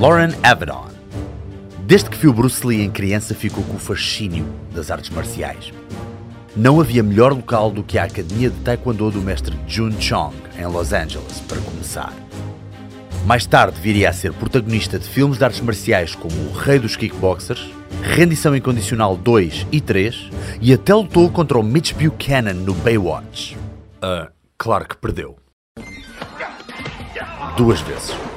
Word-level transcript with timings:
Lauren 0.00 0.30
Avedon. 0.42 0.88
Desde 1.80 2.08
que 2.08 2.16
viu 2.16 2.32
Bruce 2.32 2.66
Lee 2.66 2.80
em 2.80 2.90
criança, 2.90 3.34
ficou 3.34 3.62
com 3.62 3.74
o 3.74 3.78
fascínio 3.78 4.46
das 4.74 4.90
artes 4.90 5.10
marciais. 5.10 5.74
Não 6.56 6.80
havia 6.80 7.02
melhor 7.02 7.34
local 7.34 7.70
do 7.70 7.82
que 7.82 7.98
a 7.98 8.04
Academia 8.04 8.48
de 8.48 8.58
Taekwondo 8.60 9.10
do 9.10 9.20
mestre 9.20 9.54
Jun 9.68 9.92
Chong, 10.00 10.34
em 10.58 10.64
Los 10.64 10.94
Angeles, 10.94 11.40
para 11.46 11.60
começar. 11.60 12.14
Mais 13.26 13.44
tarde 13.44 13.78
viria 13.78 14.08
a 14.08 14.12
ser 14.14 14.32
protagonista 14.32 14.98
de 14.98 15.06
filmes 15.06 15.36
de 15.36 15.44
artes 15.44 15.60
marciais 15.60 16.14
como 16.14 16.34
O 16.34 16.52
Rei 16.54 16.78
dos 16.78 16.96
Kickboxers, 16.96 17.70
Rendição 18.02 18.56
Incondicional 18.56 19.18
2 19.18 19.66
e 19.70 19.82
3 19.82 20.30
e 20.62 20.72
até 20.72 20.94
lutou 20.94 21.28
contra 21.28 21.58
o 21.58 21.62
Mitch 21.62 21.92
Buchanan 21.92 22.54
no 22.54 22.72
Baywatch. 22.72 23.54
Ah, 24.00 24.30
claro 24.56 24.88
que 24.88 24.96
perdeu. 24.96 25.36
Duas 27.54 27.82
vezes. 27.82 28.29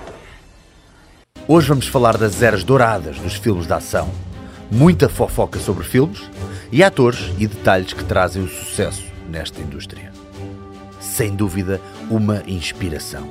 Hoje 1.45 1.67
vamos 1.67 1.87
falar 1.87 2.15
das 2.17 2.41
eras 2.41 2.63
douradas 2.63 3.19
dos 3.19 3.33
filmes 3.33 3.67
de 3.67 3.73
ação, 3.73 4.09
muita 4.71 5.09
fofoca 5.09 5.59
sobre 5.59 5.83
filmes 5.83 6.23
e 6.71 6.81
atores 6.81 7.33
e 7.37 7.45
detalhes 7.45 7.91
que 7.91 8.03
trazem 8.05 8.43
o 8.43 8.47
sucesso 8.47 9.03
nesta 9.29 9.59
indústria. 9.59 10.13
Sem 11.01 11.35
dúvida, 11.35 11.81
uma 12.09 12.41
inspiração. 12.47 13.29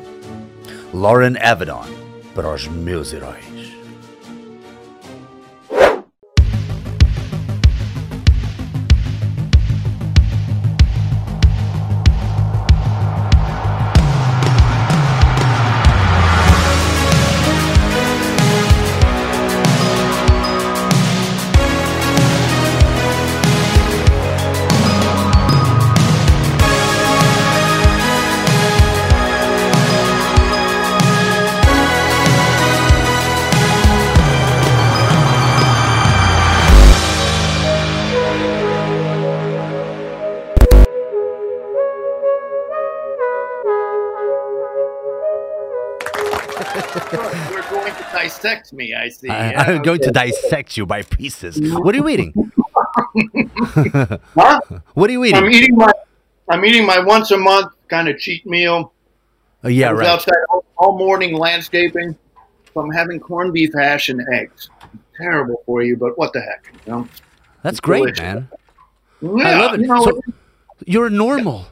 Lauren 0.93 1.39
Avedon 1.43 1.87
para 2.35 2.53
os 2.53 2.69
meus 2.69 3.15
heróis. 3.15 3.52
Dissect 48.53 48.73
me, 48.73 48.95
I 48.95 49.09
see. 49.09 49.29
I, 49.29 49.51
Yeah, 49.51 49.71
am 49.71 49.83
going 49.83 50.01
to 50.01 50.11
dissect 50.11 50.77
you 50.77 50.87
by 50.87 51.03
pieces. 51.03 51.59
What 51.73 51.95
are 51.95 51.99
you 51.99 52.09
eating? 52.09 52.33
Huh? 54.35 54.61
What 54.95 55.11
are 55.11 55.13
you 55.13 55.25
eating? 55.25 55.37
I'm 55.37 55.51
eating? 55.51 55.77
my 55.77 55.93
I'm 56.49 56.65
eating 56.65 56.87
my 56.87 56.99
once 56.99 57.31
a 57.31 57.39
month 57.39 57.73
kind 57.89 58.09
of 58.09 58.19
cheat 58.19 58.45
meal. 58.47 58.93
Oh, 59.65 59.69
yeah, 59.69 59.91
right. 59.91 60.07
outside 60.07 60.35
all, 60.51 60.65
all 60.77 60.99
morning 60.99 61.37
landscaping. 61.37 62.17
So 62.75 62.81
I'm 62.81 62.91
having 62.91 63.21
corned 63.21 63.53
beef 63.53 63.71
hash 63.75 64.09
and 64.09 64.21
eggs. 64.33 64.69
Terrible 65.17 65.63
for 65.67 65.83
you, 65.83 65.97
but 65.97 66.19
what 66.19 66.33
the 66.33 66.41
heck? 66.41 66.73
You 66.87 66.93
know? 66.93 67.09
That's 67.63 67.79
great, 67.81 68.01
delicious. 68.01 68.21
man. 68.21 68.49
Yeah, 69.21 69.45
I 69.45 69.59
love 69.61 69.75
it. 69.75 69.81
You 69.83 69.87
know, 69.87 70.05
So- 70.05 70.21
You're 70.85 71.11
normal. 71.11 71.67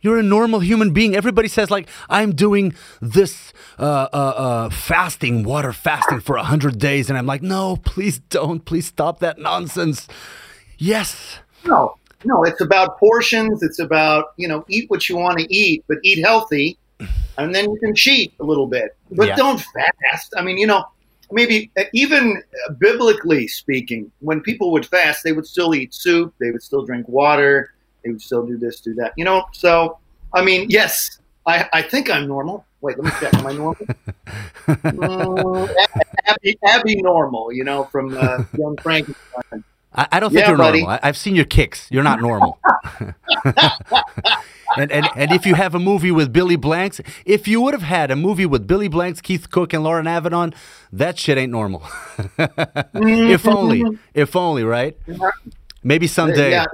You're 0.00 0.18
a 0.18 0.22
normal 0.22 0.60
human 0.60 0.92
being. 0.92 1.16
Everybody 1.16 1.48
says 1.48 1.70
like 1.70 1.88
I'm 2.08 2.34
doing 2.34 2.74
this 3.00 3.52
uh, 3.78 4.08
uh, 4.12 4.16
uh, 4.16 4.70
fasting, 4.70 5.42
water 5.42 5.72
fasting 5.72 6.20
for 6.20 6.36
a 6.36 6.44
hundred 6.44 6.78
days, 6.78 7.08
and 7.08 7.18
I'm 7.18 7.26
like, 7.26 7.42
no, 7.42 7.76
please 7.76 8.18
don't. 8.18 8.64
Please 8.64 8.86
stop 8.86 9.20
that 9.20 9.38
nonsense. 9.38 10.06
Yes, 10.78 11.38
no, 11.64 11.96
no. 12.24 12.44
It's 12.44 12.60
about 12.60 12.98
portions. 12.98 13.62
It's 13.62 13.78
about 13.78 14.26
you 14.36 14.46
know, 14.48 14.64
eat 14.68 14.90
what 14.90 15.08
you 15.08 15.16
want 15.16 15.38
to 15.38 15.54
eat, 15.54 15.84
but 15.88 15.98
eat 16.02 16.22
healthy, 16.24 16.78
and 17.38 17.54
then 17.54 17.64
you 17.64 17.78
can 17.78 17.94
cheat 17.94 18.34
a 18.40 18.44
little 18.44 18.66
bit, 18.66 18.96
but 19.12 19.28
Yeah. 19.28 19.36
don't 19.36 19.60
fast. 19.60 20.34
I 20.36 20.42
mean, 20.42 20.58
you 20.58 20.66
know, 20.66 20.84
maybe 21.32 21.70
uh, 21.78 21.84
even 21.92 22.42
uh, 22.68 22.72
biblically 22.74 23.48
speaking, 23.48 24.10
when 24.20 24.40
people 24.40 24.70
would 24.72 24.86
fast, 24.86 25.24
they 25.24 25.32
would 25.32 25.46
still 25.46 25.74
eat 25.74 25.94
soup, 25.94 26.34
they 26.38 26.50
would 26.50 26.62
still 26.62 26.84
drink 26.84 27.08
water, 27.08 27.70
they 28.06 28.12
would 28.12 28.22
still 28.22 28.46
do 28.46 28.56
this, 28.56 28.80
do 28.80 28.94
that. 28.94 29.12
You 29.16 29.24
know, 29.24 29.44
so 29.52 29.98
I 30.32 30.44
mean, 30.44 30.70
yes, 30.70 31.18
I, 31.44 31.68
I 31.72 31.82
think 31.82 32.08
I'm 32.08 32.26
normal. 32.28 32.64
Wait, 32.80 32.96
let 32.98 33.04
me 33.04 33.10
check. 33.20 33.34
Am 33.34 33.46
I 33.46 33.52
normal? 33.52 33.76
Mm, 34.68 35.68
Abby, 36.26 36.58
Abby 36.64 37.02
normal, 37.02 37.52
you 37.52 37.64
know, 37.64 37.84
from 37.84 38.16
uh, 38.16 38.38
Young 38.56 38.76
Frankenstein. 38.82 39.64
I, 39.94 40.06
I 40.12 40.20
don't 40.20 40.30
think 40.30 40.42
Yeah, 40.42 40.50
you're 40.50 40.58
buddy. 40.58 40.82
normal. 40.82 40.98
I, 41.02 41.08
I've 41.08 41.16
seen 41.16 41.34
your 41.34 41.46
kicks. 41.46 41.90
You're 41.90 42.04
not 42.04 42.20
normal. 42.20 42.58
and, 44.76 44.92
and 44.92 45.08
and 45.16 45.32
if 45.32 45.46
you 45.46 45.54
have 45.54 45.74
a 45.74 45.80
movie 45.80 46.10
with 46.10 46.32
Billy 46.32 46.56
Blanks, 46.56 47.00
if 47.24 47.48
you 47.48 47.60
would 47.62 47.74
have 47.74 47.82
had 47.82 48.10
a 48.10 48.16
movie 48.16 48.46
with 48.46 48.66
Billy 48.66 48.88
Blanks, 48.88 49.20
Keith 49.20 49.50
Cook, 49.50 49.72
and 49.72 49.82
Loren 49.82 50.06
Avedon, 50.06 50.54
that 50.92 51.18
shit 51.18 51.38
ain't 51.38 51.50
normal. 51.50 51.82
if 52.38 53.48
only, 53.48 53.84
if 54.14 54.36
only, 54.36 54.64
right? 54.64 54.96
Maybe 55.82 56.06
someday. 56.06 56.50
Yeah, 56.50 56.66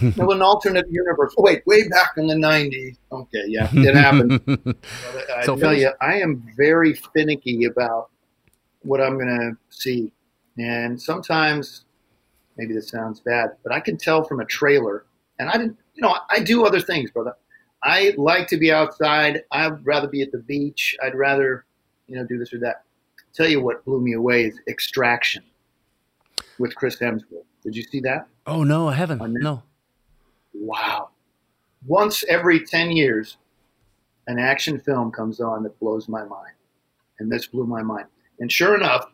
in 0.00 0.14
an 0.18 0.42
alternate 0.42 0.86
universe. 0.90 1.34
Oh, 1.38 1.42
wait, 1.42 1.66
way 1.66 1.88
back 1.88 2.12
in 2.16 2.26
the 2.26 2.34
'90s. 2.34 2.98
Okay, 3.10 3.44
yeah, 3.46 3.68
it 3.72 3.94
happened. 3.94 4.40
I 5.36 5.44
So 5.44 5.56
tell 5.56 5.74
you, 5.74 5.92
I 6.00 6.20
am 6.20 6.46
very 6.56 6.94
finicky 6.94 7.64
about 7.64 8.10
what 8.82 9.00
I'm 9.00 9.18
going 9.18 9.28
to 9.28 9.56
see, 9.70 10.12
and 10.58 11.00
sometimes 11.00 11.84
maybe 12.56 12.74
this 12.74 12.88
sounds 12.88 13.20
bad, 13.20 13.50
but 13.62 13.72
I 13.72 13.80
can 13.80 13.96
tell 13.96 14.24
from 14.24 14.40
a 14.40 14.44
trailer. 14.44 15.04
And 15.38 15.48
I 15.48 15.54
didn't, 15.54 15.78
you 15.94 16.02
know, 16.02 16.14
I 16.30 16.40
do 16.40 16.64
other 16.64 16.80
things, 16.80 17.10
brother. 17.10 17.34
I 17.82 18.14
like 18.16 18.46
to 18.48 18.56
be 18.56 18.70
outside. 18.70 19.42
I'd 19.50 19.84
rather 19.84 20.06
be 20.06 20.22
at 20.22 20.30
the 20.30 20.38
beach. 20.38 20.94
I'd 21.02 21.14
rather, 21.14 21.64
you 22.06 22.16
know, 22.16 22.24
do 22.24 22.38
this 22.38 22.52
or 22.52 22.58
that. 22.60 22.84
Tell 23.34 23.48
you 23.48 23.60
what 23.60 23.84
blew 23.84 24.00
me 24.00 24.12
away 24.12 24.44
is 24.44 24.60
Extraction 24.68 25.42
with 26.58 26.74
Chris 26.76 26.98
Hemsworth. 26.98 27.44
Did 27.64 27.74
you 27.74 27.82
see 27.82 28.00
that? 28.00 28.28
Oh 28.46 28.62
no, 28.62 28.88
I 28.88 28.94
haven't. 28.94 29.32
No. 29.32 29.62
Wow. 30.54 31.10
Once 31.86 32.22
every 32.28 32.64
10 32.64 32.92
years, 32.92 33.36
an 34.28 34.38
action 34.38 34.78
film 34.78 35.10
comes 35.10 35.40
on 35.40 35.62
that 35.64 35.78
blows 35.80 36.08
my 36.08 36.24
mind. 36.24 36.54
And 37.18 37.30
this 37.30 37.46
blew 37.46 37.66
my 37.66 37.82
mind. 37.82 38.06
And 38.40 38.50
sure 38.50 38.74
enough, 38.76 39.06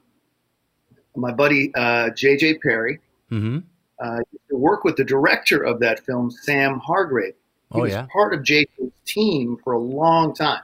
my 1.17 1.33
buddy 1.33 1.73
uh, 1.75 2.11
J.J. 2.11 2.59
Perry 2.59 3.01
Mm-hmm. 3.31 3.59
uh, 4.03 4.17
used 4.33 4.49
to 4.49 4.57
work 4.57 4.85
with 4.85 4.97
the 4.97 5.05
director 5.05 5.63
of 5.63 5.81
that 5.81 6.01
film, 6.07 6.31
Sam 6.31 6.79
Hargrave. 6.79 7.35
He 7.75 7.79
Oh 7.79 7.83
was 7.83 7.93
yeah. 7.93 8.07
part 8.11 8.33
of 8.33 8.43
J.J.'s 8.43 8.91
team 9.05 9.59
for 9.63 9.75
a 9.75 9.79
long 9.79 10.35
time. 10.35 10.63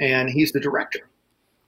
And 0.00 0.30
he's 0.30 0.52
the 0.52 0.60
director. 0.60 1.08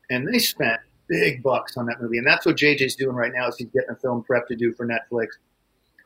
And 0.09 0.27
they 0.27 0.39
spent 0.39 0.81
big 1.09 1.43
bucks 1.43 1.77
on 1.77 1.85
that 1.87 2.01
movie. 2.01 2.17
And 2.19 2.27
that's 2.27 2.47
what 2.47 2.57
JJ's 2.57 2.95
doing 2.95 3.15
right 3.17 3.33
now 3.35 3.49
is 3.49 3.57
he's 3.59 3.69
getting 3.69 3.91
a 3.91 3.97
film 3.97 4.23
prep 4.23 4.47
to 4.49 4.57
do 4.57 4.73
for 4.73 4.87
Netflix. 4.87 5.27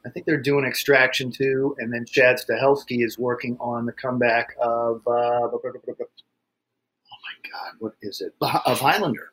I 0.07 0.11
think 0.11 0.27
they're 0.27 0.41
doing 0.41 0.65
Extraction 0.67 1.31
2, 1.31 1.77
and 1.79 1.93
then 1.93 2.05
Chad 2.05 2.37
Stahelski 2.37 3.05
is 3.05 3.19
working 3.19 3.57
on 3.59 3.87
the 3.87 3.93
comeback 3.93 4.55
of, 4.61 5.01
uh, 5.07 5.11
oh 5.11 5.61
my 5.63 7.51
God, 7.51 7.73
what 7.79 7.95
is 8.03 8.21
it? 8.21 8.35
Of 8.67 8.81
Highlander. 8.81 9.33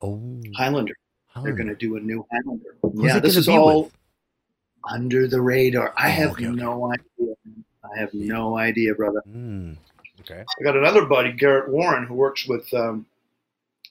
Oh. 0.00 0.40
Highlander. 0.56 0.94
how 1.28 1.42
They're 1.42 1.54
going 1.54 1.68
to 1.68 1.74
do 1.74 1.96
a 1.96 2.00
new 2.00 2.24
Highlander. 2.30 2.76
Who's 2.82 3.04
yeah, 3.04 3.18
this 3.18 3.36
is 3.36 3.48
all 3.48 3.84
with? 3.84 3.92
under 4.88 5.26
the 5.26 5.40
radar. 5.40 5.92
I 5.96 6.08
Oh, 6.08 6.12
have 6.12 6.30
okay, 6.32 6.46
okay. 6.46 6.54
no 6.56 6.92
idea. 6.92 7.34
I 7.84 7.98
have 7.98 8.14
no 8.14 8.56
idea, 8.56 8.94
brother. 8.94 9.22
Mm. 9.28 9.76
Okay. 10.20 10.40
I 10.42 10.62
got 10.62 10.76
another 10.76 11.04
buddy, 11.04 11.32
Garrett 11.32 11.68
Warren, 11.68 12.06
who 12.06 12.14
works 12.14 12.46
with 12.46 12.72
um, 12.74 13.06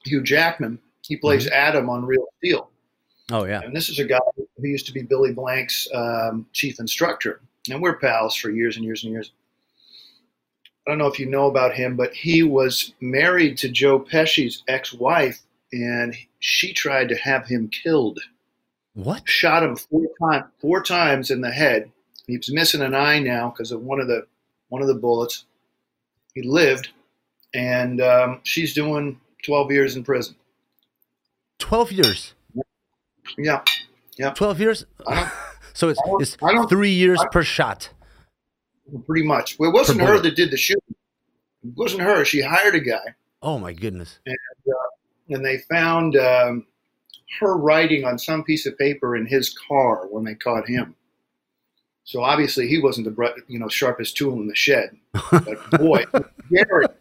Hugh 0.04 0.22
Jackman. 0.22 0.78
He 1.02 1.16
plays 1.16 1.46
Adam 1.48 1.90
on 1.90 2.04
Real 2.04 2.26
Steel. 2.38 2.70
Oh 3.30 3.44
yeah. 3.44 3.60
And 3.60 3.74
this 3.74 3.88
is 3.88 3.98
a 3.98 4.04
guy 4.04 4.18
who 4.36 4.66
used 4.66 4.86
to 4.86 4.92
be 4.92 5.02
Billy 5.02 5.32
Blank's 5.32 5.88
um, 5.94 6.46
chief 6.52 6.78
instructor. 6.78 7.40
And 7.70 7.80
we're 7.80 7.96
pals 7.96 8.36
for 8.36 8.50
years 8.50 8.76
and 8.76 8.84
years 8.84 9.04
and 9.04 9.12
years. 9.12 9.32
I 10.86 10.90
don't 10.90 10.98
know 10.98 11.06
if 11.06 11.18
you 11.18 11.26
know 11.26 11.46
about 11.46 11.74
him, 11.74 11.96
but 11.96 12.12
he 12.12 12.42
was 12.42 12.92
married 13.00 13.56
to 13.58 13.70
Joe 13.70 13.98
Pesci's 13.98 14.62
ex 14.68 14.92
wife, 14.92 15.40
and 15.72 16.14
she 16.40 16.74
tried 16.74 17.08
to 17.08 17.16
have 17.16 17.46
him 17.46 17.68
killed. 17.68 18.20
What? 18.92 19.26
Shot 19.26 19.62
him 19.62 19.76
four, 19.76 20.06
time, 20.20 20.44
four 20.60 20.82
times 20.82 21.30
in 21.30 21.40
the 21.40 21.50
head. 21.50 21.90
He's 22.26 22.52
missing 22.52 22.82
an 22.82 22.94
eye 22.94 23.18
now 23.18 23.48
because 23.50 23.72
of 23.72 23.82
one 23.82 23.98
of 23.98 24.08
the 24.08 24.26
one 24.68 24.82
of 24.82 24.88
the 24.88 24.94
bullets. 24.94 25.46
He 26.34 26.42
lived, 26.42 26.90
and 27.54 28.00
um, 28.02 28.40
she's 28.42 28.74
doing 28.74 29.18
12 29.44 29.70
years 29.70 29.96
in 29.96 30.04
prison. 30.04 30.34
Twelve 31.58 31.92
years. 31.92 32.34
Yeah, 33.38 33.62
Yeah. 34.18 34.30
Twelve 34.32 34.60
years. 34.60 34.84
So 35.76 35.88
it's 35.88 36.00
it's 36.20 36.36
three 36.68 36.92
years 36.92 37.18
per 37.32 37.42
shot. 37.42 37.90
pretty 39.06 39.26
much. 39.26 39.58
Well, 39.58 39.70
it 39.70 39.74
wasn't 39.74 39.98
Per 39.98 40.04
her 40.06 40.12
bullet. 40.12 40.22
that 40.22 40.36
did 40.36 40.52
the 40.52 40.56
shooting. 40.56 40.94
It 41.64 41.74
wasn't 41.76 42.02
her. 42.02 42.24
She 42.24 42.42
hired 42.42 42.76
a 42.76 42.80
guy, 42.80 43.16
Oh 43.42 43.58
my 43.58 43.72
goodness. 43.72 44.20
and 44.24 44.36
and 45.30 45.44
they 45.44 45.58
found 45.68 46.14
um, 46.16 46.64
her 47.40 47.56
writing 47.56 48.04
on 48.04 48.20
some 48.20 48.44
piece 48.44 48.66
of 48.66 48.78
paper 48.78 49.16
in 49.16 49.26
his 49.26 49.52
car 49.66 50.06
when 50.10 50.22
they 50.22 50.36
caught 50.36 50.68
him. 50.68 50.94
So 52.04 52.22
obviously 52.22 52.68
he 52.68 52.80
wasn't 52.80 53.06
the 53.06 53.34
you 53.48 53.58
know 53.58 53.68
sharpest 53.68 54.16
tool 54.16 54.34
in 54.34 54.46
the 54.46 54.54
shed. 54.54 54.90
But 55.32 55.70
boy, 55.72 56.04
Garrett, 56.52 56.96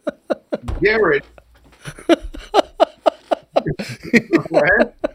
Garrett, 0.82 1.26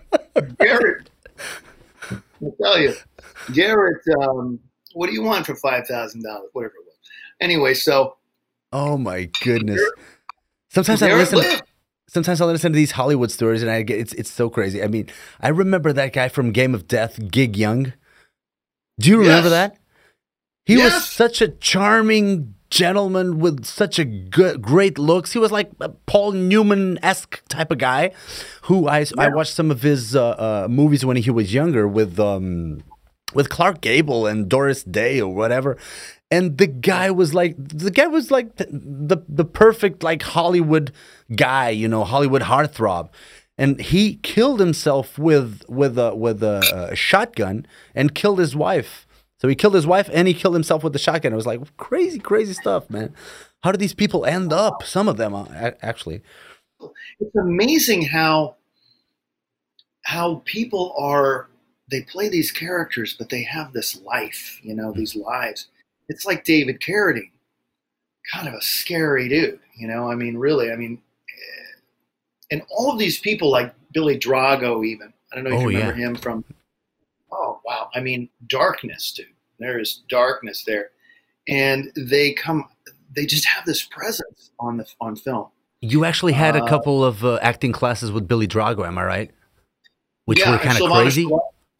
Garrett, 0.59 1.11
I'll 2.11 2.55
tell 2.63 2.79
you, 2.79 2.95
Garrett. 3.53 4.03
Um, 4.21 4.59
what 4.95 5.07
do 5.07 5.13
you 5.13 5.23
want 5.23 5.47
for 5.47 5.55
five 5.55 5.87
thousand 5.87 6.23
dollars? 6.23 6.51
Whatever 6.53 6.75
it 6.75 6.87
was. 6.87 6.97
Anyway, 7.41 7.75
so. 7.75 8.17
Oh 8.73 8.99
my 8.99 9.31
goodness! 9.43 9.81
Sometimes 10.71 11.03
I 11.03 11.15
listen. 11.15 11.39
Lived 11.39 11.63
sometimes 12.09 12.41
I 12.41 12.47
listen 12.47 12.73
to 12.73 12.77
these 12.77 12.93
Hollywood 12.93 13.31
stories 13.31 13.63
and 13.63 13.71
I 13.71 13.83
get 13.83 14.01
it's 14.01 14.13
it's 14.15 14.31
so 14.31 14.51
crazy. 14.51 14.83
I 14.83 14.89
mean, 14.89 15.09
I 15.41 15.49
remember 15.49 15.93
that 15.93 16.13
guy 16.13 16.29
from 16.29 16.53
Game 16.53 16.75
of 16.75 16.89
Death, 16.89 17.31
Gig 17.31 17.57
Young. 17.57 17.93
Do 18.99 19.11
you 19.11 19.19
remember 19.19 19.51
yes. 19.51 19.71
that? 19.73 19.79
He 20.65 20.77
yes. 20.77 20.93
was 20.95 21.05
such 21.09 21.41
a 21.41 21.49
charming 21.49 22.55
gentleman 22.71 23.39
with 23.39 23.65
such 23.65 23.99
a 23.99 24.05
good, 24.05 24.63
great 24.63 24.99
looks. 24.99 25.33
He 25.33 25.39
was 25.39 25.53
like 25.53 25.71
a 25.81 25.89
Paul 25.89 26.33
Newman 26.33 26.99
esque 27.03 27.43
type 27.49 27.71
of 27.71 27.79
guy. 27.79 28.13
Who 28.63 28.89
I 28.89 29.01
yeah. 29.01 29.07
I 29.19 29.29
watched 29.29 29.55
some 29.55 29.71
of 29.71 29.83
his 29.83 30.15
uh, 30.15 30.29
uh, 30.31 30.69
movies 30.71 31.05
when 31.05 31.17
he 31.17 31.31
was 31.31 31.53
younger 31.53 31.87
with 31.89 32.19
um 32.19 32.83
with 33.35 33.49
Clark 33.49 33.81
Gable 33.81 34.27
and 34.27 34.49
Doris 34.49 34.83
Day 34.83 35.21
or 35.21 35.35
whatever. 35.35 35.77
And 36.31 36.59
the 36.59 36.67
guy 36.67 37.11
was 37.11 37.33
like 37.33 37.55
the 37.59 37.91
guy 37.91 38.07
was 38.07 38.31
like 38.31 38.57
the 38.57 38.67
the, 38.71 39.19
the 39.29 39.45
perfect 39.45 40.03
like 40.03 40.23
Hollywood 40.23 40.93
guy, 41.35 41.71
you 41.71 41.89
know, 41.89 42.05
Hollywood 42.05 42.43
heartthrob 42.43 43.11
and 43.59 43.81
he 43.81 44.15
killed 44.23 44.61
himself 44.61 45.19
with 45.19 45.63
with 45.69 45.99
a 45.99 46.15
with 46.15 46.43
a, 46.43 46.91
a, 46.93 46.97
shotgun 46.97 47.67
and 47.95 48.15
killed 48.15 48.39
his 48.39 48.55
wife. 48.55 49.07
So 49.41 49.49
he 49.49 49.55
killed 49.55 49.75
his 49.75 49.87
wife 49.87 50.11
and 50.13 50.27
he 50.27 50.35
killed 50.35 50.55
himself 50.55 50.83
with 50.83 50.93
the 50.93 50.99
shotgun. 50.99 51.33
It 51.33 51.37
was 51.37 51.47
like 51.47 51.61
crazy, 51.77 52.19
crazy 52.19 52.53
stuff, 52.53 52.91
man. 52.91 53.15
How 53.63 53.73
do 53.73 53.79
these 53.79 53.95
people 53.95 54.25
end 54.25 54.53
up? 54.53 54.83
Some 54.83 55.09
of 55.09 55.17
them, 55.17 55.35
uh, 55.35 55.47
actually. 55.83 56.23
It's 57.21 57.37
amazing 57.37 58.03
how 58.03 58.57
how 60.05 60.43
people 60.45 60.95
are. 60.99 61.49
They 61.91 62.03
play 62.03 62.29
these 62.29 62.53
characters, 62.53 63.15
but 63.19 63.31
they 63.31 63.43
have 63.45 63.73
this 63.73 64.01
life. 64.03 64.61
You 64.63 64.75
know, 64.75 64.93
these 64.93 65.17
lives. 65.17 65.69
It's 66.09 66.25
like 66.25 66.45
David 66.45 66.81
Carradine, 66.81 67.31
kind 68.33 68.49
of 68.49 68.55
a 68.55 68.63
scary 68.63 69.29
dude. 69.29 69.61
You 69.77 69.89
know, 69.89 70.11
I 70.11 70.15
mean, 70.15 70.37
really, 70.37 70.73
I 70.73 70.77
mean, 70.77 71.01
and 72.51 72.63
all 72.71 72.93
of 72.93 72.99
these 72.99 73.19
people 73.19 73.51
like 73.51 73.75
Billy 73.93 74.19
Drago, 74.19 74.87
even 74.87 75.13
I 75.33 75.37
don't 75.37 75.45
know 75.45 75.51
if 75.51 75.57
oh, 75.57 75.69
you 75.69 75.79
remember 75.79 76.01
yeah. 76.01 76.07
him 76.07 76.17
from. 76.17 76.45
I 77.99 78.01
mean, 78.01 78.29
darkness, 78.47 79.13
dude. 79.13 79.27
There 79.59 79.81
is 79.81 80.03
darkness 80.09 80.63
there, 80.65 80.91
and 81.49 81.91
they 81.97 82.33
come. 82.33 82.65
They 83.17 83.27
just 83.27 83.45
have 83.47 83.65
this 83.65 83.83
presence 83.83 84.53
on 84.61 84.77
the 84.77 84.87
on 85.01 85.17
film. 85.17 85.49
You 85.81 86.05
actually 86.05 86.35
had 86.35 86.55
a 86.55 86.63
uh, 86.63 86.69
couple 86.69 87.05
of 87.05 87.25
uh, 87.25 87.41
acting 87.43 87.73
classes 87.73 88.13
with 88.13 88.29
Billy 88.29 88.47
Drago, 88.47 88.87
am 88.87 88.99
I 88.99 89.05
right? 89.05 89.31
Which 90.27 90.39
yeah, 90.39 90.53
were 90.53 90.59
kind 90.59 90.81
of 90.81 90.91
crazy. 90.93 91.29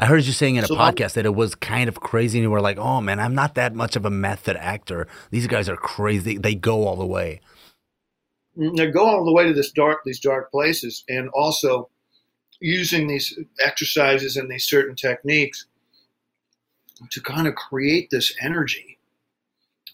I 0.01 0.07
heard 0.07 0.25
you 0.25 0.33
saying 0.33 0.57
in 0.57 0.65
a 0.65 0.69
podcast 0.69 1.15
that 1.15 1.25
it 1.25 1.35
was 1.35 1.55
kind 1.55 1.89
of 1.89 2.01
crazy, 2.01 2.39
and 2.39 2.43
you 2.43 2.51
were 2.51 2.61
like, 2.61 2.79
"Oh 2.79 3.01
man, 3.01 3.21
I'm 3.21 3.37
not 3.37 3.55
that 3.55 3.77
much 3.77 3.95
of 3.95 4.05
a 4.05 4.11
method 4.11 4.57
actor. 4.57 5.07
These 5.31 5.47
guys 5.47 5.69
are 5.69 5.77
crazy. 5.77 6.37
They 6.37 6.57
go 6.57 6.85
all 6.85 6.97
the 6.97 7.07
way." 7.07 7.41
they 8.57 8.91
go 8.91 9.07
all 9.07 9.25
the 9.25 9.33
way 9.33 9.45
to 9.45 9.53
this 9.53 9.71
dark, 9.71 10.01
these 10.05 10.19
dark 10.19 10.51
places, 10.51 11.05
and 11.09 11.29
also 11.29 11.89
using 12.61 13.07
these 13.07 13.39
exercises 13.61 14.37
and 14.37 14.51
these 14.51 14.67
certain 14.67 14.97
techniques 14.97 15.67
to 17.11 17.21
kind 17.21 17.47
of 17.47 17.55
create 17.55 18.11
this 18.11 18.35
energy. 18.41 18.99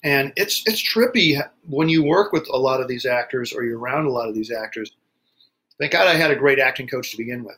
And 0.02 0.32
it's 0.36 0.62
it's 0.66 0.82
trippy 0.82 1.40
when 1.68 1.88
you 1.88 2.02
work 2.02 2.32
with 2.32 2.46
a 2.52 2.58
lot 2.58 2.80
of 2.80 2.88
these 2.88 3.06
actors 3.06 3.52
or 3.52 3.64
you're 3.64 3.78
around 3.78 4.06
a 4.06 4.10
lot 4.10 4.28
of 4.28 4.34
these 4.34 4.52
actors. 4.52 4.92
Thank 5.78 5.92
God 5.92 6.06
I 6.06 6.14
had 6.14 6.30
a 6.30 6.36
great 6.36 6.58
acting 6.58 6.86
coach 6.86 7.10
to 7.10 7.16
begin 7.16 7.42
with, 7.42 7.56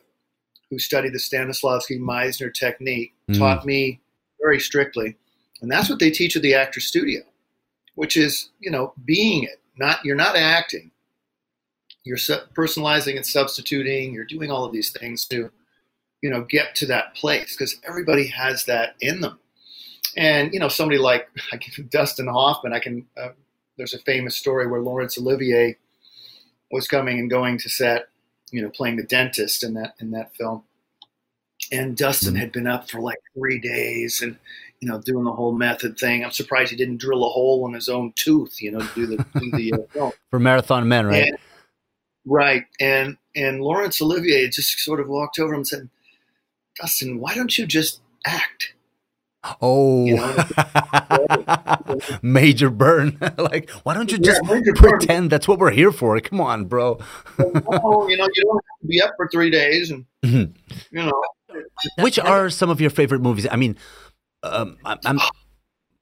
who 0.69 0.79
studied 0.79 1.13
the 1.13 1.19
Stanislavski 1.19 1.99
Meisner 1.99 2.53
technique, 2.53 3.13
mm. 3.29 3.37
taught 3.37 3.65
me 3.65 4.01
very 4.41 4.59
strictly, 4.59 5.17
and 5.61 5.69
that's 5.69 5.89
what 5.89 5.99
they 5.99 6.09
teach 6.09 6.35
at 6.35 6.41
the 6.41 6.55
actor 6.55 6.79
studio, 6.79 7.21
which 7.95 8.15
is 8.15 8.49
you 8.59 8.71
know 8.71 8.93
being 9.03 9.43
it. 9.43 9.61
Not 9.77 10.03
you're 10.05 10.15
not 10.15 10.35
acting, 10.35 10.91
you're 12.07 12.17
personalizing 12.17 13.17
and 13.17 13.25
substituting 13.25 14.13
you're 14.13 14.25
doing 14.25 14.49
all 14.49 14.63
of 14.63 14.71
these 14.71 14.91
things 14.91 15.25
to 15.25 15.51
you 16.21 16.29
know 16.29 16.43
get 16.43 16.75
to 16.75 16.85
that 16.87 17.15
place 17.15 17.55
because 17.55 17.79
everybody 17.87 18.27
has 18.27 18.65
that 18.65 18.95
in 19.01 19.21
them. 19.21 19.39
And 20.15 20.53
you 20.53 20.59
know 20.59 20.67
somebody 20.67 20.99
like 20.99 21.29
dustin 21.89 22.27
hoffman 22.27 22.73
i 22.73 22.79
can 22.79 23.05
uh, 23.21 23.29
there's 23.77 23.93
a 23.93 23.99
famous 23.99 24.35
story 24.35 24.65
where 24.65 24.81
laurence 24.81 25.17
olivier 25.17 25.77
was 26.71 26.87
coming 26.87 27.19
and 27.19 27.29
going 27.29 27.57
to 27.59 27.69
set 27.69 28.09
you 28.51 28.61
know 28.61 28.69
playing 28.69 28.95
the 28.95 29.03
dentist 29.03 29.63
in 29.63 29.73
that 29.75 29.95
in 29.99 30.11
that 30.11 30.35
film. 30.35 30.63
And 31.71 31.97
dustin 31.97 32.35
had 32.35 32.51
been 32.51 32.67
up 32.67 32.89
for 32.89 32.99
like 32.99 33.19
three 33.33 33.59
days 33.59 34.21
and 34.21 34.37
you 34.79 34.87
know 34.87 34.99
doing 35.01 35.25
the 35.25 35.33
whole 35.33 35.53
method 35.53 35.99
thing. 35.99 36.23
I'm 36.23 36.31
surprised 36.31 36.71
he 36.71 36.77
didn't 36.77 36.97
drill 36.97 37.25
a 37.25 37.29
hole 37.29 37.67
in 37.67 37.73
his 37.73 37.89
own 37.89 38.13
tooth 38.15 38.61
you 38.61 38.71
know 38.71 38.79
to 38.79 38.95
do 38.95 39.05
the, 39.05 39.25
do 39.39 39.51
the 39.51 39.73
uh, 39.73 39.77
film. 39.91 40.11
For 40.31 40.39
marathon 40.39 40.87
men 40.87 41.05
right? 41.05 41.27
And, 41.27 41.37
Right. 42.27 42.65
And 42.81 43.17
and 43.35 43.61
Laurence 43.61 44.01
Olivier 44.01 44.49
just 44.49 44.77
sort 44.79 44.99
of 44.99 45.07
walked 45.07 45.39
over 45.39 45.53
and 45.53 45.65
said, 45.65 45.89
Dustin, 46.79 47.19
why 47.19 47.35
don't 47.35 47.57
you 47.57 47.65
just 47.65 48.01
act? 48.25 48.73
Oh, 49.61 50.05
you 50.05 50.15
know? 50.15 51.97
major 52.21 52.69
burn! 52.69 53.17
like, 53.37 53.69
why 53.83 53.93
don't 53.93 54.11
you 54.11 54.17
just 54.17 54.41
yeah, 54.43 54.59
pretend 54.75 55.07
burn. 55.07 55.29
that's 55.29 55.47
what 55.47 55.59
we're 55.59 55.71
here 55.71 55.91
for? 55.91 56.19
Come 56.19 56.41
on, 56.41 56.65
bro. 56.65 56.99
oh, 57.39 58.07
you 58.09 58.17
know, 58.17 58.27
you 58.33 58.43
don't 58.43 58.55
have 58.55 58.81
to 58.81 58.87
be 58.87 59.01
up 59.01 59.11
for 59.15 59.29
three 59.29 59.49
days, 59.49 59.91
and 59.91 60.05
mm-hmm. 60.23 60.97
you 60.97 61.05
know. 61.05 61.23
Which 61.99 62.19
are 62.19 62.49
some 62.49 62.69
of 62.69 62.81
your 62.81 62.89
favorite 62.89 63.21
movies? 63.21 63.47
I 63.49 63.55
mean, 63.55 63.77
um, 64.43 64.77
I'm 64.83 65.19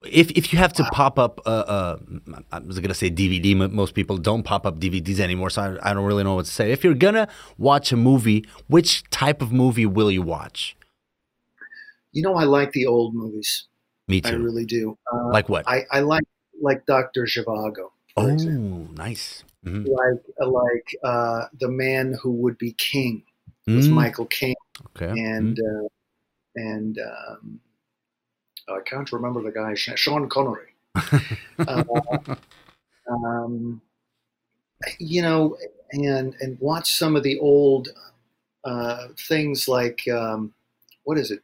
if 0.09 0.31
if 0.31 0.51
you 0.53 0.59
have 0.59 0.73
to 0.73 0.83
pop 0.85 1.17
up, 1.19 1.41
uh, 1.45 1.49
uh, 1.49 1.97
I 2.51 2.59
was 2.59 2.79
gonna 2.79 2.93
say 2.93 3.09
DVD. 3.09 3.71
Most 3.71 3.93
people 3.93 4.17
don't 4.17 4.43
pop 4.43 4.65
up 4.65 4.79
DVDs 4.79 5.19
anymore, 5.19 5.49
so 5.49 5.61
I, 5.61 5.91
I, 5.91 5.93
don't 5.93 6.05
really 6.05 6.23
know 6.23 6.35
what 6.35 6.45
to 6.45 6.51
say. 6.51 6.71
If 6.71 6.83
you're 6.83 6.93
gonna 6.93 7.27
watch 7.57 7.91
a 7.91 7.97
movie, 7.97 8.45
which 8.67 9.03
type 9.09 9.41
of 9.41 9.51
movie 9.51 9.85
will 9.85 10.11
you 10.11 10.21
watch? 10.21 10.75
You 12.11 12.21
know, 12.21 12.35
I 12.35 12.45
like 12.45 12.71
the 12.71 12.85
old 12.85 13.13
movies. 13.13 13.65
Me 14.07 14.21
too. 14.21 14.29
I 14.29 14.33
really 14.33 14.65
do. 14.65 14.97
Uh, 15.11 15.29
like 15.29 15.49
what? 15.49 15.67
I, 15.67 15.83
I 15.91 15.99
like 16.01 16.23
like 16.61 16.85
Doctor 16.85 17.23
Zhivago. 17.23 17.91
Oh, 18.17 18.27
example. 18.27 18.93
nice. 18.93 19.43
Mm-hmm. 19.65 19.91
Like 19.91 20.47
like 20.47 20.95
uh, 21.03 21.45
the 21.59 21.69
man 21.69 22.15
who 22.21 22.31
would 22.31 22.57
be 22.57 22.71
king 22.73 23.23
was 23.67 23.87
mm. 23.87 23.93
Michael 23.93 24.25
Caine. 24.25 24.55
Okay. 24.95 25.09
And 25.09 25.57
mm. 25.57 25.87
and 26.55 26.99
um, 26.99 27.59
I 28.67 28.79
can't 28.85 29.11
remember 29.11 29.41
the 29.41 29.51
guy, 29.51 29.73
Sean 29.75 30.27
Connery. 30.29 30.73
uh, 31.59 31.83
um, 33.09 33.81
you 34.99 35.21
know, 35.21 35.57
and 35.91 36.35
and 36.39 36.57
watch 36.59 36.93
some 36.93 37.15
of 37.15 37.23
the 37.23 37.39
old 37.39 37.89
uh, 38.63 39.07
things 39.27 39.67
like 39.67 40.01
um, 40.07 40.53
what 41.03 41.17
is 41.17 41.31
it 41.31 41.41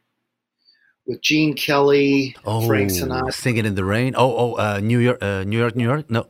with 1.06 1.20
Gene 1.20 1.54
Kelly, 1.54 2.36
oh, 2.44 2.66
Frank 2.66 2.90
Sinatra, 2.90 3.32
singing 3.32 3.66
in 3.66 3.74
the 3.74 3.84
rain. 3.84 4.14
Oh, 4.16 4.36
oh, 4.36 4.54
uh, 4.54 4.80
New 4.80 4.98
York, 4.98 5.18
uh, 5.22 5.44
New 5.44 5.58
York, 5.58 5.76
New 5.76 5.84
York. 5.84 6.10
No, 6.10 6.28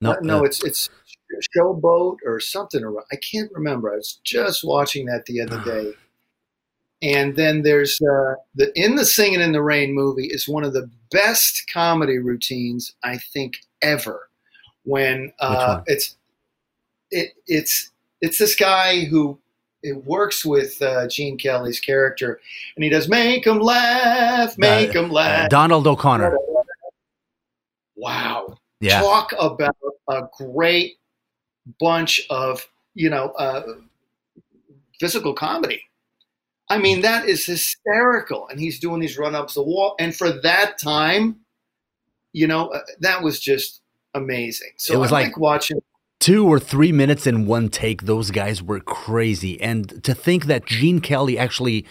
no, 0.00 0.12
uh, 0.12 0.16
no. 0.22 0.44
it's 0.44 0.62
it's 0.64 0.90
Showboat 1.56 2.18
or 2.24 2.40
something. 2.40 2.84
I 3.12 3.16
can't 3.16 3.50
remember. 3.52 3.92
I 3.92 3.96
was 3.96 4.20
just 4.24 4.64
watching 4.64 5.06
that 5.06 5.24
the 5.26 5.40
other 5.40 5.62
day. 5.64 5.92
And 7.02 7.36
then 7.36 7.62
there's 7.62 8.00
uh, 8.00 8.34
the 8.54 8.72
in 8.74 8.96
the 8.96 9.04
Singing 9.04 9.40
in 9.40 9.52
the 9.52 9.62
Rain 9.62 9.94
movie 9.94 10.26
is 10.26 10.48
one 10.48 10.64
of 10.64 10.72
the 10.72 10.90
best 11.10 11.70
comedy 11.72 12.18
routines 12.18 12.94
I 13.04 13.18
think 13.18 13.58
ever. 13.82 14.28
When 14.84 15.32
uh, 15.40 15.82
it's 15.86 16.16
it 17.10 17.32
it's 17.46 17.90
it's 18.20 18.38
this 18.38 18.54
guy 18.54 19.04
who 19.04 19.38
it 19.82 20.04
works 20.04 20.44
with 20.44 20.80
uh, 20.80 21.06
Gene 21.08 21.36
Kelly's 21.36 21.80
character, 21.80 22.40
and 22.76 22.84
he 22.84 22.88
does 22.90 23.08
make 23.08 23.46
him 23.46 23.60
laugh, 23.60 24.56
make 24.56 24.92
him 24.92 25.10
laugh. 25.10 25.48
Donald 25.48 25.86
O'Connor. 25.86 26.36
Wow! 27.96 28.58
Yeah. 28.80 29.00
Talk 29.00 29.32
about 29.38 29.76
a 30.08 30.22
great 30.36 30.98
bunch 31.80 32.26
of 32.30 32.66
you 32.94 33.10
know 33.10 33.30
uh, 33.38 33.62
physical 34.98 35.34
comedy. 35.34 35.82
I 36.68 36.78
mean, 36.78 37.02
that 37.02 37.28
is 37.28 37.46
hysterical. 37.46 38.48
And 38.48 38.58
he's 38.58 38.80
doing 38.80 39.00
these 39.00 39.16
run 39.18 39.34
ups 39.34 39.54
the 39.54 39.62
wall. 39.62 39.94
And 39.98 40.14
for 40.14 40.30
that 40.42 40.78
time, 40.78 41.36
you 42.32 42.46
know, 42.46 42.68
uh, 42.68 42.80
that 43.00 43.22
was 43.22 43.40
just 43.40 43.80
amazing. 44.14 44.72
So 44.76 44.94
it 44.94 44.98
was 44.98 45.12
I 45.12 45.16
like, 45.16 45.26
like 45.28 45.38
watching. 45.38 45.78
two 46.20 46.46
or 46.46 46.58
three 46.58 46.92
minutes 46.92 47.26
in 47.26 47.46
one 47.46 47.68
take. 47.68 48.02
Those 48.02 48.30
guys 48.30 48.62
were 48.62 48.80
crazy, 48.80 49.60
and 49.60 50.02
to 50.04 50.14
think 50.14 50.46
that 50.46 50.66
Gene 50.66 51.00
Kelly 51.00 51.38
actually 51.38 51.86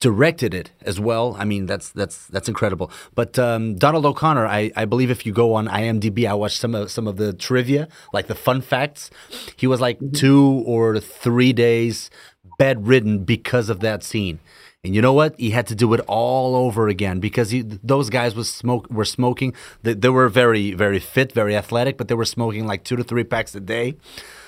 directed 0.00 0.54
it 0.54 0.72
as 0.82 0.98
well. 0.98 1.36
I 1.38 1.44
mean, 1.44 1.66
that's 1.66 1.90
that's 1.90 2.26
that's 2.26 2.48
incredible. 2.48 2.90
But 3.14 3.38
um, 3.38 3.76
Donald 3.76 4.06
O'Connor, 4.06 4.46
I, 4.46 4.70
I 4.74 4.84
believe 4.84 5.10
if 5.10 5.26
you 5.26 5.32
go 5.32 5.54
on 5.54 5.68
IMDb, 5.68 6.26
I 6.28 6.34
watched 6.34 6.58
some 6.58 6.74
of 6.74 6.90
some 6.90 7.06
of 7.06 7.16
the 7.16 7.32
trivia, 7.32 7.88
like 8.12 8.26
the 8.26 8.34
fun 8.34 8.62
facts. 8.62 9.10
He 9.56 9.66
was 9.66 9.80
like 9.80 9.98
mm-hmm. 9.98 10.12
two 10.12 10.64
or 10.66 10.98
three 11.00 11.52
days 11.52 12.10
bedridden 12.58 13.24
because 13.24 13.68
of 13.68 13.80
that 13.80 14.02
scene. 14.02 14.40
And 14.84 14.96
you 14.96 15.00
know 15.00 15.12
what? 15.12 15.38
He 15.38 15.50
had 15.50 15.68
to 15.68 15.76
do 15.76 15.92
it 15.94 16.00
all 16.08 16.56
over 16.56 16.88
again 16.88 17.20
because 17.20 17.50
he, 17.50 17.62
those 17.62 18.10
guys 18.10 18.34
was 18.34 18.52
smoke 18.52 18.90
were 18.90 19.04
smoking. 19.04 19.54
They, 19.82 19.94
they 19.94 20.08
were 20.08 20.28
very 20.28 20.72
very 20.74 20.98
fit, 20.98 21.32
very 21.32 21.56
athletic, 21.56 21.96
but 21.96 22.08
they 22.08 22.16
were 22.16 22.24
smoking 22.24 22.66
like 22.66 22.82
two 22.82 22.96
to 22.96 23.04
three 23.04 23.22
packs 23.22 23.54
a 23.54 23.60
day. 23.60 23.94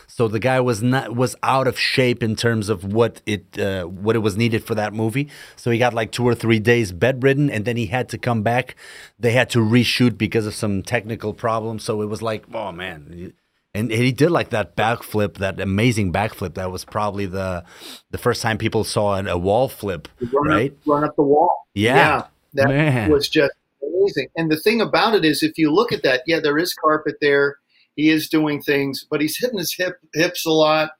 So 0.08 0.28
the 0.28 0.38
guy 0.38 0.60
was 0.60 0.82
not 0.82 1.14
was 1.14 1.36
out 1.42 1.66
of 1.66 1.78
shape 1.78 2.22
in 2.22 2.36
terms 2.36 2.68
of 2.68 2.84
what 2.84 3.22
it 3.26 3.58
uh, 3.58 3.84
what 3.84 4.16
it 4.16 4.20
was 4.20 4.36
needed 4.36 4.64
for 4.64 4.74
that 4.74 4.92
movie. 4.92 5.28
So 5.56 5.70
he 5.70 5.78
got 5.78 5.94
like 5.94 6.10
two 6.10 6.24
or 6.24 6.34
three 6.34 6.58
days 6.58 6.92
bedridden, 6.92 7.48
and 7.48 7.64
then 7.64 7.76
he 7.76 7.86
had 7.86 8.08
to 8.10 8.18
come 8.18 8.42
back. 8.42 8.76
They 9.18 9.32
had 9.32 9.50
to 9.50 9.60
reshoot 9.60 10.18
because 10.18 10.46
of 10.46 10.54
some 10.54 10.82
technical 10.82 11.32
problems. 11.32 11.84
So 11.84 12.02
it 12.02 12.06
was 12.06 12.22
like, 12.22 12.44
oh 12.52 12.72
man, 12.72 13.32
and 13.74 13.90
he 13.90 14.12
did 14.12 14.30
like 14.30 14.50
that 14.50 14.76
backflip, 14.76 15.34
that 15.38 15.58
amazing 15.60 16.12
backflip. 16.12 16.54
That 16.54 16.70
was 16.70 16.84
probably 16.84 17.26
the 17.26 17.64
the 18.10 18.18
first 18.18 18.40
time 18.40 18.58
people 18.58 18.84
saw 18.84 19.16
a 19.18 19.36
wall 19.36 19.68
flip, 19.68 20.08
run 20.32 20.48
right? 20.48 20.72
Up, 20.72 20.78
run 20.86 21.04
up 21.04 21.16
the 21.16 21.22
wall. 21.22 21.66
Yeah, 21.74 21.96
yeah 21.96 22.26
that 22.54 22.68
Man. 22.68 23.10
was 23.10 23.28
just 23.28 23.52
amazing. 23.82 24.28
And 24.36 24.50
the 24.50 24.56
thing 24.56 24.80
about 24.80 25.14
it 25.14 25.24
is, 25.24 25.42
if 25.42 25.58
you 25.58 25.72
look 25.72 25.92
at 25.92 26.02
that, 26.02 26.22
yeah, 26.26 26.40
there 26.40 26.58
is 26.58 26.72
carpet 26.74 27.16
there. 27.20 27.58
He 27.96 28.10
is 28.10 28.28
doing 28.28 28.62
things, 28.62 29.06
but 29.08 29.20
he's 29.20 29.38
hitting 29.38 29.58
his 29.58 29.74
hip 29.74 29.98
hips 30.14 30.46
a 30.46 30.50
lot. 30.50 30.92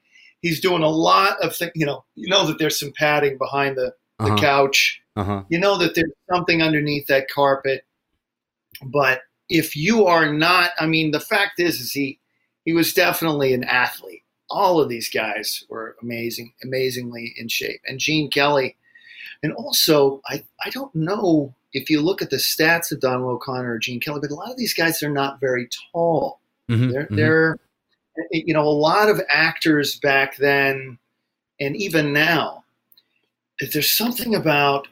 He's 0.43 0.61
doing 0.61 0.83
a 0.83 0.89
lot 0.89 1.43
of 1.43 1.57
things. 1.57 1.73
You 1.75 1.87
know, 1.87 2.05
you 2.15 2.29
know 2.29 2.47
that 2.47 2.59
there's 2.59 2.79
some 2.79 2.93
padding 2.93 3.39
behind 3.39 3.77
the 3.77 3.95
the 4.19 4.27
uh-huh. 4.27 4.37
couch. 4.37 5.01
Uh-huh. 5.17 5.45
You 5.49 5.59
know 5.59 5.79
that 5.79 5.95
there's 5.95 6.13
something 6.31 6.63
underneath 6.63 7.07
that 7.07 7.29
carpet. 7.29 7.85
But 8.85 9.21
if 9.49 9.77
you 9.77 10.07
are 10.07 10.33
not, 10.33 10.71
I 10.79 10.87
mean, 10.87 11.13
the 11.13 11.21
fact 11.21 11.61
is, 11.61 11.81
is 11.81 11.93
he 11.93 12.19
he 12.65 12.73
was 12.73 12.93
definitely 12.93 13.55
an 13.55 13.65
athlete. 13.65 14.23
All 14.51 14.81
of 14.81 14.89
these 14.89 15.09
guys 15.09 15.65
were 15.69 15.97
amazing, 16.03 16.53
amazingly 16.63 17.35
in 17.37 17.49
shape. 17.49 17.81
And 17.87 17.99
Gene 17.99 18.31
Kelly, 18.31 18.77
and 19.43 19.53
also 19.55 20.21
I, 20.29 20.45
I 20.65 20.71
don't 20.71 20.95
know 20.95 21.55
if 21.73 21.91
you 21.91 22.01
look 22.01 22.23
at 22.23 22.31
the 22.31 22.37
stats 22.37 22.93
of 22.93 23.01
Donald 23.01 23.31
O'Connor 23.31 23.73
or 23.73 23.79
Gene 23.79 24.01
Kelly, 24.01 24.21
but 24.21 24.31
a 24.31 24.35
lot 24.35 24.51
of 24.51 24.57
these 24.57 24.75
guys 24.75 25.03
are 25.03 25.11
not 25.11 25.41
very 25.41 25.69
tall. 25.93 26.41
Mm-hmm, 26.71 26.91
they're, 26.91 27.05
mm-hmm. 27.05 27.17
they're, 27.17 27.59
you 28.31 28.55
know, 28.55 28.63
a 28.63 28.71
lot 28.71 29.09
of 29.09 29.21
actors 29.29 29.99
back 29.99 30.37
then, 30.37 30.99
and 31.61 31.77
even 31.77 32.13
now, 32.13 32.65
there's 33.73 33.91
something 33.91 34.35
about 34.35 34.89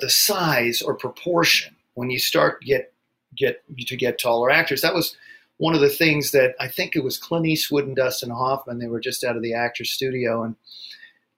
the 0.00 0.08
size 0.08 0.80
or 0.80 0.94
proportion 0.94 1.74
when 1.94 2.10
you 2.10 2.18
start 2.18 2.62
get 2.62 2.92
get 3.36 3.62
to 3.86 3.96
get 3.96 4.18
taller 4.18 4.50
actors. 4.50 4.80
That 4.80 4.94
was 4.94 5.16
one 5.58 5.74
of 5.74 5.80
the 5.80 5.88
things 5.88 6.32
that 6.32 6.54
I 6.60 6.68
think 6.68 6.96
it 6.96 7.04
was 7.04 7.18
Clint 7.18 7.46
Eastwood 7.46 7.86
and 7.86 7.96
Dustin 7.96 8.30
Hoffman. 8.30 8.78
They 8.78 8.88
were 8.88 9.00
just 9.00 9.24
out 9.24 9.36
of 9.36 9.42
the 9.42 9.54
actor's 9.54 9.90
studio, 9.90 10.42
and 10.42 10.54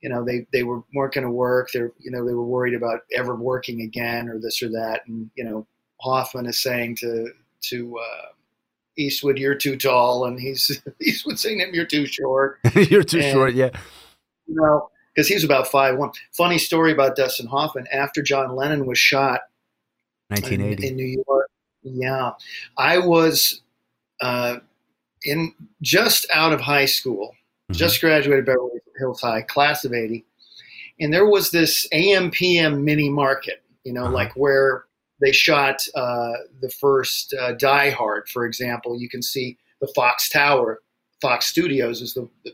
you 0.00 0.08
know 0.08 0.24
they 0.24 0.46
they 0.52 0.62
were 0.62 0.82
weren't 0.94 1.14
going 1.14 1.24
to 1.24 1.30
work. 1.30 1.70
They're 1.72 1.92
you 1.98 2.10
know 2.10 2.26
they 2.26 2.34
were 2.34 2.44
worried 2.44 2.74
about 2.74 3.00
ever 3.14 3.34
working 3.34 3.82
again 3.82 4.28
or 4.28 4.38
this 4.38 4.62
or 4.62 4.68
that. 4.70 5.02
And 5.06 5.30
you 5.34 5.44
know 5.44 5.66
Hoffman 6.00 6.46
is 6.46 6.60
saying 6.60 6.96
to 6.96 7.32
to 7.70 7.98
uh, 7.98 8.26
Eastwood, 8.96 9.38
"You're 9.38 9.54
too 9.54 9.76
tall," 9.76 10.24
and 10.24 10.38
he's 10.38 10.82
Eastwood 11.00 11.38
saying 11.38 11.58
to 11.58 11.66
him, 11.66 11.74
"You're 11.74 11.86
too 11.86 12.06
short." 12.06 12.58
You're 12.74 13.04
too 13.04 13.20
and, 13.20 13.32
short. 13.32 13.54
Yeah. 13.54 13.70
You 14.46 14.54
know, 14.54 14.90
because 15.14 15.28
he 15.28 15.34
was 15.34 15.44
about 15.44 15.68
five 15.68 15.96
one. 15.96 16.10
Funny 16.32 16.58
story 16.58 16.92
about 16.92 17.16
Dustin 17.16 17.46
Hoffman. 17.46 17.86
After 17.92 18.22
John 18.22 18.56
Lennon 18.56 18.86
was 18.86 18.98
shot, 18.98 19.42
1980 20.28 20.86
in, 20.86 20.90
in 20.90 20.96
New 20.96 21.22
York. 21.26 21.50
Yeah, 21.82 22.32
I 22.76 22.98
was 22.98 23.62
uh, 24.20 24.56
in 25.24 25.52
just 25.82 26.26
out 26.32 26.52
of 26.52 26.60
high 26.60 26.84
school, 26.84 27.28
mm-hmm. 27.28 27.74
just 27.74 28.00
graduated 28.00 28.46
Beverly 28.46 28.80
Hills 28.98 29.20
High, 29.20 29.42
class 29.42 29.84
of 29.84 29.92
'80, 29.92 30.24
and 31.00 31.12
there 31.12 31.26
was 31.26 31.50
this 31.50 31.86
AM 31.92 32.30
PM 32.30 32.84
mini 32.84 33.08
market, 33.08 33.62
you 33.84 33.92
know, 33.92 34.04
uh-huh. 34.04 34.12
like 34.12 34.32
where 34.36 34.84
they 35.20 35.32
shot 35.32 35.82
uh, 35.94 36.32
the 36.60 36.70
first 36.70 37.34
uh, 37.34 37.52
Die 37.52 37.90
Hard, 37.90 38.28
for 38.28 38.46
example. 38.46 39.00
You 39.00 39.08
can 39.08 39.22
see 39.22 39.58
the 39.80 39.90
Fox 39.94 40.28
Tower, 40.28 40.80
Fox 41.20 41.46
Studios 41.46 42.02
is 42.02 42.14
the, 42.14 42.28
the 42.44 42.52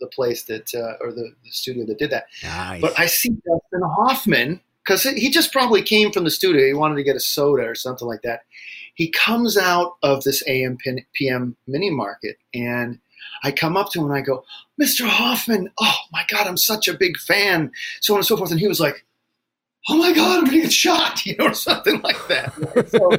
the 0.00 0.06
place 0.08 0.44
that 0.44 0.74
uh, 0.74 1.04
or 1.04 1.12
the, 1.12 1.34
the, 1.44 1.50
studio 1.50 1.84
that 1.86 1.98
did 1.98 2.10
that. 2.10 2.26
Nice. 2.42 2.80
But 2.80 2.98
I 2.98 3.06
see 3.06 3.28
Dustin 3.28 3.82
Hoffman 3.82 4.60
because 4.90 5.04
he 5.04 5.30
just 5.30 5.52
probably 5.52 5.82
came 5.82 6.10
from 6.10 6.24
the 6.24 6.32
studio. 6.32 6.66
He 6.66 6.74
wanted 6.74 6.96
to 6.96 7.04
get 7.04 7.14
a 7.14 7.20
soda 7.20 7.62
or 7.62 7.76
something 7.76 8.08
like 8.08 8.22
that. 8.22 8.40
He 8.96 9.08
comes 9.08 9.56
out 9.56 9.92
of 10.02 10.24
this 10.24 10.42
AM 10.48 10.78
PM 11.12 11.56
mini 11.68 11.90
market, 11.90 12.38
and 12.52 12.98
I 13.44 13.52
come 13.52 13.76
up 13.76 13.92
to 13.92 14.00
him 14.00 14.06
and 14.06 14.14
I 14.14 14.20
go, 14.20 14.42
Mr. 14.82 15.06
Hoffman, 15.06 15.70
oh 15.80 15.94
my 16.12 16.24
God, 16.28 16.48
I'm 16.48 16.56
such 16.56 16.88
a 16.88 16.98
big 16.98 17.18
fan, 17.18 17.70
so 18.00 18.14
on 18.14 18.18
and 18.18 18.26
so 18.26 18.36
forth. 18.36 18.50
And 18.50 18.58
he 18.58 18.66
was 18.66 18.80
like, 18.80 19.04
Oh 19.88 19.96
my 19.96 20.12
God, 20.12 20.38
I'm 20.38 20.44
gonna 20.46 20.62
get 20.62 20.72
shot, 20.72 21.24
you 21.24 21.36
know, 21.36 21.46
or 21.46 21.54
something 21.54 22.00
like 22.00 22.26
that. 22.26 22.88
So, 22.90 23.10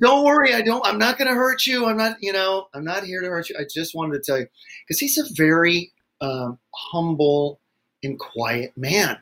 don't 0.00 0.24
worry, 0.24 0.54
I 0.54 0.62
don't. 0.62 0.84
I'm 0.86 0.98
not 0.98 1.18
gonna 1.18 1.34
hurt 1.34 1.66
you. 1.66 1.84
I'm 1.84 1.98
not, 1.98 2.16
you 2.22 2.32
know, 2.32 2.68
I'm 2.72 2.84
not 2.84 3.04
here 3.04 3.20
to 3.20 3.28
hurt 3.28 3.50
you. 3.50 3.56
I 3.58 3.66
just 3.70 3.94
wanted 3.94 4.14
to 4.14 4.20
tell 4.20 4.38
you 4.38 4.46
because 4.88 4.98
he's 4.98 5.18
a 5.18 5.24
very 5.34 5.92
um, 6.22 6.58
humble 6.74 7.60
and 8.02 8.18
quiet 8.18 8.72
man. 8.74 9.18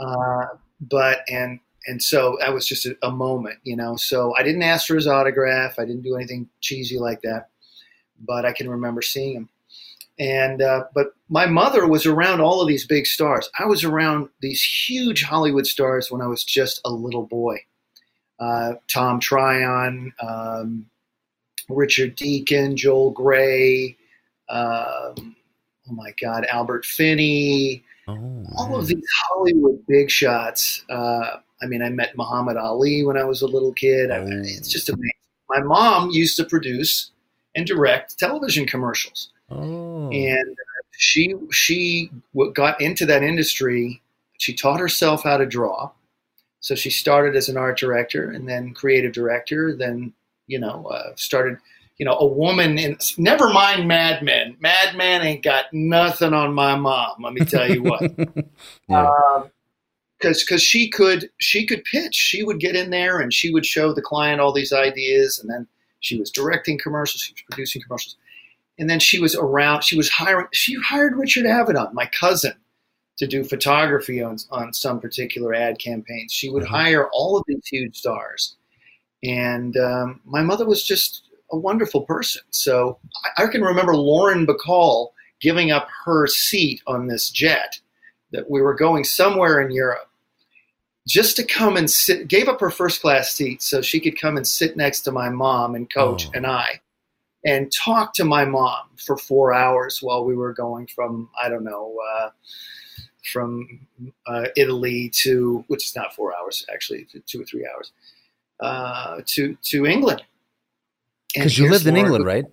Uh, 0.00 0.46
but 0.80 1.20
and 1.28 1.60
and 1.86 2.02
so 2.02 2.36
that 2.40 2.52
was 2.52 2.66
just 2.66 2.86
a, 2.86 2.96
a, 3.02 3.10
moment, 3.10 3.58
you 3.62 3.76
know. 3.76 3.96
So 3.96 4.34
I 4.36 4.42
didn't 4.42 4.62
ask 4.62 4.86
for 4.86 4.94
his 4.94 5.06
autograph. 5.06 5.78
I 5.78 5.84
didn't 5.84 6.02
do 6.02 6.16
anything 6.16 6.48
cheesy 6.60 6.98
like 6.98 7.20
that, 7.22 7.50
but 8.20 8.46
I 8.46 8.52
can 8.52 8.70
remember 8.70 9.02
seeing 9.02 9.36
him. 9.36 9.48
And 10.18 10.62
uh, 10.62 10.84
but 10.94 11.08
my 11.28 11.46
mother 11.46 11.86
was 11.86 12.06
around 12.06 12.40
all 12.40 12.60
of 12.60 12.68
these 12.68 12.86
big 12.86 13.06
stars. 13.06 13.50
I 13.58 13.66
was 13.66 13.84
around 13.84 14.28
these 14.40 14.62
huge 14.62 15.22
Hollywood 15.24 15.66
stars 15.66 16.10
when 16.10 16.22
I 16.22 16.26
was 16.26 16.44
just 16.44 16.80
a 16.84 16.90
little 16.90 17.26
boy. 17.26 17.58
Uh, 18.38 18.74
Tom 18.88 19.20
Tryon, 19.20 20.12
um, 20.20 20.86
Richard 21.68 22.14
Deacon, 22.14 22.76
Joel 22.76 23.10
Grey. 23.10 23.96
Um, 24.48 25.36
oh 25.88 25.92
my 25.92 26.12
God, 26.20 26.46
Albert 26.46 26.84
Finney. 26.84 27.82
Oh, 28.06 28.44
all 28.56 28.78
of 28.78 28.86
these 28.86 29.04
Hollywood 29.28 29.82
big 29.88 30.10
shots. 30.10 30.84
Uh, 30.90 31.38
I 31.62 31.66
mean, 31.66 31.82
I 31.82 31.88
met 31.88 32.16
Muhammad 32.16 32.56
Ali 32.56 33.04
when 33.04 33.16
I 33.16 33.24
was 33.24 33.42
a 33.42 33.46
little 33.46 33.72
kid. 33.72 34.10
I, 34.10 34.22
it's 34.26 34.68
just 34.68 34.88
amazing. 34.88 35.10
My 35.48 35.60
mom 35.60 36.10
used 36.10 36.36
to 36.36 36.44
produce 36.44 37.12
and 37.54 37.66
direct 37.66 38.18
television 38.18 38.66
commercials, 38.66 39.30
oh. 39.50 40.10
and 40.10 40.50
uh, 40.50 40.82
she 40.92 41.34
she 41.50 42.10
got 42.52 42.80
into 42.80 43.06
that 43.06 43.22
industry. 43.22 44.02
She 44.38 44.54
taught 44.54 44.80
herself 44.80 45.22
how 45.22 45.36
to 45.38 45.46
draw, 45.46 45.90
so 46.60 46.74
she 46.74 46.90
started 46.90 47.36
as 47.36 47.48
an 47.48 47.56
art 47.56 47.78
director 47.78 48.30
and 48.30 48.48
then 48.48 48.74
creative 48.74 49.12
director. 49.12 49.74
Then 49.74 50.12
you 50.46 50.58
know 50.58 50.86
uh, 50.86 51.12
started 51.16 51.58
you 51.98 52.04
know, 52.04 52.16
a 52.18 52.26
woman 52.26 52.78
in 52.78 52.98
never 53.18 53.48
mind 53.52 53.86
Mad 53.86 54.22
Men. 54.22 54.56
Mad 54.60 54.96
Men 54.96 55.22
ain't 55.22 55.44
got 55.44 55.66
nothing 55.72 56.32
on 56.32 56.52
my 56.52 56.76
mom. 56.76 57.22
Let 57.22 57.32
me 57.32 57.44
tell 57.44 57.70
you 57.70 57.82
what. 57.84 58.02
yeah. 58.88 59.10
um, 59.10 59.50
because 60.18 60.42
because 60.42 60.62
she 60.62 60.88
could 60.90 61.30
she 61.38 61.66
could 61.66 61.84
pitch. 61.84 62.14
She 62.14 62.42
would 62.42 62.58
get 62.58 62.76
in 62.76 62.90
there 62.90 63.20
and 63.20 63.32
she 63.32 63.52
would 63.52 63.66
show 63.66 63.92
the 63.92 64.02
client 64.02 64.40
all 64.40 64.52
these 64.52 64.72
ideas, 64.72 65.38
and 65.38 65.50
then 65.50 65.66
she 66.00 66.18
was 66.18 66.30
directing 66.30 66.78
commercials, 66.78 67.22
she 67.22 67.32
was 67.32 67.42
producing 67.50 67.82
commercials, 67.82 68.16
and 68.78 68.88
then 68.88 69.00
she 69.00 69.20
was 69.20 69.34
around. 69.34 69.82
She 69.82 69.96
was 69.96 70.08
hiring. 70.08 70.46
She 70.52 70.76
hired 70.82 71.16
Richard 71.16 71.44
Avedon, 71.44 71.92
my 71.92 72.06
cousin, 72.06 72.54
to 73.18 73.26
do 73.26 73.44
photography 73.44 74.22
on 74.22 74.38
on 74.50 74.72
some 74.72 75.00
particular 75.00 75.54
ad 75.54 75.78
campaigns. 75.78 76.32
She 76.32 76.48
would 76.48 76.64
mm-hmm. 76.64 76.74
hire 76.74 77.08
all 77.12 77.36
of 77.36 77.44
these 77.46 77.66
huge 77.66 77.98
stars, 77.98 78.56
and 79.22 79.76
um, 79.76 80.20
my 80.24 80.42
mother 80.42 80.64
was 80.66 80.84
just 80.84 81.22
a 81.50 81.56
wonderful 81.56 82.02
person. 82.02 82.42
So 82.50 82.98
I, 83.36 83.44
I 83.44 83.46
can 83.46 83.62
remember 83.62 83.96
Lauren 83.96 84.46
Bacall 84.46 85.10
giving 85.40 85.70
up 85.70 85.88
her 86.04 86.26
seat 86.26 86.82
on 86.86 87.06
this 87.06 87.30
jet 87.30 87.78
that 88.32 88.50
we 88.50 88.62
were 88.62 88.74
going 88.74 89.04
somewhere 89.04 89.60
in 89.60 89.70
Europe 89.70 90.08
just 91.06 91.36
to 91.36 91.44
come 91.44 91.76
and 91.76 91.90
sit, 91.90 92.28
gave 92.28 92.48
up 92.48 92.60
her 92.60 92.70
first 92.70 93.02
class 93.02 93.32
seat 93.32 93.62
so 93.62 93.82
she 93.82 94.00
could 94.00 94.18
come 94.18 94.36
and 94.36 94.46
sit 94.46 94.76
next 94.76 95.00
to 95.02 95.12
my 95.12 95.28
mom 95.28 95.74
and 95.74 95.92
coach 95.92 96.26
oh. 96.28 96.30
and 96.34 96.46
I 96.46 96.80
and 97.44 97.70
talk 97.70 98.14
to 98.14 98.24
my 98.24 98.44
mom 98.44 98.88
for 98.96 99.16
four 99.16 99.52
hours 99.52 99.98
while 100.00 100.24
we 100.24 100.34
were 100.34 100.54
going 100.54 100.86
from, 100.86 101.28
I 101.40 101.48
don't 101.48 101.64
know, 101.64 101.94
uh, 102.16 102.30
from 103.32 103.86
uh, 104.26 104.46
Italy 104.56 105.10
to, 105.22 105.64
which 105.68 105.84
is 105.84 105.96
not 105.96 106.14
four 106.14 106.34
hours 106.34 106.64
actually, 106.72 107.06
two 107.26 107.42
or 107.42 107.44
three 107.44 107.68
hours, 107.74 107.92
uh, 108.60 109.20
to, 109.26 109.56
to 109.62 109.86
England. 109.86 110.22
Because 111.34 111.58
you 111.58 111.70
lived 111.70 111.86
in 111.86 111.96
England, 111.96 112.24
right? 112.24 112.44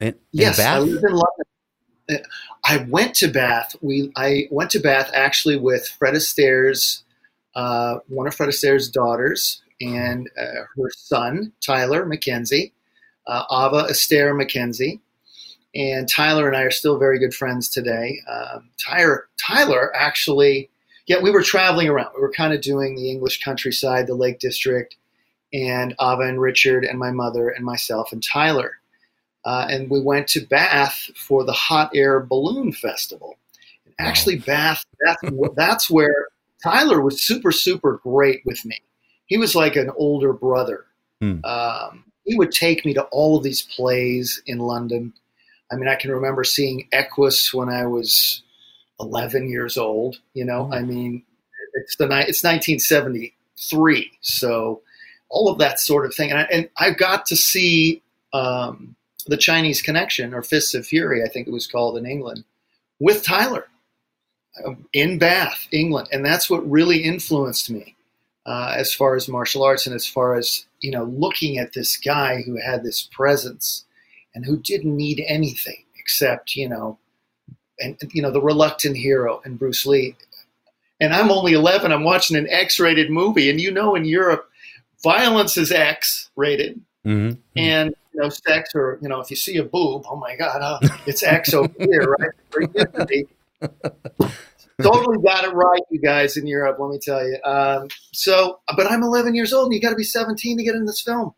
In, 0.00 0.08
in 0.08 0.14
yes, 0.32 0.58
Bath? 0.58 0.76
I 0.76 0.78
lived 0.80 1.04
in 1.04 1.12
London. 1.12 2.24
I 2.64 2.86
went 2.88 3.14
to 3.16 3.28
Bath. 3.28 3.76
We 3.80 4.12
I 4.16 4.48
went 4.50 4.70
to 4.72 4.78
Bath 4.78 5.10
actually 5.14 5.56
with 5.56 5.88
Fred 5.98 6.14
Astaire's 6.14 7.04
uh, 7.54 7.98
one 8.08 8.26
of 8.26 8.34
Fred 8.34 8.48
Astaire's 8.48 8.88
daughters 8.88 9.62
and 9.80 10.28
uh, 10.38 10.62
her 10.76 10.90
son 10.96 11.52
Tyler 11.60 12.04
McKenzie, 12.04 12.72
uh, 13.26 13.44
Ava 13.50 13.90
Astaire 13.90 14.34
McKenzie, 14.34 15.00
and 15.74 16.08
Tyler 16.08 16.46
and 16.46 16.56
I 16.56 16.62
are 16.62 16.70
still 16.70 16.98
very 16.98 17.18
good 17.18 17.34
friends 17.34 17.68
today. 17.68 18.18
Um, 18.28 18.70
Tyler 18.84 19.28
Tyler 19.44 19.94
actually, 19.94 20.70
yeah, 21.06 21.20
we 21.20 21.30
were 21.30 21.42
traveling 21.42 21.88
around. 21.88 22.12
We 22.14 22.22
were 22.22 22.32
kind 22.32 22.52
of 22.52 22.60
doing 22.60 22.96
the 22.96 23.10
English 23.10 23.42
countryside, 23.42 24.06
the 24.06 24.14
Lake 24.14 24.38
District, 24.38 24.96
and 25.52 25.94
Ava 26.00 26.22
and 26.22 26.40
Richard 26.40 26.84
and 26.84 26.98
my 26.98 27.10
mother 27.10 27.48
and 27.48 27.64
myself 27.64 28.12
and 28.12 28.22
Tyler. 28.22 28.78
Uh, 29.44 29.66
and 29.70 29.88
we 29.88 30.00
went 30.00 30.28
to 30.28 30.44
Bath 30.46 31.10
for 31.16 31.44
the 31.44 31.52
Hot 31.52 31.90
Air 31.94 32.20
Balloon 32.20 32.72
Festival. 32.72 33.38
And 33.86 33.94
actually, 33.98 34.36
Bath, 34.36 34.84
that's, 35.04 35.22
that's 35.54 35.90
where 35.90 36.28
Tyler 36.62 37.00
was 37.00 37.22
super, 37.22 37.52
super 37.52 38.00
great 38.02 38.42
with 38.44 38.64
me. 38.64 38.78
He 39.26 39.38
was 39.38 39.54
like 39.54 39.76
an 39.76 39.90
older 39.96 40.32
brother. 40.32 40.84
Hmm. 41.20 41.44
Um, 41.44 42.04
he 42.24 42.36
would 42.36 42.52
take 42.52 42.84
me 42.84 42.92
to 42.94 43.04
all 43.04 43.36
of 43.38 43.42
these 43.42 43.62
plays 43.62 44.42
in 44.46 44.58
London. 44.58 45.14
I 45.72 45.76
mean, 45.76 45.88
I 45.88 45.94
can 45.94 46.10
remember 46.10 46.44
seeing 46.44 46.88
Equus 46.92 47.54
when 47.54 47.68
I 47.68 47.86
was 47.86 48.42
11 49.00 49.48
years 49.48 49.78
old. 49.78 50.18
You 50.34 50.44
know, 50.44 50.66
Hmm. 50.66 50.72
I 50.74 50.82
mean, 50.82 51.22
it's 51.74 51.96
the 51.96 52.06
ni- 52.06 52.26
it's 52.26 52.42
1973, 52.42 54.10
so 54.20 54.82
all 55.28 55.48
of 55.48 55.58
that 55.58 55.80
sort 55.80 56.06
of 56.06 56.14
thing. 56.14 56.30
And 56.30 56.40
I, 56.40 56.42
and 56.44 56.70
I 56.78 56.90
got 56.90 57.26
to 57.26 57.36
see 57.36 58.02
um, 58.32 58.96
the 59.26 59.36
Chinese 59.36 59.82
Connection 59.82 60.34
or 60.34 60.42
Fists 60.42 60.74
of 60.74 60.86
Fury, 60.86 61.22
I 61.22 61.28
think 61.28 61.46
it 61.46 61.52
was 61.52 61.66
called 61.66 61.96
in 61.96 62.06
England, 62.06 62.44
with 62.98 63.22
Tyler 63.22 63.66
uh, 64.64 64.74
in 64.92 65.18
Bath, 65.18 65.68
England, 65.70 66.08
and 66.12 66.24
that's 66.24 66.48
what 66.48 66.68
really 66.68 66.98
influenced 66.98 67.70
me 67.70 67.96
uh, 68.46 68.74
as 68.76 68.94
far 68.94 69.14
as 69.14 69.28
martial 69.28 69.62
arts 69.62 69.86
and 69.86 69.94
as 69.94 70.06
far 70.06 70.34
as 70.34 70.66
you 70.80 70.90
know 70.90 71.04
looking 71.04 71.58
at 71.58 71.74
this 71.74 71.96
guy 71.96 72.42
who 72.42 72.56
had 72.56 72.82
this 72.82 73.08
presence 73.12 73.84
and 74.34 74.44
who 74.44 74.56
didn't 74.56 74.96
need 74.96 75.22
anything 75.28 75.84
except 75.98 76.56
you 76.56 76.68
know 76.68 76.98
and 77.78 77.96
you 78.12 78.22
know 78.22 78.30
the 78.30 78.40
reluctant 78.40 78.96
hero 78.96 79.40
and 79.44 79.58
Bruce 79.58 79.86
Lee. 79.86 80.16
And 81.00 81.14
I'm 81.14 81.30
only 81.30 81.52
11. 81.52 81.92
I'm 81.92 82.02
watching 82.02 82.36
an 82.36 82.48
X-rated 82.50 83.08
movie, 83.08 83.48
and 83.50 83.60
you 83.60 83.70
know, 83.70 83.94
in 83.94 84.04
Europe, 84.04 84.47
violence 85.02 85.56
is 85.56 85.70
X-rated, 85.72 86.80
Mhm. 87.06 87.38
and 87.56 87.94
you 88.14 88.20
know, 88.20 88.28
sex 88.28 88.70
or 88.74 88.98
you 89.00 89.08
know, 89.08 89.20
if 89.20 89.30
you 89.30 89.36
see 89.36 89.56
a 89.56 89.64
boob, 89.64 90.04
oh 90.10 90.16
my 90.16 90.36
God, 90.36 90.60
uh, 90.60 90.78
it's 91.06 91.22
X 91.22 91.54
over 91.54 91.72
here, 91.78 92.16
right? 92.18 92.30
Or 92.54 92.62
it 92.62 92.70
used 92.74 92.94
to 92.94 93.06
be. 93.06 93.26
totally 94.82 95.18
got 95.22 95.44
it 95.44 95.52
right, 95.54 95.82
you 95.90 96.00
guys 96.00 96.36
in 96.36 96.46
Europe. 96.46 96.78
Let 96.78 96.90
me 96.90 96.98
tell 96.98 97.26
you. 97.26 97.38
Um, 97.44 97.88
so, 98.12 98.60
but 98.76 98.90
I'm 98.90 99.02
11 99.02 99.34
years 99.34 99.52
old, 99.52 99.66
and 99.66 99.74
you 99.74 99.80
got 99.80 99.90
to 99.90 99.96
be 99.96 100.04
17 100.04 100.56
to 100.58 100.62
get 100.64 100.74
in 100.74 100.86
this 100.86 101.00
film. 101.00 101.34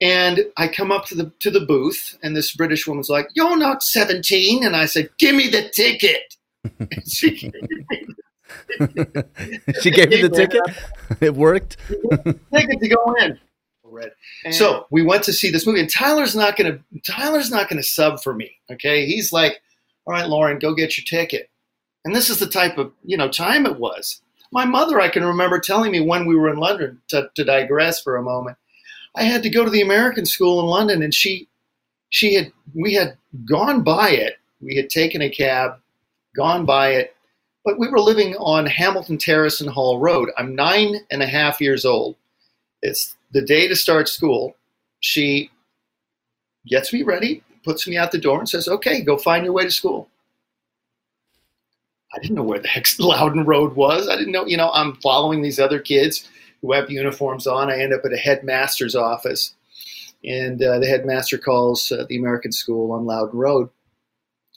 And 0.00 0.40
I 0.56 0.68
come 0.68 0.92
up 0.92 1.06
to 1.06 1.14
the 1.14 1.32
to 1.40 1.50
the 1.50 1.64
booth, 1.64 2.18
and 2.22 2.36
this 2.36 2.54
British 2.54 2.86
woman's 2.86 3.08
like, 3.08 3.28
"You're 3.34 3.56
not 3.56 3.82
17," 3.82 4.62
and 4.62 4.76
I 4.76 4.84
said, 4.84 5.08
"Give 5.18 5.34
me 5.34 5.48
the 5.48 5.68
ticket." 5.70 6.36
She 7.06 7.30
gave 7.30 7.54
me 7.54 7.84
she 9.80 9.90
gave 9.90 10.12
you 10.12 10.28
the 10.28 10.34
ticket. 10.34 10.62
It 11.20 11.34
worked. 11.34 11.76
ticket 11.88 12.80
to 12.80 12.88
go 12.88 13.14
in. 13.20 13.38
Red. 13.84 14.12
So 14.50 14.86
we 14.90 15.02
went 15.02 15.22
to 15.24 15.32
see 15.32 15.50
this 15.50 15.66
movie, 15.66 15.80
and 15.80 15.90
Tyler's 15.90 16.34
not 16.36 16.56
gonna 16.56 16.80
Tyler's 17.06 17.50
not 17.50 17.68
gonna 17.68 17.82
sub 17.82 18.22
for 18.22 18.34
me. 18.34 18.56
Okay, 18.70 19.06
he's 19.06 19.32
like, 19.32 19.60
"All 20.06 20.12
right, 20.12 20.28
Loren, 20.28 20.58
go 20.58 20.74
get 20.74 20.98
your 20.98 21.04
ticket." 21.04 21.50
And 22.04 22.14
this 22.14 22.28
is 22.30 22.38
the 22.38 22.46
type 22.46 22.78
of 22.78 22.92
you 23.04 23.16
know 23.16 23.28
time 23.28 23.66
it 23.66 23.78
was. 23.78 24.20
My 24.52 24.64
mother, 24.64 25.00
I 25.00 25.08
can 25.08 25.24
remember 25.24 25.58
telling 25.58 25.92
me 25.92 26.00
when 26.00 26.26
we 26.26 26.36
were 26.36 26.50
in 26.50 26.58
London. 26.58 27.00
To, 27.08 27.30
to 27.34 27.44
digress 27.44 28.00
for 28.00 28.16
a 28.16 28.22
moment, 28.22 28.58
I 29.14 29.22
had 29.22 29.42
to 29.44 29.50
go 29.50 29.64
to 29.64 29.70
the 29.70 29.82
American 29.82 30.26
school 30.26 30.60
in 30.60 30.66
London, 30.66 31.02
and 31.02 31.14
she 31.14 31.48
she 32.10 32.34
had 32.34 32.52
we 32.74 32.94
had 32.94 33.16
gone 33.44 33.82
by 33.82 34.10
it. 34.10 34.38
We 34.60 34.76
had 34.76 34.90
taken 34.90 35.22
a 35.22 35.30
cab, 35.30 35.78
gone 36.34 36.64
by 36.66 36.90
it, 36.90 37.15
but 37.66 37.80
we 37.80 37.88
were 37.88 37.98
living 37.98 38.36
on 38.36 38.64
Hamilton 38.64 39.18
Terrace 39.18 39.60
and 39.60 39.68
Hall 39.68 39.98
Road. 39.98 40.30
I'm 40.38 40.54
nine 40.54 41.00
and 41.10 41.20
a 41.20 41.26
half 41.26 41.60
years 41.60 41.84
old. 41.84 42.14
It's 42.80 43.16
the 43.32 43.42
day 43.42 43.66
to 43.66 43.74
start 43.74 44.08
school. 44.08 44.56
She 45.00 45.50
gets 46.68 46.92
me 46.92 47.02
ready, 47.02 47.42
puts 47.64 47.88
me 47.88 47.96
out 47.96 48.12
the 48.12 48.18
door, 48.18 48.38
and 48.38 48.48
says, 48.48 48.68
"Okay, 48.68 49.02
go 49.02 49.18
find 49.18 49.44
your 49.44 49.52
way 49.52 49.64
to 49.64 49.70
school." 49.70 50.08
I 52.14 52.20
didn't 52.20 52.36
know 52.36 52.44
where 52.44 52.60
the 52.60 52.68
heck 52.68 52.86
Loudon 53.00 53.44
Road 53.44 53.74
was. 53.74 54.08
I 54.08 54.16
didn't 54.16 54.32
know, 54.32 54.46
you 54.46 54.56
know, 54.56 54.70
I'm 54.72 54.94
following 55.02 55.42
these 55.42 55.58
other 55.58 55.80
kids 55.80 56.28
who 56.62 56.72
have 56.72 56.88
uniforms 56.88 57.48
on. 57.48 57.68
I 57.68 57.80
end 57.80 57.92
up 57.92 58.04
at 58.04 58.12
a 58.12 58.16
headmaster's 58.16 58.94
office, 58.94 59.54
and 60.24 60.62
uh, 60.62 60.78
the 60.78 60.86
headmaster 60.86 61.36
calls 61.36 61.90
uh, 61.90 62.06
the 62.08 62.16
American 62.16 62.52
school 62.52 62.92
on 62.92 63.06
Loudon 63.06 63.36
Road 63.36 63.70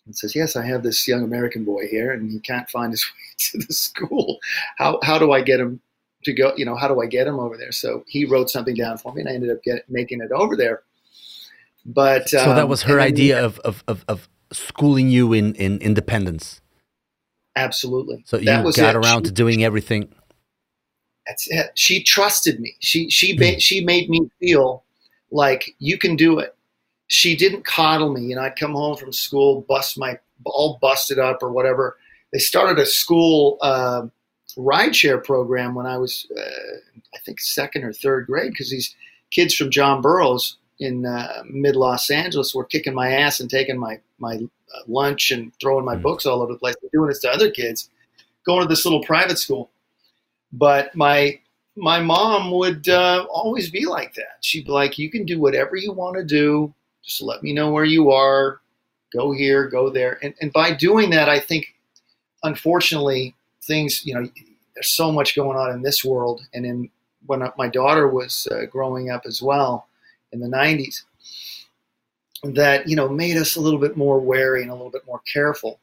and 0.09 0.17
says, 0.17 0.35
"Yes, 0.35 0.55
I 0.55 0.65
have 0.65 0.81
this 0.83 1.07
young 1.07 1.23
American 1.23 1.63
boy 1.63 1.87
here, 1.87 2.11
and 2.11 2.31
he 2.31 2.39
can't 2.39 2.67
find 2.69 2.91
his 2.91 3.05
way 3.13 3.35
to 3.61 3.67
the 3.67 3.73
school. 3.73 4.39
How 4.77 4.99
how 5.03 5.19
do 5.19 5.31
I 5.31 5.41
get 5.41 5.59
him 5.59 5.79
to 6.23 6.33
go? 6.33 6.51
You 6.57 6.65
know, 6.65 6.75
how 6.75 6.87
do 6.87 6.99
I 6.99 7.05
get 7.05 7.27
him 7.27 7.39
over 7.39 7.55
there?" 7.57 7.71
So 7.71 8.03
he 8.07 8.25
wrote 8.25 8.49
something 8.49 8.75
down 8.75 8.97
for 8.97 9.13
me, 9.13 9.21
and 9.21 9.29
I 9.29 9.33
ended 9.33 9.51
up 9.51 9.61
get, 9.63 9.89
making 9.89 10.21
it 10.21 10.31
over 10.31 10.55
there. 10.57 10.81
But 11.85 12.27
So 12.29 12.37
that 12.37 12.63
um, 12.63 12.69
was 12.69 12.81
her 12.83 12.93
and 12.93 13.01
then- 13.01 13.07
idea 13.13 13.45
of, 13.45 13.59
of, 13.59 13.83
of, 13.87 14.03
of 14.07 14.27
schooling 14.51 15.09
you 15.09 15.31
in, 15.33 15.53
in 15.55 15.77
independence. 15.79 16.59
Absolutely. 17.55 18.21
So 18.25 18.37
you 18.37 18.45
That 18.45 18.65
was 18.65 18.75
got 18.75 18.95
it. 18.95 18.97
around 18.97 19.23
She- 19.25 19.29
to 19.29 19.31
doing 19.31 19.63
everything. 19.63 20.09
That's 21.27 21.45
it. 21.49 21.71
She 21.75 22.03
trusted 22.03 22.59
me. 22.59 22.75
She 22.79 23.09
she 23.11 23.37
made 23.37 23.61
she 23.61 23.83
made 23.85 24.09
me 24.09 24.29
feel 24.39 24.83
like 25.31 25.75
you 25.77 25.97
can 25.99 26.15
do 26.15 26.39
it. 26.39 26.55
She 27.09 27.35
didn't 27.35 27.65
coddle 27.65 28.13
me. 28.13 28.21
You 28.21 28.35
know, 28.35 28.41
I'd 28.43 28.55
come 28.55 28.71
home 28.71 28.95
from 28.95 29.11
school, 29.11 29.61
bust 29.67 29.97
my 29.99 30.17
all 30.45 30.77
busted 30.81 31.19
up 31.19 31.43
or 31.43 31.51
whatever. 31.51 31.97
They 32.31 32.39
started 32.39 32.79
a 32.81 32.85
school 32.85 33.57
uh, 33.61 34.07
rideshare 34.57 35.21
program 35.23 35.75
when 35.75 35.85
I 35.85 35.97
was, 35.97 36.25
uh, 36.35 36.77
I 37.13 37.19
think, 37.25 37.39
second 37.41 37.83
or 37.83 37.91
third 37.93 38.27
grade 38.27 38.51
because 38.51 38.69
these 38.71 38.95
kids 39.31 39.53
from 39.53 39.69
John 39.71 40.01
Burroughs 40.01 40.57
in 40.79 41.05
uh, 41.05 41.43
mid 41.49 41.75
Los 41.75 42.09
Angeles 42.09 42.55
were 42.55 42.63
kicking 42.65 42.93
my 42.93 43.11
ass 43.11 43.39
and 43.41 43.49
taking 43.49 43.77
my 43.77 43.99
my 44.19 44.35
uh, 44.35 44.79
lunch 44.87 45.31
and 45.31 45.51
throwing 45.59 45.83
my 45.85 45.95
Mm. 45.97 46.03
books 46.03 46.25
all 46.25 46.41
over 46.41 46.53
the 46.53 46.59
place. 46.59 46.75
They're 46.81 46.89
doing 46.93 47.09
this 47.09 47.19
to 47.21 47.29
other 47.31 47.51
kids. 47.51 47.89
Going 48.45 48.61
to 48.61 48.67
this 48.67 48.85
little 48.85 49.03
private 49.03 49.37
school 49.39 49.69
but 50.51 50.95
my 50.95 51.39
my 51.75 51.99
mom 52.01 52.51
would 52.51 52.89
uh, 52.89 53.25
always 53.31 53.69
be 53.69 53.85
like 53.85 54.13
that. 54.15 54.37
She'd 54.41 54.65
be 54.65 54.71
like, 54.71 54.97
"You 54.97 55.09
can 55.09 55.25
do 55.25 55.39
whatever 55.39 55.75
you 55.75 55.93
want 55.93 56.17
to 56.17 56.23
do. 56.23 56.73
Just 57.03 57.21
let 57.21 57.43
me 57.43 57.53
know 57.53 57.71
where 57.71 57.85
you 57.85 58.11
are. 58.11 58.61
Go 59.13 59.31
here, 59.31 59.67
go 59.67 59.89
there." 59.89 60.19
And 60.23 60.33
and 60.41 60.51
by 60.53 60.73
doing 60.73 61.09
that, 61.11 61.29
I 61.29 61.39
think, 61.39 61.73
unfortunately, 62.43 63.35
things 63.63 64.05
you 64.05 64.13
know, 64.13 64.27
there's 64.75 64.93
so 64.93 65.11
much 65.11 65.35
going 65.35 65.57
on 65.57 65.71
in 65.71 65.81
this 65.81 66.03
world, 66.03 66.41
and 66.53 66.65
in 66.65 66.89
when 67.25 67.41
my 67.57 67.67
daughter 67.67 68.07
was 68.07 68.47
uh, 68.51 68.65
growing 68.65 69.09
up 69.09 69.23
as 69.25 69.41
well 69.41 69.87
in 70.31 70.39
the 70.39 70.47
'90s, 70.47 71.03
that 72.43 72.87
you 72.87 72.95
know 72.95 73.09
made 73.09 73.37
us 73.37 73.55
a 73.55 73.61
little 73.61 73.79
bit 73.79 73.97
more 73.97 74.19
wary 74.19 74.61
and 74.61 74.71
a 74.71 74.75
little 74.75 74.91
bit 74.91 75.05
more 75.05 75.21
careful. 75.31 75.79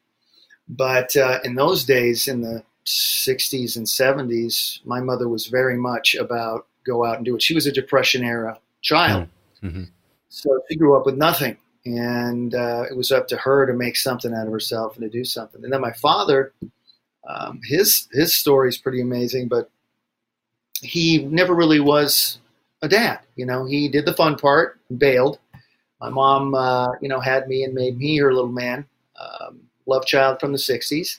But 0.68 1.16
uh, 1.16 1.40
in 1.44 1.54
those 1.54 1.84
days, 1.84 2.26
in 2.26 2.40
the 2.40 2.64
60s 2.86 3.76
and 3.76 3.86
70s, 3.86 4.80
my 4.84 5.00
mother 5.00 5.28
was 5.28 5.46
very 5.46 5.76
much 5.76 6.14
about 6.14 6.66
go 6.84 7.04
out 7.04 7.16
and 7.16 7.24
do 7.24 7.36
it. 7.36 7.42
She 7.42 7.54
was 7.54 7.66
a 7.66 7.72
Depression 7.72 8.24
era 8.24 8.58
child. 8.82 9.28
Mhm. 9.62 9.88
So 10.36 10.60
she 10.68 10.76
grew 10.76 10.94
up 10.94 11.06
with 11.06 11.16
nothing. 11.16 11.56
And 11.86 12.54
uh, 12.54 12.84
it 12.90 12.94
was 12.94 13.10
up 13.10 13.26
to 13.28 13.38
her 13.38 13.64
to 13.64 13.72
make 13.72 13.96
something 13.96 14.34
out 14.34 14.46
of 14.46 14.52
herself 14.52 14.94
and 14.94 15.02
to 15.02 15.08
do 15.08 15.24
something. 15.24 15.64
And 15.64 15.72
then 15.72 15.80
my 15.80 15.92
father, 15.92 16.52
um, 17.26 17.60
his 17.64 18.06
his 18.12 18.36
story 18.36 18.68
is 18.68 18.76
pretty 18.76 19.00
amazing, 19.00 19.48
but 19.48 19.70
he 20.82 21.24
never 21.24 21.54
really 21.54 21.80
was 21.80 22.38
a 22.82 22.88
dad. 22.88 23.20
You 23.36 23.46
know, 23.46 23.64
he 23.64 23.88
did 23.88 24.04
the 24.04 24.12
fun 24.12 24.36
part, 24.36 24.78
bailed. 24.98 25.38
My 26.02 26.10
mom, 26.10 26.54
uh, 26.54 26.88
you 27.00 27.08
know, 27.08 27.20
had 27.20 27.48
me 27.48 27.64
and 27.64 27.72
made 27.72 27.96
me 27.96 28.18
her 28.18 28.34
little 28.34 28.52
man. 28.52 28.84
Um, 29.18 29.62
love 29.86 30.04
child 30.04 30.38
from 30.38 30.52
the 30.52 30.58
'60s. 30.58 31.18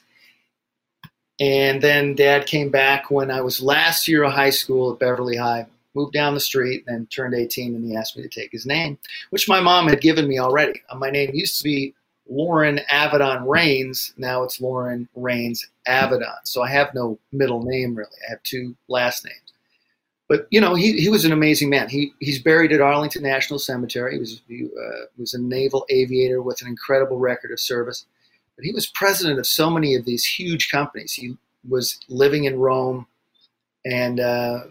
And 1.39 1.81
then 1.81 2.13
dad 2.13 2.45
came 2.45 2.69
back 2.69 3.09
when 3.09 3.31
I 3.31 3.41
was 3.41 3.61
last 3.63 4.07
year 4.07 4.23
of 4.23 4.33
high 4.33 4.51
school 4.51 4.93
at 4.93 4.99
Beverly 4.99 5.37
High, 5.37 5.65
moved 5.97 6.13
down 6.13 6.33
the 6.33 6.39
street, 6.39 6.83
and 6.87 7.09
turned 7.11 7.33
18, 7.35 7.75
and 7.75 7.85
he 7.85 7.95
asked 7.95 8.15
me 8.17 8.23
to 8.23 8.29
take 8.29 8.51
his 8.51 8.65
name, 8.65 8.97
which 9.31 9.49
my 9.49 9.59
mom 9.59 9.87
had 9.87 10.01
given 10.01 10.27
me 10.27 10.39
already. 10.39 10.81
Uh, 10.89 10.95
my 10.95 11.09
name 11.09 11.31
used 11.33 11.57
to 11.57 11.63
be 11.63 11.93
Loren 12.29 12.79
Avedon 12.91 13.47
Rains. 13.47 14.13
Now 14.17 14.43
it's 14.43 14.61
Loren 14.61 15.07
Rains 15.15 15.67
Avedon. 15.87 16.37
So 16.43 16.61
I 16.61 16.69
have 16.69 16.93
no 16.93 17.17
middle 17.31 17.63
name 17.63 17.95
really. 17.95 18.17
I 18.27 18.31
have 18.31 18.43
two 18.43 18.75
last 18.87 19.25
names. 19.25 19.53
but 20.29 20.47
you 20.51 20.59
know, 20.61 20.75
he, 20.75 20.93
he 20.99 21.09
was 21.09 21.25
an 21.25 21.31
amazing 21.31 21.69
man. 21.69 21.89
He 21.89 22.13
he's 22.19 22.41
buried 22.41 22.73
at 22.73 22.81
Arlington 22.81 23.23
National 23.23 23.59
Cemetery. 23.59 24.13
He 24.13 24.19
was 24.19 24.41
he 24.47 24.65
uh, 24.65 25.05
was 25.17 25.33
a 25.33 25.41
naval 25.41 25.85
aviator 25.89 26.41
with 26.41 26.61
an 26.61 26.67
incredible 26.67 27.17
record 27.17 27.51
of 27.51 27.59
service. 27.59 28.05
But 28.55 28.65
he 28.65 28.73
was 28.73 28.87
president 28.87 29.39
of 29.39 29.47
so 29.47 29.69
many 29.69 29.95
of 29.95 30.05
these 30.05 30.25
huge 30.25 30.69
companies. 30.69 31.13
He 31.13 31.37
was 31.69 31.99
living 32.09 32.45
in 32.45 32.59
Rome, 32.59 33.07
and 33.85 34.19
uh, 34.19 34.63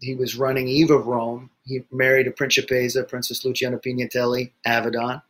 he 0.00 0.14
was 0.14 0.36
running 0.36 0.68
Eve 0.68 0.90
of 0.90 1.06
Rome. 1.06 1.50
He 1.64 1.82
married 1.90 2.26
a 2.26 2.32
principessa, 2.32 3.06
Princess 3.06 3.44
Luciana 3.44 3.78
Pignatelli, 3.78 4.50
Avedon, 4.66 5.22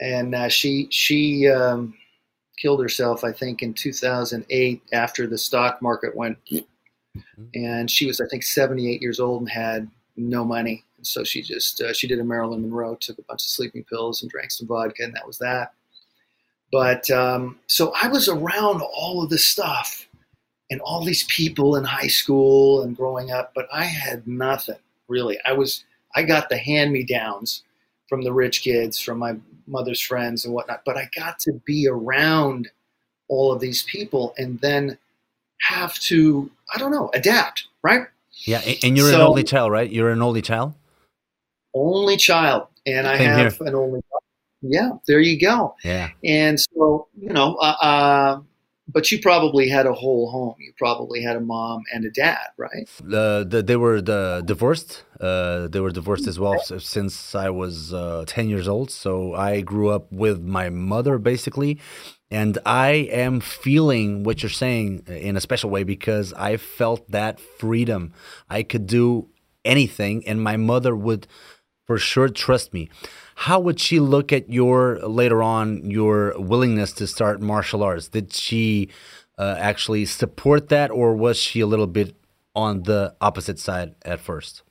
and 0.00 0.34
uh, 0.34 0.48
she 0.48 0.88
she 0.90 1.48
um, 1.48 1.94
killed 2.60 2.80
herself, 2.80 3.24
I 3.24 3.32
think, 3.32 3.62
in 3.62 3.74
2008 3.74 4.82
after 4.92 5.26
the 5.26 5.38
stock 5.38 5.80
market 5.82 6.16
went. 6.16 6.38
And 7.54 7.90
she 7.90 8.06
was, 8.06 8.20
I 8.20 8.26
think, 8.26 8.44
78 8.44 9.02
years 9.02 9.18
old 9.18 9.42
and 9.42 9.50
had 9.50 9.90
no 10.16 10.44
money. 10.44 10.84
And 10.96 11.06
so 11.06 11.24
she 11.24 11.42
just, 11.42 11.80
uh, 11.80 11.92
she 11.92 12.06
did 12.06 12.20
a 12.20 12.24
Marilyn 12.24 12.62
Monroe, 12.62 12.94
took 12.94 13.18
a 13.18 13.22
bunch 13.22 13.42
of 13.42 13.48
sleeping 13.48 13.84
pills 13.84 14.22
and 14.22 14.30
drank 14.30 14.50
some 14.50 14.68
vodka, 14.68 15.02
and 15.02 15.14
that 15.14 15.26
was 15.26 15.38
that. 15.38 15.72
But 16.70 17.10
um, 17.10 17.58
so 17.66 17.92
I 18.00 18.08
was 18.08 18.28
around 18.28 18.82
all 18.82 19.22
of 19.24 19.30
this 19.30 19.44
stuff 19.44 20.06
and 20.70 20.80
all 20.80 21.04
these 21.04 21.24
people 21.24 21.76
in 21.76 21.84
high 21.84 22.06
school 22.06 22.82
and 22.82 22.96
growing 22.96 23.30
up, 23.30 23.52
but 23.54 23.68
I 23.72 23.84
had 23.84 24.26
nothing 24.26 24.78
really. 25.08 25.38
I 25.44 25.52
was, 25.52 25.84
I 26.14 26.22
got 26.22 26.48
the 26.48 26.58
hand 26.58 26.92
me 26.92 27.04
downs 27.04 27.64
from 28.08 28.22
the 28.22 28.32
rich 28.32 28.62
kids, 28.62 29.00
from 29.00 29.18
my 29.18 29.36
mother's 29.66 30.00
friends 30.00 30.44
and 30.44 30.54
whatnot, 30.54 30.82
but 30.84 30.96
I 30.96 31.08
got 31.14 31.38
to 31.40 31.52
be 31.64 31.88
around 31.88 32.70
all 33.28 33.52
of 33.52 33.60
these 33.60 33.82
people 33.84 34.34
and 34.36 34.60
then 34.60 34.98
have 35.60 35.94
to, 35.94 36.50
I 36.74 36.78
don't 36.78 36.90
know, 36.90 37.10
adapt, 37.14 37.66
right? 37.82 38.06
Yeah, 38.46 38.62
and 38.82 38.96
you're 38.96 39.10
so, 39.10 39.16
an 39.16 39.20
only 39.20 39.44
child, 39.44 39.72
right? 39.72 39.90
You're 39.90 40.10
an 40.10 40.22
only 40.22 40.42
child. 40.42 40.74
Only 41.74 42.16
child, 42.16 42.68
and 42.86 43.06
I 43.06 43.16
have 43.16 43.56
here. 43.56 43.66
an 43.66 43.74
only. 43.74 44.00
Yeah, 44.62 44.92
there 45.06 45.20
you 45.20 45.38
go. 45.38 45.76
Yeah, 45.84 46.10
and 46.24 46.58
so 46.58 47.08
you 47.18 47.30
know, 47.30 47.56
uh, 47.56 47.76
uh, 47.80 48.40
but 48.92 49.10
you 49.10 49.20
probably 49.20 49.68
had 49.68 49.86
a 49.86 49.92
whole 49.92 50.30
home. 50.30 50.54
You 50.58 50.72
probably 50.76 51.22
had 51.22 51.36
a 51.36 51.40
mom 51.40 51.82
and 51.92 52.04
a 52.04 52.10
dad, 52.10 52.48
right? 52.56 52.88
Uh, 53.00 53.44
the, 53.44 53.62
they 53.64 53.76
were 53.76 54.00
the 54.00 54.42
divorced. 54.44 55.04
Uh, 55.20 55.68
they 55.68 55.80
were 55.80 55.90
divorced 55.90 56.26
as 56.26 56.38
well 56.38 56.58
since 56.60 57.34
I 57.34 57.50
was 57.50 57.92
uh, 57.92 58.24
ten 58.26 58.48
years 58.48 58.68
old. 58.68 58.90
So 58.90 59.34
I 59.34 59.60
grew 59.60 59.88
up 59.90 60.10
with 60.12 60.40
my 60.40 60.70
mother 60.70 61.18
basically, 61.18 61.78
and 62.30 62.58
I 62.64 62.90
am 63.10 63.40
feeling 63.40 64.24
what 64.24 64.42
you're 64.42 64.50
saying 64.50 65.04
in 65.06 65.36
a 65.36 65.40
special 65.40 65.70
way 65.70 65.84
because 65.84 66.32
I 66.34 66.56
felt 66.56 67.10
that 67.10 67.40
freedom. 67.40 68.12
I 68.48 68.62
could 68.62 68.86
do 68.86 69.28
anything, 69.64 70.26
and 70.26 70.42
my 70.42 70.56
mother 70.56 70.96
would 70.96 71.26
for 71.90 71.98
sure 71.98 72.28
trust 72.28 72.72
me. 72.72 72.88
How 73.34 73.58
would 73.58 73.80
she 73.80 73.98
look 73.98 74.32
at 74.32 74.48
your 74.48 75.00
later 75.00 75.42
on 75.42 75.90
your 75.90 76.38
willingness 76.38 76.92
to 76.92 77.08
start 77.08 77.40
martial 77.40 77.82
arts? 77.82 78.06
Did 78.06 78.32
she 78.32 78.90
uh, 79.36 79.56
actually 79.58 80.04
support 80.04 80.68
that, 80.68 80.92
or 80.92 81.16
was 81.16 81.36
she 81.36 81.58
a 81.58 81.66
little 81.66 81.88
bit 81.88 82.14
on 82.54 82.84
the 82.84 83.16
opposite 83.20 83.58
side 83.58 83.96
at 84.02 84.20
first? 84.20 84.62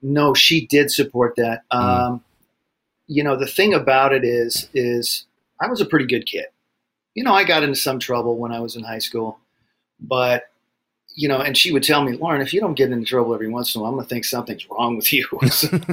No, 0.00 0.32
she 0.32 0.66
did 0.66 0.90
support 0.90 1.34
that. 1.36 1.60
Mm. 1.70 1.78
Um, 1.78 2.24
you 3.06 3.22
know, 3.22 3.36
the 3.36 3.46
thing 3.46 3.74
about 3.74 4.14
it 4.14 4.24
is, 4.24 4.70
is 4.72 5.26
I 5.60 5.68
was 5.68 5.82
a 5.82 5.84
pretty 5.84 6.06
good 6.06 6.24
kid 6.24 6.46
you 7.14 7.24
know, 7.24 7.34
I 7.34 7.44
got 7.44 7.62
into 7.62 7.76
some 7.76 7.98
trouble 7.98 8.38
when 8.38 8.52
I 8.52 8.60
was 8.60 8.76
in 8.76 8.84
high 8.84 9.00
school, 9.00 9.38
but 9.98 10.44
you 11.14 11.28
know, 11.28 11.38
and 11.38 11.56
she 11.56 11.72
would 11.72 11.82
tell 11.82 12.02
me, 12.02 12.16
Loren, 12.16 12.40
if 12.40 12.54
you 12.54 12.60
don't 12.60 12.74
get 12.74 12.90
into 12.90 13.06
trouble 13.06 13.34
every 13.34 13.48
once 13.48 13.74
in 13.74 13.80
a 13.80 13.82
while, 13.82 13.92
I'm 13.92 13.96
gonna 13.98 14.08
think 14.08 14.24
something's 14.24 14.68
wrong 14.70 14.96
with 14.96 15.12
you. 15.12 15.26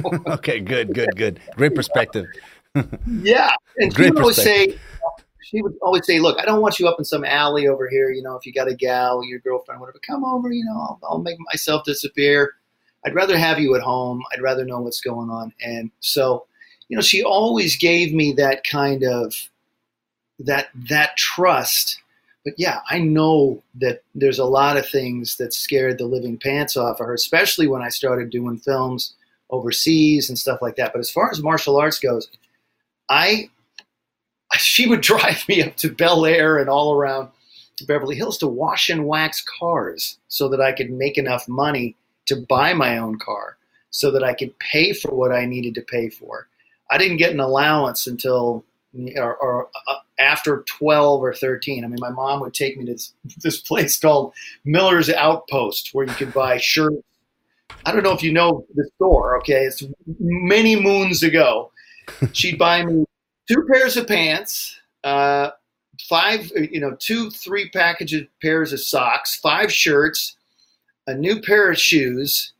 okay, 0.26 0.60
good, 0.60 0.94
good, 0.94 1.10
good. 1.16 1.40
Great 1.56 1.74
perspective. 1.74 2.26
yeah, 3.06 3.54
and 3.78 3.94
Great 3.94 4.06
she 4.06 4.10
would 4.12 4.20
always 4.20 4.36
say, 4.36 4.78
she 5.48 5.62
would 5.62 5.76
always 5.80 6.04
say, 6.06 6.20
"Look, 6.20 6.38
I 6.38 6.44
don't 6.44 6.60
want 6.60 6.78
you 6.78 6.86
up 6.88 6.98
in 6.98 7.04
some 7.04 7.24
alley 7.24 7.66
over 7.68 7.88
here. 7.88 8.10
You 8.10 8.22
know, 8.22 8.36
if 8.36 8.44
you 8.44 8.52
got 8.52 8.68
a 8.68 8.74
gal, 8.74 9.24
your 9.24 9.38
girlfriend, 9.38 9.80
whatever, 9.80 9.98
come 10.06 10.24
over. 10.24 10.52
You 10.52 10.64
know, 10.64 10.72
I'll, 10.72 11.00
I'll 11.02 11.18
make 11.18 11.38
myself 11.40 11.84
disappear. 11.84 12.54
I'd 13.06 13.14
rather 13.14 13.38
have 13.38 13.58
you 13.58 13.74
at 13.74 13.80
home. 13.82 14.22
I'd 14.32 14.42
rather 14.42 14.64
know 14.64 14.80
what's 14.80 15.00
going 15.00 15.30
on." 15.30 15.52
And 15.64 15.90
so, 16.00 16.46
you 16.88 16.96
know, 16.96 17.02
she 17.02 17.22
always 17.22 17.76
gave 17.76 18.12
me 18.12 18.32
that 18.32 18.64
kind 18.64 19.04
of 19.04 19.34
that 20.38 20.68
that 20.88 21.16
trust. 21.16 22.02
But 22.48 22.58
yeah, 22.58 22.80
I 22.88 22.98
know 22.98 23.62
that 23.74 24.02
there's 24.14 24.38
a 24.38 24.46
lot 24.46 24.78
of 24.78 24.88
things 24.88 25.36
that 25.36 25.52
scared 25.52 25.98
the 25.98 26.06
living 26.06 26.38
pants 26.38 26.78
off 26.78 26.98
of 26.98 27.06
her, 27.06 27.12
especially 27.12 27.66
when 27.66 27.82
I 27.82 27.90
started 27.90 28.30
doing 28.30 28.56
films 28.56 29.12
overseas 29.50 30.30
and 30.30 30.38
stuff 30.38 30.62
like 30.62 30.76
that. 30.76 30.94
But 30.94 31.00
as 31.00 31.10
far 31.10 31.30
as 31.30 31.42
martial 31.42 31.76
arts 31.76 31.98
goes, 31.98 32.26
I 33.10 33.50
she 34.56 34.86
would 34.86 35.02
drive 35.02 35.46
me 35.46 35.62
up 35.62 35.76
to 35.76 35.92
Bel 35.92 36.24
Air 36.24 36.56
and 36.56 36.70
all 36.70 36.94
around 36.94 37.28
Beverly 37.86 38.16
Hills 38.16 38.38
to 38.38 38.46
wash 38.46 38.88
and 38.88 39.06
wax 39.06 39.44
cars 39.60 40.16
so 40.28 40.48
that 40.48 40.62
I 40.62 40.72
could 40.72 40.90
make 40.90 41.18
enough 41.18 41.46
money 41.48 41.96
to 42.28 42.46
buy 42.48 42.72
my 42.72 42.96
own 42.96 43.18
car 43.18 43.58
so 43.90 44.10
that 44.10 44.24
I 44.24 44.32
could 44.32 44.58
pay 44.58 44.94
for 44.94 45.14
what 45.14 45.32
I 45.32 45.44
needed 45.44 45.74
to 45.74 45.82
pay 45.82 46.08
for. 46.08 46.48
I 46.90 46.96
didn't 46.96 47.18
get 47.18 47.32
an 47.32 47.40
allowance 47.40 48.06
until 48.06 48.64
or, 49.18 49.36
or 49.36 49.68
uh, 49.86 49.96
after 50.18 50.64
12 50.66 51.22
or 51.22 51.34
13. 51.34 51.84
I 51.84 51.88
mean, 51.88 51.98
my 52.00 52.10
mom 52.10 52.40
would 52.40 52.54
take 52.54 52.76
me 52.76 52.86
to 52.86 52.92
this, 52.92 53.12
this 53.42 53.60
place 53.60 53.98
called 53.98 54.34
Miller's 54.64 55.10
Outpost 55.10 55.90
where 55.92 56.06
you 56.06 56.14
could 56.14 56.32
buy 56.32 56.58
shirts. 56.58 57.02
I 57.84 57.92
don't 57.92 58.02
know 58.02 58.12
if 58.12 58.22
you 58.22 58.32
know 58.32 58.66
the 58.74 58.88
store, 58.96 59.38
okay? 59.38 59.64
It's 59.64 59.82
many 60.18 60.76
moons 60.76 61.22
ago. 61.22 61.70
She'd 62.32 62.58
buy 62.58 62.84
me 62.84 63.04
two 63.48 63.66
pairs 63.70 63.96
of 63.96 64.06
pants, 64.06 64.80
uh, 65.04 65.50
five, 66.08 66.50
you 66.56 66.80
know, 66.80 66.96
two, 66.98 67.30
three 67.30 67.68
packages, 67.70 68.26
pairs 68.42 68.72
of 68.72 68.80
socks, 68.80 69.36
five 69.36 69.72
shirts, 69.72 70.36
a 71.06 71.14
new 71.14 71.40
pair 71.40 71.70
of 71.70 71.78
shoes, 71.78 72.52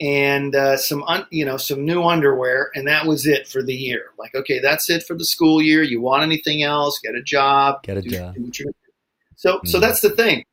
and 0.00 0.54
uh, 0.54 0.76
some 0.76 1.02
un, 1.04 1.26
you 1.30 1.44
know 1.44 1.56
some 1.56 1.84
new 1.84 2.04
underwear 2.04 2.70
and 2.74 2.86
that 2.86 3.06
was 3.06 3.26
it 3.26 3.48
for 3.48 3.62
the 3.62 3.74
year. 3.74 4.06
Like 4.18 4.34
okay 4.34 4.60
that's 4.60 4.88
it 4.90 5.02
for 5.02 5.14
the 5.16 5.24
school 5.24 5.60
year. 5.60 5.82
You 5.82 6.00
want 6.00 6.22
anything 6.22 6.62
else? 6.62 7.00
Get 7.00 7.14
a 7.14 7.22
job. 7.22 7.82
Get 7.82 7.96
a 7.96 8.02
do, 8.02 8.10
job. 8.10 8.34
do 8.34 8.50
so 9.36 9.56
mm-hmm. 9.56 9.66
so 9.66 9.80
that's 9.80 10.00
the 10.00 10.10
thing. 10.10 10.44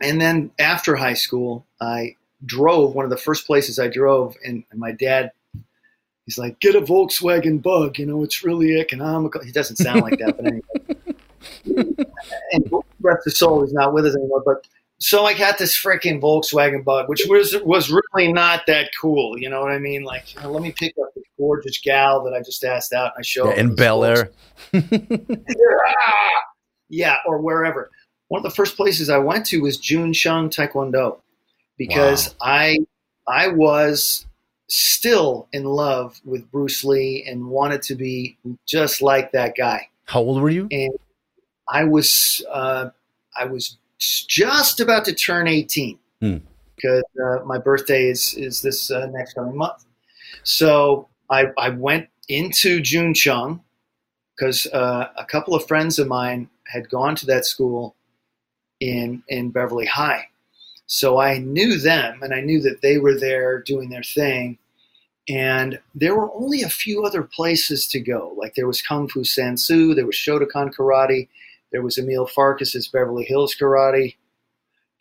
And 0.00 0.20
then 0.20 0.50
after 0.58 0.96
high 0.96 1.14
school 1.14 1.66
i 1.80 2.14
drove 2.44 2.94
one 2.94 3.04
of 3.04 3.10
the 3.10 3.16
first 3.16 3.46
places 3.46 3.78
i 3.78 3.88
drove 3.88 4.36
and, 4.44 4.62
and 4.70 4.78
my 4.78 4.92
dad 4.92 5.32
he's 6.26 6.36
like 6.36 6.60
get 6.60 6.74
a 6.76 6.82
volkswagen 6.82 7.62
bug 7.62 7.98
you 7.98 8.04
know 8.04 8.22
it's 8.22 8.44
really 8.44 8.78
economical. 8.78 9.42
He 9.42 9.52
doesn't 9.52 9.76
sound 9.76 10.02
like 10.02 10.18
that 10.18 10.36
but 10.36 10.46
anyway. 10.46 10.62
And 12.52 12.70
rest 13.00 13.24
his 13.24 13.36
soul 13.36 13.62
he's 13.62 13.72
not 13.72 13.92
with 13.94 14.06
us 14.06 14.16
anymore 14.16 14.42
but 14.44 14.66
so 14.98 15.24
I 15.24 15.34
got 15.34 15.58
this 15.58 15.76
freaking 15.76 16.20
Volkswagen 16.20 16.82
Bug, 16.84 17.08
which 17.08 17.22
was 17.28 17.56
was 17.64 17.90
really 17.90 18.32
not 18.32 18.62
that 18.66 18.90
cool. 18.98 19.38
You 19.38 19.50
know 19.50 19.60
what 19.60 19.72
I 19.72 19.78
mean? 19.78 20.04
Like, 20.04 20.34
you 20.34 20.40
know, 20.40 20.50
let 20.50 20.62
me 20.62 20.72
pick 20.72 20.94
up 21.02 21.14
this 21.14 21.24
gorgeous 21.38 21.78
gal 21.78 22.24
that 22.24 22.32
I 22.32 22.40
just 22.40 22.64
asked 22.64 22.92
out, 22.92 23.12
and 23.14 23.20
I 23.20 23.22
show 23.22 23.48
yeah, 23.48 23.60
in 23.60 23.74
Bel 23.74 24.04
Air. 24.04 24.30
yeah, 26.88 27.16
or 27.26 27.38
wherever. 27.40 27.90
One 28.28 28.40
of 28.40 28.42
the 28.44 28.56
first 28.56 28.76
places 28.76 29.10
I 29.10 29.18
went 29.18 29.46
to 29.46 29.60
was 29.60 29.76
Jun 29.76 30.12
Chong 30.12 30.48
Taekwondo, 30.48 31.20
because 31.76 32.30
wow. 32.30 32.34
I 32.40 32.78
I 33.28 33.48
was 33.48 34.26
still 34.68 35.48
in 35.52 35.64
love 35.64 36.20
with 36.24 36.50
Bruce 36.50 36.84
Lee 36.84 37.24
and 37.28 37.48
wanted 37.48 37.82
to 37.82 37.94
be 37.94 38.36
just 38.66 39.02
like 39.02 39.32
that 39.32 39.56
guy. 39.56 39.88
How 40.06 40.20
old 40.20 40.40
were 40.40 40.50
you? 40.50 40.68
And 40.70 40.92
I 41.68 41.84
was 41.84 42.44
uh, 42.50 42.90
I 43.38 43.44
was 43.44 43.76
just 43.98 44.80
about 44.80 45.04
to 45.06 45.14
turn 45.14 45.48
18 45.48 45.98
hmm. 46.20 46.36
because 46.76 47.04
uh, 47.22 47.44
my 47.44 47.58
birthday 47.58 48.08
is 48.08 48.34
is 48.34 48.62
this 48.62 48.90
uh, 48.90 49.06
next 49.06 49.34
coming 49.34 49.56
month. 49.56 49.84
So 50.42 51.08
I, 51.30 51.46
I 51.58 51.70
went 51.70 52.08
into 52.28 52.80
Jun 52.80 53.14
Chong 53.14 53.62
because 54.36 54.66
uh, 54.72 55.08
a 55.16 55.24
couple 55.24 55.54
of 55.54 55.66
friends 55.66 55.98
of 55.98 56.08
mine 56.08 56.48
had 56.66 56.88
gone 56.90 57.16
to 57.16 57.26
that 57.26 57.46
school 57.46 57.94
in 58.80 59.22
in 59.28 59.50
Beverly 59.50 59.86
High. 59.86 60.28
So 60.86 61.18
I 61.18 61.38
knew 61.38 61.78
them 61.78 62.22
and 62.22 62.32
I 62.32 62.40
knew 62.40 62.60
that 62.62 62.80
they 62.80 62.98
were 62.98 63.18
there 63.18 63.60
doing 63.60 63.90
their 63.90 64.02
thing. 64.02 64.58
And 65.28 65.80
there 65.92 66.14
were 66.14 66.32
only 66.34 66.62
a 66.62 66.68
few 66.68 67.04
other 67.04 67.24
places 67.24 67.88
to 67.88 67.98
go. 67.98 68.32
Like 68.36 68.54
there 68.54 68.68
was 68.68 68.80
Kung 68.80 69.08
Fu 69.08 69.24
San 69.24 69.56
Soo, 69.56 69.92
there 69.94 70.06
was 70.06 70.14
Shotokan 70.14 70.72
Karate, 70.72 71.28
there 71.76 71.82
was 71.82 71.98
Emil 71.98 72.26
Farkas's 72.26 72.88
Beverly 72.88 73.26
Hills 73.26 73.54
Karate, 73.54 74.16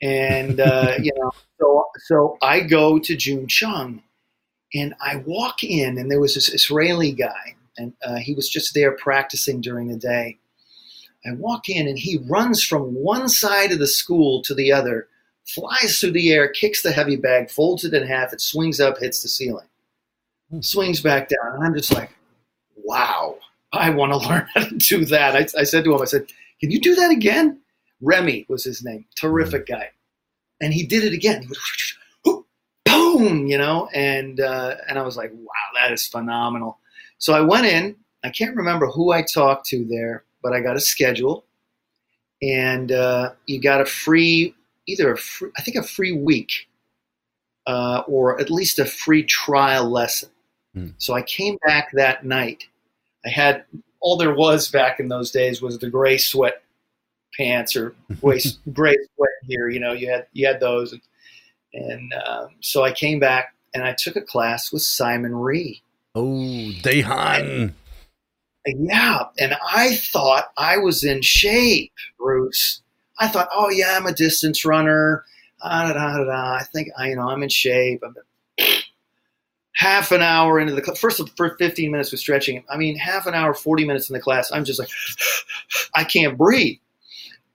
and 0.02 0.60
uh, 0.60 0.96
you 1.02 1.14
know, 1.16 1.32
so 1.58 1.86
so 2.00 2.38
I 2.42 2.60
go 2.60 3.00
to 3.00 3.16
Jun 3.16 3.48
Chong, 3.48 4.04
and 4.74 4.94
I 5.00 5.24
walk 5.26 5.64
in, 5.64 5.98
and 5.98 6.12
there 6.12 6.20
was 6.20 6.36
this 6.36 6.54
Israeli 6.54 7.14
guy, 7.14 7.56
and 7.78 7.94
uh, 8.04 8.18
he 8.18 8.34
was 8.34 8.50
just 8.50 8.74
there 8.74 8.92
practicing 8.92 9.62
during 9.62 9.88
the 9.88 9.96
day. 9.96 10.38
I 11.26 11.32
walk 11.32 11.70
in, 11.70 11.88
and 11.88 11.98
he 11.98 12.20
runs 12.28 12.62
from 12.62 12.94
one 12.94 13.30
side 13.30 13.72
of 13.72 13.80
the 13.80 13.88
school 13.88 14.42
to 14.44 14.54
the 14.54 14.74
other 14.74 15.08
flies 15.48 15.98
through 15.98 16.12
the 16.12 16.34
air, 16.34 16.50
kicks 16.50 16.82
the 16.82 16.92
heavy 16.92 17.16
bag, 17.16 17.50
folds 17.50 17.86
it 17.86 17.94
in 17.94 18.06
half, 18.06 18.34
it 18.34 18.42
swings 18.42 18.82
up, 18.82 18.98
hits 18.98 19.22
the 19.22 19.30
ceiling, 19.30 19.68
swings 20.60 21.00
back 21.00 21.30
down. 21.30 21.56
And 21.56 21.64
I'm 21.64 21.74
just 21.74 21.94
like, 21.94 22.10
wow, 22.84 23.38
I 23.76 23.90
want 23.92 24.12
to 24.12 24.18
learn 24.30 24.48
how 24.54 24.66
to 24.66 24.76
do 24.76 25.06
that. 25.06 25.36
I, 25.36 25.60
I 25.60 25.64
said 25.64 25.84
to 25.84 25.96
him, 25.96 26.02
I 26.02 26.06
said, 26.06 26.28
can 26.60 26.72
you 26.72 26.80
do 26.80 26.96
that 26.96 27.12
again? 27.12 27.62
Remy 28.02 28.46
was 28.50 28.64
his 28.64 28.84
name, 28.84 29.06
terrific 29.16 29.68
guy. 29.68 29.90
And 30.62 30.74
he 30.74 30.86
did 30.86 31.04
it 31.04 31.14
again. 31.14 31.42
He 31.44 31.48
was, 31.48 31.60
boom, 32.86 33.48
you 33.48 33.58
know, 33.58 33.90
and 33.94 34.40
uh, 34.40 34.76
and 34.88 34.98
I 34.98 35.02
was 35.02 35.18
like, 35.18 35.32
wow, 35.34 35.82
that 35.82 35.92
is 35.92 36.06
phenomenal. 36.06 36.80
So 37.18 37.34
I 37.34 37.42
went 37.42 37.66
in. 37.66 37.96
I 38.24 38.30
can't 38.30 38.56
remember 38.56 38.88
who 38.88 39.12
I 39.12 39.22
talked 39.22 39.68
to 39.68 39.86
there, 39.86 40.24
but 40.42 40.54
I 40.54 40.62
got 40.62 40.76
a 40.76 40.80
schedule, 40.80 41.46
and 42.42 42.92
uh, 42.92 43.32
you 43.46 43.62
got 43.62 43.82
a 43.82 43.86
free, 43.86 44.56
either 44.88 45.14
a 45.14 45.18
free, 45.18 45.52
I 45.58 45.62
think 45.62 45.78
a 45.78 45.84
free 45.84 46.12
week, 46.12 46.68
uh, 47.68 48.04
or 48.08 48.40
at 48.40 48.50
least 48.50 48.80
a 48.80 48.86
free 48.86 49.24
trial 49.24 49.90
lesson. 49.90 50.30
Mm. 50.76 50.94
So 50.98 51.14
I 51.14 51.22
came 51.22 51.58
back 51.66 51.92
that 51.94 52.26
night. 52.26 52.66
I 53.26 53.30
had 53.30 53.66
all 54.06 54.18
there 54.18 54.36
was 54.36 54.70
back 54.70 55.00
in 55.00 55.08
those 55.08 55.32
days 55.32 55.64
was 55.64 55.80
the 55.80 55.90
gray 55.90 56.16
sweat 56.16 56.62
pants 57.36 57.76
or 57.76 57.96
gray, 58.22 58.40
gray 58.72 58.96
sweat 59.16 59.32
gear. 59.50 59.68
You 59.68 59.80
know, 59.80 59.94
you 59.94 60.12
had 60.12 60.28
you 60.32 60.46
had 60.46 60.60
those, 60.60 60.94
and, 60.94 61.02
and 61.74 62.14
um, 62.28 62.50
so 62.62 62.84
I 62.84 62.92
came 62.92 63.20
back 63.20 63.56
and 63.74 63.84
I 63.84 63.94
took 63.94 64.16
a 64.16 64.22
class 64.22 64.72
with 64.72 64.84
Simon 64.84 65.34
Rhee. 65.34 65.82
Oh, 66.14 66.72
Daehan. 66.84 67.74
Yeah, 68.68 69.24
and 69.40 69.58
I 69.74 69.96
thought 69.96 70.52
I 70.56 70.78
was 70.78 71.04
in 71.04 71.24
shape, 71.24 71.94
Bruce. 72.20 72.84
I 73.20 73.28
thought, 73.28 73.50
oh 73.52 73.72
yeah, 73.72 73.98
I'm 73.98 74.06
a 74.06 74.14
distance 74.14 74.66
runner. 74.66 75.26
Da, 75.64 75.94
da, 75.94 76.24
da, 76.24 76.58
I 76.60 76.64
think 76.72 76.90
I, 76.96 77.10
you 77.10 77.16
know, 77.16 77.28
I'm 77.28 77.42
in 77.42 77.50
shape. 77.50 78.04
I'm 78.06 78.16
half 79.76 80.12
an 80.12 80.22
hour 80.22 80.60
into 80.60 80.74
the 80.74 80.82
class, 80.82 81.00
first 81.00 81.22
for 81.38 81.56
15 81.58 81.92
minutes 81.92 82.12
with 82.12 82.20
stretching. 82.20 82.64
I 82.70 82.78
mean, 82.78 82.98
half 82.98 83.28
an 83.28 83.34
hour, 83.34 83.54
40 83.54 83.86
minutes 83.86 84.10
in 84.10 84.14
the 84.14 84.22
class, 84.22 84.52
I'm 84.52 84.66
just 84.66 84.80
like, 84.80 84.90
I 85.96 86.04
can't 86.04 86.38
breathe. 86.38 86.80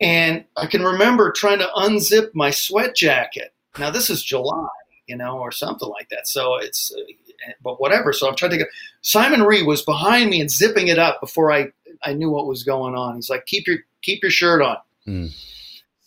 And 0.01 0.45
I 0.57 0.67
can 0.67 0.83
remember 0.83 1.33
trying 1.33 1.59
to 1.59 1.69
unzip 1.77 2.31
my 2.35 2.51
sweat 2.51 2.95
jacket. 2.95 3.53
Now 3.79 3.91
this 3.91 4.09
is 4.09 4.23
July, 4.23 4.69
you 5.07 5.17
know, 5.17 5.39
or 5.39 5.53
something 5.53 5.89
like 5.89 6.09
that. 6.11 6.27
So 6.27 6.57
it's, 6.57 6.95
uh, 6.95 7.53
but 7.63 7.81
whatever. 7.81 8.13
So 8.13 8.29
I'm 8.29 8.37
trying 8.37 8.53
to 8.53 8.59
get. 8.59 8.69
Simon 9.03 9.43
Rhee 9.43 9.63
was 9.63 9.83
behind 9.83 10.31
me 10.31 10.41
and 10.41 10.51
zipping 10.51 10.89
it 10.89 10.99
up 10.99 11.21
before 11.21 11.53
I 11.53 11.73
I 12.05 12.13
knew 12.13 12.31
what 12.31 12.47
was 12.47 12.63
going 12.63 12.95
on. 12.95 13.17
He's 13.17 13.31
like, 13.31 13.47
keep 13.47 13.67
your 13.67 13.79
keep 14.03 14.23
your 14.23 14.31
shirt 14.31 14.63
on. 14.63 14.77
Mm. 15.07 15.47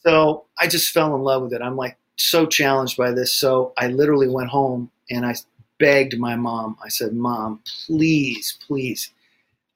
So 0.04 0.46
I 0.60 0.68
just 0.68 0.92
fell 0.92 1.16
in 1.16 1.22
love 1.22 1.44
with 1.44 1.54
it. 1.54 1.62
I'm 1.62 1.78
like 1.78 1.98
so 2.18 2.46
challenged 2.46 2.98
by 2.98 3.12
this. 3.12 3.34
So 3.34 3.74
I 3.78 3.88
literally 3.88 4.28
went 4.28 4.50
home 4.50 4.92
and 5.10 5.26
I 5.26 5.36
begged 5.84 6.18
my 6.18 6.38
mom. 6.38 6.78
I 6.82 6.88
said, 6.88 7.14
"Mom, 7.14 7.60
please, 7.86 8.58
please, 8.66 9.12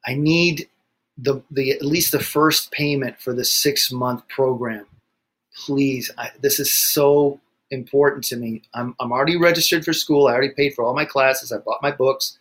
I 0.06 0.14
need 0.14 0.70
the 1.18 1.42
the 1.52 1.72
at 1.72 1.82
least 1.82 2.14
the 2.14 2.24
first 2.24 2.72
payment 2.72 3.20
for 3.20 3.34
the 3.34 3.44
six 3.44 3.92
month 3.92 4.26
program. 4.30 4.86
Please, 5.66 6.10
I, 6.18 6.30
this 6.42 6.62
is 6.62 6.72
so 6.72 7.42
important 7.72 8.24
to 8.26 8.38
me. 8.38 8.62
I'm 8.74 8.96
I'm 9.02 9.12
already 9.12 9.36
registered 9.38 9.84
for 9.84 9.92
school. 9.92 10.28
I 10.28 10.32
already 10.32 10.54
paid 10.54 10.76
for 10.76 10.86
all 10.86 10.96
my 10.96 11.04
classes. 11.04 11.52
I 11.52 11.58
bought 11.58 11.82
my 11.84 11.92
books, 11.92 12.38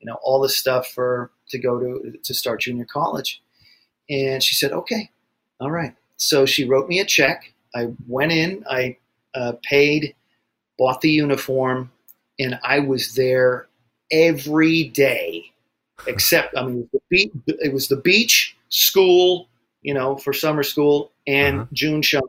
you 0.00 0.06
know, 0.06 0.18
all 0.24 0.40
this 0.40 0.56
stuff 0.56 0.88
for 0.88 1.30
to 1.50 1.58
go 1.58 1.78
to 1.78 2.18
to 2.20 2.34
start 2.34 2.62
junior 2.62 2.86
college." 2.86 3.40
And 4.10 4.42
she 4.42 4.56
said, 4.56 4.72
"Okay, 4.72 5.10
all 5.60 5.70
right." 5.70 5.94
So 6.16 6.46
she 6.46 6.64
wrote 6.64 6.88
me 6.88 6.98
a 6.98 7.04
check. 7.04 7.52
I 7.76 7.92
went 8.08 8.32
in. 8.32 8.64
I 8.68 8.96
uh, 9.36 9.52
paid, 9.62 10.16
bought 10.78 11.00
the 11.00 11.10
uniform, 11.10 11.90
and 12.38 12.58
I 12.62 12.80
was 12.80 13.14
there 13.14 13.68
every 14.10 14.84
day, 14.84 15.52
except 16.06 16.56
I 16.56 16.66
mean, 16.66 16.88
it 17.10 17.72
was 17.72 17.88
the 17.88 17.96
beach, 17.96 18.56
school, 18.68 19.48
you 19.82 19.94
know, 19.94 20.16
for 20.16 20.32
summer 20.32 20.62
school, 20.62 21.12
and 21.26 21.60
uh-huh. 21.60 21.68
June 21.72 22.02
show. 22.02 22.22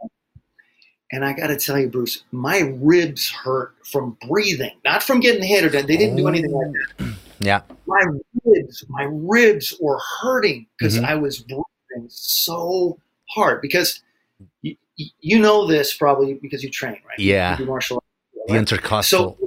And 1.11 1.23
I 1.23 1.33
got 1.33 1.47
to 1.47 1.57
tell 1.57 1.79
you, 1.79 1.87
Bruce, 1.87 2.23
my 2.31 2.59
ribs 2.77 3.29
hurt 3.29 3.75
from 3.85 4.17
breathing, 4.27 4.71
not 4.83 5.03
from 5.03 5.19
getting 5.19 5.43
hit 5.43 5.63
or 5.63 5.69
dead. 5.69 5.87
they 5.87 5.97
didn't 5.97 6.15
do 6.15 6.27
anything 6.27 6.51
like 6.51 6.71
that. 6.97 7.15
Yeah, 7.39 7.61
my 7.85 8.03
ribs, 8.43 8.85
my 8.89 9.03
ribs 9.09 9.75
were 9.79 9.99
hurting 10.21 10.67
because 10.77 10.95
mm-hmm. 10.95 11.05
I 11.05 11.15
was 11.15 11.39
breathing 11.39 12.07
so 12.09 12.97
hard. 13.29 13.61
Because 13.61 14.01
you, 14.61 14.75
you 14.95 15.39
know 15.39 15.67
this 15.67 15.95
probably 15.95 16.35
because 16.35 16.63
you 16.63 16.69
train, 16.69 16.99
right? 17.07 17.19
Yeah, 17.19 17.57
you 17.59 17.65
martial 17.65 17.97
arts. 17.97 18.07
Right? 18.35 18.53
The 18.53 18.59
intercostal. 18.59 19.37
So 19.39 19.44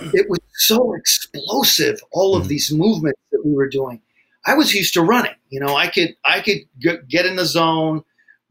it 0.00 0.28
was 0.28 0.40
so 0.54 0.94
explosive 0.94 2.00
all 2.12 2.36
of 2.36 2.44
mm. 2.44 2.48
these 2.48 2.72
movements 2.72 3.20
that 3.30 3.44
we 3.44 3.52
were 3.52 3.68
doing. 3.68 4.00
I 4.44 4.54
was 4.54 4.74
used 4.74 4.94
to 4.94 5.02
running 5.02 5.34
you 5.52 5.60
know 5.60 5.76
i 5.76 5.86
could 5.86 6.16
i 6.24 6.40
could 6.40 6.60
get 7.08 7.26
in 7.26 7.36
the 7.36 7.44
zone 7.44 8.02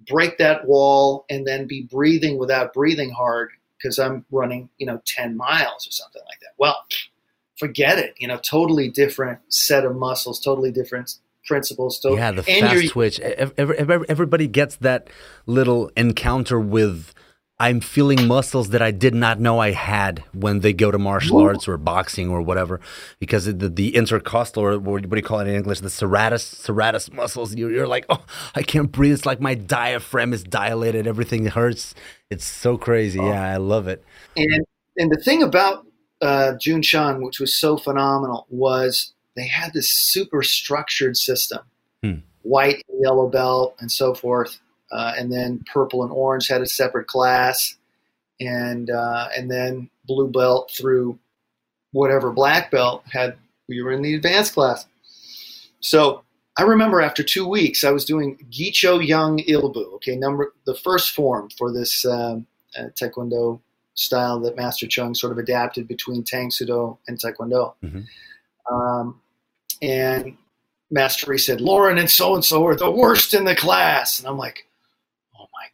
break 0.08 0.38
that 0.38 0.65
wall 0.65 1.25
and 1.30 1.45
then 1.45 1.67
be 1.67 1.82
breathing 1.82 2.38
without 2.38 2.73
breathing 2.73 3.10
hard 3.10 3.49
because 3.77 3.99
i'm 3.99 4.23
running 4.32 4.69
you 4.77 4.86
know 4.86 5.01
10 5.06 5.36
miles 5.36 5.86
or 5.86 5.91
something 5.91 6.21
like 6.27 6.39
that. 6.39 6.54
Well 6.58 6.77
forget 7.58 7.99
it 7.99 8.13
you 8.17 8.27
know 8.27 8.38
totally 8.38 8.89
different 8.89 9.39
set 9.49 9.84
of 9.84 9.95
muscles 9.95 10.39
totally 10.39 10.71
different 10.71 11.15
principles 11.45 11.99
so 12.01 12.15
yeah 12.15 12.32
the 12.32 12.43
fast 12.43 12.89
twitch. 12.89 13.19
Everybody 13.19 14.47
gets 14.47 14.77
that 14.77 15.10
little 15.45 15.91
encounter 15.97 16.60
with 16.60 17.13
I'm 17.62 17.80
feeling 17.80 18.28
muscles 18.28 18.69
that 18.69 18.82
I 18.82 18.89
did 18.89 19.13
not 19.13 19.39
know 19.39 19.60
I 19.60 19.69
had 19.69 20.24
when 20.34 20.62
they 20.62 20.74
go 20.74 20.89
to 20.89 20.97
martial 20.97 21.38
arts 21.38 21.67
or 21.67 21.78
boxing 21.78 22.28
or 22.28 22.41
whatever, 22.41 22.82
because 23.19 23.45
the, 23.45 23.69
the 23.69 23.95
intercostal 23.95 24.63
or 24.63 24.80
what 24.80 25.08
do 25.08 25.15
you 25.15 25.21
call 25.21 25.41
it 25.41 25.47
in 25.47 25.54
English, 25.54 25.82
the 25.82 25.89
serratus 25.89 26.41
serratus 26.65 27.13
muscles. 27.13 27.54
You're, 27.54 27.69
you're, 27.69 27.86
like, 27.86 28.08
oh, 28.10 28.26
I 28.56 28.63
can't 28.63 28.91
breathe. 28.91 29.13
It's 29.13 29.28
like 29.28 29.39
my 29.39 29.54
diaphragm 29.54 30.34
is 30.34 30.43
dilated. 30.43 31.06
Everything 31.06 31.45
hurts. 31.45 31.93
It's 32.32 32.45
so 32.45 32.80
crazy. 32.80 33.19
Oh. 33.19 33.30
Yeah, 33.30 33.54
I 33.54 33.58
love 33.58 33.88
it. 33.88 34.04
And 34.36 34.65
and 34.97 35.12
the 35.12 35.17
thing 35.17 35.43
about 35.43 35.86
uh, 36.19 36.54
Jun 36.60 36.82
Shan, 36.82 37.21
which 37.21 37.39
was 37.39 37.56
so 37.56 37.78
phenomenal, 37.78 38.47
was 38.50 39.13
they 39.36 39.45
had 39.45 39.74
this 39.74 39.88
super 39.88 40.41
structured 40.41 41.15
system, 41.15 41.60
hmm. 42.02 42.21
white, 42.41 42.82
yellow 43.00 43.30
belt, 43.30 43.76
and 43.80 43.91
so 43.91 44.15
forth 44.15 44.60
uh, 44.91 45.13
and 45.17 45.32
then 45.32 45.63
purple 45.71 46.04
and 46.04 46.12
orange 46.12 46.47
had 46.47 46.62
a 46.62 46.67
separate 46.67 47.08
class, 47.08 47.75
and 48.39 48.89
uh, 48.89 49.30
and 49.38 49.49
then 49.49 49.89
blue 50.06 50.30
belt 50.30 50.71
through 50.71 51.17
whatever 51.91 52.32
black 52.32 52.71
belt 52.71 53.04
had 53.12 53.36
we 53.67 53.82
were 53.82 53.91
in 53.91 54.01
the 54.01 54.15
advanced 54.15 54.54
class. 54.54 54.86
So 55.80 56.23
I 56.58 56.63
remember 56.63 57.01
after 57.01 57.23
two 57.23 57.47
weeks 57.47 57.84
I 57.84 57.91
was 57.91 58.06
doing 58.06 58.38
Gicho 58.49 59.06
Young 59.06 59.39
Ilbu, 59.39 59.93
okay, 59.95 60.15
number 60.15 60.54
the 60.65 60.75
first 60.75 61.12
form 61.12 61.49
for 61.58 61.71
this 61.71 62.06
um, 62.06 62.45
uh, 62.77 62.88
Taekwondo 62.99 63.60
style 63.93 64.39
that 64.41 64.56
Master 64.56 64.88
Chong 64.88 65.13
sort 65.15 65.32
of 65.32 65.38
adapted 65.38 65.88
between 65.88 66.23
Tang 66.23 66.51
Soo 66.51 66.97
and 67.08 67.17
Taekwondo. 67.17 67.73
Mm-hmm. 67.84 68.73
Um, 68.73 69.21
and 69.82 70.38
Master 70.89 71.32
Rhee 71.32 71.38
said, 71.38 71.62
Loren 71.62 71.97
and 71.97 72.10
so 72.10 72.36
and 72.36 72.43
so 72.43 72.65
are 72.65 72.75
the 72.75 72.91
worst 72.91 73.34
in 73.34 73.45
the 73.45 73.56
class. 73.56 74.19
And 74.19 74.27
I'm 74.27 74.38
like, 74.38 74.67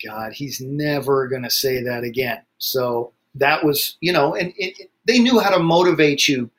God, 0.05 0.33
he's 0.33 0.61
never 0.61 1.27
going 1.27 1.43
to 1.43 1.49
say 1.49 1.81
that 1.83 2.03
again. 2.03 2.41
So 2.57 3.13
that 3.35 3.63
was, 3.63 3.97
you 4.01 4.11
know, 4.11 4.35
and 4.35 4.53
it, 4.57 4.79
it, 4.79 4.91
they 5.05 5.19
knew 5.19 5.39
how 5.39 5.49
to 5.49 5.59
motivate 5.59 6.27
you, 6.27 6.49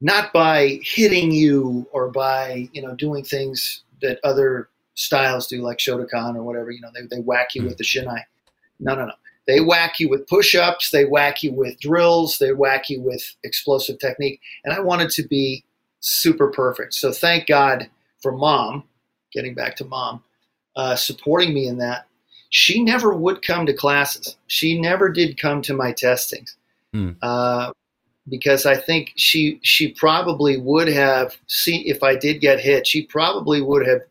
not 0.00 0.32
by 0.32 0.80
hitting 0.82 1.30
you 1.30 1.86
or 1.92 2.10
by, 2.10 2.68
you 2.72 2.82
know, 2.82 2.94
doing 2.94 3.24
things 3.24 3.82
that 4.00 4.18
other 4.24 4.68
styles 4.94 5.46
do, 5.46 5.62
like 5.62 5.78
Shotokan 5.78 6.36
or 6.36 6.42
whatever. 6.42 6.70
You 6.70 6.80
know, 6.80 6.90
they, 6.94 7.06
they 7.16 7.22
whack 7.22 7.54
you 7.54 7.64
with 7.64 7.78
the 7.78 7.84
shinai. 7.84 8.22
No, 8.80 8.94
no, 8.94 9.06
no. 9.06 9.14
They 9.46 9.60
whack 9.60 9.98
you 9.98 10.08
with 10.08 10.28
push 10.28 10.54
ups, 10.54 10.90
they 10.90 11.04
whack 11.04 11.42
you 11.42 11.52
with 11.52 11.80
drills, 11.80 12.38
they 12.38 12.52
whack 12.52 12.88
you 12.88 13.00
with 13.00 13.22
explosive 13.42 13.98
technique. 13.98 14.40
And 14.64 14.72
I 14.72 14.80
wanted 14.80 15.10
to 15.10 15.26
be 15.26 15.64
super 16.00 16.48
perfect. 16.48 16.94
So 16.94 17.12
thank 17.12 17.48
God 17.48 17.88
for 18.20 18.32
mom, 18.32 18.84
getting 19.32 19.54
back 19.54 19.74
to 19.76 19.84
mom, 19.84 20.22
uh, 20.76 20.94
supporting 20.94 21.52
me 21.52 21.66
in 21.66 21.78
that 21.78 22.06
she 22.52 22.82
never 22.84 23.14
would 23.14 23.40
come 23.40 23.64
to 23.64 23.72
classes. 23.72 24.36
She 24.46 24.78
never 24.78 25.08
did 25.08 25.40
come 25.40 25.62
to 25.62 25.72
my 25.72 25.90
testings 25.90 26.54
mm. 26.94 27.16
uh, 27.22 27.72
because 28.28 28.66
I 28.66 28.76
think 28.76 29.12
she 29.16 29.58
she 29.62 29.88
probably 29.88 30.58
would 30.58 30.88
have 30.88 31.34
seen 31.46 31.82
if 31.86 32.02
I 32.02 32.14
did 32.14 32.42
get 32.42 32.60
hit. 32.60 32.86
She 32.86 33.04
probably 33.04 33.62
would 33.62 33.86
have 33.86 34.02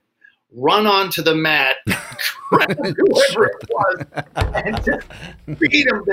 run 0.56 0.88
onto 0.88 1.22
the 1.22 1.36
mat, 1.36 1.78
whoever 2.50 3.46
it 3.46 3.70
was, 3.70 4.06
and 4.36 4.84
just 4.84 5.08
beat 5.60 5.88
him. 5.88 6.04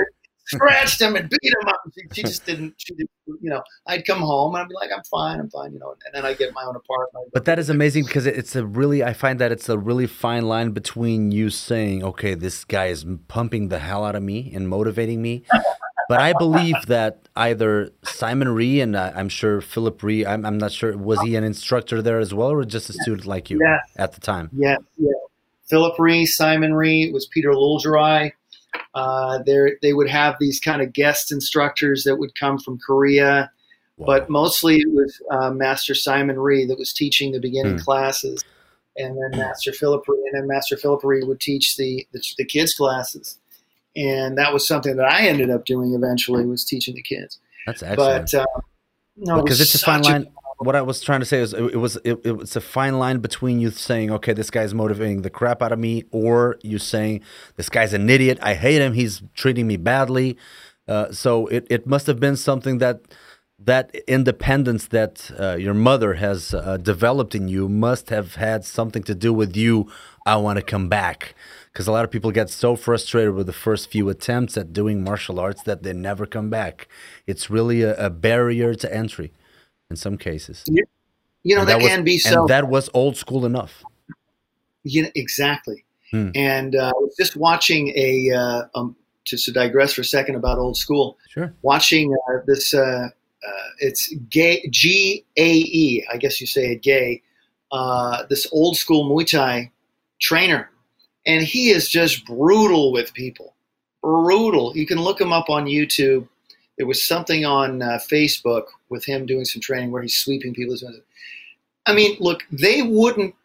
Scratched 0.49 1.01
him 1.01 1.15
and 1.15 1.29
beat 1.29 1.53
him 1.61 1.67
up. 1.67 1.81
She, 1.93 2.01
she 2.13 2.21
just 2.23 2.45
didn't. 2.45 2.73
She 2.77 2.93
didn't, 2.93 3.11
You 3.27 3.49
know, 3.49 3.61
I'd 3.87 4.05
come 4.05 4.19
home 4.19 4.55
and 4.55 4.63
I'd 4.63 4.69
be 4.69 4.75
like, 4.75 4.89
I'm 4.95 5.03
fine, 5.03 5.39
I'm 5.39 5.49
fine. 5.49 5.73
You 5.73 5.79
know, 5.79 5.95
and 6.05 6.13
then 6.13 6.25
I 6.25 6.33
get 6.33 6.53
my 6.53 6.63
own 6.63 6.75
apartment. 6.75 7.29
But 7.33 7.45
that 7.45 7.59
is 7.59 7.69
amazing 7.69 8.05
because 8.05 8.25
it's 8.25 8.55
a 8.55 8.65
really. 8.65 9.03
I 9.03 9.13
find 9.13 9.39
that 9.39 9.51
it's 9.51 9.69
a 9.69 9.77
really 9.77 10.07
fine 10.07 10.47
line 10.47 10.71
between 10.71 11.31
you 11.31 11.49
saying, 11.49 12.03
okay, 12.03 12.33
this 12.33 12.65
guy 12.65 12.87
is 12.87 13.05
pumping 13.27 13.69
the 13.69 13.79
hell 13.79 14.03
out 14.03 14.15
of 14.15 14.23
me 14.23 14.51
and 14.53 14.67
motivating 14.67 15.21
me. 15.21 15.43
but 16.09 16.19
I 16.19 16.33
believe 16.33 16.75
that 16.87 17.29
either 17.35 17.91
Simon 18.03 18.49
Rhee 18.49 18.81
and 18.81 18.95
uh, 18.95 19.11
I'm 19.15 19.29
sure 19.29 19.61
Philip 19.61 20.01
Rhee, 20.01 20.25
I'm, 20.25 20.45
I'm 20.45 20.57
not 20.57 20.71
sure, 20.71 20.97
was 20.97 21.21
he 21.21 21.35
an 21.35 21.43
instructor 21.43 22.01
there 22.01 22.19
as 22.19 22.33
well 22.33 22.49
or 22.49 22.63
just 22.65 22.89
a 22.89 22.93
student 22.93 23.27
like 23.27 23.49
you 23.49 23.59
yeah. 23.61 23.79
at 23.95 24.13
the 24.13 24.19
time? 24.19 24.49
Yeah, 24.53 24.77
yeah. 24.97 25.11
Philip 25.69 25.99
Rhee, 25.99 26.25
Simon 26.25 26.73
Rhee, 26.73 27.11
was 27.11 27.27
Peter 27.27 27.51
Lulgerai. 27.51 28.31
Uh, 28.93 29.39
they 29.81 29.93
would 29.93 30.09
have 30.09 30.35
these 30.39 30.59
kind 30.59 30.81
of 30.81 30.93
guest 30.93 31.31
instructors 31.31 32.03
that 32.03 32.17
would 32.17 32.33
come 32.35 32.57
from 32.57 32.79
Korea, 32.79 33.51
wow. 33.97 34.05
but 34.05 34.29
mostly 34.29 34.77
it 34.77 34.91
was 34.91 35.21
uh, 35.31 35.51
Master 35.51 35.93
Simon 35.93 36.39
Rhee 36.39 36.65
that 36.65 36.77
was 36.77 36.91
teaching 36.91 37.31
the 37.31 37.39
beginning 37.39 37.75
mm. 37.75 37.83
classes, 37.83 38.43
and 38.97 39.17
then 39.17 39.39
Master 39.39 39.71
Philip 39.71 40.03
Rhee, 40.07 40.23
and 40.31 40.41
then 40.41 40.47
Master 40.47 40.75
Philip 40.75 41.03
Rhee 41.03 41.23
would 41.23 41.39
teach 41.39 41.77
the, 41.77 42.07
the, 42.13 42.21
the 42.37 42.45
kids 42.45 42.73
classes, 42.73 43.37
and 43.95 44.37
that 44.37 44.53
was 44.53 44.67
something 44.67 44.95
that 44.97 45.11
I 45.11 45.27
ended 45.27 45.49
up 45.49 45.65
doing 45.65 45.93
eventually 45.93 46.45
was 46.45 46.65
teaching 46.65 46.95
the 46.95 47.03
kids. 47.03 47.39
That's 47.65 47.83
excellent. 47.83 48.31
But 48.31 48.33
uh, 48.33 48.45
no, 49.17 49.43
because 49.43 49.59
it 49.59 49.63
it's 49.63 49.75
a 49.75 49.79
fine 49.79 50.01
line. 50.01 50.23
A, 50.23 50.38
what 50.59 50.75
I 50.75 50.81
was 50.81 51.01
trying 51.01 51.21
to 51.21 51.25
say 51.25 51.39
is 51.39 51.53
it, 51.53 51.63
it 51.63 51.77
was 51.77 51.95
it, 52.03 52.19
it, 52.25 52.31
was 52.33 52.55
a 52.55 52.61
fine 52.61 52.99
line 52.99 53.19
between 53.19 53.61
you 53.61 53.71
saying, 53.71 54.11
okay, 54.11 54.33
this 54.33 54.51
guy's 54.51 54.73
motivating 54.73 55.21
the 55.21 55.29
crap 55.29 55.61
out 55.61 55.71
of 55.71 55.79
me, 55.79 56.03
or 56.11 56.57
you 56.61 56.77
saying 56.77 57.21
this 57.55 57.69
guy's 57.69 57.93
an 57.93 58.09
idiot. 58.09 58.37
I 58.41 58.55
hate 58.55 58.81
him. 58.81 58.93
He's 58.93 59.23
treating 59.33 59.67
me 59.67 59.77
badly. 59.77 60.37
Uh, 60.87 61.11
so 61.11 61.47
it, 61.47 61.65
it 61.69 61.87
must 61.87 62.07
have 62.07 62.19
been 62.19 62.35
something 62.35 62.79
that 62.79 63.01
that 63.57 63.93
independence 64.07 64.87
that 64.87 65.31
uh, 65.39 65.55
your 65.55 65.73
mother 65.73 66.15
has 66.15 66.53
uh, 66.53 66.77
developed 66.77 67.35
in 67.35 67.47
you 67.47 67.67
must 67.67 68.09
have 68.09 68.35
had 68.35 68.63
something 68.63 69.03
to 69.03 69.15
do 69.15 69.33
with 69.33 69.55
you. 69.55 69.89
I 70.25 70.35
want 70.37 70.57
to 70.57 70.63
come 70.63 70.89
back 70.89 71.35
because 71.71 71.87
a 71.87 71.91
lot 71.91 72.05
of 72.05 72.11
people 72.11 72.31
get 72.31 72.49
so 72.49 72.75
frustrated 72.75 73.33
with 73.33 73.47
the 73.47 73.53
first 73.53 73.89
few 73.89 74.09
attempts 74.09 74.57
at 74.57 74.73
doing 74.73 75.03
martial 75.03 75.39
arts 75.39 75.63
that 75.63 75.83
they 75.83 75.93
never 75.93 76.25
come 76.25 76.49
back. 76.49 76.87
It's 77.27 77.49
really 77.49 77.81
a, 77.81 77.95
a 77.95 78.09
barrier 78.09 78.73
to 78.75 78.93
entry 78.93 79.31
in 79.89 79.95
some 79.95 80.17
cases. 80.17 80.63
You, 80.67 80.83
you 81.43 81.55
know, 81.55 81.65
that, 81.65 81.79
that, 81.79 81.87
can 81.87 81.99
was, 82.01 82.05
be 82.05 82.17
so. 82.19 82.41
And 82.41 82.49
that 82.49 82.67
was 82.67 82.89
old 82.93 83.17
school 83.17 83.45
enough. 83.45 83.83
You 84.83 85.03
know, 85.03 85.09
exactly. 85.15 85.85
Hmm. 86.11 86.29
And 86.35 86.75
uh, 86.75 86.91
just 87.17 87.35
watching 87.35 87.93
a, 87.95 88.31
uh, 88.31 88.63
um, 88.75 88.95
just 89.25 89.45
to 89.45 89.51
digress 89.51 89.93
for 89.93 90.01
a 90.01 90.05
second 90.05 90.35
about 90.35 90.57
old 90.57 90.77
school, 90.77 91.17
sure. 91.29 91.53
watching 91.61 92.13
uh, 92.13 92.37
this, 92.47 92.73
uh, 92.73 93.09
uh, 93.09 93.67
it's 93.79 94.13
gay, 94.29 94.67
G 94.69 95.25
A 95.37 95.51
E, 95.53 96.07
I 96.11 96.17
guess 96.17 96.41
you 96.41 96.47
say 96.47 96.71
it 96.73 96.81
gay, 96.81 97.21
uh, 97.71 98.23
this 98.29 98.47
old 98.51 98.77
school 98.77 99.09
Muay 99.09 99.29
Thai 99.29 99.71
trainer. 100.19 100.69
And 101.27 101.43
he 101.43 101.69
is 101.69 101.89
just 101.89 102.25
brutal 102.25 102.91
with 102.91 103.13
people. 103.13 103.53
Brutal. 104.01 104.75
You 104.75 104.87
can 104.87 104.99
look 104.99 105.21
him 105.21 105.31
up 105.31 105.49
on 105.49 105.65
YouTube 105.65 106.27
there 106.79 106.87
was 106.87 107.05
something 107.05 107.45
on 107.45 107.81
uh, 107.81 107.99
Facebook 108.09 108.63
with 108.87 109.03
him 109.03 109.25
doing 109.25 109.43
some 109.43 109.61
training 109.61 109.91
where 109.91 110.01
he's 110.01 110.15
sweeping 110.15 110.53
people. 110.53 110.77
I 111.85 111.93
mean, 111.93 112.15
look, 112.21 112.43
they 112.53 112.81
wouldn't 112.81 113.35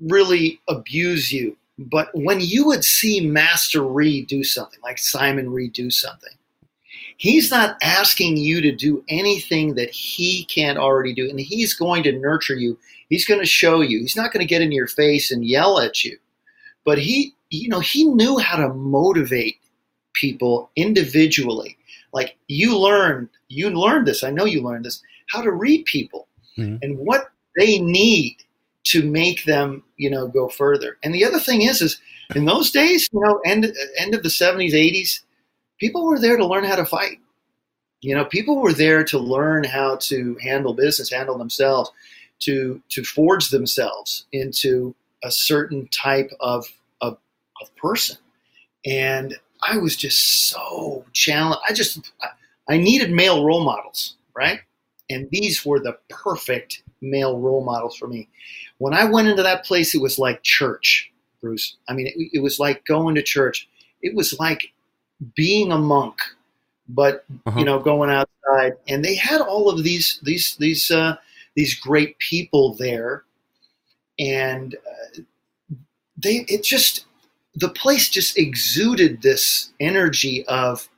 really 0.00 0.60
abuse 0.68 1.32
you, 1.32 1.56
but 1.76 2.08
when 2.14 2.38
you 2.40 2.64
would 2.66 2.84
see 2.84 3.26
Master 3.26 3.82
Rhee 3.82 4.22
do 4.22 4.44
something, 4.44 4.78
like 4.84 4.98
Simon 4.98 5.50
Rhee 5.50 5.70
do 5.70 5.90
something, 5.90 6.34
he's 7.16 7.50
not 7.50 7.78
asking 7.82 8.36
you 8.36 8.60
to 8.60 8.70
do 8.70 9.04
anything 9.08 9.74
that 9.74 9.90
he 9.90 10.44
can't 10.44 10.78
already 10.78 11.12
do, 11.12 11.28
and 11.28 11.40
he's 11.40 11.74
going 11.74 12.04
to 12.04 12.12
nurture 12.12 12.54
you. 12.54 12.78
He's 13.08 13.26
going 13.26 13.40
to 13.40 13.46
show 13.46 13.80
you. 13.80 13.98
He's 13.98 14.16
not 14.16 14.32
going 14.32 14.46
to 14.46 14.48
get 14.48 14.62
in 14.62 14.70
your 14.70 14.86
face 14.86 15.32
and 15.32 15.44
yell 15.44 15.80
at 15.80 16.04
you, 16.04 16.16
but 16.84 16.98
he, 16.98 17.34
you 17.50 17.68
know, 17.68 17.80
he 17.80 18.04
knew 18.04 18.38
how 18.38 18.56
to 18.56 18.72
motivate 18.72 19.56
people 20.14 20.70
individually 20.76 21.76
like 22.12 22.36
you 22.48 22.78
learned, 22.78 23.28
you 23.48 23.70
learned 23.70 24.06
this. 24.06 24.22
I 24.22 24.30
know 24.30 24.44
you 24.44 24.62
learned 24.62 24.84
this. 24.84 25.02
How 25.30 25.42
to 25.42 25.50
read 25.50 25.84
people 25.86 26.28
mm-hmm. 26.58 26.76
and 26.82 26.98
what 26.98 27.30
they 27.56 27.78
need 27.78 28.36
to 28.84 29.08
make 29.08 29.44
them, 29.44 29.82
you 29.96 30.10
know, 30.10 30.26
go 30.28 30.48
further. 30.48 30.98
And 31.02 31.14
the 31.14 31.24
other 31.24 31.38
thing 31.38 31.62
is, 31.62 31.80
is 31.80 32.00
in 32.34 32.44
those 32.44 32.70
days, 32.70 33.08
you 33.12 33.20
know, 33.20 33.40
end 33.44 33.72
end 33.98 34.14
of 34.14 34.22
the 34.22 34.30
seventies, 34.30 34.74
eighties, 34.74 35.22
people 35.78 36.04
were 36.04 36.18
there 36.18 36.36
to 36.36 36.46
learn 36.46 36.64
how 36.64 36.76
to 36.76 36.84
fight. 36.84 37.18
You 38.00 38.16
know, 38.16 38.24
people 38.24 38.60
were 38.60 38.72
there 38.72 39.04
to 39.04 39.18
learn 39.18 39.64
how 39.64 39.96
to 39.96 40.36
handle 40.42 40.74
business, 40.74 41.10
handle 41.10 41.38
themselves, 41.38 41.90
to 42.40 42.82
to 42.90 43.04
forge 43.04 43.50
themselves 43.50 44.26
into 44.32 44.94
a 45.22 45.30
certain 45.30 45.88
type 45.88 46.30
of 46.40 46.66
of, 47.00 47.18
of 47.60 47.74
person. 47.76 48.16
And 48.84 49.36
I 49.62 49.78
was 49.78 49.96
just 49.96 50.48
so 50.48 51.04
challenged. 51.12 51.60
I 51.68 51.72
just 51.72 52.12
I 52.68 52.76
needed 52.76 53.10
male 53.10 53.44
role 53.44 53.64
models, 53.64 54.16
right? 54.34 54.60
And 55.10 55.28
these 55.30 55.64
were 55.64 55.80
the 55.80 55.98
perfect 56.08 56.82
male 57.00 57.38
role 57.38 57.64
models 57.64 57.96
for 57.96 58.08
me. 58.08 58.28
When 58.78 58.94
I 58.94 59.04
went 59.04 59.28
into 59.28 59.42
that 59.42 59.64
place, 59.64 59.94
it 59.94 60.00
was 60.00 60.18
like 60.18 60.42
church, 60.42 61.12
Bruce. 61.40 61.76
I 61.88 61.92
mean, 61.92 62.06
it, 62.08 62.30
it 62.32 62.42
was 62.42 62.58
like 62.58 62.84
going 62.84 63.14
to 63.14 63.22
church. 63.22 63.68
It 64.00 64.14
was 64.14 64.38
like 64.38 64.72
being 65.36 65.70
a 65.70 65.78
monk, 65.78 66.20
but 66.88 67.24
uh-huh. 67.46 67.58
you 67.58 67.64
know, 67.64 67.78
going 67.78 68.10
outside. 68.10 68.74
And 68.88 69.04
they 69.04 69.14
had 69.14 69.40
all 69.40 69.68
of 69.68 69.84
these 69.84 70.18
these 70.22 70.56
these 70.56 70.90
uh, 70.90 71.16
these 71.54 71.78
great 71.78 72.18
people 72.18 72.74
there, 72.74 73.24
and 74.18 74.74
uh, 74.74 75.20
they 76.16 76.44
it 76.48 76.64
just 76.64 77.06
the 77.54 77.68
place 77.68 78.08
just 78.08 78.38
exuded 78.38 79.22
this 79.22 79.72
energy 79.80 80.44
of 80.46 80.88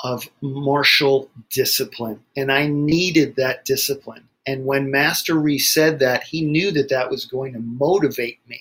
of 0.00 0.28
martial 0.40 1.30
discipline. 1.50 2.20
And 2.36 2.50
i 2.50 2.66
needed 2.66 3.36
that 3.36 3.64
discipline. 3.64 4.28
And 4.46 4.66
when 4.66 4.90
master 4.90 5.36
Rhee 5.36 5.58
said 5.58 6.00
that 6.00 6.24
he 6.24 6.42
knew 6.42 6.72
that 6.72 6.88
that 6.88 7.10
was 7.10 7.24
going 7.24 7.52
to 7.52 7.60
motivate 7.60 8.40
me. 8.48 8.60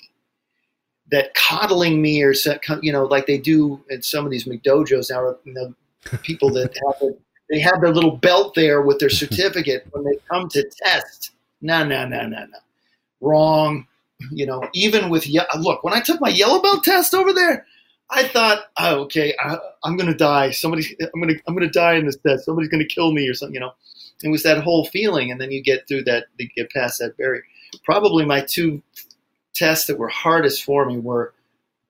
That 1.10 1.34
coddling 1.34 2.02
me 2.02 2.24
or 2.24 2.34
you 2.82 2.92
know 2.92 3.06
like 3.06 3.26
they 3.26 3.38
do 3.38 3.84
at 3.92 4.06
some 4.06 4.26
of 4.26 4.32
these 4.32 4.46
mcdojos 4.46 5.10
now 5.10 5.36
you 5.44 5.54
know, 5.54 5.74
people 6.22 6.50
that 6.52 6.78
have 7.02 7.12
they 7.50 7.60
have 7.60 7.82
their 7.82 7.94
little 7.94 8.16
belt 8.16 8.54
there 8.56 8.82
with 8.82 9.00
their 9.00 9.10
certificate 9.10 9.86
when 9.92 10.06
they 10.06 10.18
come 10.30 10.48
to 10.50 10.64
test. 10.84 11.32
No 11.62 11.84
no 11.84 12.08
no 12.08 12.28
no 12.28 12.46
no. 12.46 12.58
Wrong 13.20 13.88
you 14.32 14.46
know, 14.46 14.62
even 14.74 15.10
with 15.10 15.28
look, 15.58 15.84
when 15.84 15.94
I 15.94 16.02
took 16.02 16.22
my 16.22 16.30
yellow 16.30 16.62
belt 16.62 16.84
test 16.84 17.14
over 17.14 17.34
there, 17.34 17.66
I 18.10 18.28
thought, 18.28 18.60
oh, 18.78 19.02
okay, 19.04 19.34
I, 19.40 19.58
am 19.86 19.96
gonna 19.96 20.16
die. 20.16 20.52
Somebody, 20.52 20.84
I'm 21.02 21.22
gonna, 21.22 21.40
I'm 21.48 21.56
gonna 21.56 21.70
die 21.70 21.96
in 21.96 22.06
this 22.06 22.18
test. 22.18 22.46
Somebody's 22.46 22.70
gonna 22.70 22.86
kill 22.86 23.14
me 23.14 23.28
or 23.28 23.34
something. 23.34 23.56
You 23.56 23.62
know, 23.62 23.74
it 24.24 24.30
was 24.30 24.44
that 24.44 24.64
whole 24.64 24.86
feeling, 24.86 25.32
and 25.32 25.40
then 25.40 25.52
you 25.52 25.64
get 25.64 25.88
through 25.88 26.04
that, 26.04 26.26
you 26.38 26.50
get 26.56 26.72
past 26.72 27.00
that 27.00 27.18
barrier. 27.18 27.44
Probably 27.86 28.26
my 28.26 28.42
two 28.42 28.84
tests 29.56 29.88
that 29.88 29.98
were 29.98 30.10
hardest 30.10 30.64
for 30.64 30.86
me 30.86 30.98
were 30.98 31.34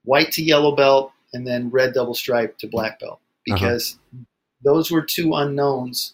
white 0.03 0.31
to 0.33 0.43
yellow 0.43 0.75
belt, 0.75 1.11
and 1.33 1.47
then 1.47 1.71
red 1.71 1.93
double 1.93 2.13
stripe 2.13 2.57
to 2.59 2.67
black 2.67 2.99
belt, 2.99 3.19
uh-huh. 3.19 3.55
because 3.55 3.97
uh-huh. 4.13 4.23
those 4.63 4.91
were 4.91 5.01
two 5.01 5.33
unknowns. 5.33 6.13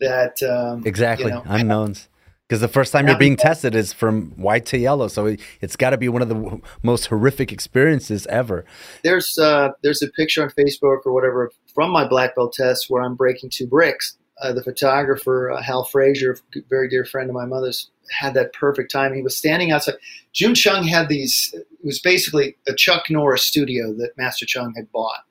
That 0.00 0.42
um, 0.42 0.82
exactly 0.84 1.26
you 1.26 1.34
know, 1.34 1.42
unknowns 1.46 2.08
because 2.48 2.60
the 2.60 2.68
first 2.68 2.92
time 2.92 3.06
you're 3.06 3.18
being 3.18 3.36
tested 3.36 3.74
is 3.74 3.92
from 3.92 4.30
white 4.32 4.66
to 4.66 4.78
yellow 4.78 5.08
so 5.08 5.36
it's 5.60 5.76
got 5.76 5.90
to 5.90 5.96
be 5.96 6.08
one 6.08 6.22
of 6.22 6.28
the 6.28 6.60
most 6.82 7.06
horrific 7.06 7.52
experiences 7.52 8.26
ever. 8.26 8.64
There's 9.02 9.38
uh, 9.38 9.70
there's 9.82 10.02
a 10.02 10.08
picture 10.08 10.42
on 10.42 10.50
facebook 10.50 11.00
or 11.04 11.12
whatever 11.12 11.50
from 11.74 11.90
my 11.90 12.06
black 12.06 12.34
belt 12.34 12.52
test 12.52 12.86
where 12.88 13.02
i'm 13.02 13.14
breaking 13.14 13.50
two 13.50 13.66
bricks. 13.66 14.16
Uh, 14.42 14.52
the 14.52 14.62
photographer 14.64 15.50
uh, 15.50 15.62
hal 15.62 15.84
frazier 15.84 16.36
very 16.68 16.88
dear 16.88 17.04
friend 17.04 17.30
of 17.30 17.34
my 17.34 17.46
mother's 17.46 17.90
had 18.10 18.34
that 18.34 18.52
perfect 18.52 18.90
time. 18.90 19.14
He 19.14 19.22
was 19.22 19.36
standing 19.36 19.70
outside. 19.70 19.94
Jun 20.32 20.54
Chong 20.54 20.84
had 20.84 21.08
these 21.08 21.54
it 21.54 21.66
was 21.82 22.00
basically 22.00 22.56
a 22.68 22.74
chuck 22.74 23.08
norris 23.08 23.44
studio 23.44 23.94
that 23.94 24.16
master 24.18 24.44
Chong 24.44 24.74
had 24.76 24.90
bought 24.92 25.24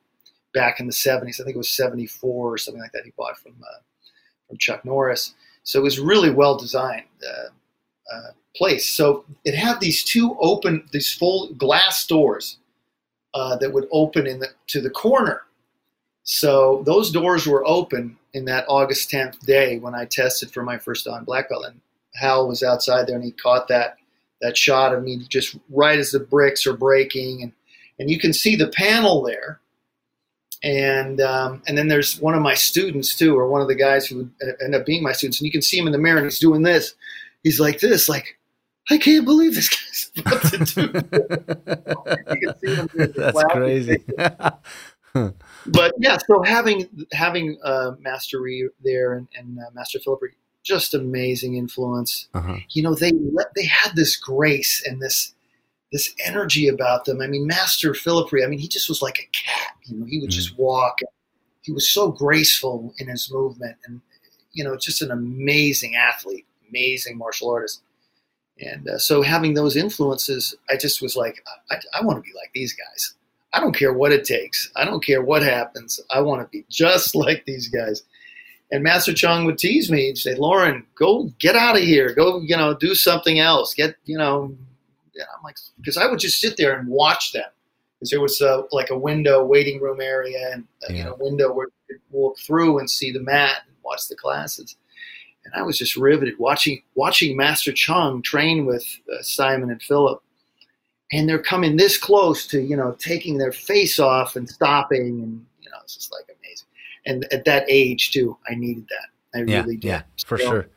back 0.53 0.79
in 0.79 0.85
the 0.85 0.93
70s 0.93 1.41
i 1.41 1.43
think 1.43 1.55
it 1.55 1.57
was 1.57 1.69
74 1.69 2.53
or 2.53 2.57
something 2.57 2.81
like 2.81 2.91
that. 2.93 3.03
He 3.05 3.11
bought 3.17 3.37
from 3.37 3.53
uh, 3.61 3.81
from 4.47 4.57
chuck 4.57 4.83
norris 4.83 5.35
so 5.63 5.79
it 5.79 5.83
was 5.83 5.99
really 5.99 6.29
well 6.29 6.57
designed 6.57 7.05
uh, 7.25 8.15
uh, 8.15 8.31
place. 8.55 8.89
So 8.89 9.25
it 9.45 9.55
had 9.55 9.79
these 9.79 10.03
two 10.03 10.37
open, 10.39 10.87
these 10.91 11.11
full 11.11 11.53
glass 11.53 12.05
doors 12.05 12.57
uh, 13.33 13.55
that 13.57 13.73
would 13.73 13.87
open 13.91 14.27
in 14.27 14.39
the, 14.39 14.49
to 14.67 14.81
the 14.81 14.89
corner. 14.89 15.41
So 16.23 16.83
those 16.85 17.11
doors 17.11 17.47
were 17.47 17.65
open 17.65 18.17
in 18.33 18.45
that 18.45 18.65
August 18.67 19.11
10th 19.11 19.39
day 19.41 19.79
when 19.79 19.95
I 19.95 20.05
tested 20.05 20.51
for 20.51 20.63
my 20.63 20.77
first 20.77 21.07
on 21.07 21.25
black 21.25 21.49
belt. 21.49 21.65
And 21.65 21.81
Hal 22.15 22.47
was 22.47 22.63
outside 22.63 23.07
there 23.07 23.15
and 23.15 23.25
he 23.25 23.31
caught 23.31 23.67
that 23.69 23.97
that 24.41 24.57
shot 24.57 24.93
of 24.93 25.03
me 25.03 25.17
just 25.29 25.55
right 25.69 25.97
as 25.97 26.11
the 26.11 26.19
bricks 26.19 26.67
are 26.67 26.75
breaking 26.75 27.41
and 27.41 27.53
and 27.97 28.09
you 28.09 28.19
can 28.19 28.33
see 28.33 28.55
the 28.55 28.67
panel 28.67 29.21
there 29.21 29.61
and 30.63 31.19
um, 31.19 31.61
and 31.67 31.77
then 31.77 31.89
there's 31.89 32.19
one 32.19 32.33
of 32.33 32.41
my 32.41 32.53
students 32.53 33.15
too, 33.15 33.37
or 33.37 33.47
one 33.47 33.61
of 33.61 33.67
the 33.67 33.75
guys 33.75 34.07
who 34.07 34.29
end 34.63 34.73
up 34.73 34.85
being 34.85 35.03
my 35.03 35.11
students, 35.11 35.39
and 35.39 35.45
you 35.45 35.51
can 35.51 35.61
see 35.61 35.77
him 35.77 35.85
in 35.85 35.91
the 35.91 35.99
mirror, 35.99 36.17
and 36.17 36.25
he's 36.25 36.39
doing 36.39 36.61
this. 36.61 36.95
He's 37.43 37.59
like 37.59 37.79
this, 37.79 38.07
like 38.07 38.37
I 38.89 38.97
can't 38.97 39.25
believe 39.25 39.55
this 39.55 39.69
guy's 39.69 40.11
about 40.25 40.41
to 40.43 40.57
do. 40.65 40.87
That's 43.07 43.43
crazy. 43.51 44.03
but 45.65 45.93
yeah, 45.99 46.17
so 46.27 46.41
having 46.43 47.07
having 47.11 47.57
uh, 47.63 47.91
Master 47.99 48.41
Rhee 48.41 48.69
there 48.83 49.13
and, 49.13 49.27
and 49.37 49.59
uh, 49.59 49.69
Master 49.73 49.99
Philip 49.99 50.21
Rhee, 50.21 50.31
just 50.63 50.93
amazing 50.93 51.55
influence. 51.55 52.29
Uh-huh. 52.33 52.57
You 52.69 52.83
know, 52.83 52.95
they 52.95 53.11
they 53.55 53.65
had 53.65 53.95
this 53.95 54.15
grace 54.15 54.81
and 54.85 55.01
this 55.01 55.33
this 55.93 56.13
energy 56.25 56.67
about 56.67 57.05
them. 57.05 57.21
I 57.21 57.27
mean, 57.27 57.45
Master 57.45 57.93
Philip 57.93 58.31
Rhee, 58.31 58.43
I 58.43 58.47
mean, 58.47 58.59
he 58.59 58.67
just 58.67 58.89
was 58.89 59.01
like 59.03 59.19
a 59.19 59.29
cat. 59.31 59.75
You 59.85 59.97
know, 59.97 60.05
he 60.05 60.19
would 60.19 60.31
mm-hmm. 60.31 60.35
just 60.35 60.57
walk. 60.57 60.97
He 61.61 61.71
was 61.71 61.89
so 61.89 62.11
graceful 62.11 62.93
in 62.97 63.07
his 63.07 63.31
movement, 63.31 63.77
and 63.85 64.01
you 64.51 64.63
know, 64.63 64.75
just 64.75 65.03
an 65.03 65.11
amazing 65.11 65.95
athlete, 65.95 66.45
amazing 66.69 67.17
martial 67.17 67.49
artist. 67.49 67.83
And 68.59 68.89
uh, 68.89 68.97
so, 68.97 69.21
having 69.21 69.53
those 69.53 69.77
influences, 69.77 70.55
I 70.69 70.77
just 70.77 71.01
was 71.01 71.15
like, 71.15 71.43
I, 71.71 71.75
I 71.97 72.03
want 72.03 72.17
to 72.17 72.29
be 72.29 72.35
like 72.35 72.51
these 72.53 72.73
guys. 72.73 73.13
I 73.53 73.59
don't 73.59 73.75
care 73.75 73.93
what 73.93 74.11
it 74.11 74.25
takes. 74.25 74.71
I 74.75 74.85
don't 74.85 75.05
care 75.05 75.21
what 75.21 75.43
happens. 75.43 75.99
I 76.09 76.21
want 76.21 76.41
to 76.41 76.47
be 76.49 76.65
just 76.69 77.15
like 77.15 77.45
these 77.45 77.67
guys. 77.67 78.01
And 78.71 78.81
Master 78.81 79.13
Chong 79.13 79.45
would 79.45 79.59
tease 79.59 79.91
me 79.91 80.07
and 80.09 80.17
say, 80.17 80.33
Loren, 80.33 80.87
go 80.95 81.31
get 81.37 81.55
out 81.55 81.75
of 81.75 81.83
here. 81.83 82.15
Go, 82.15 82.41
you 82.41 82.57
know, 82.57 82.73
do 82.73 82.95
something 82.95 83.39
else. 83.39 83.75
Get, 83.75 83.95
you 84.05 84.17
know, 84.17 84.57
I'm 85.21 85.43
like, 85.43 85.57
because 85.77 85.97
I 85.97 86.07
would 86.07 86.19
just 86.19 86.39
sit 86.39 86.57
there 86.57 86.77
and 86.77 86.87
watch 86.87 87.31
them. 87.31 87.49
Because 87.99 88.09
there 88.09 88.21
was 88.21 88.41
a, 88.41 88.63
like 88.71 88.89
a 88.89 88.97
window, 88.97 89.43
waiting 89.43 89.79
room 89.79 90.01
area, 90.01 90.51
and 90.51 90.67
yeah. 90.89 90.95
you 90.95 91.03
know, 91.03 91.15
window 91.19 91.53
where 91.53 91.67
you 91.67 91.95
could 91.95 92.01
walk 92.11 92.37
through 92.39 92.79
and 92.79 92.89
see 92.89 93.11
the 93.11 93.21
mat 93.21 93.61
and 93.65 93.75
watch 93.83 94.07
the 94.09 94.15
classes. 94.15 94.75
And 95.45 95.53
I 95.55 95.61
was 95.61 95.77
just 95.77 95.95
riveted 95.95 96.39
watching 96.39 96.81
watching 96.95 97.37
Master 97.37 97.71
Chong 97.71 98.21
train 98.21 98.65
with 98.65 98.85
uh, 99.11 99.21
Simon 99.21 99.69
and 99.69 99.81
Philip. 99.81 100.21
And 101.11 101.29
they're 101.29 101.41
coming 101.41 101.77
this 101.77 101.97
close 101.97 102.47
to 102.47 102.61
you 102.61 102.75
know 102.75 102.95
taking 102.99 103.37
their 103.37 103.51
face 103.51 103.99
off 103.99 104.35
and 104.35 104.49
stopping 104.49 105.21
and 105.21 105.45
you 105.61 105.69
know 105.69 105.77
it's 105.83 105.95
just 105.95 106.11
like 106.11 106.25
amazing. 106.39 106.67
And 107.05 107.33
at 107.33 107.45
that 107.45 107.65
age 107.67 108.11
too 108.11 108.37
i 108.49 108.55
needed 108.55 108.87
that. 108.89 109.39
I 109.39 109.43
yeah, 109.43 109.61
really 109.61 109.77
did. 109.77 109.87
yeah 109.87 110.01
for 110.25 110.37
so, 110.37 110.45
sure. 110.45 110.67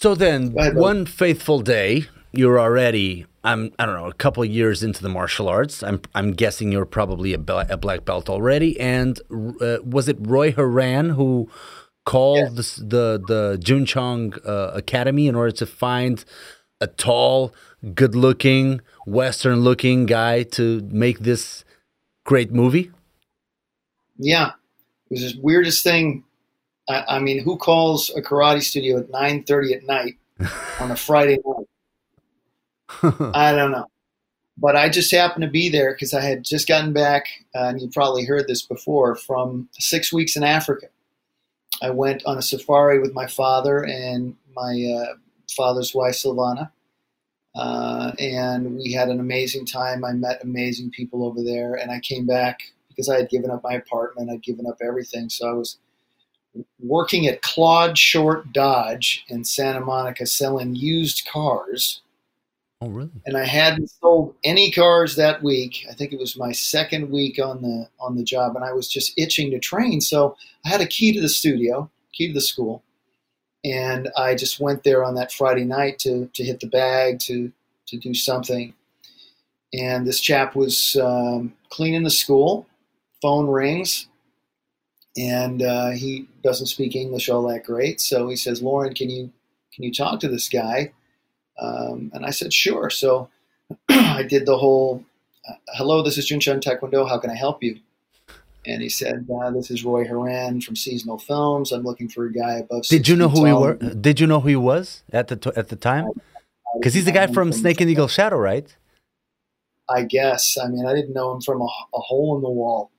so 0.00 0.14
then 0.14 0.52
one 0.52 1.06
faithful 1.06 1.60
day 1.60 2.06
you're 2.36 2.60
already 2.60 3.26
i'm 3.44 3.72
i 3.78 3.86
don't 3.86 3.94
know 3.94 4.06
a 4.06 4.14
couple 4.14 4.44
years 4.44 4.82
into 4.82 5.02
the 5.02 5.08
martial 5.08 5.48
arts 5.48 5.82
i'm 5.82 6.00
i'm 6.14 6.32
guessing 6.32 6.72
you're 6.72 6.86
probably 6.86 7.34
a, 7.34 7.40
a 7.68 7.76
black 7.76 8.04
belt 8.04 8.28
already 8.28 8.78
and 8.80 9.20
uh, 9.60 9.78
was 9.84 10.08
it 10.08 10.16
roy 10.20 10.52
horan 10.52 11.10
who 11.10 11.48
called 12.04 12.56
yes. 12.56 12.76
the, 12.76 12.84
the 12.84 13.24
the 13.26 13.58
jun 13.58 13.84
chong 13.84 14.34
uh, 14.46 14.70
academy 14.74 15.26
in 15.26 15.34
order 15.34 15.52
to 15.52 15.66
find 15.66 16.24
a 16.80 16.86
tall 16.86 17.54
good 17.94 18.14
looking 18.14 18.80
Western 19.06 19.60
looking 19.60 20.06
guy 20.06 20.42
to 20.42 20.80
make 20.90 21.20
this 21.20 21.64
great 22.24 22.52
movie? 22.52 22.90
Yeah, 24.18 24.52
it 25.10 25.14
was 25.14 25.34
the 25.34 25.40
weirdest 25.40 25.82
thing. 25.82 26.24
I, 26.88 27.04
I 27.08 27.18
mean, 27.18 27.42
who 27.42 27.56
calls 27.56 28.10
a 28.16 28.22
karate 28.22 28.62
studio 28.62 28.98
at 28.98 29.10
nine 29.10 29.44
thirty 29.44 29.74
at 29.74 29.84
night 29.84 30.14
on 30.80 30.90
a 30.90 30.96
Friday 30.96 31.38
night? 31.44 31.55
I 33.34 33.52
don't 33.52 33.72
know, 33.72 33.86
but 34.58 34.76
I 34.76 34.88
just 34.88 35.10
happened 35.10 35.42
to 35.42 35.50
be 35.50 35.68
there 35.68 35.92
because 35.92 36.14
I 36.14 36.22
had 36.22 36.44
just 36.44 36.68
gotten 36.68 36.92
back, 36.92 37.26
uh, 37.54 37.64
and 37.64 37.80
you 37.80 37.88
probably 37.88 38.24
heard 38.24 38.46
this 38.46 38.62
before, 38.62 39.16
from 39.16 39.68
six 39.78 40.12
weeks 40.12 40.36
in 40.36 40.42
Africa. 40.42 40.86
I 41.82 41.90
went 41.90 42.24
on 42.24 42.38
a 42.38 42.42
safari 42.42 43.00
with 43.00 43.12
my 43.12 43.26
father 43.26 43.84
and 43.84 44.34
my 44.54 44.96
uh, 44.98 45.14
father's 45.54 45.94
wife, 45.94 46.14
Silvana, 46.14 46.70
uh, 47.54 48.12
and 48.18 48.76
we 48.76 48.92
had 48.92 49.08
an 49.08 49.20
amazing 49.20 49.66
time. 49.66 50.04
I 50.04 50.12
met 50.12 50.42
amazing 50.42 50.90
people 50.90 51.24
over 51.24 51.42
there, 51.42 51.74
and 51.74 51.90
I 51.90 52.00
came 52.00 52.26
back 52.26 52.60
because 52.88 53.08
I 53.08 53.16
had 53.16 53.28
given 53.28 53.50
up 53.50 53.62
my 53.62 53.74
apartment. 53.74 54.30
I'd 54.30 54.42
given 54.42 54.66
up 54.66 54.78
everything, 54.80 55.28
so 55.28 55.48
I 55.48 55.52
was 55.52 55.78
working 56.80 57.26
at 57.26 57.42
Claude 57.42 57.98
Short 57.98 58.52
Dodge 58.52 59.24
in 59.28 59.44
Santa 59.44 59.80
Monica 59.80 60.26
selling 60.26 60.74
used 60.74 61.26
cars. 61.30 62.02
Oh, 62.86 62.90
really? 62.90 63.10
And 63.26 63.36
I 63.36 63.44
hadn't 63.44 63.90
sold 63.90 64.36
any 64.44 64.70
cars 64.70 65.16
that 65.16 65.42
week. 65.42 65.84
I 65.90 65.94
think 65.94 66.12
it 66.12 66.20
was 66.20 66.36
my 66.36 66.52
second 66.52 67.10
week 67.10 67.40
on 67.40 67.62
the 67.62 67.88
on 67.98 68.16
the 68.16 68.22
job, 68.22 68.54
and 68.54 68.64
I 68.64 68.72
was 68.72 68.86
just 68.86 69.12
itching 69.18 69.50
to 69.50 69.58
train. 69.58 70.00
So 70.00 70.36
I 70.64 70.68
had 70.68 70.80
a 70.80 70.86
key 70.86 71.12
to 71.12 71.20
the 71.20 71.28
studio, 71.28 71.90
key 72.12 72.28
to 72.28 72.34
the 72.34 72.40
school, 72.40 72.84
and 73.64 74.08
I 74.16 74.36
just 74.36 74.60
went 74.60 74.84
there 74.84 75.04
on 75.04 75.16
that 75.16 75.32
Friday 75.32 75.64
night 75.64 75.98
to 76.00 76.30
to 76.32 76.44
hit 76.44 76.60
the 76.60 76.68
bag 76.68 77.18
to 77.20 77.50
to 77.88 77.96
do 77.98 78.14
something. 78.14 78.72
And 79.74 80.06
this 80.06 80.20
chap 80.20 80.54
was 80.54 80.96
um, 80.96 81.54
cleaning 81.70 82.04
the 82.04 82.10
school. 82.10 82.66
Phone 83.20 83.48
rings, 83.48 84.06
and 85.16 85.60
uh, 85.60 85.90
he 85.90 86.28
doesn't 86.44 86.66
speak 86.66 86.94
English 86.94 87.28
all 87.28 87.48
that 87.48 87.64
great. 87.64 88.00
So 88.00 88.28
he 88.28 88.36
says, 88.36 88.62
"Loren, 88.62 88.94
can 88.94 89.10
you 89.10 89.32
can 89.74 89.82
you 89.82 89.92
talk 89.92 90.20
to 90.20 90.28
this 90.28 90.48
guy?" 90.48 90.92
Um, 91.58 92.10
and 92.14 92.24
I 92.26 92.30
said, 92.30 92.52
"Sure." 92.52 92.90
So 92.90 93.28
I 93.88 94.22
did 94.22 94.46
the 94.46 94.58
whole, 94.58 95.04
uh, 95.48 95.54
"Hello, 95.76 96.02
this 96.02 96.18
is 96.18 96.26
Jun 96.26 96.40
Chong 96.40 96.60
Taekwondo. 96.60 97.08
How 97.08 97.18
can 97.18 97.30
I 97.30 97.36
help 97.36 97.62
you?" 97.62 97.78
and 98.66 98.82
he 98.82 98.88
said, 98.88 99.26
uh, 99.32 99.50
"This 99.50 99.70
is 99.70 99.84
Roy 99.84 100.06
Horan 100.06 100.60
from 100.60 100.76
Seasonal 100.76 101.18
Films. 101.18 101.72
I'm 101.72 101.82
looking 101.82 102.08
for 102.08 102.26
a 102.26 102.32
guy 102.32 102.58
above." 102.58 102.82
Did 102.88 103.08
you 103.08 103.16
know 103.16 103.28
who 103.28 103.44
he 103.44 103.52
were? 103.52 103.74
Did 103.74 104.20
you 104.20 104.26
know 104.26 104.40
who 104.40 104.48
he 104.48 104.56
was 104.56 105.02
at 105.12 105.28
the 105.28 105.52
at 105.56 105.68
the 105.68 105.76
time? 105.76 106.08
Because 106.78 106.94
he's 106.94 107.04
the 107.04 107.12
guy 107.12 107.26
from 107.26 107.52
Snake 107.52 107.80
and 107.80 107.90
Eagle 107.90 108.08
Shadow, 108.08 108.36
right? 108.36 108.74
I 109.88 110.02
guess. 110.02 110.58
I 110.58 110.68
mean, 110.68 110.84
I 110.84 110.94
didn't 110.94 111.14
know 111.14 111.32
him 111.32 111.40
from 111.40 111.60
a, 111.62 111.68
a 111.94 112.00
hole 112.00 112.36
in 112.36 112.42
the 112.42 112.50
wall. 112.50 112.90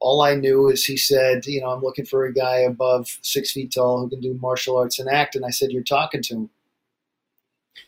All 0.00 0.20
I 0.20 0.34
knew 0.34 0.68
is 0.68 0.84
he 0.84 0.96
said, 0.96 1.46
"You 1.46 1.62
know, 1.62 1.70
I'm 1.70 1.82
looking 1.82 2.04
for 2.04 2.24
a 2.26 2.32
guy 2.32 2.58
above 2.58 3.18
six 3.22 3.52
feet 3.52 3.72
tall 3.72 4.00
who 4.00 4.10
can 4.10 4.20
do 4.20 4.34
martial 4.34 4.76
arts 4.76 4.98
and 4.98 5.08
act." 5.08 5.34
And 5.34 5.44
I 5.44 5.50
said, 5.50 5.72
"You're 5.72 5.82
talking 5.82 6.22
to 6.22 6.34
him." 6.34 6.50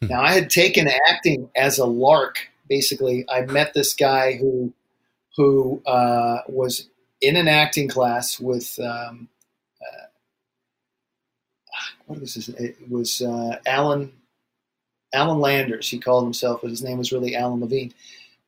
Hmm. 0.01 0.09
now, 0.09 0.23
I 0.23 0.33
had 0.33 0.51
taken 0.51 0.89
acting 1.09 1.51
as 1.57 1.79
a 1.79 1.87
lark. 1.87 2.49
Basically, 2.69 3.25
I 3.29 3.43
met 3.43 3.75
this 3.75 3.95
guy 3.95 4.37
who 4.37 4.73
who 5.37 5.83
uh, 5.87 6.43
was 6.49 6.89
in 7.21 7.37
an 7.37 7.49
acting 7.49 7.89
class 7.89 8.39
with 8.39 8.79
um, 8.81 9.29
uh, 9.81 10.07
what 12.07 12.21
was 12.21 12.35
his? 12.35 12.49
It 12.51 12.77
was 12.89 13.23
uh, 13.23 13.59
Alan 13.67 14.13
Alan 15.13 15.41
Landers. 15.41 15.89
He 15.89 15.99
called 15.99 16.25
himself, 16.25 16.61
but 16.63 16.71
his 16.71 16.83
name 16.83 16.99
was 16.99 17.13
really 17.13 17.37
Alan 17.37 17.61
Levine. 17.61 17.93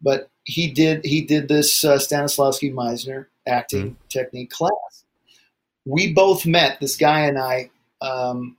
But 0.01 0.30
he 0.45 0.70
did 0.70 1.05
he 1.05 1.22
did 1.22 1.49
this 1.49 1.84
uh, 1.84 1.97
Stanislavski 1.97 2.72
Meisner 2.72 3.26
acting 3.47 3.90
mm-hmm. 3.90 4.09
technique 4.09 4.51
class. 4.51 5.05
We 5.84 6.12
both 6.12 6.47
met 6.47 6.80
this 6.80 6.97
guy 6.97 7.26
and 7.26 7.38
I 7.38 7.70
um, 8.01 8.57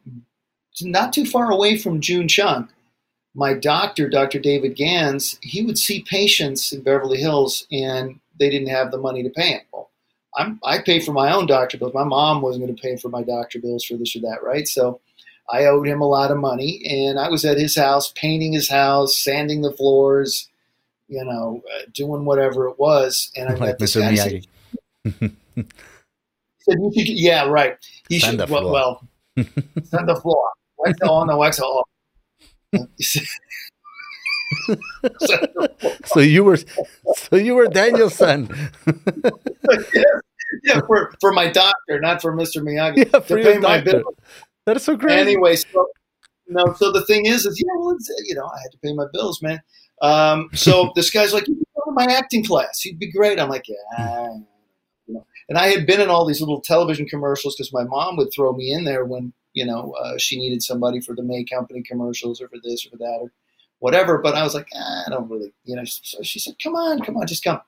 not 0.82 1.14
too 1.14 1.26
far 1.26 1.52
away 1.52 1.78
from 1.78 2.02
Jun 2.02 2.28
Chong. 2.28 2.70
My 3.36 3.54
doctor, 3.54 4.10
Dr. 4.10 4.40
David 4.40 4.76
Gans, 4.76 5.40
he 5.42 5.64
would 5.64 5.78
see 5.78 6.06
patients 6.08 6.72
in 6.72 6.82
Beverly 6.82 7.18
Hills 7.20 7.66
and 7.72 8.20
they 8.40 8.50
didn't 8.50 8.70
have 8.70 8.92
the 8.92 8.98
money 8.98 9.24
to 9.24 9.30
pay 9.30 9.54
him. 9.54 9.62
Well, 9.72 9.90
I'm, 10.36 10.60
I 10.64 10.80
pay 10.80 11.00
for 11.00 11.12
my 11.12 11.32
own 11.32 11.46
doctor 11.46 11.78
bills. 11.78 11.94
My 11.94 12.04
mom 12.04 12.42
wasn't 12.42 12.66
going 12.66 12.76
to 12.76 12.82
pay 12.82 12.98
for 12.98 13.10
my 13.10 13.24
doctor 13.24 13.60
bills 13.60 13.86
for 13.86 13.96
this 13.96 14.16
or 14.16 14.20
that, 14.22 14.44
right? 14.44 14.68
So 14.68 15.00
I 15.50 15.66
owed 15.66 15.88
him 15.88 16.02
a 16.02 16.08
lot 16.08 16.32
of 16.32 16.38
money, 16.38 16.84
and 16.90 17.20
I 17.20 17.30
was 17.30 17.46
at 17.46 17.58
his 17.58 17.76
house 17.76 18.12
painting 18.16 18.54
his 18.54 18.70
house, 18.70 19.18
sanding 19.18 19.62
the 19.62 19.74
floors, 19.74 20.50
you 21.08 21.24
know, 21.24 21.62
uh, 21.76 21.84
doing 21.94 22.26
whatever 22.26 22.68
it 22.68 22.80
was. 22.80 23.32
And 23.36 23.50
I 23.50 23.56
like 23.56 23.78
Mr. 23.78 24.02
Miyagi. 24.02 24.48
Said, 26.66 26.78
said, 26.94 27.08
yeah, 27.08 27.46
right. 27.46 27.78
He 28.08 28.20
sand 28.20 28.40
should, 28.40 28.50
well, 28.50 28.72
well 28.72 29.08
sand 29.36 30.08
the 30.08 30.16
floor. 30.22 30.50
Wax 30.86 31.02
on 31.02 31.28
the 31.28 31.38
wax 31.38 31.60
off. 31.60 31.88
so 36.06 36.20
you 36.20 36.44
were, 36.44 36.58
so 36.58 37.36
you 37.36 37.56
were 37.56 37.68
Daniel-san. 37.68 38.50
yeah, 38.86 39.32
yeah, 40.64 40.80
for 40.88 41.14
for 41.20 41.32
my 41.32 41.50
doctor, 41.50 42.00
not 42.00 42.22
for 42.22 42.36
Mr. 42.36 42.62
Miyagi. 42.62 43.12
Yeah, 43.12 43.20
for 43.20 43.38
to 43.38 43.44
pay 43.44 43.58
my 43.58 43.82
bill. 43.82 44.04
That 44.66 44.78
is 44.78 44.84
so 44.84 44.96
great. 44.96 45.20
Anyway, 45.20 45.56
so 45.56 45.88
no, 46.48 46.74
so 46.74 46.92
the 46.92 47.06
thing 47.06 47.26
is, 47.26 47.46
is 47.46 47.62
yeah, 47.64 47.74
well, 47.80 47.98
you 48.26 48.36
know, 48.36 48.46
I 48.46 48.60
had 48.62 48.72
to 48.72 48.78
pay 48.80 48.94
my 48.94 49.06
bills, 49.12 49.42
man. 49.42 49.62
Um, 50.02 50.50
so 50.54 50.92
this 50.96 51.10
guy's 51.10 51.34
like, 51.34 51.48
you 51.48 51.56
can 51.56 51.64
go 51.76 51.92
to 51.92 52.06
my 52.06 52.14
acting 52.14 52.44
class. 52.44 52.84
You'd 52.86 53.00
be 53.00 53.12
great. 53.12 53.40
I'm 53.40 53.50
like, 53.50 53.66
yeah, 53.68 54.30
you 55.08 55.16
know. 55.16 55.26
And 55.50 55.58
I 55.58 55.68
had 55.68 55.86
been 55.86 56.00
in 56.00 56.10
all 56.10 56.26
these 56.26 56.40
little 56.40 56.62
television 56.62 57.06
commercials 57.06 57.56
because 57.56 57.74
my 57.74 57.84
mom 57.84 58.16
would 58.18 58.30
throw 58.34 58.54
me 58.54 58.72
in 58.72 58.86
there 58.86 59.06
when 59.06 59.34
you 59.54 59.66
know 59.66 59.94
uh, 60.02 60.18
she 60.18 60.38
needed 60.38 60.64
somebody 60.64 61.00
for 61.02 61.16
the 61.16 61.24
May 61.24 61.44
Company 61.44 61.82
commercials 61.82 62.42
or 62.42 62.48
for 62.48 62.58
this 62.64 62.86
or 62.86 62.92
for 62.92 62.98
that 62.98 63.18
or 63.22 63.32
whatever. 63.84 64.18
But 64.18 64.36
I 64.36 64.44
was 64.44 64.56
like, 64.56 64.70
ah, 64.74 65.04
I 65.06 65.10
don't 65.10 65.30
really, 65.30 65.52
you 65.66 65.76
know. 65.76 65.84
So 65.84 66.24
she 66.24 66.40
said, 66.40 66.56
come 66.64 66.74
on, 66.74 67.02
come 67.02 67.18
on, 67.18 67.28
just 67.28 67.44
come. 67.44 67.60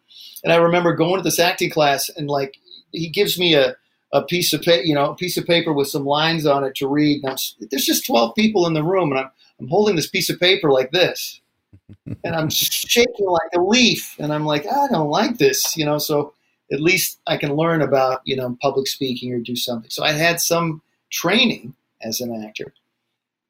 And 0.43 0.53
I 0.53 0.55
remember 0.55 0.95
going 0.95 1.17
to 1.17 1.21
this 1.21 1.39
acting 1.39 1.69
class 1.69 2.09
and 2.09 2.29
like 2.29 2.55
he 2.93 3.09
gives 3.09 3.38
me 3.38 3.53
a, 3.53 3.75
a 4.13 4.23
piece 4.23 4.53
of 4.53 4.61
paper, 4.61 4.83
you 4.83 4.95
know, 4.95 5.11
a 5.11 5.15
piece 5.15 5.36
of 5.36 5.45
paper 5.45 5.73
with 5.73 5.89
some 5.89 6.05
lines 6.05 6.45
on 6.45 6.63
it 6.63 6.75
to 6.75 6.88
read. 6.88 7.21
And 7.23 7.31
I'm, 7.31 7.67
there's 7.69 7.83
just 7.83 8.05
12 8.05 8.33
people 8.33 8.65
in 8.65 8.73
the 8.73 8.83
room, 8.83 9.11
and 9.11 9.19
I'm, 9.19 9.31
I'm 9.59 9.67
holding 9.67 9.97
this 9.97 10.07
piece 10.07 10.29
of 10.29 10.39
paper 10.39 10.71
like 10.71 10.91
this, 10.91 11.41
and 12.23 12.36
I'm 12.36 12.49
shaking 12.49 13.27
like 13.27 13.51
a 13.53 13.61
leaf, 13.61 14.15
and 14.17 14.33
I'm 14.33 14.45
like, 14.45 14.65
I 14.65 14.88
don't 14.88 15.09
like 15.09 15.38
this, 15.38 15.75
you 15.75 15.86
know. 15.86 15.97
So 15.97 16.33
at 16.71 16.79
least 16.79 17.19
I 17.27 17.36
can 17.36 17.55
learn 17.55 17.81
about, 17.81 18.21
you 18.23 18.38
know, 18.38 18.57
public 18.61 18.88
speaking 18.88 19.33
or 19.33 19.39
do 19.39 19.55
something. 19.55 19.89
So 19.89 20.03
I 20.03 20.13
had 20.13 20.39
some 20.39 20.81
training 21.12 21.76
as 22.01 22.20
an 22.20 22.43
actor. 22.45 22.74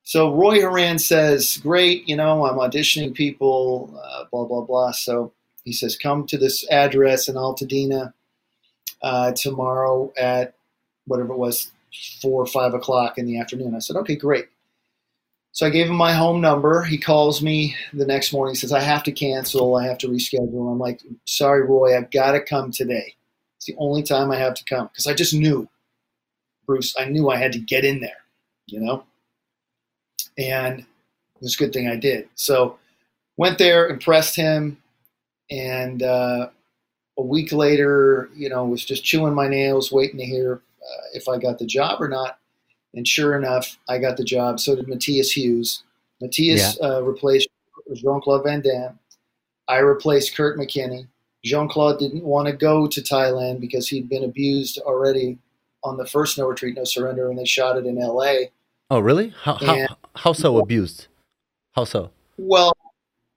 So 0.03 0.33
Roy 0.33 0.61
Horan 0.61 0.99
says, 0.99 1.57
"Great, 1.57 2.07
you 2.07 2.15
know, 2.15 2.45
I'm 2.45 2.57
auditioning 2.57 3.13
people, 3.13 3.99
uh, 4.01 4.25
blah 4.31 4.45
blah 4.45 4.61
blah." 4.61 4.91
So 4.91 5.33
he 5.63 5.73
says, 5.73 5.97
"Come 5.97 6.27
to 6.27 6.37
this 6.37 6.67
address 6.69 7.27
in 7.27 7.35
Altadena 7.35 8.13
uh, 9.01 9.31
tomorrow 9.31 10.13
at 10.17 10.53
whatever 11.05 11.33
it 11.33 11.37
was, 11.37 11.71
four 12.21 12.41
or 12.41 12.45
five 12.45 12.73
o'clock 12.75 13.17
in 13.17 13.25
the 13.25 13.39
afternoon." 13.39 13.75
I 13.75 13.79
said, 13.79 13.95
"Okay, 13.97 14.15
great." 14.15 14.45
So 15.53 15.65
I 15.65 15.69
gave 15.69 15.87
him 15.87 15.95
my 15.95 16.13
home 16.13 16.41
number. 16.41 16.83
He 16.83 16.97
calls 16.97 17.41
me 17.41 17.75
the 17.93 18.05
next 18.05 18.31
morning. 18.31 18.53
Says, 18.53 18.73
"I 18.73 18.81
have 18.81 19.03
to 19.03 19.11
cancel. 19.11 19.75
I 19.75 19.87
have 19.87 19.97
to 19.99 20.07
reschedule." 20.07 20.71
I'm 20.71 20.79
like, 20.79 21.01
"Sorry, 21.25 21.63
Roy, 21.63 21.97
I've 21.97 22.11
got 22.11 22.33
to 22.33 22.41
come 22.41 22.71
today. 22.71 23.15
It's 23.57 23.65
the 23.65 23.75
only 23.79 24.03
time 24.03 24.29
I 24.29 24.35
have 24.35 24.53
to 24.53 24.65
come 24.65 24.87
because 24.87 25.07
I 25.07 25.15
just 25.15 25.33
knew, 25.33 25.67
Bruce. 26.65 26.95
I 26.97 27.05
knew 27.05 27.29
I 27.29 27.37
had 27.37 27.53
to 27.53 27.59
get 27.59 27.85
in 27.85 27.99
there, 27.99 28.23
you 28.67 28.79
know." 28.79 29.05
and 30.37 30.79
it 30.79 31.41
was 31.41 31.55
a 31.55 31.57
good 31.57 31.73
thing 31.73 31.87
I 31.87 31.95
did. 31.95 32.27
So 32.35 32.77
went 33.37 33.57
there, 33.57 33.87
impressed 33.87 34.35
him, 34.35 34.77
and 35.49 36.03
uh, 36.03 36.49
a 37.17 37.21
week 37.21 37.51
later, 37.51 38.29
you 38.35 38.49
know, 38.49 38.65
was 38.65 38.85
just 38.85 39.03
chewing 39.03 39.33
my 39.33 39.47
nails, 39.47 39.91
waiting 39.91 40.17
to 40.17 40.25
hear 40.25 40.61
uh, 40.81 41.03
if 41.13 41.27
I 41.27 41.37
got 41.37 41.59
the 41.59 41.65
job 41.65 42.01
or 42.01 42.07
not. 42.07 42.39
And 42.93 43.07
sure 43.07 43.37
enough, 43.37 43.77
I 43.89 43.97
got 43.97 44.17
the 44.17 44.23
job. 44.23 44.59
So 44.59 44.75
did 44.75 44.87
Matthias 44.87 45.31
Hues. 45.31 45.83
Matthias 46.21 46.77
yeah. 46.79 46.87
uh, 46.87 47.01
replaced 47.01 47.49
Jean 47.93 48.21
Claude 48.21 48.45
Van 48.45 48.61
Damme. 48.61 48.97
I 49.67 49.79
replaced 49.79 50.35
Kurt 50.35 50.57
McKinney. 50.57 51.07
Jean 51.43 51.67
Claude 51.67 51.99
didn't 51.99 52.23
want 52.23 52.47
to 52.47 52.53
go 52.53 52.87
to 52.87 53.01
Thailand 53.01 53.59
because 53.59 53.87
he'd 53.87 54.09
been 54.09 54.23
abused 54.23 54.79
already 54.79 55.37
on 55.85 55.97
the 55.97 56.05
first 56.05 56.37
No 56.37 56.47
Retreat, 56.47 56.75
No 56.75 56.83
Surrender, 56.83 57.29
and 57.29 57.37
they 57.37 57.45
shot 57.45 57.77
it 57.77 57.85
in 57.85 58.01
L.A. 58.01 58.51
Oh, 58.89 58.99
really? 58.99 59.33
How, 59.43 59.55
how, 59.55 59.97
how 60.15 60.33
so 60.33 60.57
abused? 60.57 61.07
How 61.73 61.85
so? 61.85 62.11
Well, 62.37 62.73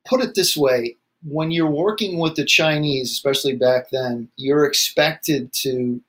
put 0.06 0.20
it 0.20 0.34
this 0.34 0.56
way 0.56 0.96
when 1.22 1.50
you're 1.50 1.70
working 1.70 2.18
with 2.18 2.36
the 2.36 2.44
Chinese, 2.44 3.10
especially 3.10 3.54
back 3.54 3.90
then, 3.90 4.28
you're 4.36 4.64
expected 4.64 5.52
to 5.52 6.00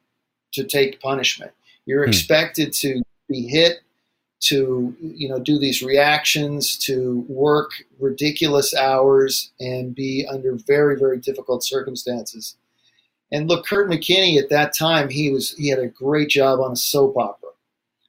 to 0.53 0.63
take 0.63 0.99
punishment. 1.01 1.51
You're 1.85 2.03
hmm. 2.03 2.09
expected 2.09 2.73
to 2.73 3.01
be 3.27 3.47
hit, 3.47 3.79
to 4.41 4.95
you 5.01 5.29
know 5.29 5.39
do 5.39 5.57
these 5.57 5.81
reactions, 5.81 6.77
to 6.79 7.25
work 7.27 7.71
ridiculous 7.99 8.73
hours, 8.73 9.51
and 9.59 9.95
be 9.95 10.27
under 10.29 10.55
very 10.55 10.97
very 10.97 11.17
difficult 11.17 11.63
circumstances. 11.63 12.55
And 13.31 13.47
look, 13.47 13.65
Kurt 13.65 13.89
McKinney 13.89 14.41
at 14.41 14.49
that 14.49 14.75
time 14.75 15.09
he 15.09 15.29
was 15.29 15.53
he 15.55 15.69
had 15.69 15.79
a 15.79 15.87
great 15.87 16.29
job 16.29 16.59
on 16.59 16.71
a 16.71 16.75
soap 16.75 17.17
opera, 17.17 17.49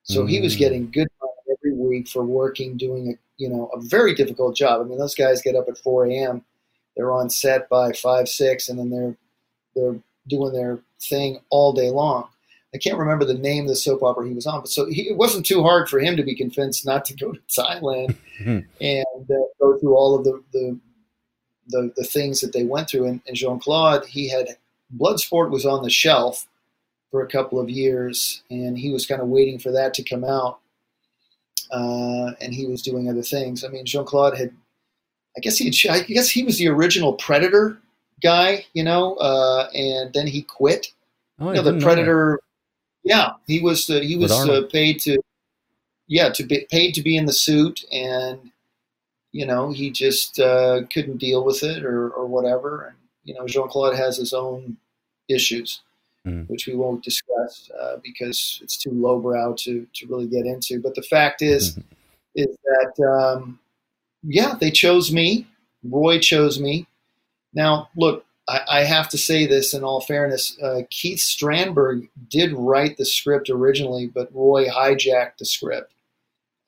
so 0.03 0.25
mm. 0.25 0.31
he 0.31 0.41
was 0.41 0.55
hmm. 0.55 0.59
getting 0.61 0.91
good 0.91 1.09
money 1.21 1.59
every 1.59 1.75
week 1.75 2.09
for 2.09 2.25
working, 2.25 2.77
doing 2.77 3.09
a 3.09 3.19
you 3.37 3.49
know 3.49 3.71
a 3.75 3.81
very 3.81 4.15
difficult 4.15 4.57
job. 4.57 4.81
I 4.81 4.85
mean, 4.85 4.99
those 4.99 5.15
guys 5.15 5.43
get 5.43 5.57
up 5.57 5.69
at 5.69 5.79
4 5.79 6.07
a.m. 6.07 6.43
They're 6.97 7.13
on 7.13 7.31
set 7.31 7.69
by 7.69 7.93
five, 7.93 8.29
six, 8.29 8.69
and 8.69 8.79
then 8.79 8.91
they're 8.91 9.17
they're 9.75 10.01
doing 10.29 10.53
their 10.53 10.81
thing 11.01 11.41
all 11.51 11.73
day 11.73 11.91
long. 11.91 12.29
I 12.75 12.79
can't 12.79 12.99
remember 12.99 13.25
the 13.25 13.35
name 13.35 13.65
of 13.65 13.69
the 13.69 13.77
soap 13.77 14.03
opera 14.03 14.29
he 14.29 14.35
was 14.35 14.47
on, 14.47 14.61
but 14.61 14.71
so 14.71 14.87
he, 14.87 15.11
it 15.11 15.17
wasn't 15.17 15.45
too 15.45 15.63
hard 15.63 15.89
for 15.89 15.99
him 15.99 16.17
to 16.17 16.23
be 16.23 16.37
convinced 16.37 16.87
not 16.87 17.05
to 17.07 17.15
go 17.15 17.33
to 17.33 17.41
Thailand 17.49 18.17
mm-hmm. 18.41 18.61
and 18.81 19.31
uh, 19.31 19.45
go 19.61 19.79
through 19.79 19.95
all 19.95 20.17
of 20.17 20.25
the, 20.25 20.43
the 20.53 20.79
the, 21.71 21.93
the 21.97 22.05
things 22.05 22.41
that 22.41 22.53
they 22.53 22.65
went 22.65 22.91
through. 22.91 23.07
And, 23.07 23.21
and 23.27 23.37
Jean 23.37 23.59
Claude, 23.59 24.05
he 24.05 24.29
had 24.29 24.57
Bloodsport 24.97 25.51
was 25.51 25.65
on 25.67 25.83
the 25.83 25.91
shelf 25.91 26.47
for 27.11 27.23
a 27.23 27.29
couple 27.29 27.59
of 27.59 27.69
years, 27.69 28.43
and 28.51 28.79
he 28.79 28.91
was 28.91 29.07
kind 29.07 29.21
of 29.21 29.29
waiting 29.29 29.59
for 29.59 29.73
that 29.73 29.95
to 29.95 30.03
come 30.03 30.25
out 30.25 30.61
uh, 31.71 32.33
and 32.41 32.53
he 32.53 32.67
was 32.67 32.83
doing 32.83 33.09
other 33.09 33.23
things. 33.23 33.65
I 33.65 33.69
mean, 33.69 33.87
Jean 33.87 34.05
Claude 34.05 34.37
had, 34.37 34.53
I 35.37 35.41
guess 35.41 35.57
he, 35.57 35.67
had, 35.67 35.97
I 35.97 36.03
guess 36.03 36.29
he 36.29 36.43
was 36.43 36.59
the 36.59 36.69
original 36.69 37.15
Predator 37.15 37.79
guy, 38.23 38.67
you 38.75 38.85
know, 38.85 39.15
uh, 39.17 39.69
and 39.75 40.13
then 40.13 40.27
he 40.27 40.43
quit. 40.43 40.93
Oh, 41.39 41.51
you 41.51 41.57
know, 41.57 41.63
the 41.63 41.81
Predator. 41.81 42.41
Yeah, 43.03 43.33
he 43.47 43.61
was 43.61 43.87
he 43.87 44.17
was 44.17 44.31
uh, 44.31 44.63
paid 44.71 45.01
to, 45.01 45.19
yeah, 46.07 46.29
to 46.31 46.45
be 46.45 46.67
paid 46.71 46.93
to 46.95 47.03
be 47.03 47.17
in 47.17 47.25
the 47.25 47.33
suit, 47.33 47.83
and 47.91 48.51
you 49.33 49.47
know 49.47 49.71
he 49.71 49.91
just 49.91 50.39
uh, 50.39 50.83
couldn't 50.93 51.17
deal 51.17 51.43
with 51.43 51.63
it 51.63 51.83
or 51.83 52.11
or 52.11 52.27
whatever. 52.27 52.83
And 52.89 52.97
you 53.31 53.39
know, 53.39 53.47
Jean 53.47 53.69
Claude 53.69 53.97
has 53.97 54.17
his 54.17 54.33
own 54.33 54.77
issues 55.29 55.81
mm. 56.27 56.49
which 56.49 56.67
we 56.67 56.75
won't 56.75 57.03
discuss 57.03 57.71
uh, 57.81 57.97
because 58.03 58.59
it's 58.63 58.77
too 58.77 58.91
lowbrow 58.91 59.55
to, 59.55 59.87
to 59.95 60.07
really 60.07 60.27
get 60.27 60.47
into. 60.47 60.81
But 60.81 60.95
the 60.95 61.03
fact 61.03 61.43
is, 61.43 61.73
mm-hmm. 61.73 61.81
is 62.35 62.57
that, 62.65 63.07
um, 63.07 63.59
yeah, 64.23 64.55
they 64.61 64.71
chose 64.71 65.13
me. 65.13 65.47
Roy 65.83 66.19
chose 66.19 66.61
me. 66.61 66.87
Now, 67.55 67.89
look, 67.97 68.25
I, 68.49 68.61
I 68.69 68.81
have 68.85 69.09
to 69.11 69.19
say 69.19 69.47
this 69.47 69.75
in 69.75 69.83
all 69.83 70.01
fairness. 70.01 70.57
Uh, 70.61 70.83
Keith 70.91 71.19
Strandberg 71.19 72.09
did 72.29 72.53
write 72.53 72.97
the 72.97 73.07
script 73.07 73.51
originally, 73.51 74.07
but 74.07 74.35
Roy 74.35 74.69
hijacked 74.69 75.39
the 75.39 75.47
script. 75.47 75.95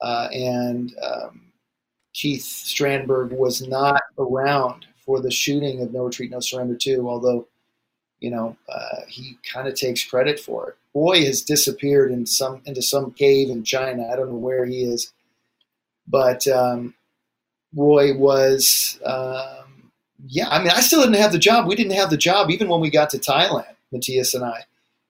Uh, 0.01 0.27
and 0.33 0.93
um, 1.01 1.41
Keith 2.13 2.43
Strandberg 2.43 3.31
was 3.31 3.65
not 3.65 4.01
around 4.17 4.85
for 5.05 5.21
the 5.21 5.31
shooting 5.31 5.81
of 5.81 5.91
No 5.91 6.05
Retreat, 6.05 6.31
No 6.31 6.39
Surrender 6.39 6.75
2, 6.75 7.07
although 7.07 7.47
you 8.23 8.31
know, 8.31 8.55
uh, 8.69 9.01
he 9.09 9.37
kind 9.51 9.67
of 9.67 9.75
takes 9.75 10.03
credit 10.05 10.39
for 10.39 10.69
it. 10.69 10.75
Roy 10.93 11.25
has 11.25 11.41
disappeared 11.41 12.09
in 12.09 12.25
some 12.25 12.61
into 12.65 12.81
some 12.81 13.11
cave 13.11 13.49
in 13.49 13.65
China. 13.65 14.07
I 14.07 14.15
don't 14.15 14.29
know 14.29 14.37
where 14.37 14.65
he 14.65 14.83
is, 14.83 15.11
but 16.07 16.47
um, 16.47 16.95
Roy 17.75 18.17
was. 18.17 18.97
Um, 19.05 19.91
yeah, 20.25 20.47
I 20.47 20.59
mean, 20.59 20.69
I 20.69 20.79
still 20.79 21.01
didn't 21.01 21.17
have 21.17 21.33
the 21.33 21.37
job. 21.37 21.67
We 21.67 21.75
didn't 21.75 21.97
have 21.97 22.09
the 22.09 22.17
job 22.17 22.49
even 22.49 22.69
when 22.69 22.79
we 22.79 22.89
got 22.89 23.09
to 23.09 23.17
Thailand, 23.17 23.75
Matthias 23.91 24.33
and 24.33 24.45
I, 24.45 24.63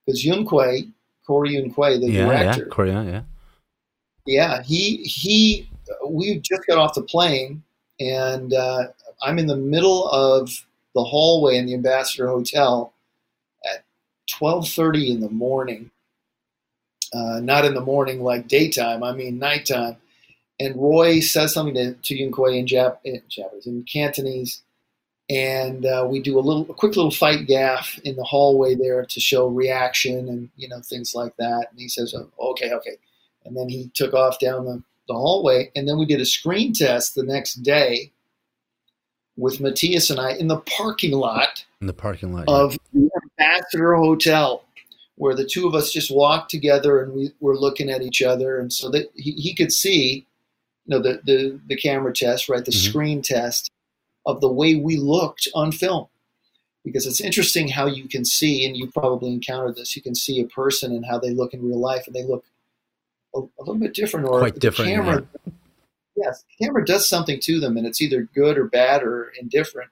because 0.03 0.25
Yuen 0.25 0.43
Kwai, 0.43 0.81
Corey 1.27 1.51
Yuen 1.51 1.71
Kwai, 1.71 1.99
the 1.99 2.09
yeah, 2.09 2.25
director, 2.25 2.63
yeah, 2.63 2.73
Korea, 2.73 3.03
yeah, 3.03 3.21
yeah, 4.25 4.63
he 4.63 5.03
he, 5.03 5.69
we 6.07 6.39
just 6.39 6.65
got 6.65 6.79
off 6.79 6.95
the 6.95 7.03
plane, 7.03 7.61
and 7.99 8.53
uh, 8.53 8.87
I'm 9.21 9.39
in 9.39 9.47
the 9.47 9.57
middle 9.57 10.07
of 10.09 10.65
the 10.95 11.03
hallway 11.03 11.57
in 11.57 11.65
the 11.65 11.73
Ambassador 11.73 12.27
Hotel 12.27 12.93
at 13.65 13.83
12:30 14.39 15.11
in 15.11 15.19
the 15.19 15.29
morning. 15.29 15.91
Uh, 17.13 17.39
not 17.39 17.65
in 17.65 17.75
the 17.75 17.81
morning 17.81 18.23
like 18.23 18.47
daytime. 18.47 19.03
I 19.03 19.13
mean 19.13 19.37
nighttime. 19.37 19.97
And 20.59 20.75
Roy 20.75 21.19
says 21.19 21.53
something 21.53 21.75
to, 21.75 21.93
to 21.93 22.15
Yuen 22.15 22.31
Kwai 22.31 22.53
in, 22.53 22.65
Jap- 22.65 22.99
in 23.03 23.21
Japanese, 23.27 23.67
in 23.67 23.83
Cantonese, 23.83 24.61
and 25.29 25.85
uh, 25.85 26.07
we 26.09 26.21
do 26.21 26.37
a 26.37 26.41
little, 26.41 26.63
a 26.69 26.73
quick 26.73 26.95
little 26.95 27.11
fight 27.11 27.47
gaff 27.47 27.99
in 28.03 28.15
the 28.15 28.23
hallway 28.23 28.75
there 28.75 29.05
to 29.05 29.19
show 29.19 29.47
reaction 29.47 30.29
and 30.29 30.49
you 30.55 30.67
know 30.67 30.81
things 30.81 31.13
like 31.13 31.35
that. 31.37 31.67
And 31.71 31.79
he 31.79 31.87
says, 31.87 32.13
oh, 32.15 32.29
"Okay, 32.51 32.71
okay," 32.71 32.97
and 33.45 33.57
then 33.57 33.69
he 33.69 33.91
took 33.93 34.13
off 34.13 34.39
down 34.39 34.65
the, 34.65 34.81
the 35.07 35.13
hallway, 35.13 35.71
and 35.75 35.87
then 35.87 35.97
we 35.97 36.05
did 36.05 36.21
a 36.21 36.25
screen 36.25 36.73
test 36.73 37.15
the 37.15 37.23
next 37.23 37.55
day 37.55 38.12
with 39.37 39.59
Matthias 39.59 40.09
and 40.09 40.19
I 40.19 40.31
in 40.33 40.47
the 40.47 40.59
parking 40.59 41.13
lot. 41.13 41.65
In 41.81 41.87
the 41.87 41.93
parking 41.93 42.33
lot 42.33 42.47
of 42.47 42.77
yeah. 42.93 43.09
the 43.09 43.21
Ambassador 43.39 43.95
Hotel, 43.95 44.63
where 45.15 45.35
the 45.35 45.45
two 45.45 45.67
of 45.67 45.75
us 45.75 45.91
just 45.91 46.13
walked 46.13 46.49
together 46.49 47.01
and 47.01 47.13
we 47.13 47.31
were 47.39 47.57
looking 47.57 47.89
at 47.89 48.01
each 48.01 48.21
other, 48.21 48.59
and 48.59 48.71
so 48.71 48.89
that 48.89 49.11
he, 49.15 49.31
he 49.33 49.53
could 49.53 49.71
see, 49.71 50.25
you 50.85 50.95
know, 50.95 51.01
the 51.01 51.21
the, 51.25 51.59
the 51.67 51.75
camera 51.75 52.13
test, 52.13 52.49
right, 52.49 52.63
the 52.63 52.71
mm-hmm. 52.71 52.89
screen 52.89 53.21
test 53.21 53.71
of 54.25 54.39
the 54.41 54.51
way 54.51 54.75
we 54.75 54.97
looked 54.97 55.47
on 55.53 55.71
film. 55.71 56.07
Because 56.85 57.07
it's 57.07 57.21
interesting 57.21 57.69
how 57.69 57.85
you 57.85 58.09
can 58.09 58.25
see, 58.25 58.65
and 58.65 58.75
you 58.75 58.91
probably 58.91 59.31
encountered 59.31 59.77
this. 59.77 59.95
You 59.95 60.01
can 60.01 60.15
see 60.15 60.41
a 60.41 60.45
person 60.45 60.91
and 60.91 61.05
how 61.05 61.17
they 61.17 61.29
look 61.29 61.53
in 61.53 61.65
real 61.65 61.79
life, 61.79 62.05
and 62.07 62.15
they 62.15 62.23
look 62.23 62.43
a, 63.33 63.39
a 63.39 63.59
little 63.59 63.75
bit 63.75 63.93
different, 63.93 64.27
or 64.27 64.39
quite 64.39 64.59
different. 64.59 64.91
Camera, 64.91 65.25
yeah 65.45 65.51
yes, 66.15 66.43
the 66.43 66.65
camera 66.65 66.85
does 66.85 67.07
something 67.07 67.39
to 67.41 67.59
them, 67.59 67.77
and 67.77 67.85
it's 67.85 68.01
either 68.01 68.23
good 68.33 68.57
or 68.57 68.65
bad 68.65 69.03
or 69.03 69.31
indifferent. 69.39 69.89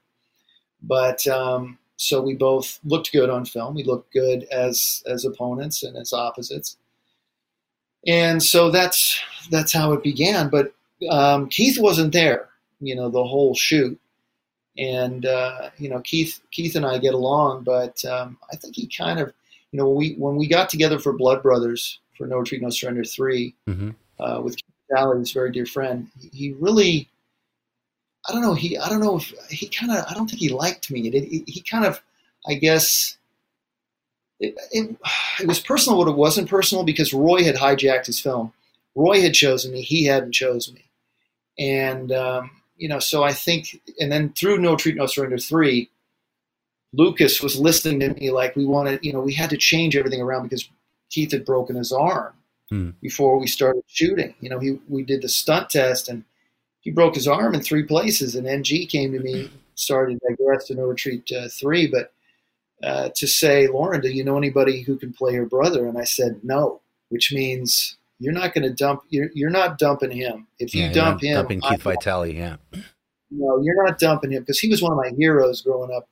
But 0.81 1.25
um, 1.27 1.77
so 1.97 2.21
we 2.21 2.35
both 2.35 2.79
looked 2.83 3.11
good 3.11 3.29
on 3.29 3.45
film. 3.45 3.75
We 3.75 3.83
looked 3.83 4.13
good 4.13 4.43
as 4.51 5.03
as 5.05 5.25
opponents 5.25 5.83
and 5.83 5.95
as 5.97 6.13
opposites, 6.13 6.77
and 8.07 8.41
so 8.41 8.71
that's 8.71 9.19
that's 9.49 9.73
how 9.73 9.93
it 9.93 10.03
began. 10.03 10.49
But 10.49 10.73
um, 11.09 11.49
Keith 11.49 11.79
wasn't 11.79 12.13
there, 12.13 12.49
you 12.79 12.95
know, 12.95 13.09
the 13.09 13.23
whole 13.23 13.53
shoot, 13.55 13.99
and 14.77 15.25
uh, 15.25 15.69
you 15.77 15.89
know, 15.89 15.99
Keith 16.01 16.41
Keith 16.51 16.75
and 16.75 16.85
I 16.85 16.97
get 16.97 17.13
along, 17.13 17.63
but 17.63 18.03
um, 18.05 18.37
I 18.51 18.55
think 18.55 18.75
he 18.75 18.87
kind 18.87 19.19
of 19.19 19.33
you 19.71 19.79
know, 19.79 19.87
when 19.87 19.97
we 19.97 20.13
when 20.15 20.35
we 20.35 20.47
got 20.47 20.69
together 20.69 20.99
for 20.99 21.13
Blood 21.13 21.41
Brothers 21.41 21.99
for 22.17 22.27
No 22.27 22.37
Retreat, 22.37 22.61
No 22.61 22.69
Surrender 22.69 23.03
3 23.03 23.55
Mm-hmm. 23.67 23.89
uh, 24.19 24.41
with 24.41 24.57
Keith 24.91 24.97
Vitale, 24.97 25.19
his 25.19 25.31
very 25.31 25.51
dear 25.51 25.65
friend, 25.65 26.07
he, 26.31 26.53
really, 26.53 27.09
I 28.27 28.33
don't 28.33 28.41
know, 28.41 28.53
he 28.53 28.77
I 28.77 28.89
don't 28.89 29.01
know 29.01 29.17
if 29.17 29.33
he 29.49 29.67
kind 29.67 29.91
of 29.91 30.05
I 30.09 30.13
don't 30.13 30.29
think 30.29 30.39
he 30.39 30.49
liked 30.49 30.91
me. 30.91 31.07
It, 31.07 31.15
it, 31.15 31.49
he 31.49 31.61
kind 31.61 31.85
of, 31.85 32.01
I 32.47 32.55
guess. 32.55 33.17
It, 34.39 34.55
it, 34.71 34.97
it 35.39 35.47
was 35.47 35.59
personal, 35.59 36.03
but 36.03 36.09
it 36.09 36.17
wasn't 36.17 36.49
personal 36.49 36.83
because 36.83 37.13
Roy 37.13 37.43
had 37.43 37.55
hijacked 37.55 38.07
his 38.07 38.19
film. 38.19 38.53
Roy 38.95 39.21
had 39.21 39.35
chosen 39.35 39.71
me; 39.71 39.81
he 39.81 40.05
hadn't 40.05 40.31
chosen 40.31 40.73
me, 40.75 40.85
and 41.59 42.11
um, 42.11 42.51
you 42.75 42.89
know, 42.89 42.99
so 42.99 43.23
I 43.23 43.33
think, 43.33 43.79
and 43.99 44.11
then 44.11 44.33
through 44.33 44.57
No 44.57 44.71
Retreat, 44.71 44.95
No 44.95 45.05
Surrender 45.05 45.37
three, 45.37 45.91
Lucas 46.91 47.41
was 47.41 47.59
listening 47.59 47.99
to 47.99 48.19
me 48.19 48.31
like 48.31 48.55
we 48.55 48.65
wanted, 48.65 48.99
you 49.03 49.13
know, 49.13 49.21
we 49.21 49.33
had 49.33 49.51
to 49.51 49.57
change 49.57 49.95
everything 49.95 50.21
around 50.21 50.43
because 50.43 50.67
Keith 51.11 51.31
had 51.31 51.45
broken 51.45 51.75
his 51.75 51.91
arm 51.91 52.33
Hmm. 52.71 52.91
before 53.01 53.37
we 53.37 53.47
started 53.47 53.83
shooting. 53.87 54.33
You 54.39 54.49
know, 54.49 54.57
he 54.57 54.79
we 54.87 55.03
did 55.03 55.21
the 55.21 55.27
stunt 55.27 55.69
test 55.69 56.07
and 56.07 56.23
he 56.79 56.89
broke 56.89 57.15
his 57.15 57.27
arm 57.27 57.53
in 57.53 57.59
three 57.61 57.83
places. 57.83 58.33
And 58.33 58.47
NG 58.47 58.87
came 58.87 59.11
to 59.11 59.19
me, 59.19 59.51
started 59.75 60.19
digress 60.27 60.67
to 60.67 60.75
No 60.75 60.83
Retreat 60.85 61.29
uh, 61.37 61.49
three, 61.49 61.87
but 61.87 62.13
uh, 62.81 63.09
to 63.13 63.27
say, 63.27 63.67
Loren, 63.67 63.99
do 63.99 64.09
you 64.09 64.23
know 64.23 64.37
anybody 64.37 64.81
who 64.83 64.97
can 64.97 65.11
play 65.11 65.33
your 65.33 65.45
brother? 65.45 65.85
And 65.85 65.97
I 65.97 66.05
said 66.05 66.39
no, 66.43 66.79
which 67.09 67.33
means 67.33 67.97
you're 68.19 68.31
not 68.33 68.53
going 68.53 68.63
to 68.63 68.73
dump. 68.73 69.01
You're 69.09 69.31
you're 69.33 69.49
not 69.49 69.77
dumping 69.77 70.11
him. 70.11 70.47
If 70.57 70.73
you 70.73 70.83
Yeah, 70.85 70.93
dump 70.93 71.21
him, 71.21 71.35
dumping 71.35 71.59
I- 71.63 71.71
Keith 71.71 71.81
Vitale. 71.83 72.33
Yeah, 72.33 72.55
no, 73.31 73.61
you're 73.61 73.83
not 73.85 73.99
dumping 73.99 74.31
him 74.31 74.43
because 74.43 74.59
he 74.59 74.69
was 74.69 74.81
one 74.81 74.93
of 74.93 74.97
my 74.97 75.11
heroes 75.17 75.61
growing 75.61 75.91
up. 75.93 76.07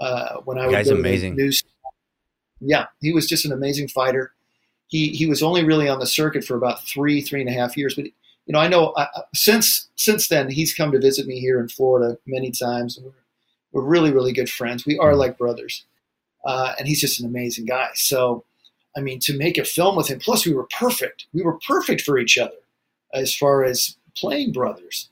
Uh, 0.00 0.38
when 0.44 0.58
I 0.58 0.66
was 0.66 0.88
amazing. 0.90 1.36
News. 1.36 1.62
Yeah, 2.60 2.86
he 3.00 3.12
was 3.12 3.28
just 3.28 3.44
an 3.44 3.52
amazing 3.52 3.86
fighter. 3.86 4.32
He 4.88 5.08
he 5.10 5.26
was 5.26 5.42
only 5.42 5.64
really 5.64 5.88
on 5.88 5.98
the 5.98 6.06
circuit 6.06 6.44
for 6.44 6.56
about 6.56 6.84
three 6.86 7.20
three 7.20 7.40
and 7.40 7.48
a 7.50 7.52
half 7.52 7.76
years, 7.76 7.94
but 7.94 8.04
you 8.04 8.12
know 8.52 8.58
I 8.58 8.68
know 8.68 8.92
I, 8.96 9.02
I- 9.04 9.22
since 9.34 9.88
since 9.96 10.28
then 10.28 10.50
he's 10.50 10.74
come 10.74 10.92
to 10.92 11.00
visit 11.00 11.26
me 11.26 11.40
here 11.40 11.58
in 11.60 11.68
Florida 11.68 12.18
many 12.26 12.50
times. 12.50 12.96
And 12.96 13.06
we're, 13.06 13.12
we're 13.82 13.88
really 13.88 14.12
really 14.12 14.32
good 14.32 14.50
friends. 14.50 14.86
We 14.86 14.98
are 14.98 15.16
like 15.16 15.36
brothers, 15.38 15.84
uh, 16.44 16.74
and 16.78 16.86
he's 16.86 17.00
just 17.00 17.18
an 17.20 17.26
amazing 17.26 17.64
guy. 17.66 17.88
So, 17.94 18.44
I 18.96 19.00
mean, 19.00 19.18
to 19.20 19.36
make 19.36 19.58
a 19.58 19.64
film 19.64 19.96
with 19.96 20.08
him, 20.08 20.18
plus 20.20 20.46
we 20.46 20.54
were 20.54 20.68
perfect. 20.78 21.26
We 21.32 21.42
were 21.42 21.58
perfect 21.66 22.02
for 22.02 22.18
each 22.18 22.38
other 22.38 22.54
as 23.12 23.34
far 23.34 23.64
as 23.64 23.96
playing 24.16 24.52
brothers. 24.52 25.08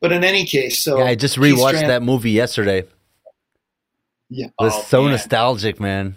But 0.00 0.12
in 0.12 0.22
any 0.22 0.44
case, 0.44 0.84
so 0.84 0.98
yeah. 0.98 1.04
I 1.06 1.14
just 1.14 1.36
Keith 1.36 1.54
rewatched 1.54 1.68
Strand- 1.76 1.90
that 1.90 2.02
movie 2.02 2.30
yesterday. 2.32 2.84
Yeah, 4.28 4.46
It 4.46 4.52
was 4.58 4.72
Oh, 4.74 4.82
so 4.82 5.02
man. 5.02 5.12
nostalgic, 5.12 5.80
man. 5.80 6.16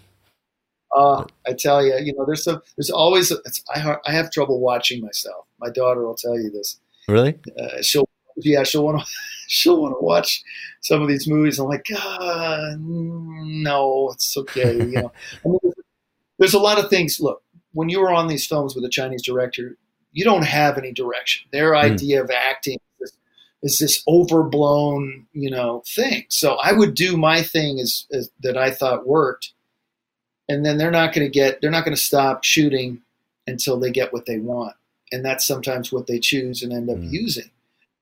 Uh, 0.97 1.25
I 1.45 1.53
tell 1.53 1.85
you, 1.85 1.95
you 2.03 2.13
know, 2.15 2.25
there's 2.25 2.43
some, 2.43 2.59
there's 2.75 2.89
always, 2.89 3.29
it's, 3.29 3.63
I, 3.73 3.79
ha- 3.79 3.99
I 4.07 4.11
have 4.13 4.31
trouble 4.31 4.59
watching 4.59 5.03
myself. 5.03 5.45
My 5.59 5.69
daughter 5.69 6.03
will 6.03 6.15
tell 6.15 6.35
you 6.35 6.49
this. 6.49 6.79
Really? 7.07 7.37
Uh, 7.59 7.83
she'll, 7.83 8.09
yeah, 8.37 8.63
she'll 8.63 8.83
want 8.83 8.99
to, 8.99 9.05
she'll 9.47 9.79
want 9.79 9.93
to 9.93 10.03
watch 10.03 10.43
some 10.81 11.03
of 11.03 11.07
these 11.07 11.27
movies. 11.27 11.59
I'm 11.59 11.67
like, 11.67 11.85
God, 11.87 12.79
no, 12.79 14.09
it's 14.11 14.35
okay. 14.37 14.75
You 14.75 14.85
know, 14.85 15.11
I 15.45 15.47
mean, 15.49 15.73
there's 16.39 16.55
a 16.55 16.59
lot 16.59 16.83
of 16.83 16.89
things. 16.89 17.19
Look, 17.19 17.43
when 17.73 17.89
you 17.89 17.99
were 17.99 18.11
on 18.11 18.27
these 18.27 18.47
films 18.47 18.73
with 18.73 18.83
a 18.83 18.89
Chinese 18.89 19.23
director, 19.23 19.77
you 20.13 20.23
don't 20.23 20.45
have 20.45 20.79
any 20.79 20.91
direction. 20.91 21.47
Their 21.51 21.75
idea 21.75 22.23
of 22.23 22.31
acting 22.31 22.79
is, 23.01 23.13
is 23.61 23.77
this 23.77 24.03
overblown, 24.07 25.27
you 25.33 25.51
know, 25.51 25.83
thing. 25.95 26.25
So 26.29 26.55
I 26.55 26.71
would 26.71 26.95
do 26.95 27.17
my 27.17 27.43
thing 27.43 27.79
as, 27.79 28.07
as 28.11 28.31
that 28.39 28.57
I 28.57 28.71
thought 28.71 29.05
worked, 29.05 29.53
and 30.49 30.65
then 30.65 30.77
they're 30.77 30.91
not 30.91 31.13
going 31.13 31.25
to 31.25 31.31
get, 31.31 31.61
they're 31.61 31.71
not 31.71 31.83
going 31.85 31.95
to 31.95 32.01
stop 32.01 32.43
shooting 32.43 33.01
until 33.47 33.79
they 33.79 33.91
get 33.91 34.11
what 34.13 34.25
they 34.25 34.39
want, 34.39 34.75
and 35.11 35.23
that's 35.23 35.45
sometimes 35.47 35.91
what 35.91 36.07
they 36.07 36.19
choose 36.19 36.63
and 36.63 36.73
end 36.73 36.89
up 36.89 36.97
Mm. 36.97 37.11
using, 37.11 37.49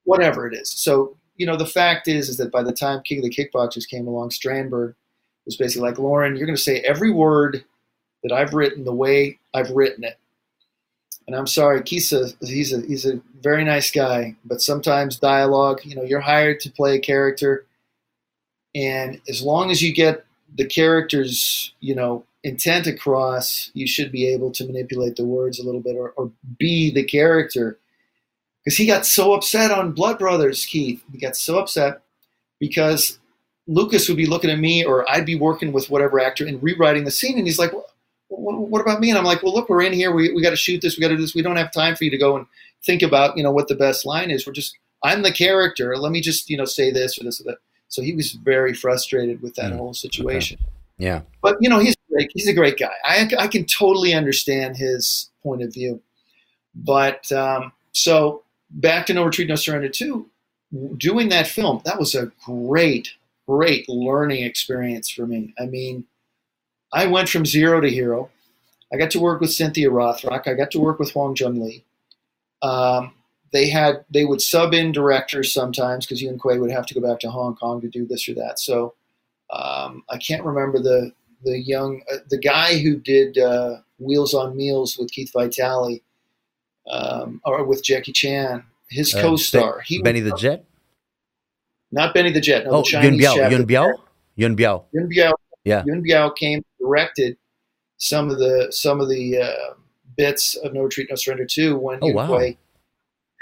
whatever 0.03 0.47
it 0.47 0.53
is. 0.55 0.69
So 0.71 1.15
you 1.37 1.45
know, 1.45 1.57
the 1.57 1.65
fact 1.65 2.07
is, 2.07 2.29
is 2.29 2.37
that 2.37 2.51
by 2.51 2.63
the 2.63 2.71
time 2.71 3.01
King 3.03 3.17
of 3.19 3.25
the 3.25 3.29
Kickboxers 3.29 3.87
came 3.87 4.07
along, 4.07 4.29
Strandberg 4.29 4.95
was 5.45 5.57
basically 5.57 5.89
like, 5.89 5.99
Loren, 5.99 6.35
you're 6.35 6.45
going 6.45 6.55
to 6.55 6.61
say 6.61 6.79
every 6.79 7.11
word 7.11 7.63
that 8.23 8.31
I've 8.31 8.53
written 8.53 8.85
the 8.85 8.93
way 8.93 9.37
I've 9.53 9.69
written 9.71 10.03
it. 10.05 10.17
And 11.27 11.35
I'm 11.35 11.47
sorry, 11.47 11.81
kisa 11.81 12.29
he's 12.39 12.71
a 12.71 12.81
he's 12.81 13.05
a 13.05 13.19
very 13.41 13.63
nice 13.63 13.91
guy, 13.91 14.35
but 14.45 14.61
sometimes 14.61 15.19
dialogue, 15.19 15.81
you 15.83 15.95
know, 15.95 16.03
you're 16.03 16.19
hired 16.21 16.59
to 16.61 16.71
play 16.71 16.95
a 16.95 16.99
character, 16.99 17.65
and 18.75 19.19
as 19.27 19.41
long 19.41 19.71
as 19.71 19.81
you 19.81 19.93
get 19.93 20.23
the 20.55 20.65
character's, 20.65 21.73
you 21.79 21.95
know, 21.95 22.23
intent 22.45 22.85
across, 22.85 23.71
you 23.73 23.87
should 23.87 24.11
be 24.11 24.27
able 24.27 24.51
to 24.51 24.65
manipulate 24.65 25.15
the 25.15 25.25
words 25.25 25.59
a 25.59 25.63
little 25.63 25.81
bit 25.81 25.95
or, 25.95 26.11
or 26.11 26.31
be 26.59 26.91
the 26.91 27.03
character. 27.03 27.79
Because 28.63 28.77
he 28.77 28.85
got 28.85 29.05
so 29.05 29.33
upset 29.33 29.71
on 29.71 29.93
Blood 29.93 30.19
Brothers, 30.19 30.65
Keith. 30.65 31.03
He 31.11 31.17
got 31.17 31.35
so 31.35 31.59
upset 31.59 32.01
because 32.59 33.19
Lucas 33.67 34.07
would 34.07 34.17
be 34.17 34.27
looking 34.27 34.51
at 34.51 34.59
me, 34.59 34.85
or 34.85 35.09
I'd 35.09 35.25
be 35.25 35.35
working 35.35 35.71
with 35.71 35.89
whatever 35.89 36.19
actor 36.19 36.45
and 36.45 36.61
rewriting 36.61 37.03
the 37.03 37.11
scene, 37.11 37.37
and 37.37 37.47
he's 37.47 37.59
like, 37.59 37.73
well, 37.73 37.85
what, 38.27 38.57
what 38.69 38.81
about 38.81 38.99
me? 38.99 39.09
And 39.09 39.17
I'm 39.17 39.25
like, 39.25 39.43
well, 39.43 39.53
look, 39.53 39.69
we're 39.69 39.83
in 39.83 39.93
here. 39.93 40.11
We, 40.11 40.31
we 40.33 40.41
got 40.41 40.51
to 40.51 40.55
shoot 40.55 40.81
this. 40.81 40.97
We 40.97 41.01
got 41.01 41.09
to 41.09 41.15
do 41.15 41.21
this. 41.21 41.35
We 41.35 41.41
don't 41.41 41.57
have 41.57 41.71
time 41.71 41.95
for 41.95 42.03
you 42.03 42.11
to 42.11 42.17
go 42.17 42.37
and 42.37 42.45
think 42.85 43.01
about, 43.01 43.37
you 43.37 43.43
know, 43.43 43.51
what 43.51 43.67
the 43.67 43.75
best 43.75 44.05
line 44.05 44.29
is. 44.29 44.45
We're 44.45 44.53
just, 44.53 44.77
I'm 45.03 45.23
the 45.23 45.31
character. 45.31 45.97
Let 45.97 46.11
me 46.11 46.21
just, 46.21 46.49
you 46.49 46.57
know, 46.57 46.65
say 46.65 46.91
this 46.91 47.19
or 47.19 47.23
this 47.23 47.41
or 47.41 47.45
that. 47.45 47.57
So 47.87 48.01
he 48.01 48.13
was 48.13 48.33
very 48.33 48.73
frustrated 48.73 49.41
with 49.41 49.55
that 49.55 49.73
Mm, 49.73 49.77
whole 49.77 49.93
situation. 49.93 50.59
Yeah. 50.97 51.21
But 51.41 51.57
you 51.59 51.69
know, 51.69 51.79
he's 51.79 51.94
He's 52.33 52.47
a 52.47 52.53
great 52.53 52.77
guy. 52.77 52.93
I, 53.03 53.29
I 53.37 53.47
can 53.47 53.65
totally 53.65 54.13
understand 54.13 54.77
his 54.77 55.29
point 55.43 55.61
of 55.61 55.73
view. 55.73 56.01
But 56.73 57.31
um, 57.31 57.71
so 57.91 58.43
back 58.69 59.05
to 59.07 59.13
No 59.13 59.25
Retreat, 59.25 59.47
No 59.47 59.55
Surrender 59.55 59.89
two. 59.89 60.29
Doing 60.97 61.29
that 61.29 61.47
film, 61.47 61.81
that 61.85 61.99
was 61.99 62.15
a 62.15 62.31
great, 62.45 63.13
great 63.47 63.87
learning 63.87 64.43
experience 64.43 65.09
for 65.09 65.25
me. 65.25 65.53
I 65.59 65.65
mean, 65.65 66.05
I 66.91 67.05
went 67.07 67.29
from 67.29 67.45
zero 67.45 67.81
to 67.81 67.89
hero. 67.89 68.29
I 68.93 68.97
got 68.97 69.11
to 69.11 69.19
work 69.19 69.41
with 69.41 69.51
Cynthia 69.51 69.89
Rothrock. 69.89 70.47
I 70.47 70.53
got 70.53 70.71
to 70.71 70.79
work 70.79 70.99
with 70.99 71.11
Hwang 71.11 71.35
Jang 71.35 71.61
Lee. 71.61 71.83
Um, 72.61 73.13
they 73.51 73.69
had 73.69 74.03
they 74.09 74.25
would 74.25 74.41
sub 74.41 74.73
in 74.73 74.91
directors 74.91 75.53
sometimes 75.53 76.05
because 76.05 76.21
Yuen 76.21 76.37
Kwai 76.37 76.57
would 76.57 76.71
have 76.71 76.85
to 76.87 76.93
go 76.93 77.01
back 77.01 77.19
to 77.21 77.29
Hong 77.29 77.55
Kong 77.55 77.79
to 77.81 77.87
do 77.87 78.05
this 78.05 78.27
or 78.27 78.33
that. 78.35 78.59
So 78.59 78.95
um, 79.51 80.03
I 80.09 80.17
can't 80.17 80.43
remember 80.43 80.79
the 80.79 81.13
the 81.45 81.57
young 81.59 82.01
uh, 82.11 82.17
the 82.29 82.37
guy 82.37 82.77
who 82.79 82.97
did 82.97 83.37
uh, 83.37 83.77
Wheels 83.99 84.33
on 84.33 84.57
Meals 84.57 84.97
with 84.97 85.09
Keith 85.11 85.31
Vitale 85.33 86.01
um, 86.89 87.41
or 87.45 87.63
with 87.63 87.83
Jackie 87.83 88.11
Chan. 88.11 88.63
His 88.89 89.15
Uh, 89.15 89.21
co-star, 89.21 89.81
he 89.81 90.01
Benny 90.01 90.19
the 90.19 90.35
Jet. 90.35 90.63
not 91.91 92.13
Benny 92.13 92.31
the 92.31 92.41
Jet. 92.41 92.65
No, 92.65 92.71
Oh, 92.71 92.81
the 92.83 92.99
Yuen 93.01 93.17
Biao. 93.17 93.33
chef. 93.35 93.51
Yuen 93.51 93.65
Biao. 93.65 93.93
Yuen 94.35 94.55
Biao. 94.55 94.83
Yuen 94.93 95.09
Biao. 95.09 95.33
Yeah. 95.63 95.83
Yuen 95.87 96.03
Biao 96.03 96.35
came 96.35 96.63
directed 96.79 97.37
some 97.97 98.29
of 98.29 98.37
the 98.37 98.67
some 98.71 99.01
of 99.01 99.09
the 99.09 99.39
uh, 99.41 99.73
bits 100.17 100.55
of 100.55 100.73
No 100.73 100.81
Retreat, 100.81 101.07
No 101.09 101.15
Surrender 101.15 101.45
two 101.45 101.77
when 101.77 101.99
Oh, 102.01 102.07
Yun 102.07 102.15
wow. 102.15 102.27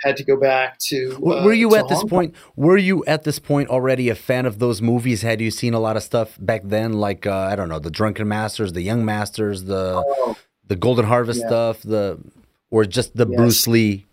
Had 0.03 0.17
to 0.17 0.23
go 0.23 0.37
back 0.39 0.77
to. 0.89 1.15
Uh, 1.17 1.43
were 1.43 1.53
you 1.53 1.69
to 1.71 1.77
at 1.77 1.87
this 1.87 1.99
Kong. 1.99 2.09
point? 2.09 2.35
Were 2.55 2.77
you 2.77 3.03
at 3.05 3.23
this 3.23 3.39
point 3.39 3.69
already 3.69 4.09
a 4.09 4.15
fan 4.15 4.45
of 4.45 4.59
those 4.59 4.81
movies? 4.81 5.21
Had 5.21 5.41
you 5.41 5.49
seen 5.51 5.73
a 5.73 5.79
lot 5.79 5.97
of 5.97 6.03
stuff 6.03 6.37
back 6.39 6.61
then, 6.65 6.93
like 6.93 7.25
uh, 7.25 7.33
I 7.51 7.55
don't 7.55 7.69
know, 7.69 7.79
the 7.79 7.91
Drunken 7.91 8.27
Masters, 8.27 8.73
the 8.73 8.81
Young 8.81 9.05
Masters, 9.05 9.63
the 9.63 10.03
Oh, 10.05 10.37
the 10.67 10.75
Golden 10.75 11.05
Harvest 11.05 11.41
Yeah. 11.41 11.47
stuff, 11.47 11.81
the 11.81 12.19
or 12.69 12.85
just 12.85 13.15
the 13.15 13.27
Yes. 13.27 13.37
Bruce 13.37 13.67
Lee 13.67 14.05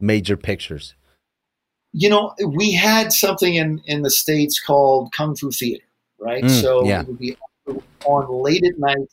major 0.00 0.36
pictures? 0.36 0.94
you 1.98 2.10
know, 2.10 2.34
we 2.48 2.74
had 2.74 3.10
something 3.10 3.54
in, 3.54 3.80
in 3.86 4.02
the 4.02 4.10
States 4.10 4.60
called 4.60 5.10
Kung 5.16 5.34
Fu 5.34 5.50
Theater, 5.50 5.82
right? 6.18 6.44
Mm, 6.44 6.60
so 6.60 6.84
yeah. 6.84 7.00
it 7.00 7.06
would 7.08 7.18
be 7.18 7.34
on 8.04 8.28
late 8.42 8.62
at 8.64 8.78
night. 8.78 9.08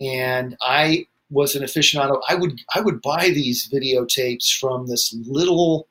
And 0.00 0.56
I 0.60 1.06
was 1.34 1.54
an 1.56 1.62
aficionado. 1.62 2.20
I 2.28 2.34
would 2.34 2.60
I 2.74 2.80
would 2.80 3.02
buy 3.02 3.24
these 3.30 3.68
videotapes 3.68 4.46
from 4.58 4.86
this 4.86 5.14
little 5.26 5.86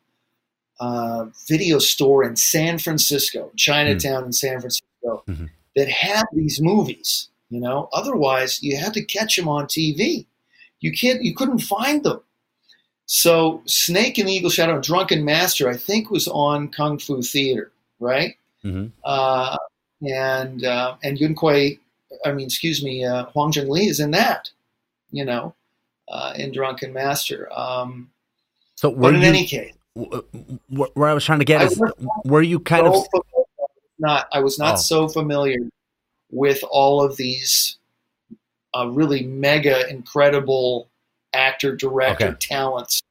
uh, 0.80 1.26
video 1.48 1.78
store 1.80 2.24
in 2.24 2.36
San 2.36 2.78
Francisco, 2.80 3.52
Chinatown 3.56 4.26
in 4.26 4.34
San 4.34 4.60
Francisco, 4.60 5.24
Mhm. 5.28 5.50
that 5.76 5.90
had 5.90 6.26
these 6.34 6.60
movies. 6.62 7.30
You 7.50 7.60
know, 7.60 7.90
otherwise 7.94 8.62
you 8.64 8.78
had 8.78 8.94
to 8.96 9.04
catch 9.06 9.36
them 9.38 9.48
on 9.48 9.68
TV. 9.68 10.26
You 10.80 10.92
can't. 10.92 11.22
You 11.24 11.34
couldn't 11.36 11.60
find 11.60 12.04
them. 12.04 12.22
So 13.06 13.62
Snake 13.66 14.18
and 14.18 14.28
the 14.28 14.34
Eagle 14.34 14.50
Shadow, 14.50 14.80
Drunken 14.82 15.24
Master, 15.26 15.70
I 15.70 15.78
think 15.78 16.10
was 16.10 16.28
on 16.28 16.70
Kung 16.70 16.98
Fu 16.98 17.22
Theater, 17.22 17.72
right? 18.00 18.36
Mhm. 18.64 18.92
Uh, 19.04 19.58
and 20.02 20.64
uh, 20.66 20.96
and 21.04 21.20
Yuen 21.20 21.36
Kwai, 21.36 21.78
I 22.26 22.32
mean, 22.32 22.48
excuse 22.48 22.84
me, 22.84 23.04
uh, 23.06 23.26
Hwang 23.34 23.52
Jang 23.52 23.70
Lee 23.70 23.88
is 23.88 24.00
in 24.00 24.12
that, 24.12 24.50
you 25.14 25.24
know, 25.24 25.56
uh, 26.10 26.34
in 26.36 26.52
Drunken 26.52 26.92
Master. 26.92 27.48
Um, 27.54 28.10
So 28.76 28.92
but 28.92 29.14
in 29.16 29.22
you? 29.22 29.28
any 29.28 29.46
case, 29.46 29.74
w- 29.96 30.24
w- 30.70 30.92
where 30.96 31.08
I 31.08 31.14
was 31.14 31.24
trying 31.24 31.40
to 31.40 31.46
get 31.46 31.62
I 31.62 31.66
is, 31.66 31.82
were 32.26 32.42
you 32.42 32.60
kind 32.60 32.86
so 32.94 33.06
of? 33.16 33.24
not 34.00 34.28
I 34.34 34.40
was 34.42 34.60
not 34.60 34.74
Oh. 34.74 34.78
so 34.78 35.08
familiar 35.08 35.60
with 36.32 36.62
all 36.70 37.02
of 37.02 37.16
these 37.16 37.78
uh, 38.76 38.88
really 38.90 39.24
mega 39.24 39.88
incredible 39.90 40.90
actor 41.34 41.76
director 41.76 42.30
Okay. 42.30 42.38
talents. 42.40 43.02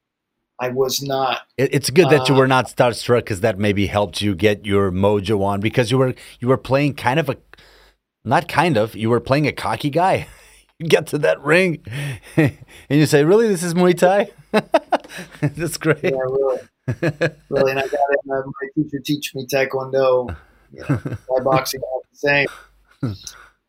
I 0.58 0.68
was 0.68 1.02
not. 1.02 1.42
It, 1.56 1.72
it's 1.72 1.90
good 1.90 2.10
that 2.10 2.28
you 2.28 2.34
Uh, 2.34 2.38
were 2.38 2.48
not 2.48 2.66
starstruck 2.66 3.20
because 3.20 3.40
that 3.40 3.58
maybe 3.58 3.86
helped 3.86 4.20
you 4.20 4.34
get 4.34 4.66
your 4.66 4.90
mojo 4.92 5.42
on 5.42 5.60
because 5.60 5.90
you 5.90 5.98
were 5.98 6.14
you 6.40 6.48
were 6.48 6.58
playing 6.58 6.94
kind 6.94 7.18
of 7.20 7.28
a 7.28 7.36
not 8.24 8.48
kind 8.48 8.76
of 8.76 8.94
you 8.96 9.08
were 9.08 9.20
playing 9.20 9.46
a 9.46 9.52
cocky 9.52 9.88
guy. 9.90 10.26
Get 10.88 11.06
to 11.08 11.18
that 11.18 11.40
ring 11.42 11.82
and 12.36 12.56
you 12.90 13.06
say, 13.06 13.24
"Really, 13.24 13.48
this 13.48 13.62
is 13.62 13.74
Muay 13.74 13.96
Thai." 13.96 14.30
That's 15.40 15.76
great. 15.76 16.02
Yeah, 16.02 16.10
really, 16.10 16.60
really. 17.48 17.70
And 17.70 17.80
I 17.80 17.82
got 17.82 17.92
it. 18.10 18.20
Uh, 18.30 18.42
my 18.46 18.68
teacher 18.74 18.98
teach 19.04 19.34
me 19.34 19.46
Taekwondo. 19.46 20.36
You 20.72 20.80
know, 20.88 20.96
Thai 20.96 21.42
boxing 21.44 21.80
all 21.82 22.02
the 22.10 22.16
same. 22.16 22.46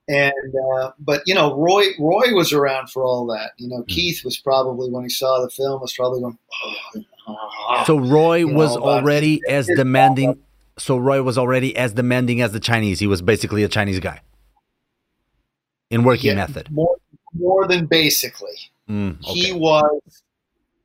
And 0.09 0.33
uh, 0.77 0.91
but 0.99 1.21
you 1.25 1.33
know, 1.33 1.55
Roy 1.55 1.85
Roy 1.99 2.33
was 2.33 2.51
around 2.51 2.89
for 2.89 3.03
all 3.03 3.25
that. 3.27 3.51
You 3.57 3.69
know, 3.69 3.83
Keith 3.87 4.23
was 4.25 4.37
probably 4.37 4.89
when 4.89 5.03
he 5.03 5.09
saw 5.09 5.41
the 5.41 5.49
film 5.49 5.79
was 5.81 5.93
probably 5.93 6.19
going. 6.21 6.37
Oh, 7.25 7.83
So 7.87 7.97
Roy 7.99 8.37
You 8.39 8.47
know, 8.47 8.53
was 8.57 8.75
about- 8.75 8.85
already 9.03 9.39
as 9.47 9.67
demanding. 9.67 10.39
So 10.77 10.97
Roy 10.97 11.21
was 11.23 11.37
already 11.37 11.75
as 11.77 11.93
demanding 11.93 12.41
as 12.41 12.51
the 12.51 12.59
Chinese. 12.59 12.99
He 12.99 13.07
was 13.07 13.21
basically 13.21 13.63
a 13.63 13.69
Chinese 13.69 13.99
guy 14.01 14.19
in 15.89 16.03
working 16.03 16.31
Yeah, 16.31 16.35
method. 16.47 16.69
more 16.71 16.97
more 17.33 17.67
than 17.67 17.85
basically. 17.85 18.57
Mm, 18.89 19.17
He 19.23 19.53
was 19.53 20.23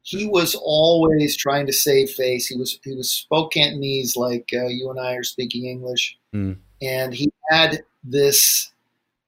he 0.03 0.27
was 0.27 0.55
always 0.55 1.37
trying 1.37 1.67
to 1.67 1.73
save 1.73 2.11
face. 2.11 2.47
He 2.47 2.57
was 2.57 2.79
he 2.85 2.95
was 2.95 3.11
spoke 3.11 3.53
Cantonese 3.53 4.17
like 4.17 4.49
uh, 4.55 4.67
you 4.67 4.89
and 4.91 4.99
I 5.01 5.15
are 5.15 5.25
speaking 5.25 5.67
English, 5.67 6.17
Mm. 6.35 6.57
and 6.81 7.15
he 7.15 7.31
had 7.51 7.83
this 8.05 8.71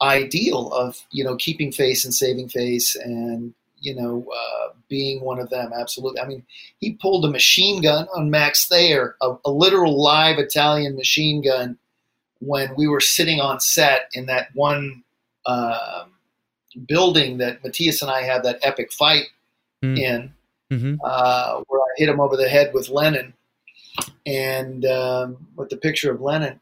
ideal 0.02 0.72
of 0.72 0.96
you 1.10 1.24
know 1.24 1.36
keeping 1.36 1.72
face 1.72 2.04
and 2.04 2.14
saving 2.14 2.48
face 2.48 2.94
and 2.96 3.52
you 3.80 3.94
know 3.94 4.26
uh, 4.34 4.68
being 4.88 5.20
one 5.22 5.38
of 5.40 5.50
them. 5.50 5.72
Absolutely. 5.74 6.20
I 6.20 6.26
mean, 6.26 6.44
he 6.80 6.92
pulled 6.92 7.24
a 7.24 7.30
machine 7.30 7.82
gun 7.82 8.06
on 8.14 8.30
Max 8.30 8.66
Thayer, 8.68 9.16
a, 9.20 9.34
a 9.44 9.50
literal 9.50 10.00
live 10.02 10.38
Italian 10.38 10.96
machine 10.96 11.42
gun, 11.42 11.78
when 12.40 12.74
we 12.76 12.86
were 12.88 13.00
sitting 13.00 13.40
on 13.40 13.60
set 13.60 14.08
in 14.14 14.26
that 14.26 14.48
one. 14.54 15.02
um 15.46 16.09
building 16.86 17.38
that 17.38 17.62
Matthias 17.64 18.02
and 18.02 18.10
I 18.10 18.22
had 18.22 18.42
that 18.44 18.58
epic 18.62 18.92
fight 18.92 19.24
Hmm. 19.82 19.96
in, 19.96 20.34
hmm 20.70 20.94
uh, 21.02 21.62
where 21.68 21.80
I 21.80 21.86
hit 21.96 22.10
him 22.10 22.20
over 22.20 22.36
the 22.36 22.50
head 22.50 22.72
with 22.74 22.90
Lennon 22.90 23.32
and 24.26 24.84
um, 24.84 25.46
with 25.56 25.70
the 25.70 25.78
picture 25.78 26.12
of 26.12 26.20
Lennon, 26.20 26.60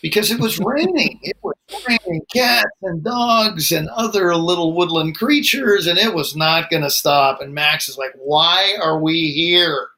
because 0.00 0.30
it 0.30 0.40
was 0.40 0.58
raining. 0.64 1.20
It 1.22 1.36
was 1.42 1.54
raining 1.86 2.22
cats 2.34 2.70
and 2.82 3.04
dogs 3.04 3.72
and 3.72 3.88
other 3.90 4.34
little 4.36 4.72
woodland 4.74 5.18
creatures, 5.18 5.86
and 5.86 5.98
it 5.98 6.14
was 6.14 6.34
not 6.34 6.70
going 6.70 6.82
to 6.82 6.90
stop. 6.90 7.40
And 7.42 7.52
Max 7.54 7.88
is 7.88 7.98
like, 7.98 8.12
"Why 8.16 8.74
are 8.82 8.98
we 9.00 9.32
here? 9.32 9.88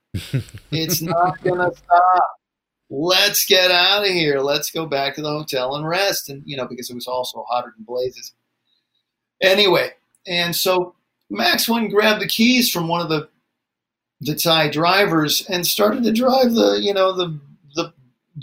It's 0.73 1.01
not 1.01 1.41
going 1.45 1.59
to 1.61 1.77
stop." 1.77 2.23
Let's 2.91 3.45
get 3.47 3.71
out 3.71 4.03
of 4.05 4.11
here. 4.11 4.41
Let's 4.41 4.71
go 4.71 4.87
back 4.87 5.15
to 5.17 5.23
the 5.23 5.29
hotel 5.29 5.77
and 5.77 5.87
rest. 5.87 6.31
And, 6.31 6.43
you 6.47 6.57
know, 6.57 6.67
because 6.67 6.89
it 6.89 6.95
was 6.95 7.07
also 7.07 7.45
hotter 7.49 7.73
than 7.77 7.85
blazes. 7.85 8.33
Anyway, 9.43 9.91
and 10.27 10.55
so 10.55 10.95
Max 11.31 11.69
went 11.69 11.85
and 11.85 11.93
grabbed 11.93 12.21
the 12.23 12.27
keys 12.29 12.71
from 12.71 12.89
one 12.89 13.01
of 13.01 13.09
the 13.09 13.29
the 14.21 14.35
Thai 14.35 14.69
drivers 14.69 15.47
and 15.49 15.65
started 15.67 16.03
to 16.05 16.13
drive 16.13 16.55
the 16.55 16.79
you 16.83 16.93
know 16.93 17.13
the 17.13 17.39
the 17.77 17.93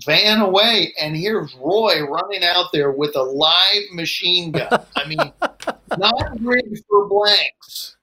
van 0.05 0.39
away. 0.41 0.93
And 1.01 1.15
here's 1.17 1.53
Roy 1.55 2.01
running 2.03 2.43
out 2.43 2.67
there 2.71 2.91
with 2.91 3.15
a 3.15 3.21
live 3.23 3.83
machine 3.91 4.51
gun. 4.51 4.69
I 4.95 5.07
mean, 5.07 5.17
not 5.97 6.39
rigged 6.41 6.81
for 6.89 7.07
blanks. 7.07 7.97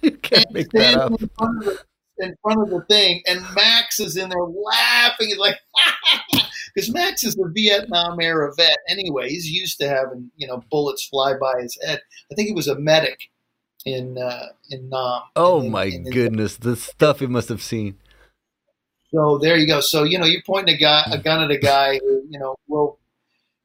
You 0.00 0.12
can't 0.12 0.44
And 0.46 0.54
make 0.54 0.70
that 0.70 0.96
up. 0.96 1.10
in 1.20 1.28
front 1.36 1.58
of 1.58 1.64
the 1.64 1.78
in 2.18 2.34
front 2.42 2.60
of 2.62 2.70
the 2.70 2.84
thing, 2.88 3.22
and 3.26 3.40
Max 3.54 3.98
is 4.00 4.16
in 4.16 4.28
there 4.28 4.42
laughing. 4.42 5.28
He's 5.28 5.38
like, 5.38 5.56
because 6.74 6.92
Max 6.92 7.24
is 7.24 7.36
a 7.38 7.48
Vietnam 7.52 8.20
era 8.20 8.52
vet 8.56 8.78
anyway. 8.88 9.28
He's 9.28 9.48
used 9.50 9.78
to 9.80 9.88
having 9.88 10.30
you 10.36 10.46
know 10.46 10.62
bullets 10.70 11.06
fly 11.06 11.34
by 11.40 11.60
his 11.62 11.76
head. 11.84 12.00
I 12.30 12.34
think 12.34 12.48
he 12.48 12.54
was 12.54 12.68
a 12.68 12.78
medic 12.78 13.18
in 13.84 14.18
uh, 14.18 14.46
in 14.70 14.88
Nam. 14.88 15.22
Oh 15.36 15.62
in- 15.62 15.70
my 15.70 15.84
in- 15.84 16.06
in- 16.06 16.10
goodness, 16.12 16.56
the 16.56 16.76
stuff 16.76 17.20
he 17.20 17.26
must 17.26 17.48
have 17.48 17.62
seen. 17.62 17.98
So 19.14 19.38
there 19.38 19.56
you 19.58 19.66
go. 19.66 19.80
So 19.80 20.04
you 20.04 20.18
know 20.18 20.24
you're 20.24 20.42
pointing 20.46 20.74
a 20.74 20.78
guy 20.78 21.02
a 21.10 21.18
gun 21.18 21.42
at 21.44 21.50
a 21.50 21.58
guy 21.58 21.98
who 21.98 22.22
you 22.30 22.38
know 22.38 22.56
will 22.68 22.98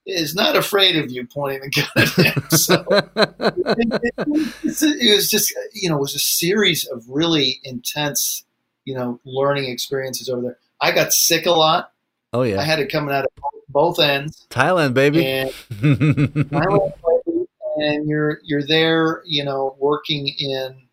is 0.08 0.34
not 0.34 0.56
afraid 0.56 0.96
of 0.98 1.12
you 1.12 1.28
pointing 1.28 1.62
the 1.62 1.70
gun 1.70 1.88
at 1.98 2.36
him. 2.36 2.44
So 2.52 2.86
it, 2.90 4.02
it- 4.02 4.98
it 5.00 5.16
was 5.16 5.30
just 5.30 5.54
you 5.74 5.90
know 5.90 5.98
it 5.98 6.02
was 6.02 6.16
a 6.16 6.20
series 6.20 6.86
of 6.88 7.04
really 7.10 7.60
intense 7.64 8.46
you 8.86 8.96
know 8.96 9.20
learning 9.26 9.66
experiences 9.70 10.30
over 10.30 10.42
there. 10.42 10.58
I 10.82 10.92
got 10.92 11.14
sick 11.14 11.46
a 11.46 11.52
lot. 11.52 11.92
oh 12.34 12.44
yeah, 12.44 12.60
I 12.60 12.64
had 12.64 12.80
it 12.80 12.92
coming 12.92 13.14
out 13.14 13.26
of 13.26 13.32
both 13.70 14.00
ends, 14.00 14.48
Thailand, 14.50 14.94
baby. 14.94 15.26
and 15.26 15.52
and 17.78 18.08
you're 18.08 18.40
you're 18.44 18.66
there, 18.66 19.22
you 19.26 19.44
know, 19.44 19.76
working 19.80 20.28
in 20.40 20.88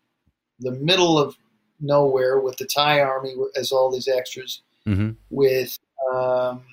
the 0.59 0.71
middle 0.71 1.17
of 1.17 1.35
nowhere 1.79 2.39
with 2.39 2.57
the 2.57 2.65
Thai 2.65 3.01
army 3.01 3.33
as 3.55 3.71
all 3.71 3.91
these 3.91 4.07
extras 4.07 4.61
hmm 4.85 5.11
with 5.29 5.77
um, 6.13 6.63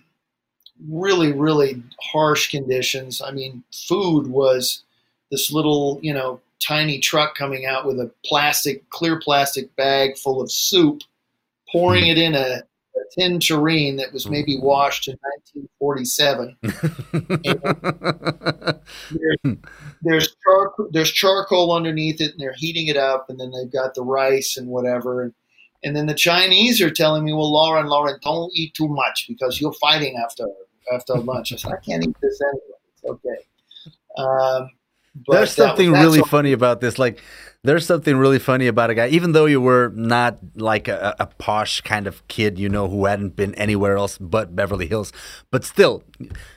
really, 0.88 1.32
really 1.32 1.82
harsh 2.00 2.50
conditions. 2.50 3.22
I 3.22 3.30
mean, 3.30 3.62
food 3.72 4.26
was 4.26 4.82
this 5.30 5.52
little, 5.52 5.98
you 6.02 6.12
know, 6.12 6.40
tiny 6.60 6.98
truck 6.98 7.34
coming 7.34 7.66
out 7.66 7.86
with 7.86 7.98
a 7.98 8.10
plastic, 8.24 8.88
clear 8.90 9.18
plastic 9.18 9.74
bag 9.76 10.16
full 10.16 10.40
of 10.40 10.50
soup, 10.50 11.02
pouring 11.70 12.06
it 12.06 12.18
in 12.18 12.34
a, 12.34 12.62
a 12.96 13.18
tin 13.18 13.40
tureen 13.40 13.96
that 13.96 14.12
was 14.12 14.28
maybe 14.28 14.56
mm. 14.56 14.62
washed 14.62 15.08
in 15.08 15.16
1947. 15.58 16.56
There's, 19.10 19.56
there's, 20.02 20.36
char- 20.44 20.88
there's 20.90 21.10
charcoal 21.10 21.72
underneath 21.72 22.20
it, 22.20 22.32
and 22.32 22.40
they're 22.40 22.54
heating 22.56 22.88
it 22.88 22.96
up, 22.96 23.26
and 23.28 23.38
then 23.38 23.52
they've 23.52 23.72
got 23.72 23.94
the 23.94 24.02
rice 24.02 24.56
and 24.56 24.68
whatever. 24.68 25.22
And, 25.22 25.34
and 25.84 25.94
then 25.94 26.06
the 26.06 26.14
Chinese 26.14 26.80
are 26.80 26.90
telling 26.90 27.24
me, 27.24 27.32
"Well, 27.32 27.52
Loren, 27.52 27.86
Loren, 27.86 28.18
don't 28.22 28.50
eat 28.54 28.74
too 28.74 28.88
much 28.88 29.26
because 29.28 29.60
you're 29.60 29.74
fighting 29.74 30.16
after 30.16 30.46
after 30.92 31.14
lunch." 31.14 31.52
I 31.52 31.56
said, 31.56 31.72
"I 31.72 31.76
can't 31.76 32.04
eat 32.04 32.16
this 32.20 32.40
anyway. 32.40 32.78
It's 32.92 33.04
okay." 33.04 33.46
Um, 34.16 34.70
but 35.14 35.34
There's 35.36 35.52
something 35.52 35.92
really 35.92 36.20
all- 36.20 36.26
funny 36.26 36.52
about 36.52 36.80
this. 36.80 36.98
Like, 36.98 37.20
there's 37.64 37.86
something 37.86 38.16
really 38.16 38.40
funny 38.40 38.66
about 38.66 38.90
a 38.90 38.94
guy, 38.94 39.06
even 39.08 39.32
though 39.32 39.46
you 39.46 39.60
were 39.60 39.92
not 39.94 40.38
like 40.56 40.88
a, 40.88 41.14
a 41.20 41.26
posh 41.26 41.80
kind 41.82 42.08
of 42.08 42.26
kid, 42.26 42.58
you 42.58 42.68
know, 42.68 42.88
who 42.88 43.04
hadn't 43.04 43.36
been 43.36 43.54
anywhere 43.54 43.96
else 43.96 44.18
but 44.18 44.56
Beverly 44.56 44.88
Hills, 44.88 45.12
but 45.52 45.62
still, 45.62 46.02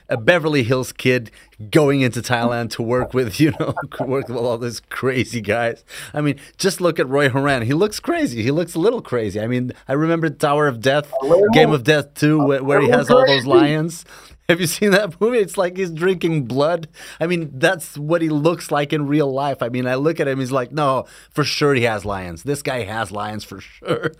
a 0.08 0.16
Beverly 0.16 0.64
Hills 0.64 0.90
kid 0.92 1.30
going 1.70 2.00
into 2.00 2.20
Thailand 2.22 2.70
to 2.70 2.82
work 2.82 3.14
with, 3.14 3.38
you 3.38 3.52
know, 3.60 3.72
work 4.00 4.26
with 4.28 4.36
all 4.36 4.58
these 4.58 4.80
crazy 4.80 5.40
guys. 5.40 5.84
I 6.12 6.22
mean, 6.22 6.40
just 6.58 6.80
look 6.80 6.98
at 6.98 7.08
Roy 7.08 7.28
Horan. 7.28 7.62
He 7.62 7.72
looks 7.72 8.00
crazy. 8.00 8.42
He 8.42 8.50
looks 8.50 8.74
a 8.74 8.80
little 8.80 9.00
crazy. 9.00 9.38
I 9.38 9.46
mean, 9.46 9.70
I 9.86 9.92
remember 9.92 10.28
Tower 10.28 10.66
of 10.66 10.80
Death, 10.80 11.12
Game 11.52 11.70
of 11.70 11.84
Death 11.84 12.14
2, 12.14 12.44
where, 12.44 12.64
where 12.64 12.80
he 12.80 12.88
has 12.88 13.10
all 13.10 13.24
those 13.24 13.46
lions. 13.46 14.04
Have 14.48 14.60
you 14.60 14.66
seen 14.66 14.92
that 14.92 15.20
movie? 15.20 15.38
It's 15.38 15.56
like 15.58 15.76
he's 15.76 15.90
drinking 15.90 16.44
blood. 16.44 16.88
I 17.20 17.26
mean, 17.26 17.50
that's 17.54 17.98
what 17.98 18.22
he 18.22 18.28
looks 18.28 18.70
like 18.70 18.92
in 18.92 19.06
real 19.06 19.32
life. 19.32 19.62
I 19.62 19.68
mean, 19.68 19.86
I 19.86 19.96
look 19.96 20.20
at 20.20 20.28
him, 20.28 20.38
he's 20.38 20.52
like, 20.52 20.72
no, 20.72 21.06
for 21.30 21.44
sure 21.44 21.74
he 21.74 21.82
has 21.82 22.04
lions. 22.04 22.44
This 22.44 22.62
guy 22.62 22.84
has 22.84 23.10
lions 23.10 23.44
for 23.44 23.60
sure. 23.60 24.12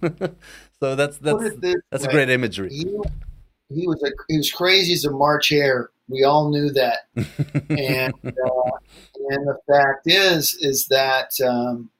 so 0.80 0.94
that's 0.94 1.18
that's 1.18 1.56
that's 1.90 2.04
a 2.04 2.06
way. 2.06 2.12
great 2.12 2.30
imagery. 2.30 2.70
He, 2.70 2.84
he 3.68 3.86
was 3.86 4.02
a, 4.04 4.10
he 4.28 4.36
was 4.36 4.50
crazy 4.52 4.92
as 4.92 5.04
a 5.04 5.10
March 5.10 5.48
hare. 5.48 5.90
We 6.08 6.24
all 6.24 6.50
knew 6.50 6.70
that, 6.70 7.00
and 7.76 8.12
uh, 8.24 8.70
and 9.30 9.46
the 9.46 9.58
fact 9.68 10.02
is 10.06 10.54
is 10.60 10.86
that 10.88 11.32
um, 11.40 11.90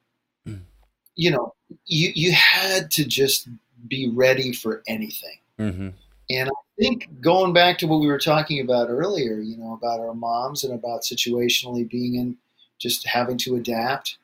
you 1.14 1.30
know 1.30 1.54
you 1.86 2.12
you 2.14 2.32
had 2.32 2.90
to 2.92 3.04
just 3.04 3.48
be 3.88 4.10
ready 4.14 4.52
for 4.52 4.82
anything. 4.86 5.38
hmm 5.58 5.88
And 6.30 6.48
I 6.48 6.52
think 6.80 7.08
going 7.20 7.52
back 7.52 7.78
to 7.78 7.86
what 7.86 8.00
we 8.00 8.06
were 8.06 8.18
talking 8.18 8.60
about 8.60 8.88
earlier, 8.88 9.40
you 9.40 9.56
know, 9.56 9.74
about 9.74 10.00
our 10.00 10.14
moms 10.14 10.64
and 10.64 10.72
about 10.72 11.02
situationally 11.02 11.88
being 11.88 12.14
in 12.14 12.36
just 12.78 13.06
having 13.06 13.36
to 13.38 13.56
adapt. 13.56 14.16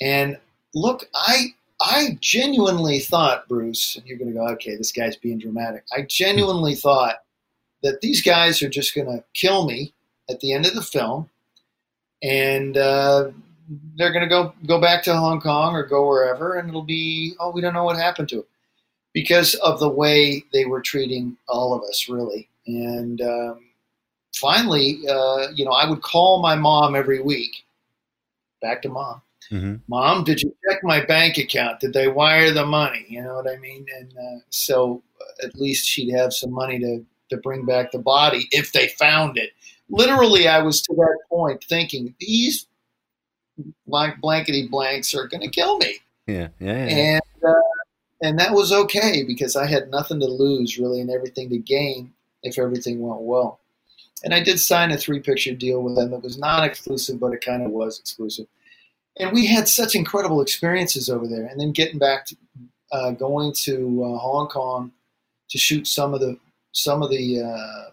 And 0.00 0.38
look, 0.74 1.08
I 1.14 1.54
I 1.80 2.16
genuinely 2.20 3.00
thought, 3.00 3.46
Bruce, 3.46 3.96
and 3.96 4.06
you're 4.06 4.18
going 4.18 4.32
to 4.32 4.38
go, 4.38 4.48
okay, 4.50 4.76
this 4.76 4.92
guy's 4.92 5.16
being 5.16 5.38
dramatic. 5.38 5.84
I 5.94 6.02
genuinely 6.02 6.74
thought 6.74 7.16
that 7.82 8.00
these 8.00 8.22
guys 8.22 8.62
are 8.62 8.68
just 8.68 8.94
going 8.94 9.08
to 9.08 9.24
kill 9.34 9.66
me 9.66 9.92
at 10.30 10.40
the 10.40 10.52
end 10.52 10.64
of 10.64 10.74
the 10.74 10.82
film, 10.82 11.28
and 12.22 12.76
uh, 12.76 13.30
they're 13.96 14.12
going 14.12 14.22
to 14.22 14.28
go 14.28 14.54
go 14.66 14.80
back 14.80 15.02
to 15.04 15.14
Hong 15.14 15.40
Kong 15.40 15.74
or 15.74 15.84
go 15.84 16.06
wherever, 16.08 16.54
and 16.54 16.68
it'll 16.68 16.82
be, 16.82 17.34
oh, 17.38 17.50
we 17.50 17.60
don't 17.60 17.74
know 17.74 17.84
what 17.84 17.96
happened 17.96 18.30
to 18.30 18.38
him 18.38 18.44
because 19.12 19.54
of 19.56 19.80
the 19.80 19.88
way 19.88 20.44
they 20.52 20.64
were 20.64 20.80
treating 20.80 21.36
all 21.48 21.74
of 21.74 21.82
us, 21.88 22.08
really. 22.08 22.48
And 22.66 23.20
um, 23.20 23.66
finally, 24.34 25.00
uh, 25.08 25.48
you 25.54 25.64
know, 25.64 25.72
I 25.72 25.88
would 25.88 26.02
call 26.02 26.40
my 26.40 26.54
mom 26.54 26.94
every 26.94 27.20
week. 27.20 27.64
Back 28.60 28.82
to 28.82 28.88
mom. 28.88 29.22
Mm-hmm. 29.50 29.74
Mom, 29.88 30.24
did 30.24 30.40
you 30.40 30.54
check 30.66 30.82
my 30.82 31.04
bank 31.04 31.36
account? 31.36 31.80
Did 31.80 31.92
they 31.92 32.08
wire 32.08 32.52
the 32.52 32.64
money? 32.64 33.04
You 33.08 33.22
know 33.22 33.34
what 33.34 33.48
I 33.48 33.56
mean? 33.58 33.84
And 33.98 34.12
uh, 34.16 34.40
so 34.50 35.02
uh, 35.20 35.46
at 35.46 35.56
least 35.56 35.86
she'd 35.86 36.12
have 36.12 36.32
some 36.32 36.52
money 36.52 36.78
to, 36.78 37.04
to 37.30 37.36
bring 37.38 37.66
back 37.66 37.90
the 37.90 37.98
body 37.98 38.48
if 38.50 38.72
they 38.72 38.88
found 38.88 39.36
it. 39.36 39.50
Literally, 39.90 40.48
I 40.48 40.62
was 40.62 40.80
to 40.82 40.94
that 40.94 41.18
point 41.28 41.62
thinking, 41.64 42.14
these 42.18 42.66
blank 43.86 44.20
blankety 44.20 44.68
blanks 44.68 45.12
are 45.12 45.26
going 45.26 45.42
to 45.42 45.50
kill 45.50 45.76
me. 45.78 45.98
Yeah, 46.26 46.48
yeah, 46.60 46.86
yeah. 46.86 46.94
And, 47.14 47.22
uh, 47.46 47.60
and 48.22 48.38
that 48.38 48.52
was 48.52 48.72
okay 48.72 49.24
because 49.24 49.56
I 49.56 49.66
had 49.66 49.90
nothing 49.90 50.20
to 50.20 50.26
lose 50.26 50.78
really 50.78 51.00
and 51.00 51.10
everything 51.10 51.50
to 51.50 51.58
gain 51.58 52.12
if 52.42 52.58
everything 52.58 53.00
went 53.00 53.22
well. 53.22 53.60
And 54.24 54.32
I 54.32 54.42
did 54.42 54.60
sign 54.60 54.92
a 54.92 54.96
three 54.98 55.20
picture 55.20 55.54
deal 55.54 55.82
with 55.82 55.96
them. 55.96 56.12
It 56.12 56.22
was 56.22 56.38
non 56.38 56.64
exclusive, 56.64 57.18
but 57.18 57.32
it 57.32 57.44
kind 57.44 57.62
of 57.64 57.70
was 57.70 57.98
exclusive. 57.98 58.46
And 59.18 59.32
we 59.32 59.46
had 59.46 59.68
such 59.68 59.94
incredible 59.94 60.40
experiences 60.40 61.10
over 61.10 61.26
there. 61.26 61.46
And 61.46 61.60
then 61.60 61.72
getting 61.72 61.98
back 61.98 62.26
to 62.26 62.36
uh, 62.92 63.10
going 63.10 63.52
to 63.64 64.04
uh, 64.04 64.18
Hong 64.18 64.48
Kong 64.48 64.92
to 65.50 65.58
shoot 65.58 65.86
some 65.86 66.14
of 66.14 66.20
the 66.20 66.38
some 66.72 67.02
of 67.02 67.10
the 67.10 67.42
uh, 67.42 67.90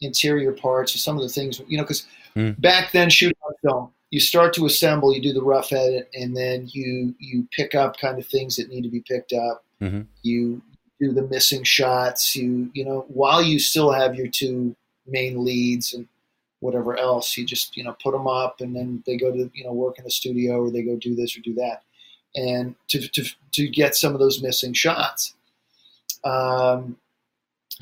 interior 0.00 0.52
parts 0.52 0.94
or 0.94 0.98
some 0.98 1.16
of 1.16 1.22
the 1.22 1.28
things, 1.28 1.60
you 1.66 1.76
know, 1.76 1.84
because 1.84 2.06
Mm. 2.36 2.60
back 2.60 2.92
then 2.92 3.10
shooting 3.10 3.36
on 3.44 3.52
film, 3.62 3.92
you 4.10 4.20
start 4.20 4.52
to 4.54 4.66
assemble, 4.66 5.14
you 5.14 5.22
do 5.22 5.32
the 5.32 5.42
rough 5.42 5.72
edit, 5.72 6.10
and 6.14 6.36
then 6.36 6.68
you 6.72 7.14
you 7.18 7.46
pick 7.52 7.74
up 7.74 7.98
kind 7.98 8.18
of 8.18 8.26
things 8.26 8.56
that 8.56 8.68
need 8.68 8.82
to 8.82 8.88
be 8.88 9.00
picked 9.00 9.32
up. 9.32 9.64
Mhm. 9.80 10.06
You 10.22 10.62
do 11.00 11.12
the 11.12 11.22
missing 11.22 11.62
shots. 11.64 12.34
You 12.36 12.70
you 12.74 12.84
know 12.84 13.04
while 13.08 13.42
you 13.42 13.58
still 13.58 13.92
have 13.92 14.14
your 14.14 14.28
two 14.28 14.74
main 15.06 15.44
leads 15.44 15.94
and 15.94 16.06
whatever 16.60 16.96
else, 16.96 17.36
you 17.36 17.46
just 17.46 17.76
you 17.76 17.84
know 17.84 17.96
put 18.02 18.12
them 18.12 18.26
up, 18.26 18.60
and 18.60 18.74
then 18.74 19.02
they 19.06 19.16
go 19.16 19.30
to 19.32 19.50
you 19.54 19.64
know 19.64 19.72
work 19.72 19.98
in 19.98 20.04
the 20.04 20.10
studio 20.10 20.60
or 20.60 20.70
they 20.70 20.82
go 20.82 20.96
do 20.96 21.14
this 21.14 21.36
or 21.36 21.40
do 21.40 21.54
that, 21.54 21.82
and 22.34 22.74
to 22.88 23.06
to 23.08 23.24
to 23.52 23.68
get 23.68 23.94
some 23.94 24.12
of 24.12 24.20
those 24.20 24.42
missing 24.42 24.72
shots. 24.72 25.34
Um, 26.24 26.96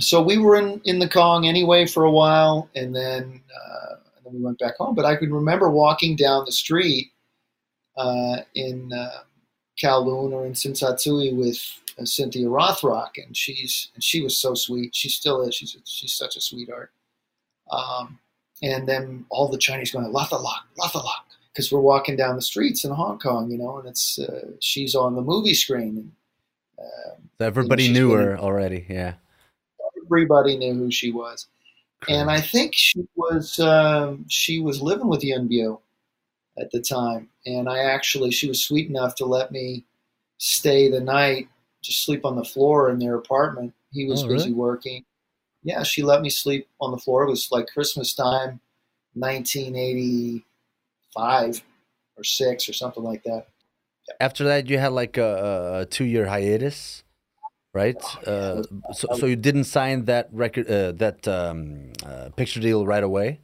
so 0.00 0.22
we 0.22 0.38
were 0.38 0.56
in, 0.56 0.80
in 0.84 1.00
the 1.00 1.08
Kong 1.08 1.46
anyway 1.46 1.86
for 1.86 2.04
a 2.04 2.10
while, 2.10 2.68
and 2.76 2.94
then 2.94 3.40
uh, 3.52 3.96
we 4.32 4.40
went 4.40 4.58
back 4.58 4.76
home. 4.76 4.94
But 4.94 5.04
I 5.04 5.16
can 5.16 5.32
remember 5.32 5.70
walking 5.70 6.16
down 6.16 6.44
the 6.44 6.52
street 6.52 7.12
uh, 7.96 8.38
in 8.54 8.92
uh, 8.92 9.22
Kowloon 9.82 10.32
or 10.32 10.46
in 10.46 10.52
Tsim 10.52 10.78
Sha 10.78 10.92
Tsui 10.92 11.34
with 11.34 11.60
uh, 11.98 12.04
Cynthia 12.04 12.46
Rothrock, 12.46 13.10
and 13.16 13.36
she's 13.36 13.88
and 13.94 14.02
she 14.02 14.22
was 14.22 14.38
so 14.38 14.54
sweet. 14.54 14.94
She 14.94 15.08
still 15.08 15.42
is. 15.42 15.54
She's 15.54 15.76
she's 15.84 16.12
such 16.12 16.36
a 16.36 16.40
sweetheart. 16.40 16.90
Um, 17.70 18.18
and 18.62 18.88
then 18.88 19.24
all 19.30 19.48
the 19.48 19.58
Chinese 19.58 19.92
going 19.92 20.06
Latha 20.06 20.40
Lock, 20.40 20.64
Latha 20.78 21.02
Lock, 21.02 21.26
because 21.52 21.70
we're 21.70 21.80
walking 21.80 22.16
down 22.16 22.34
the 22.34 22.42
streets 22.42 22.84
in 22.84 22.90
Hong 22.90 23.18
Kong, 23.18 23.50
you 23.50 23.58
know, 23.58 23.78
and 23.78 23.88
it's 23.88 24.18
uh, 24.18 24.52
she's 24.60 24.94
on 24.94 25.14
the 25.14 25.22
movie 25.22 25.54
screen, 25.54 25.96
and 25.98 26.12
um, 26.78 27.30
everybody 27.40 27.92
knew 27.92 28.12
her 28.12 28.38
already. 28.38 28.86
Yeah. 28.88 29.14
everybody 30.04 30.56
knew 30.56 30.74
who 30.74 30.90
she 30.90 31.12
was. 31.12 31.46
And 32.08 32.30
I 32.30 32.40
think 32.40 32.74
she 32.74 33.06
was 33.16 33.58
um, 33.58 34.24
she 34.28 34.60
was 34.60 34.80
living 34.80 35.08
with 35.08 35.24
Yuen 35.24 35.48
Biao 35.48 35.80
at 36.58 36.70
the 36.70 36.80
time, 36.80 37.28
and 37.46 37.68
I 37.68 37.78
actually 37.80 38.30
she 38.30 38.48
was 38.48 38.62
sweet 38.62 38.88
enough 38.88 39.14
to 39.16 39.26
let 39.26 39.50
me 39.52 39.84
stay 40.38 40.88
the 40.88 41.00
night, 41.00 41.48
just 41.82 42.04
sleep 42.04 42.24
on 42.24 42.36
the 42.36 42.44
floor 42.44 42.90
in 42.90 42.98
their 42.98 43.16
apartment. 43.16 43.74
He 43.92 44.06
was 44.06 44.22
Oh, 44.22 44.28
busy 44.28 44.50
really? 44.50 44.52
working. 44.52 45.04
Yeah, 45.64 45.82
she 45.82 46.02
let 46.02 46.22
me 46.22 46.30
sleep 46.30 46.68
on 46.80 46.92
the 46.92 46.98
floor. 46.98 47.24
It 47.24 47.30
was 47.30 47.50
like 47.50 47.66
Christmas 47.66 48.14
time, 48.14 48.60
1985 49.14 51.62
or 52.16 52.24
six 52.24 52.68
or 52.68 52.72
something 52.72 53.02
like 53.02 53.24
that. 53.24 53.48
After 54.20 54.44
that, 54.44 54.70
you 54.70 54.78
had 54.78 54.92
like 54.92 55.16
a, 55.18 55.80
a 55.82 55.86
two-year 55.86 56.26
hiatus, 56.26 57.02
right? 57.72 58.02
Uh, 58.26 58.62
so, 58.92 59.08
so 59.16 59.26
you 59.26 59.36
didn't 59.36 59.64
sign 59.64 60.04
that 60.06 60.28
record, 60.32 60.70
uh, 60.70 60.92
that 60.92 61.26
um, 61.28 61.92
uh, 62.04 62.30
picture 62.36 62.60
deal 62.60 62.86
right 62.86 63.04
away, 63.04 63.40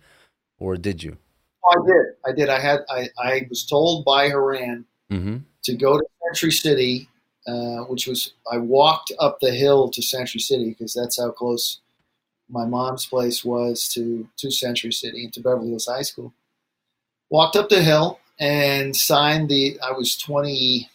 or 0.59 0.77
did 0.77 1.03
you? 1.03 1.17
Oh, 1.65 1.71
I 1.71 1.87
did. 1.87 2.07
I 2.27 2.33
did. 2.33 2.49
I 2.49 2.61
had. 2.61 2.81
I, 2.91 3.09
I 3.19 3.47
was 3.49 3.65
told 3.67 4.05
by 4.05 4.29
Horan 4.29 4.87
Mm-hmm. 5.11 5.37
to 5.65 5.77
go 5.77 5.99
to 5.99 6.05
Century 6.27 6.51
City, 6.51 7.09
uh, 7.47 7.85
which 7.85 8.07
was 8.07 8.33
I 8.51 8.57
walked 8.57 9.13
up 9.21 9.39
the 9.39 9.53
hill 9.53 9.91
to 9.91 10.03
Century 10.03 10.41
City 10.41 10.71
because 10.71 10.95
that's 10.95 11.21
how 11.21 11.31
close 11.31 11.81
my 12.49 12.65
mom's 12.65 13.07
place 13.07 13.45
was 13.45 13.87
to 13.89 14.27
to 14.39 14.51
Century 14.51 14.93
City 14.93 15.25
and 15.25 15.33
to 15.35 15.41
Beverly 15.41 15.69
Hills 15.69 15.87
High 15.87 16.03
School. 16.03 16.33
Walked 17.31 17.55
up 17.55 17.69
the 17.69 17.83
hill 17.83 18.19
and 18.41 18.97
signed 18.97 19.51
the. 19.51 19.79
I 19.87 19.93
was 19.93 20.17
twenty, 20.17 20.89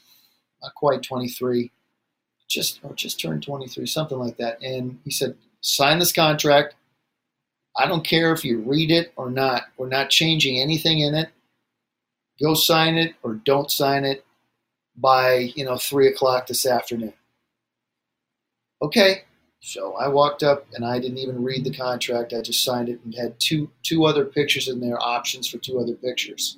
not 0.61 0.73
quite 0.73 1.03
twenty 1.03 1.30
three, 1.30 1.71
just 2.49 2.79
or 2.83 2.93
just 2.95 3.19
turned 3.19 3.43
twenty 3.43 3.67
three, 3.67 3.85
something 3.85 4.17
like 4.17 4.37
that. 4.37 4.61
And 4.61 4.99
he 5.05 5.11
said, 5.11 5.35
"Sign 5.61 5.99
this 5.99 6.11
contract. 6.11 6.75
I 7.77 7.87
don't 7.87 8.05
care 8.05 8.33
if 8.33 8.43
you 8.43 8.59
read 8.59 8.91
it 8.91 9.13
or 9.15 9.29
not. 9.29 9.63
We're 9.77 9.87
not 9.87 10.09
changing 10.09 10.59
anything 10.59 10.99
in 10.99 11.13
it. 11.15 11.29
Go 12.41 12.53
sign 12.55 12.95
it 12.95 13.15
or 13.23 13.35
don't 13.35 13.69
sign 13.71 14.03
it 14.03 14.25
by 14.97 15.51
you 15.55 15.63
know 15.63 15.77
three 15.77 16.07
o'clock 16.07 16.47
this 16.47 16.65
afternoon. 16.65 17.13
Okay, 18.81 19.23
so 19.61 19.93
I 19.95 20.07
walked 20.07 20.41
up 20.41 20.65
and 20.73 20.85
I 20.85 20.99
didn't 20.99 21.17
even 21.17 21.43
read 21.43 21.63
the 21.65 21.73
contract. 21.73 22.33
I 22.33 22.41
just 22.41 22.63
signed 22.63 22.89
it 22.89 22.99
and 23.03 23.13
had 23.13 23.39
two 23.39 23.69
two 23.83 24.05
other 24.05 24.25
pictures 24.25 24.67
in 24.67 24.79
there, 24.79 24.99
options 25.01 25.47
for 25.47 25.57
two 25.59 25.79
other 25.79 25.93
pictures, 25.95 26.57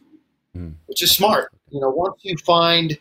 Hmm. 0.54 0.72
which 0.86 1.02
is 1.04 1.12
smart. 1.12 1.52
You 1.70 1.82
know, 1.82 1.90
once 1.90 2.20
you 2.22 2.38
find 2.38 2.98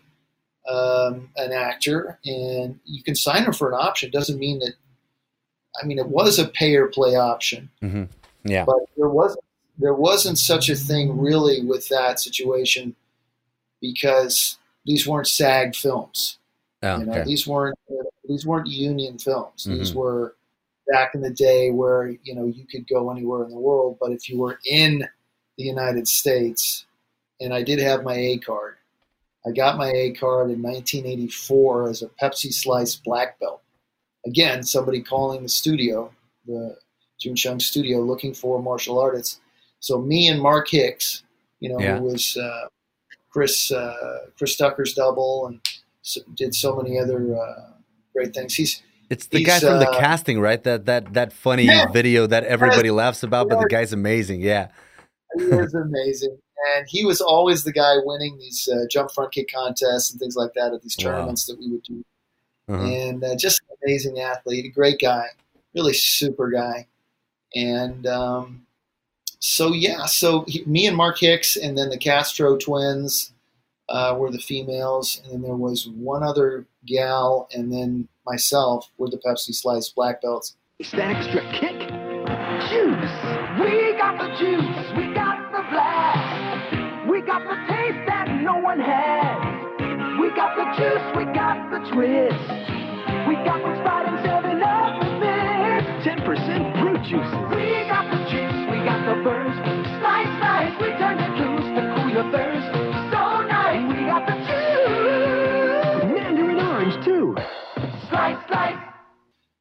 um, 0.71 1.29
an 1.37 1.53
actor 1.53 2.18
and 2.25 2.79
you 2.85 3.03
can 3.03 3.14
sign 3.14 3.45
them 3.45 3.53
for 3.53 3.68
an 3.68 3.75
option, 3.75 4.11
doesn't 4.11 4.39
mean 4.39 4.59
that. 4.61 4.75
I 5.83 5.87
mean, 5.87 5.99
it 5.99 6.09
was 6.09 6.39
a 6.39 6.49
pay 6.49 6.75
or 6.77 6.89
play 6.89 7.14
option 7.16 7.71
Mm-hmm. 7.83 8.05
Yeah. 8.45 8.64
but 8.64 8.77
there 8.97 9.09
wasn't 9.09 9.45
there 9.79 9.95
wasn't 9.95 10.37
such 10.39 10.68
a 10.68 10.77
thing 10.77 11.18
really 11.18 11.62
with 11.64 11.89
that 11.89 12.21
situation 12.21 12.95
because 13.81 14.59
these 14.85 15.07
weren't 15.07 15.27
SAG 15.27 15.75
films. 15.75 16.39
Oh, 16.83 16.99
You 16.99 17.07
know, 17.07 17.12
okay. 17.12 17.25
these 17.25 17.47
weren't 17.47 17.79
these 18.29 18.47
weren't 18.47 18.66
union 18.68 19.18
films. 19.18 19.64
These 19.64 19.93
Mhm. 19.93 19.97
were 19.97 20.37
back 20.89 21.14
in 21.14 21.21
the 21.21 21.31
day 21.31 21.71
where 21.71 22.09
you 22.25 22.35
know 22.35 22.47
you 22.47 22.64
could 22.66 22.87
go 22.89 23.11
anywhere 23.11 23.45
in 23.45 23.51
the 23.51 23.59
world, 23.59 23.97
but 24.01 24.12
if 24.12 24.29
you 24.29 24.39
were 24.39 24.59
in 24.66 25.09
the 25.57 25.64
United 25.64 26.09
States, 26.09 26.87
and 27.41 27.53
I 27.55 27.62
did 27.62 27.79
have 27.81 28.03
my 28.05 28.14
A 28.16 28.39
card. 28.39 28.77
I 29.47 29.53
got 29.53 29.78
my 29.78 29.88
A 29.91 30.12
card 30.12 30.51
in 30.51 30.62
1984 30.62 31.88
as 31.88 32.03
a 32.03 32.09
Pepsi 32.22 32.53
Slice 32.53 32.97
black 32.97 33.38
belt. 33.41 33.62
Again, 34.26 34.62
somebody 34.62 35.01
calling 35.01 35.43
the 35.43 35.49
studio, 35.49 36.12
the 36.47 36.76
Jun 37.20 37.34
Chong 37.36 37.61
studio, 37.61 38.01
looking 38.01 38.34
for 38.34 38.62
martial 38.62 38.99
artists. 38.99 39.41
So 39.80 39.99
me 40.01 40.28
and 40.28 40.41
Mark 40.41 40.68
Hicks, 40.68 41.22
you 41.59 41.70
know, 41.70 41.80
Yeah. 41.80 41.99
who 41.99 42.05
was 42.05 42.36
uh, 42.36 42.66
Chris 43.32 43.70
uh, 43.72 44.18
Chris 44.36 44.57
Tucker's 44.57 44.93
double 44.95 45.47
and 45.47 45.61
s 46.05 46.18
did 46.34 46.55
so 46.55 46.76
many 46.76 46.99
other 46.99 47.34
uh, 47.36 47.70
great 48.14 48.34
things. 48.34 48.55
He's 48.55 48.82
It's 49.09 49.26
the 49.26 49.38
he's, 49.38 49.47
guy 49.47 49.61
from 49.61 49.78
the 49.78 49.88
uh, 49.88 49.99
casting, 49.99 50.38
right? 50.41 50.62
That 50.64 50.84
that 50.86 51.14
that 51.14 51.32
funny 51.32 51.64
Yeah. 51.64 51.86
video 51.91 52.26
that 52.26 52.45
everybody 52.45 52.91
laughs 52.91 53.22
about, 53.22 53.49
but 53.49 53.59
the 53.61 53.68
guy's 53.68 53.93
amazing. 53.95 54.41
Yeah. 54.43 54.68
he 55.38 55.45
is 55.45 55.74
amazing. 55.74 56.38
And 56.77 56.87
he 56.89 57.05
was 57.05 57.21
always 57.21 57.65
the 57.65 57.73
guy 57.73 57.95
winning 58.05 58.39
these 58.39 58.69
uh, 58.71 58.87
jump 58.91 59.11
front 59.11 59.33
kick 59.33 59.49
contests 59.55 60.11
and 60.11 60.21
things 60.21 60.37
like 60.37 60.53
that 60.55 60.73
at 60.75 60.83
these 60.83 60.97
Wow. 60.99 61.13
tournaments 61.13 61.47
that 61.47 61.59
we 61.59 61.69
would 61.69 61.83
do. 61.83 62.05
Uh-huh. 62.69 62.85
And 62.85 63.25
uh, 63.25 63.37
just 63.37 63.61
an 63.63 63.77
amazing 63.85 64.21
athlete, 64.21 64.67
a 64.67 64.69
great 64.69 65.01
guy, 65.01 65.27
really 65.75 65.95
super 65.95 66.51
guy. 66.51 66.87
And 67.55 68.07
um, 68.07 68.67
so, 69.41 69.73
yeah, 69.73 70.07
so 70.07 70.45
he, 70.47 70.63
me 70.67 70.87
and 70.87 70.97
Mark 70.97 71.19
Hicks, 71.19 71.57
and 71.57 71.77
then 71.77 71.89
the 71.91 71.99
Castro 71.99 72.57
twins 72.57 73.33
uh, 73.89 74.15
were 74.17 74.31
the 74.31 74.39
females. 74.39 75.21
And 75.25 75.33
then 75.33 75.43
there 75.43 75.57
was 75.57 75.89
one 75.89 76.23
other 76.23 76.67
gal, 76.87 77.49
and 77.53 77.73
then 77.73 78.07
myself 78.25 78.91
were 78.99 79.09
the 79.11 79.19
Pepsi 79.19 79.55
Slice 79.55 79.89
black 79.89 80.23
belts. 80.23 80.57
It's 80.79 80.93
that 80.93 81.17
extra 81.17 81.43
kick. 81.53 81.89
Juice. 82.71 83.11
We 83.59 83.97
got 83.97 84.17
the 84.19 84.29
juice. 84.39 84.89
Got 87.45 87.66
the 87.66 87.72
taste 87.72 88.07
that 88.07 88.28
no 88.43 88.59
one 88.59 88.80
has. 88.80 90.20
We 90.20 90.28
got 90.34 90.57
the 90.57 90.64
juice. 90.76 91.16
We 91.16 91.24
got 91.32 91.70
the 91.70 91.78
twist. 91.91 92.45
We 93.28 93.34
got 93.45 93.62
what's 93.62 93.80
right 93.80 94.07
and 94.07 94.18
seven 94.24 94.62
up 94.62 95.01
the 95.01 95.11
mix. 95.20 96.05
Ten 96.05 96.18
percent 96.22 96.76
fruit 96.80 97.03
juices. 97.03 97.41
We 97.51 97.86
got 97.88 98.11
the 98.11 98.20
juice. 98.30 98.61
We 98.70 98.78
got 98.84 99.01
the 99.09 99.22
burst. 99.24 99.59
Slice, 100.01 100.32
slice. 100.38 100.74
We 100.80 100.88
turn 100.99 101.18
it 101.18 101.32
loose 101.41 101.68
to 101.76 101.82
cool 101.97 102.11
your 102.11 102.30
thirst. 102.30 102.66
So 103.12 103.22
nice. 103.47 103.84
We 103.88 104.05
got 104.07 104.26
the 104.26 104.36
juice. 104.49 106.05
Mandarin 106.12 106.61
orange 106.61 107.05
too. 107.05 107.34
Slice, 108.09 108.38
slice. 108.49 108.76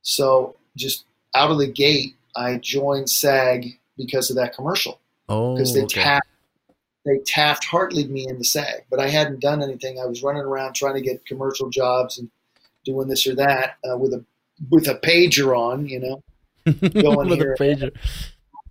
So 0.01 0.55
just 0.75 1.05
out 1.35 1.51
of 1.51 1.57
the 1.57 1.67
gate, 1.67 2.15
I 2.35 2.57
joined 2.57 3.09
SAG 3.09 3.79
because 3.97 4.29
of 4.29 4.35
that 4.37 4.53
commercial 4.55 4.99
Oh, 5.27 5.55
because 5.55 5.73
they 5.73 5.83
okay. 5.83 6.01
tapped 6.01 6.27
they 7.09 7.19
taft 7.25 7.65
Hartleyed 7.67 8.09
me 8.09 8.25
in 8.27 8.37
the 8.37 8.43
SAG, 8.43 8.83
but 8.89 8.99
I 8.99 9.07
hadn't 9.09 9.39
done 9.41 9.63
anything. 9.63 9.99
I 9.99 10.05
was 10.05 10.21
running 10.23 10.43
around 10.43 10.73
trying 10.73 10.95
to 10.95 11.01
get 11.01 11.25
commercial 11.25 11.69
jobs 11.69 12.17
and 12.17 12.29
doing 12.85 13.07
this 13.07 13.25
or 13.27 13.35
that 13.35 13.77
uh, 13.89 13.97
with 13.97 14.13
a 14.13 14.23
with 14.69 14.87
a 14.87 14.95
pager 14.95 15.57
on, 15.57 15.87
you 15.87 15.99
know, 15.99 16.23
going 17.01 17.29
With 17.29 17.39
here. 17.39 17.53
a 17.53 17.57
pager. 17.63 17.91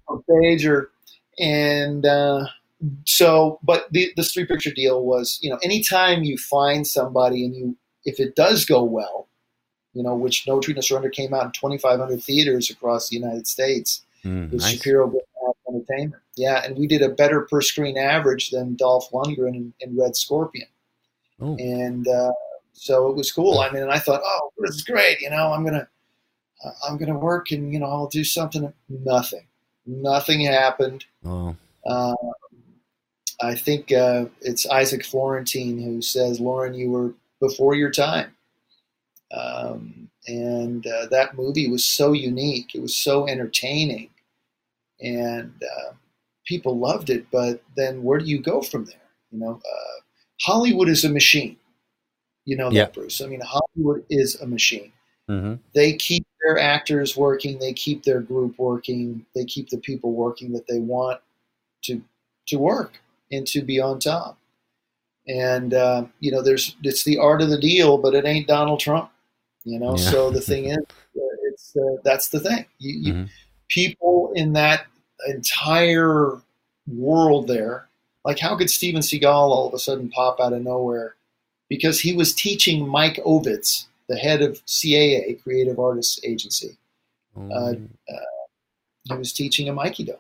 a 0.08 0.16
pager, 0.30 0.86
and 1.38 2.04
uh, 2.06 2.46
so. 3.04 3.58
But 3.62 3.88
the 3.92 4.12
the 4.16 4.22
three 4.22 4.44
picture 4.46 4.72
deal 4.72 5.02
was, 5.04 5.38
you 5.42 5.50
know, 5.50 5.58
anytime 5.62 6.22
you 6.24 6.36
find 6.38 6.86
somebody 6.86 7.44
and 7.44 7.54
you, 7.56 7.76
if 8.04 8.20
it 8.20 8.36
does 8.36 8.64
go 8.64 8.82
well, 8.82 9.28
you 9.94 10.02
know, 10.02 10.14
which 10.14 10.46
No 10.46 10.60
Treat 10.60 10.76
No 10.76 10.80
Surrender 10.82 11.10
came 11.10 11.34
out 11.34 11.44
in 11.46 11.52
2,500 11.52 12.22
theaters 12.22 12.70
across 12.70 13.08
the 13.08 13.16
United 13.16 13.46
States 13.46 14.02
Mm, 14.24 14.50
with 14.50 14.62
nice. 14.62 14.72
Shapiro 14.72 15.06
Entertainment. 15.78 16.22
Yeah, 16.36 16.64
and 16.64 16.76
we 16.76 16.86
did 16.86 17.02
a 17.02 17.08
better 17.08 17.42
per 17.42 17.60
screen 17.60 17.96
average 17.98 18.50
than 18.50 18.76
Dolph 18.76 19.10
Lundgren 19.10 19.54
in, 19.54 19.72
in 19.80 19.96
Red 19.98 20.16
Scorpion, 20.16 20.68
Oh, 21.40 21.56
and 21.58 22.06
uh, 22.08 22.32
so 22.72 23.08
it 23.08 23.16
was 23.16 23.32
cool. 23.32 23.58
I 23.60 23.70
mean, 23.70 23.82
and 23.82 23.92
I 23.92 23.98
thought, 23.98 24.20
oh, 24.24 24.50
this 24.58 24.76
is 24.76 24.82
great. 24.84 25.20
You 25.20 25.30
know, 25.30 25.52
I'm 25.52 25.64
gonna, 25.64 25.88
uh, 26.64 26.70
I'm 26.88 26.96
gonna 26.96 27.18
work, 27.18 27.50
and 27.50 27.72
you 27.72 27.78
know, 27.78 27.86
I'll 27.86 28.08
do 28.08 28.24
something. 28.24 28.72
Nothing, 28.88 29.46
nothing 29.86 30.40
happened. 30.44 31.04
oh. 31.24 31.56
Uh, 31.86 32.14
I 33.40 33.54
think 33.54 33.92
uh, 33.92 34.26
it's 34.40 34.68
Isaac 34.68 35.04
Florentine 35.04 35.80
who 35.80 36.02
says, 36.02 36.40
Loren, 36.40 36.74
you 36.74 36.90
were 36.90 37.14
before 37.40 37.74
your 37.74 37.90
time. 37.90 38.34
Um, 39.30 40.10
and 40.26 40.84
uh, 40.86 41.06
that 41.10 41.36
movie 41.36 41.70
was 41.70 41.84
so 41.84 42.12
unique. 42.12 42.74
It 42.74 42.82
was 42.82 42.96
so 42.96 43.28
entertaining. 43.28 44.10
And 45.00 45.52
uh, 45.62 45.92
people 46.46 46.78
loved 46.78 47.10
it. 47.10 47.26
But 47.30 47.62
then 47.76 48.02
where 48.02 48.18
do 48.18 48.24
you 48.26 48.40
go 48.40 48.62
from 48.62 48.84
there? 48.84 48.96
You 49.30 49.38
know, 49.38 49.60
uh, 49.64 50.00
Hollywood 50.40 50.88
is 50.88 51.04
a 51.04 51.08
machine. 51.08 51.56
You 52.44 52.56
know 52.56 52.70
Yeah. 52.70 52.84
that, 52.84 52.94
Bruce. 52.94 53.20
I 53.20 53.26
mean, 53.26 53.40
Hollywood 53.42 54.04
is 54.10 54.40
a 54.40 54.46
machine 54.46 54.92
hmm 55.28 55.54
they 55.74 55.94
keep 55.94 56.26
their 56.42 56.58
actors 56.58 57.16
working, 57.16 57.58
they 57.58 57.72
keep 57.72 58.02
their 58.02 58.20
group 58.20 58.58
working, 58.58 59.24
they 59.34 59.44
keep 59.44 59.68
the 59.68 59.78
people 59.78 60.12
working 60.12 60.52
that 60.52 60.66
they 60.66 60.78
want 60.78 61.20
to 61.84 62.02
to 62.48 62.58
work 62.58 63.00
and 63.30 63.46
to 63.46 63.62
be 63.62 63.80
on 63.80 64.00
top. 64.00 64.38
And 65.26 65.74
uh, 65.74 66.06
you 66.20 66.32
know, 66.32 66.42
there's 66.42 66.76
it's 66.82 67.04
the 67.04 67.18
art 67.18 67.42
of 67.42 67.50
the 67.50 67.60
deal, 67.60 67.98
but 67.98 68.14
it 68.14 68.24
ain't 68.24 68.48
Donald 68.48 68.80
Trump. 68.80 69.10
You 69.64 69.78
know, 69.78 69.96
Yeah. 69.96 70.10
so 70.10 70.30
the 70.30 70.40
thing 70.50 70.66
is, 70.66 70.78
uh, 70.78 71.36
it's 71.44 71.76
uh, 71.76 72.00
that's 72.02 72.28
the 72.28 72.40
thing. 72.40 72.64
You, 72.78 72.98
you, 72.98 73.12
Mhm. 73.14 73.28
People 73.68 74.32
in 74.34 74.52
that 74.54 74.86
entire 75.26 76.40
world 76.86 77.48
there, 77.48 77.88
like 78.24 78.38
how 78.38 78.56
could 78.56 78.70
Steven 78.70 79.02
Seagal 79.02 79.24
all 79.24 79.68
of 79.68 79.74
a 79.74 79.78
sudden 79.78 80.10
pop 80.10 80.40
out 80.40 80.52
of 80.52 80.62
nowhere? 80.62 81.14
Because 81.68 82.00
he 82.00 82.14
was 82.14 82.34
teaching 82.34 82.88
Mike 82.88 83.20
Ovitz, 83.26 83.86
the 84.08 84.16
head 84.16 84.42
of 84.42 84.64
CAA, 84.66 85.30
a 85.30 85.34
Creative 85.34 85.78
Artists 85.78 86.18
Agency. 86.24 86.76
Oh. 87.36 87.76
He 89.04 89.14
was 89.14 89.32
teaching 89.32 89.66
him 89.66 89.76
Aikido. 89.76 90.18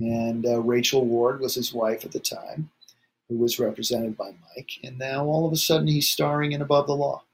And 0.00 0.46
uh, 0.46 0.60
Rachel 0.60 1.04
Ward 1.04 1.40
was 1.40 1.54
his 1.54 1.74
wife 1.74 2.04
at 2.04 2.12
the 2.12 2.20
time, 2.20 2.70
who 3.28 3.36
was 3.36 3.58
represented 3.58 4.16
by 4.16 4.32
Mike. 4.56 4.70
And 4.84 4.98
now 4.98 5.24
all 5.24 5.46
of 5.46 5.52
a 5.52 5.56
sudden 5.56 5.88
he's 5.88 6.08
starring 6.08 6.52
in 6.52 6.62
Above 6.62 6.86
the 6.86 6.96
Law. 6.96 7.24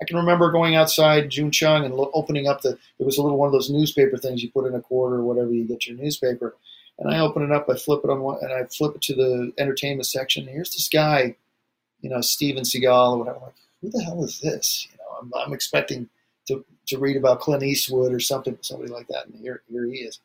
I 0.00 0.04
can 0.04 0.16
remember 0.16 0.50
going 0.52 0.76
outside 0.76 1.30
Jun 1.30 1.50
Chong 1.50 1.84
and 1.84 1.94
lo- 1.94 2.10
opening 2.12 2.46
up 2.46 2.60
the, 2.62 2.78
It 2.98 3.04
was 3.06 3.18
a 3.18 3.22
little 3.22 3.38
one 3.38 3.46
of 3.46 3.52
those 3.52 3.70
newspaper 3.70 4.18
things 4.18 4.42
you 4.42 4.50
put 4.50 4.66
in 4.66 4.74
a 4.74 4.80
quarter 4.80 5.16
or 5.16 5.24
whatever 5.24 5.52
you 5.52 5.64
get 5.64 5.86
your 5.86 5.96
newspaper. 5.96 6.54
And 6.98 7.12
I 7.12 7.20
open 7.20 7.42
it 7.42 7.52
up, 7.52 7.68
I 7.68 7.76
flip 7.76 8.00
it 8.04 8.10
on 8.10 8.20
one, 8.20 8.38
and 8.42 8.52
I 8.52 8.64
flip 8.64 8.96
it 8.96 9.02
to 9.02 9.14
the 9.14 9.52
entertainment 9.58 10.06
section. 10.06 10.46
Here's 10.46 10.72
this 10.72 10.88
guy, 10.88 11.36
you 12.00 12.10
know, 12.10 12.20
Steven 12.20 12.62
Seagal 12.62 13.12
or 13.12 13.18
whatever. 13.18 13.36
I'm 13.36 13.42
like, 13.42 13.54
who 13.82 13.90
the 13.90 14.02
hell 14.02 14.24
is 14.24 14.40
this? 14.40 14.88
You 14.90 14.98
know, 14.98 15.18
I'm, 15.20 15.46
I'm 15.46 15.52
expecting 15.52 16.08
to, 16.48 16.64
to 16.86 16.98
read 16.98 17.16
about 17.16 17.40
Clint 17.40 17.62
Eastwood 17.62 18.12
or 18.12 18.20
something, 18.20 18.56
somebody 18.62 18.90
like 18.90 19.08
that. 19.08 19.26
And 19.26 19.34
here, 19.40 19.62
here 19.70 19.84
he 19.84 19.98
is. 19.98 20.20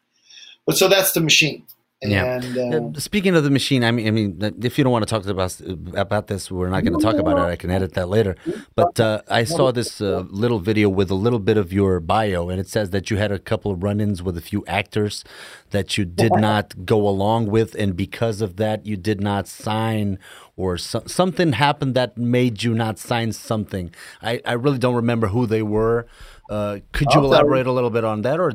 But 0.65 0.77
so 0.77 0.87
that's 0.87 1.11
the 1.11 1.21
machine. 1.21 1.65
Yeah. 2.03 2.41
And 2.41 2.57
uh, 2.57 2.87
Uh, 2.97 2.99
Speaking 2.99 3.35
of 3.35 3.43
the 3.43 3.51
machine, 3.51 3.83
I 3.83 3.91
mean, 3.91 4.07
I 4.07 4.11
mean, 4.11 4.55
if 4.63 4.77
you 4.77 4.83
don't 4.83 4.91
want 4.91 5.07
to 5.07 5.09
talk 5.13 5.25
about 5.27 5.61
about 5.93 6.27
this, 6.27 6.49
we're 6.49 6.69
not 6.69 6.83
going 6.83 6.97
to 6.97 7.03
talk 7.03 7.17
about 7.17 7.37
it. 7.37 7.51
I 7.51 7.55
can 7.55 7.69
edit 7.69 7.93
that 7.93 8.09
later. 8.09 8.35
But 8.75 8.99
uh, 8.99 9.21
I 9.27 9.43
saw 9.43 9.71
this 9.71 10.01
uh, 10.01 10.25
little 10.29 10.57
video 10.59 10.89
with 10.89 11.11
a 11.11 11.15
little 11.15 11.37
bit 11.39 11.57
of 11.57 11.71
your 11.71 11.99
bio, 11.99 12.49
and 12.49 12.59
it 12.59 12.67
says 12.67 12.89
that 12.89 13.11
you 13.11 13.17
had 13.17 13.31
a 13.31 13.37
couple 13.37 13.71
of 13.71 13.83
run-ins 13.83 14.23
with 14.23 14.35
a 14.35 14.41
few 14.41 14.63
actors 14.67 15.23
that 15.69 15.95
you 15.97 16.05
did 16.05 16.33
not 16.35 16.85
go 16.85 17.07
along 17.07 17.47
with, 17.47 17.75
and 17.75 17.95
because 17.95 18.41
of 18.41 18.55
that, 18.57 18.85
you 18.85 18.97
did 18.97 19.21
not 19.21 19.47
sign, 19.47 20.17
or 20.57 20.77
so, 20.79 21.03
something 21.05 21.53
happened 21.53 21.93
that 21.95 22.17
made 22.17 22.63
you 22.63 22.73
not 22.73 22.97
sign 22.97 23.31
something. 23.31 23.93
I, 24.23 24.41
I 24.43 24.53
really 24.53 24.79
don't 24.79 24.95
remember 24.95 25.27
who 25.27 25.45
they 25.45 25.61
were. 25.61 26.07
Uh, 26.49 26.79
could 26.93 27.07
you 27.13 27.19
I'll 27.21 27.27
you. 27.27 27.33
elaborate 27.33 27.67
a 27.67 27.71
little 27.71 27.91
bit 27.91 28.03
on 28.03 28.23
that, 28.23 28.39
or 28.39 28.51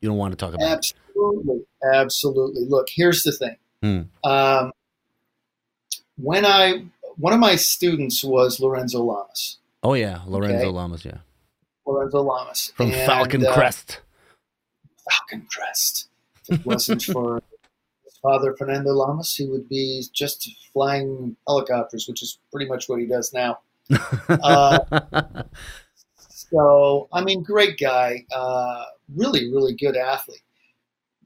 you 0.00 0.08
don't 0.10 0.18
want 0.18 0.32
to 0.32 0.36
talk 0.36 0.54
about 0.54 0.78
it? 0.78 0.92
Absolutely, 1.16 1.64
absolutely. 1.92 2.64
Look, 2.68 2.88
here's 2.90 3.22
the 3.22 3.32
thing. 3.32 3.56
Hmm. 3.82 4.28
Um, 4.28 4.72
when 6.16 6.44
I 6.44 6.84
one 7.16 7.32
of 7.32 7.40
my 7.40 7.56
students 7.56 8.24
was 8.24 8.60
Lorenzo 8.60 9.02
Lamas. 9.02 9.58
Oh 9.82 9.94
yeah, 9.94 10.20
Lorenzo 10.26 10.66
Okay. 10.68 10.76
Lamas, 10.76 11.04
yeah, 11.04 11.18
Lorenzo 11.86 12.22
Lamas 12.22 12.72
from 12.76 12.86
And, 12.86 13.06
Falcon 13.06 13.44
uh, 13.46 13.52
Crest. 13.52 14.00
Falcon 15.10 15.46
Crest. 15.50 16.08
If 16.48 16.60
it 16.60 16.66
wasn't 16.66 17.02
for 17.12 17.42
his 18.04 18.16
father 18.18 18.54
Fernando 18.56 18.92
Lamas, 18.92 19.34
he 19.34 19.46
would 19.46 19.68
be 19.68 20.02
just 20.12 20.48
flying 20.72 21.36
helicopters, 21.46 22.06
which 22.08 22.22
is 22.22 22.38
pretty 22.50 22.66
much 22.68 22.88
what 22.88 23.00
he 23.00 23.06
does 23.06 23.32
now. 23.32 23.58
Uh, 24.28 25.42
So, 26.28 27.08
I 27.12 27.24
mean, 27.24 27.42
great 27.42 27.78
guy, 27.78 28.24
uh, 28.34 28.84
really, 29.14 29.50
really 29.52 29.74
good 29.74 29.96
athlete. 29.96 30.42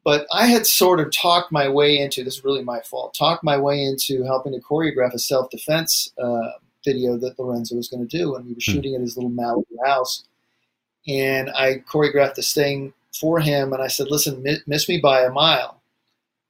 But 0.09 0.27
I 0.33 0.47
had 0.47 0.67
sort 0.67 1.01
of 1.01 1.13
talked 1.13 1.53
my 1.53 1.69
way 1.69 1.99
into 1.99 2.25
this 2.25 2.39
is 2.39 2.45
really 2.45 2.65
my 2.65 2.81
fault. 2.81 3.13
Talked 3.13 3.45
my 3.45 3.59
way 3.59 3.85
into 3.85 4.25
helping 4.25 4.55
to 4.55 4.59
choreograph 4.59 5.13
a 5.13 5.19
self 5.19 5.51
defense 5.51 6.11
uh, 6.17 6.53
video 6.83 7.19
that 7.19 7.39
Lorenzo 7.39 7.77
was 7.77 7.89
going 7.89 8.09
to 8.09 8.17
do, 8.17 8.35
and 8.35 8.47
we 8.47 8.55
were 8.55 8.61
shooting 8.61 8.95
at 8.95 9.03
his 9.03 9.19
little 9.19 9.31
Malibu 9.31 9.67
house. 9.85 10.25
And 11.07 11.51
I 11.51 11.83
choreographed 11.87 12.37
this 12.37 12.55
thing 12.55 12.95
for 13.21 13.39
him, 13.39 13.75
and 13.75 13.83
I 13.83 13.89
said, 13.89 14.07
"Listen, 14.11 14.43
miss 14.67 14.89
me 14.89 14.97
by 14.97 15.25
a 15.25 15.31
mile." 15.31 15.83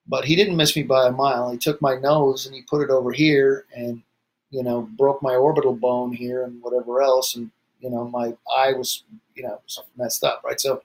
But 0.06 0.26
he 0.26 0.36
didn't 0.36 0.56
miss 0.56 0.76
me 0.76 0.84
by 0.84 1.08
a 1.08 1.10
mile. 1.10 1.50
He 1.50 1.58
took 1.58 1.82
my 1.82 1.96
nose 1.96 2.46
and 2.46 2.54
he 2.54 2.62
put 2.62 2.82
it 2.82 2.90
over 2.90 3.10
here, 3.10 3.66
and 3.74 4.02
you 4.50 4.62
know, 4.62 4.82
broke 4.96 5.20
my 5.20 5.34
orbital 5.34 5.74
bone 5.74 6.12
here 6.12 6.44
and 6.44 6.62
whatever 6.62 7.02
else, 7.02 7.34
and 7.34 7.50
you 7.80 7.90
know, 7.90 8.04
my 8.04 8.34
eye 8.56 8.74
was, 8.74 9.02
you 9.34 9.42
know, 9.42 9.60
messed 9.96 10.22
up, 10.22 10.42
right? 10.44 10.60
So 10.60 10.80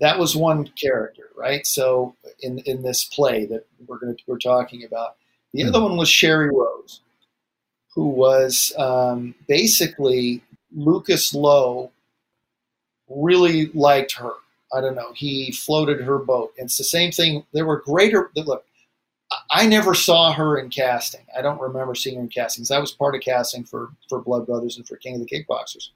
that 0.00 0.18
was 0.18 0.36
one 0.36 0.66
character, 0.68 1.30
right? 1.36 1.66
So 1.66 2.16
in 2.40 2.58
in 2.60 2.82
this 2.82 3.04
play 3.04 3.46
that 3.46 3.66
we're 3.86 3.98
going 3.98 4.16
we're 4.26 4.38
talking 4.38 4.84
about, 4.84 5.16
the 5.52 5.64
other 5.64 5.82
one 5.82 5.96
was 5.96 6.08
Sherrie 6.08 6.50
Rose, 6.50 7.00
who 7.94 8.08
was 8.08 8.72
um, 8.78 9.34
basically 9.48 10.42
Lucas 10.74 11.34
Lowe 11.34 11.90
really 13.08 13.66
liked 13.74 14.14
her. 14.14 14.32
I 14.74 14.80
don't 14.80 14.94
know. 14.94 15.12
He 15.14 15.52
floated 15.52 16.00
her 16.00 16.18
boat. 16.18 16.54
It's 16.56 16.78
the 16.78 16.84
same 16.84 17.12
thing. 17.12 17.44
There 17.52 17.66
were 17.66 17.82
greater 17.82 18.30
look. 18.34 18.64
I 19.50 19.66
never 19.66 19.94
saw 19.94 20.32
her 20.32 20.58
in 20.58 20.68
casting. 20.68 21.24
I 21.36 21.42
don't 21.42 21.60
remember 21.60 21.94
seeing 21.94 22.16
her 22.16 22.22
in 22.22 22.28
castings. 22.28 22.70
I 22.70 22.78
was 22.78 22.92
part 22.92 23.14
of 23.14 23.20
casting 23.20 23.64
for 23.64 23.90
for 24.08 24.22
Blood 24.22 24.46
Brothers 24.46 24.78
and 24.78 24.86
for 24.86 24.96
King 24.96 25.16
of 25.16 25.26
the 25.26 25.26
Kickboxers. 25.26 25.90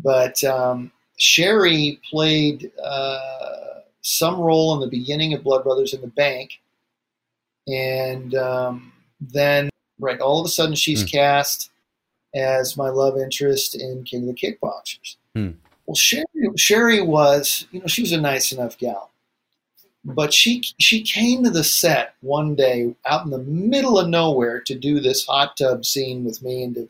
But 0.00 0.42
um, 0.44 0.92
Sherrie 1.16 2.00
played 2.10 2.70
uh, 2.82 3.80
some 4.02 4.38
role 4.38 4.74
in 4.74 4.80
the 4.80 4.86
beginning 4.88 5.32
of 5.34 5.42
Blood 5.44 5.64
Brothers 5.64 5.94
in 5.94 6.00
the 6.00 6.08
bank, 6.08 6.60
and 7.66 8.34
um, 8.34 8.92
then 9.20 9.70
right, 9.98 10.20
all 10.20 10.40
of 10.40 10.46
a 10.46 10.50
sudden 10.50 10.74
she's 10.74 11.02
Hmm. 11.02 11.06
cast 11.08 11.70
as 12.34 12.76
my 12.76 12.88
love 12.88 13.16
interest 13.16 13.74
in 13.76 14.02
King 14.04 14.28
of 14.28 14.34
the 14.34 14.40
Kickboxers. 14.40 15.16
Hmm. 15.34 15.50
Well, 15.86 15.94
Sherrie, 15.94 16.24
Sherrie 16.56 17.02
was, 17.02 17.66
you 17.70 17.80
know, 17.80 17.86
she 17.86 18.02
was 18.02 18.12
a 18.12 18.20
nice 18.20 18.52
enough 18.52 18.76
gal, 18.78 19.10
but 20.04 20.32
she 20.32 20.62
she 20.78 21.02
came 21.02 21.44
to 21.44 21.50
the 21.50 21.62
set 21.64 22.14
one 22.22 22.54
day 22.54 22.94
out 23.06 23.24
in 23.24 23.30
the 23.30 23.38
middle 23.38 23.98
of 23.98 24.08
nowhere 24.08 24.60
to 24.60 24.74
do 24.74 24.98
this 24.98 25.26
hot 25.26 25.56
tub 25.56 25.84
scene 25.84 26.24
with 26.24 26.42
me 26.42 26.64
and 26.64 26.74
to 26.74 26.88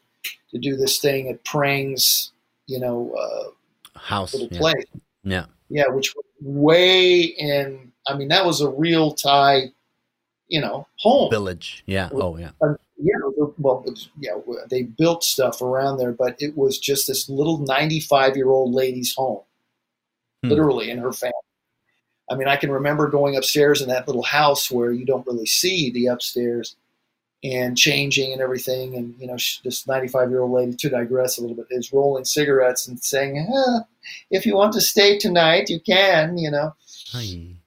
to 0.52 0.58
do 0.58 0.76
this 0.76 0.98
thing 0.98 1.28
at 1.28 1.44
Prang's, 1.44 2.32
you 2.66 2.78
know, 2.78 3.12
uh, 3.14 3.50
House. 3.96 4.32
little 4.34 4.48
Yeah. 4.50 4.58
place. 4.58 4.84
yeah. 5.22 5.46
Yeah, 5.70 5.88
which 5.88 6.14
was 6.14 6.24
way 6.40 7.22
in. 7.22 7.92
I 8.06 8.16
mean, 8.16 8.28
that 8.28 8.44
was 8.44 8.60
a 8.60 8.68
real 8.68 9.12
Thai, 9.12 9.72
you 10.48 10.60
know, 10.60 10.86
home. 10.98 11.30
Village. 11.30 11.82
Yeah. 11.86 12.10
Oh 12.12 12.36
yeah. 12.36 12.50
Uh, 12.60 12.74
yeah, 12.96 13.14
well, 13.58 13.84
yeah, 14.20 14.32
they 14.70 14.82
built 14.84 15.24
stuff 15.24 15.60
around 15.62 15.98
there, 15.98 16.12
but 16.12 16.36
it 16.38 16.56
was 16.56 16.78
just 16.78 17.06
this 17.08 17.28
little 17.28 17.58
95 17.58 18.36
year 18.36 18.48
old 18.50 18.72
lady's 18.72 19.14
home, 19.14 19.42
Hmm. 20.42 20.50
literally, 20.50 20.90
and 20.90 21.00
her 21.00 21.12
family. 21.12 21.32
I 22.30 22.36
mean, 22.36 22.48
I 22.48 22.56
can 22.56 22.70
remember 22.70 23.08
going 23.08 23.36
upstairs 23.36 23.82
in 23.82 23.88
that 23.88 24.06
little 24.06 24.22
house 24.22 24.70
where 24.70 24.92
you 24.92 25.04
don't 25.04 25.26
really 25.26 25.46
see 25.46 25.90
the 25.90 26.06
upstairs 26.06 26.76
and 27.44 27.76
changing 27.76 28.32
and 28.32 28.40
everything. 28.40 28.96
And, 28.96 29.14
you 29.18 29.26
know, 29.26 29.36
this 29.62 29.86
95 29.86 30.30
year 30.30 30.40
old 30.40 30.52
lady, 30.52 30.74
to 30.76 30.88
digress 30.88 31.38
a 31.38 31.42
little 31.42 31.56
bit, 31.56 31.66
is 31.70 31.92
rolling 31.92 32.24
cigarettes 32.24 32.88
and 32.88 32.98
saying, 32.98 33.46
ah, 33.54 33.80
if 34.30 34.46
you 34.46 34.56
want 34.56 34.72
to 34.72 34.80
stay 34.80 35.18
tonight, 35.18 35.68
you 35.68 35.78
can, 35.80 36.38
you 36.38 36.50
know. 36.50 36.74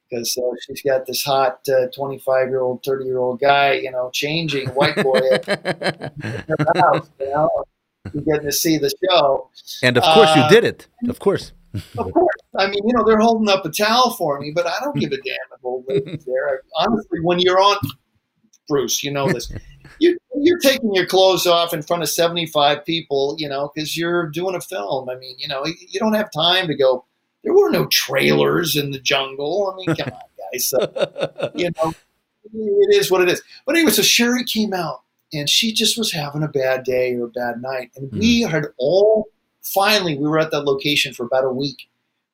Because 0.09 0.37
uh, 0.37 0.55
she's 0.65 0.81
got 0.81 1.05
this 1.05 1.23
hot 1.23 1.59
25 1.93 2.27
uh, 2.27 2.49
year 2.49 2.61
old, 2.61 2.83
30 2.83 3.05
year 3.05 3.19
old 3.19 3.39
guy, 3.39 3.73
you 3.73 3.91
know, 3.91 4.09
changing 4.13 4.69
white 4.69 4.95
boy 4.95 5.19
house, 6.75 7.09
you 7.19 7.29
know, 7.29 7.49
getting 8.25 8.45
to 8.45 8.51
see 8.51 8.77
the 8.77 8.91
show. 9.09 9.49
And 9.83 9.97
of 9.97 10.03
course, 10.03 10.29
uh, 10.29 10.43
you 10.43 10.49
did 10.49 10.63
it. 10.63 10.87
Of 11.07 11.19
course. 11.19 11.51
of 11.97 12.11
course. 12.11 12.35
I 12.57 12.67
mean, 12.67 12.79
you 12.83 12.93
know, 12.95 13.03
they're 13.05 13.19
holding 13.19 13.49
up 13.49 13.65
a 13.65 13.69
towel 13.69 14.15
for 14.15 14.39
me, 14.39 14.51
but 14.55 14.65
I 14.65 14.73
don't 14.81 14.95
give 14.99 15.11
a 15.11 15.17
damn 15.17 15.35
if 15.53 15.63
old 15.63 15.85
there. 15.87 16.61
Honestly, 16.77 17.19
when 17.21 17.39
you're 17.39 17.59
on 17.59 17.77
Bruce, 18.67 19.03
you 19.03 19.11
know 19.11 19.27
this. 19.33 19.51
you, 19.99 20.17
you're 20.35 20.59
taking 20.59 20.93
your 20.93 21.05
clothes 21.05 21.47
off 21.47 21.73
in 21.73 21.81
front 21.81 22.03
of 22.03 22.09
75 22.09 22.85
people, 22.85 23.35
you 23.37 23.49
know, 23.49 23.71
because 23.73 23.97
you're 23.97 24.27
doing 24.27 24.55
a 24.55 24.61
film. 24.61 25.09
I 25.09 25.15
mean, 25.15 25.35
you 25.39 25.47
know, 25.47 25.65
you 25.65 25.99
don't 25.99 26.13
have 26.13 26.31
time 26.31 26.67
to 26.67 26.75
go. 26.75 27.05
There 27.43 27.53
were 27.53 27.69
no 27.69 27.85
trailers 27.87 28.75
in 28.75 28.91
the 28.91 28.99
jungle. 28.99 29.73
I 29.73 29.75
mean, 29.77 29.95
come 29.95 30.13
on, 30.13 30.21
guys. 30.51 30.67
So, 30.67 30.79
you 31.55 31.71
know, 31.77 31.93
it 32.53 32.95
is 32.95 33.11
what 33.11 33.21
it 33.21 33.29
is. 33.29 33.41
But 33.65 33.75
anyway, 33.75 33.91
so 33.91 34.01
Sherrie 34.01 34.43
came 34.43 34.73
out 34.73 35.03
and 35.33 35.49
she 35.49 35.73
just 35.73 35.97
was 35.97 36.11
having 36.11 36.43
a 36.43 36.47
bad 36.47 36.83
day 36.83 37.13
or 37.15 37.25
a 37.25 37.29
bad 37.29 37.61
night. 37.61 37.91
And 37.95 38.11
mm. 38.11 38.19
we 38.19 38.41
had 38.41 38.65
all 38.77 39.27
finally, 39.61 40.17
we 40.17 40.27
were 40.27 40.39
at 40.39 40.51
that 40.51 40.63
location 40.63 41.13
for 41.13 41.25
about 41.25 41.43
a 41.43 41.51
week. 41.51 41.89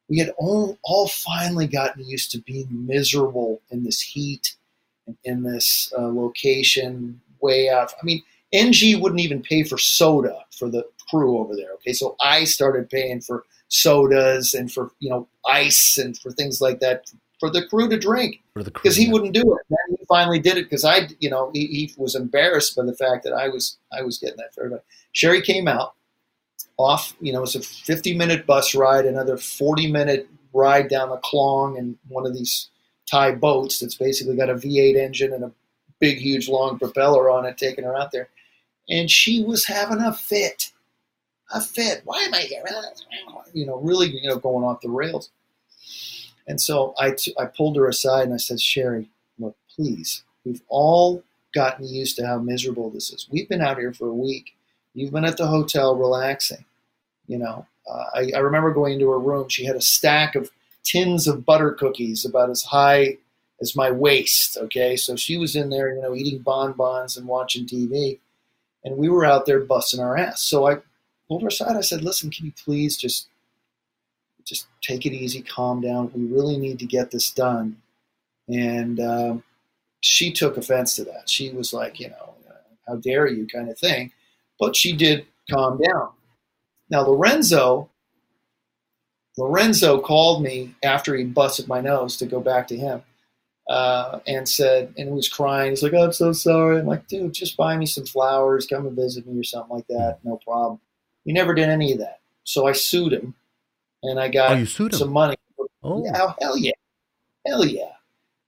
We 0.09 0.19
had 0.19 0.31
all, 0.37 0.77
all 0.83 1.07
finally 1.07 1.67
gotten 1.67 2.05
used 2.05 2.31
to 2.31 2.39
being 2.39 2.67
miserable 2.85 3.61
in 3.71 3.83
this 3.83 4.01
heat 4.01 4.55
in 5.23 5.43
this 5.43 5.93
uh, 5.97 6.07
location 6.07 7.19
way 7.41 7.69
out. 7.69 7.93
I 8.01 8.05
mean, 8.05 8.23
NG 8.51 8.99
wouldn't 9.01 9.21
even 9.21 9.41
pay 9.41 9.63
for 9.63 9.77
soda 9.77 10.45
for 10.57 10.69
the 10.69 10.85
crew 11.09 11.37
over 11.39 11.55
there. 11.55 11.71
Okay, 11.75 11.93
so 11.93 12.15
I 12.21 12.43
started 12.43 12.89
paying 12.89 13.21
for 13.21 13.43
sodas 13.67 14.53
and 14.53 14.71
for 14.71 14.91
you 14.99 15.09
know 15.09 15.27
ice 15.47 15.97
and 15.97 16.17
for 16.17 16.31
things 16.31 16.61
like 16.61 16.79
that 16.79 17.11
for 17.39 17.49
the 17.49 17.65
crew 17.67 17.89
to 17.89 17.99
drink 17.99 18.41
because 18.55 18.95
he 18.95 19.11
wouldn't 19.11 19.33
do 19.33 19.41
it. 19.41 19.65
Then 19.69 19.97
he 19.99 20.05
finally 20.05 20.39
did 20.39 20.57
it 20.57 20.63
because 20.63 20.85
I, 20.85 21.09
you 21.19 21.29
know, 21.29 21.51
he, 21.53 21.67
he, 21.67 21.93
was 21.97 22.15
embarrassed 22.15 22.75
by 22.75 22.85
the 22.85 22.95
fact 22.95 23.25
that 23.25 23.33
I 23.33 23.49
was 23.49 23.77
I 23.91 24.01
was 24.01 24.17
getting 24.17 24.37
that 24.37 24.53
for 24.53 24.61
everybody. 24.61 24.83
Sherrie 25.11 25.41
came 25.41 25.67
out 25.67 25.95
off, 26.77 27.15
you 27.19 27.33
know, 27.33 27.43
it's 27.43 27.55
a 27.55 27.61
50 27.61 28.15
minute 28.15 28.45
bus 28.45 28.75
ride, 28.75 29.05
another 29.05 29.37
40 29.37 29.91
minute 29.91 30.29
ride 30.53 30.87
down 30.87 31.09
the 31.09 31.17
Clong 31.17 31.77
and 31.77 31.97
one 32.07 32.25
of 32.25 32.33
these 32.33 32.69
Thai 33.09 33.35
boats 33.35 33.79
that's 33.79 33.95
basically 33.95 34.35
got 34.35 34.49
a 34.49 34.55
V8 34.55 34.95
engine 34.95 35.33
and 35.33 35.43
a 35.43 35.51
big, 35.99 36.17
huge, 36.17 36.49
long 36.49 36.77
propeller 36.77 37.29
on 37.29 37.45
it, 37.45 37.57
taking 37.57 37.83
her 37.85 37.95
out 37.95 38.11
there. 38.11 38.29
And 38.89 39.09
she 39.09 39.43
was 39.43 39.65
having 39.65 39.99
a 39.99 40.13
fit, 40.13 40.71
a 41.53 41.61
fit. 41.61 42.01
Why 42.03 42.19
am 42.23 42.33
I 42.33 42.41
here? 42.41 42.63
You 43.53 43.65
know, 43.65 43.77
really, 43.77 44.07
you 44.09 44.29
know, 44.29 44.37
going 44.37 44.65
off 44.65 44.81
the 44.81 44.89
rails. 44.89 45.29
And 46.47 46.59
so 46.59 46.93
I, 46.99 47.11
t- 47.11 47.35
I 47.39 47.45
pulled 47.45 47.77
her 47.77 47.87
aside 47.87 48.23
and 48.25 48.33
I 48.33 48.37
said, 48.37 48.59
Sherrie, 48.59 49.09
look, 49.39 49.55
please, 49.73 50.23
we've 50.43 50.61
all 50.67 51.23
gotten 51.53 51.87
used 51.87 52.17
to 52.17 52.27
how 52.27 52.39
miserable 52.39 52.89
this 52.89 53.11
is. 53.11 53.27
We've 53.31 53.47
been 53.47 53.61
out 53.61 53.77
here 53.77 53.93
for 53.93 54.07
a 54.09 54.13
week. 54.13 54.55
You've 54.93 55.13
been 55.13 55.25
at 55.25 55.37
the 55.37 55.47
hotel 55.47 55.95
relaxing. 55.95 56.65
You 57.27 57.37
know, 57.37 57.65
uh, 57.89 58.05
I, 58.13 58.31
I 58.35 58.39
remember 58.39 58.73
going 58.73 58.93
into 58.93 59.09
her 59.09 59.19
room. 59.19 59.47
She 59.47 59.65
had 59.65 59.75
a 59.75 59.81
stack 59.81 60.35
of 60.35 60.51
tins 60.83 61.27
of 61.27 61.45
butter 61.45 61.71
cookies 61.71 62.25
about 62.25 62.49
as 62.49 62.63
high 62.63 63.17
as 63.61 63.75
my 63.75 63.91
waist. 63.91 64.57
Okay, 64.57 64.95
so 64.95 65.15
she 65.15 65.37
was 65.37 65.55
in 65.55 65.69
there, 65.69 65.93
you 65.93 66.01
know, 66.01 66.15
eating 66.15 66.39
bonbons 66.39 67.17
and 67.17 67.27
watching 67.27 67.65
TV, 67.65 68.19
and 68.83 68.97
we 68.97 69.09
were 69.09 69.25
out 69.25 69.45
there 69.45 69.59
busting 69.59 69.99
our 69.99 70.17
ass. 70.17 70.41
So 70.41 70.67
I 70.67 70.77
pulled 71.27 71.41
her 71.43 71.47
aside. 71.49 71.75
I 71.75 71.81
said, 71.81 72.03
"Listen, 72.03 72.29
can 72.29 72.45
you 72.45 72.53
please 72.63 72.97
just 72.97 73.27
just 74.45 74.67
take 74.81 75.05
it 75.05 75.13
easy, 75.13 75.41
calm 75.41 75.81
down. 75.81 76.11
We 76.13 76.25
really 76.25 76.57
need 76.57 76.79
to 76.79 76.85
get 76.85 77.11
this 77.11 77.29
done." 77.31 77.77
And 78.49 78.99
um, 78.99 79.43
she 80.01 80.33
took 80.33 80.57
offense 80.57 80.95
to 80.95 81.05
that. 81.05 81.29
She 81.29 81.51
was 81.51 81.73
like, 81.73 81.99
you 81.99 82.09
know, 82.09 82.33
how 82.87 82.95
dare 82.97 83.27
you, 83.27 83.47
kind 83.47 83.69
of 83.69 83.77
thing. 83.77 84.11
But 84.59 84.75
she 84.75 84.95
did 84.95 85.25
calm 85.49 85.79
down. 85.81 86.09
Now 86.89 87.07
Lorenzo 87.07 87.89
Lorenzo 89.37 89.99
called 89.99 90.43
me 90.43 90.75
after 90.83 91.15
he 91.15 91.23
busted 91.23 91.67
my 91.67 91.81
nose 91.81 92.17
to 92.17 92.25
go 92.25 92.39
back 92.39 92.67
to 92.67 92.77
him 92.77 93.01
uh, 93.69 94.19
and 94.27 94.47
said, 94.47 94.93
and 94.97 95.09
he 95.09 95.13
was 95.13 95.29
crying. 95.29 95.71
He's 95.71 95.83
like, 95.83 95.93
oh, 95.93 96.05
I'm 96.05 96.13
so 96.13 96.33
sorry. 96.33 96.79
I'm 96.79 96.85
like, 96.85 97.07
dude, 97.07 97.33
just 97.33 97.57
buy 97.57 97.75
me 97.77 97.85
some 97.85 98.05
flowers, 98.05 98.67
come 98.67 98.85
and 98.85 98.95
visit 98.95 99.27
me 99.27 99.39
or 99.39 99.43
something 99.43 99.75
like 99.75 99.87
that. 99.87 100.19
No 100.23 100.37
problem. 100.37 100.79
He 101.25 101.33
never 101.33 101.53
did 101.53 101.69
any 101.69 101.93
of 101.93 101.99
that. 101.99 102.19
So 102.43 102.67
I 102.67 102.73
sued 102.73 103.13
him 103.13 103.33
and 104.03 104.19
I 104.19 104.27
got 104.27 104.57
oh, 104.57 104.89
some 104.89 105.11
money. 105.11 105.35
Oh. 105.81 106.03
Yeah, 106.03 106.33
hell 106.39 106.57
yeah. 106.57 106.71
Hell 107.45 107.65
yeah. 107.65 107.91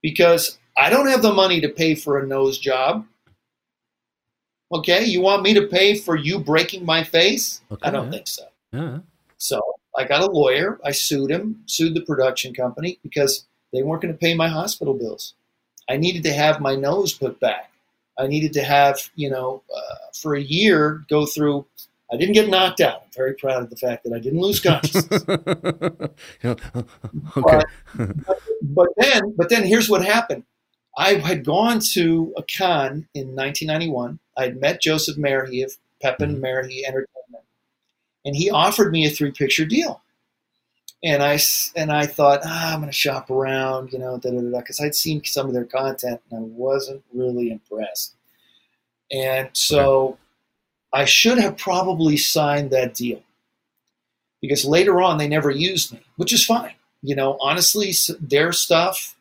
Because 0.02 0.58
I 0.78 0.90
don't 0.90 1.08
have 1.08 1.22
the 1.22 1.34
money 1.34 1.62
to 1.62 1.70
pay 1.70 1.96
for 1.96 2.20
a 2.20 2.28
nose 2.28 2.60
job. 2.60 3.06
Okay, 4.72 5.06
you 5.06 5.22
want 5.22 5.44
me 5.44 5.54
to 5.54 5.68
pay 5.68 5.96
for 5.96 6.16
you 6.16 6.40
breaking 6.40 6.86
my 6.86 7.04
face? 7.04 7.62
Okay, 7.72 7.88
I 7.88 7.92
don't 7.92 8.06
yeah. 8.06 8.12
think 8.12 8.28
so. 8.28 8.44
Yeah. 8.74 8.98
So 9.38 9.62
I 9.98 10.04
got 10.04 10.22
a 10.22 10.32
lawyer. 10.32 10.80
I 10.84 10.92
sued 10.92 11.32
him, 11.32 11.64
sued 11.66 11.94
the 11.94 12.02
production 12.02 12.54
company 12.54 13.00
because 13.02 13.46
they 13.74 13.84
weren't 13.84 14.02
going 14.02 14.14
to 14.14 14.18
pay 14.18 14.34
my 14.34 14.48
hospital 14.48 14.94
bills. 14.94 15.34
I 15.90 15.98
needed 15.98 16.24
to 16.24 16.34
have 16.34 16.60
my 16.60 16.76
nose 16.76 17.14
put 17.14 17.40
back. 17.40 17.72
I 18.18 18.28
needed 18.28 18.54
to 18.54 18.64
have, 18.64 19.10
you 19.16 19.30
know, 19.30 19.64
uh, 19.76 19.96
for 20.14 20.36
a 20.36 20.42
year 20.42 21.04
go 21.10 21.26
through. 21.26 21.66
I 22.12 22.18
didn't 22.18 22.34
get 22.34 22.50
knocked 22.50 22.82
out. 22.82 23.04
I'm 23.04 23.12
very 23.16 23.34
proud 23.34 23.64
of 23.64 23.70
the 23.70 23.76
fact 23.76 24.04
that 24.04 24.14
I 24.14 24.20
didn't 24.20 24.40
lose 24.40 24.60
consciousness. 24.60 25.24
okay. 26.48 26.62
But, 27.36 27.66
but, 28.62 28.88
then, 28.98 29.34
but 29.36 29.50
then 29.50 29.64
here's 29.64 29.90
what 29.90 30.06
happened. 30.06 30.44
I 30.98 31.16
had 31.16 31.44
gone 31.44 31.82
to 31.94 32.34
a 32.38 32.44
con 32.44 33.08
in 33.14 33.36
1991. 33.36 34.20
I 34.38 34.44
had 34.44 34.62
met 34.62 34.82
Joseph 34.82 35.18
Merhi 35.18 35.64
of 35.64 35.76
Pepin 36.02 36.36
mm-hmm. 36.36 36.46
Merhi 36.46 36.84
Entertainment 36.86 37.44
and 38.26 38.36
he 38.36 38.50
offered 38.50 38.92
me 38.92 39.06
a 39.06 39.10
three 39.10 39.32
picture 39.32 39.66
deal. 39.66 40.02
And 41.04 41.22
I 41.22 41.40
and 41.76 41.92
I 41.92 42.08
thought 42.08 42.42
ah, 42.44 42.74
I'm 42.74 42.80
going 42.80 42.90
to 42.90 42.94
shop 42.94 43.30
around, 43.30 43.94
you 43.94 44.00
know, 44.00 44.18
because 44.18 44.82
I'd 44.82 44.96
seen 44.96 45.24
some 45.24 45.48
of 45.48 45.54
their 45.54 45.66
content 45.66 46.20
and 46.32 46.40
I 46.40 46.42
wasn't 46.42 47.04
really 47.14 47.52
impressed. 47.52 48.16
And 49.12 49.50
so 49.54 50.18
I 50.92 51.06
should 51.06 51.38
have 51.38 51.58
probably 51.58 52.18
signed 52.18 52.72
that 52.72 52.96
deal 52.96 53.22
because 54.42 54.66
later 54.66 55.00
on 55.02 55.20
they 55.20 55.28
never 55.28 55.52
used 55.52 55.94
me, 55.94 56.02
which 56.16 56.34
is 56.34 56.44
fine. 56.44 56.74
You 57.04 57.16
know, 57.16 57.38
honestly, 57.40 57.94
their 58.20 58.52
stuff 58.52 59.16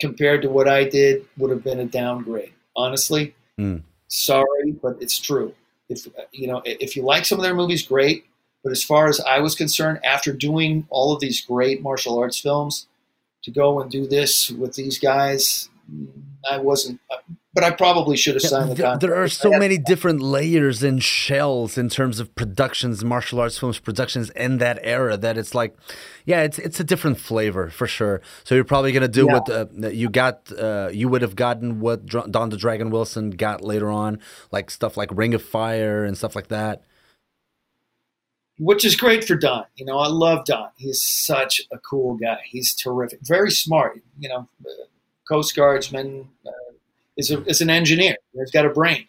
compared 0.00 0.42
to 0.42 0.48
what 0.48 0.66
I 0.66 0.84
did 0.84 1.24
would 1.36 1.52
have 1.52 1.62
been 1.62 1.78
a 1.78 1.84
downgrade. 1.84 2.52
Honestly, 2.74 3.36
mm. 3.60 3.82
sorry, 4.08 4.72
but 4.72 4.96
it's 5.00 5.18
true 5.18 5.54
if 5.88 6.06
you 6.32 6.46
know 6.46 6.62
if 6.64 6.96
you 6.96 7.02
like 7.02 7.24
some 7.24 7.38
of 7.38 7.42
their 7.42 7.54
movies, 7.54 7.86
great. 7.86 8.26
But 8.62 8.72
as 8.72 8.82
far 8.82 9.06
as 9.08 9.20
I 9.20 9.38
was 9.38 9.54
concerned, 9.54 10.00
after 10.04 10.32
doing 10.32 10.86
all 10.90 11.12
of 11.12 11.20
these 11.20 11.40
great 11.40 11.80
martial 11.80 12.18
arts 12.18 12.38
films, 12.38 12.86
to 13.44 13.50
go 13.50 13.80
and 13.80 13.90
do 13.90 14.06
this 14.06 14.50
with 14.50 14.74
these 14.74 14.98
guys, 14.98 15.70
I 16.48 16.58
wasn't 16.58 17.00
but 17.58 17.64
I 17.64 17.72
probably 17.72 18.16
should 18.16 18.34
have 18.34 18.42
signed 18.42 18.70
the 18.70 18.76
contract. 18.76 19.00
There 19.00 19.16
are 19.16 19.26
so 19.26 19.50
many 19.50 19.78
different 19.78 20.22
layers 20.22 20.84
and 20.84 21.02
shells 21.02 21.76
in 21.76 21.88
terms 21.88 22.20
of 22.20 22.32
productions, 22.36 23.04
martial 23.04 23.40
arts 23.40 23.58
films 23.58 23.80
productions 23.80 24.30
in 24.30 24.58
that 24.58 24.78
era 24.82 25.16
that 25.16 25.36
it's 25.36 25.56
like, 25.56 25.76
yeah, 26.24 26.42
it's 26.42 26.60
it's 26.60 26.78
a 26.78 26.84
different 26.84 27.18
flavor 27.18 27.68
for 27.68 27.88
sure. 27.88 28.20
So 28.44 28.54
you're 28.54 28.62
probably 28.62 28.92
gonna 28.92 29.08
do 29.08 29.26
yeah. 29.26 29.32
what 29.32 29.50
uh, 29.50 29.66
you 29.88 30.08
got. 30.08 30.52
Uh, 30.52 30.90
you 30.92 31.08
would 31.08 31.20
have 31.22 31.34
gotten 31.34 31.80
what 31.80 32.06
Don 32.06 32.50
the 32.50 32.56
Dragon 32.56 32.90
Wilson 32.90 33.30
got 33.30 33.64
later 33.64 33.90
on, 33.90 34.20
like 34.52 34.70
stuff 34.70 34.96
like 34.96 35.08
Ring 35.12 35.34
of 35.34 35.42
Fire 35.42 36.04
and 36.04 36.16
stuff 36.16 36.36
like 36.36 36.46
that. 36.48 36.84
Which 38.60 38.84
is 38.84 38.94
great 38.94 39.24
for 39.24 39.34
Don. 39.34 39.64
You 39.74 39.84
know, 39.84 39.98
I 39.98 40.06
love 40.06 40.44
Don. 40.44 40.68
He's 40.76 41.02
such 41.02 41.60
a 41.72 41.78
cool 41.78 42.16
guy. 42.16 42.38
He's 42.44 42.72
terrific, 42.72 43.18
very 43.22 43.50
smart. 43.50 44.00
You 44.16 44.28
know, 44.28 44.48
Coast 45.28 45.54
Guardsman. 45.54 46.28
Uh, 46.46 46.50
is, 47.16 47.30
a, 47.30 47.42
is 47.44 47.60
an 47.60 47.68
engineer. 47.68 48.16
He's 48.32 48.50
got 48.50 48.64
a 48.64 48.70
brain. 48.70 49.06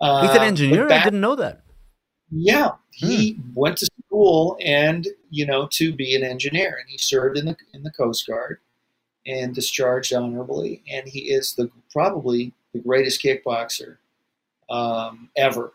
Uh, 0.00 0.22
He's 0.22 0.34
an 0.34 0.42
uh, 0.42 0.44
engineer. 0.44 0.88
Back, 0.88 1.02
I 1.02 1.04
didn't 1.04 1.20
know 1.20 1.36
that. 1.36 1.60
Yeah, 2.30 2.70
he 2.90 3.34
hmm. 3.34 3.52
went 3.54 3.76
to 3.78 3.86
school 4.06 4.56
and 4.64 5.06
you 5.30 5.46
know 5.46 5.68
to 5.72 5.92
be 5.92 6.16
an 6.16 6.24
engineer, 6.24 6.78
and 6.80 6.88
he 6.88 6.96
served 6.96 7.36
in 7.36 7.44
the 7.44 7.56
in 7.74 7.82
the 7.82 7.90
Coast 7.90 8.26
Guard 8.26 8.58
and 9.26 9.54
discharged 9.54 10.12
honorably. 10.14 10.82
And 10.90 11.06
he 11.06 11.30
is 11.30 11.54
the 11.54 11.70
probably 11.92 12.54
the 12.72 12.80
greatest 12.80 13.22
kickboxer 13.22 13.98
um, 14.70 15.28
ever 15.36 15.74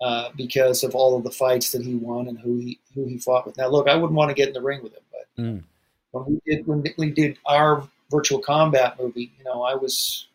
uh, 0.00 0.30
because 0.36 0.82
of 0.82 0.94
all 0.94 1.16
of 1.16 1.22
the 1.22 1.30
fights 1.30 1.70
that 1.72 1.82
he 1.82 1.94
won 1.94 2.28
and 2.28 2.38
who 2.38 2.56
he 2.56 2.80
who 2.94 3.04
he 3.04 3.18
fought 3.18 3.46
with. 3.46 3.58
Now, 3.58 3.68
look, 3.68 3.88
I 3.88 3.94
wouldn't 3.94 4.16
want 4.16 4.30
to 4.30 4.34
get 4.34 4.48
in 4.48 4.54
the 4.54 4.62
ring 4.62 4.82
with 4.82 4.94
him, 4.94 5.02
but 5.12 5.18
Mm. 5.38 5.62
When 6.10 6.24
we 6.24 6.40
did 6.46 6.66
when 6.66 6.84
we 6.96 7.10
did 7.10 7.38
our 7.46 7.88
virtual 8.10 8.38
combat 8.38 8.96
movie, 8.98 9.32
you 9.38 9.44
know, 9.44 9.62
I 9.62 9.74
was 9.74 10.28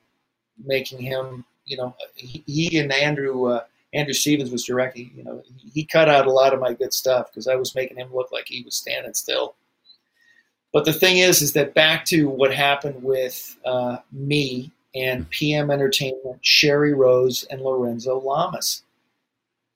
making 0.64 1.00
him, 1.00 1.46
you 1.66 1.78
know, 1.78 1.96
he, 2.16 2.44
he 2.46 2.78
and 2.78 2.92
Andrew 2.92 3.46
uh, 3.46 3.64
Andrew 3.94 4.14
Stevens 4.14 4.52
was 4.52 4.66
directing. 4.66 5.12
You 5.16 5.24
know, 5.24 5.44
he, 5.74 5.86
cut 5.86 6.10
out 6.10 6.26
a 6.26 6.32
lot 6.32 6.54
of 6.54 6.60
my 6.60 6.74
good 6.74 6.94
stuff 6.94 7.30
because 7.30 7.48
I 7.48 7.56
was 7.56 7.76
making 7.76 7.98
him 7.98 8.14
look 8.14 8.32
like 8.32 8.48
he 8.48 8.64
was 8.64 8.76
standing 8.76 9.14
still. 9.14 9.56
But 10.72 10.86
the 10.86 10.94
thing 10.94 11.18
is, 11.18 11.42
is 11.42 11.54
that 11.54 11.76
back 11.76 12.04
to 12.06 12.28
what 12.28 12.54
happened 12.54 13.04
with 13.04 13.56
uh, 13.64 13.98
me 14.12 14.72
and 14.96 15.30
PM 15.30 15.70
Entertainment, 15.70 16.40
Sherrie 16.42 16.94
Rose, 16.94 17.44
and 17.50 17.62
Lorenzo 17.62 18.20
Lamas. 18.20 18.84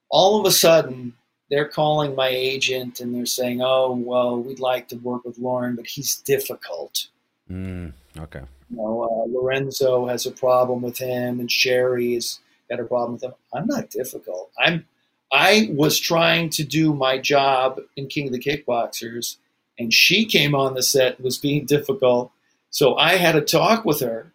All 0.10 0.40
of 0.40 0.46
a 0.46 0.52
sudden, 0.52 1.14
they're 1.50 1.68
calling 1.68 2.16
my 2.16 2.30
agent 2.30 3.00
and 3.00 3.14
they're 3.14 3.26
saying, 3.26 3.62
"Oh, 3.62 3.94
well, 3.94 4.38
we'd 4.38 4.60
like 4.60 4.88
to 4.90 4.96
work 4.98 5.24
with 5.24 5.38
Loren, 5.38 5.76
but 5.76 5.88
he's 5.88 6.18
difficult." 6.18 7.08
Mm, 7.52 7.94
okay. 8.18 8.42
You 8.70 8.78
know, 8.78 9.04
uh, 9.04 9.32
Lorenzo 9.32 10.08
has 10.08 10.26
a 10.26 10.32
problem 10.32 10.82
with 10.82 10.98
him, 10.98 11.40
and 11.40 11.52
Sherrie 11.52 12.14
has 12.16 12.40
got 12.70 12.80
a 12.80 12.84
problem 12.84 13.14
with 13.14 13.24
him. 13.24 13.34
I'm 13.54 13.68
not 13.68 13.90
difficult. 13.90 14.52
I'm. 14.60 14.86
I 15.32 15.70
was 15.74 16.00
trying 16.00 16.50
to 16.52 16.64
do 16.64 16.94
my 16.94 17.18
job 17.18 17.82
in 17.98 18.08
King 18.08 18.28
of 18.28 18.34
the 18.34 18.40
Kickboxers, 18.40 19.38
and 19.78 19.94
she 19.94 20.26
came 20.26 20.56
on 20.56 20.74
the 20.74 20.84
set 20.84 21.18
and 21.18 21.26
was 21.26 21.38
being 21.38 21.66
difficult. 21.66 22.32
So 22.70 22.96
I 22.96 23.16
had 23.16 23.36
a 23.36 23.42
talk 23.42 23.84
with 23.84 24.00
her. 24.00 24.32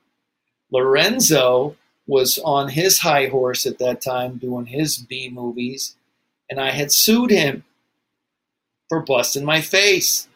Lorenzo 0.70 1.76
was 2.06 2.38
on 2.44 2.68
his 2.68 2.98
high 2.98 3.28
horse 3.28 3.64
at 3.64 3.78
that 3.78 4.00
time 4.02 4.36
doing 4.36 4.66
his 4.66 4.98
B 4.98 5.30
movies, 5.30 5.96
and 6.50 6.60
I 6.60 6.70
had 6.70 6.92
sued 6.92 7.30
him 7.30 7.64
for 8.88 9.00
busting 9.00 9.44
my 9.44 9.60
face. 9.60 10.28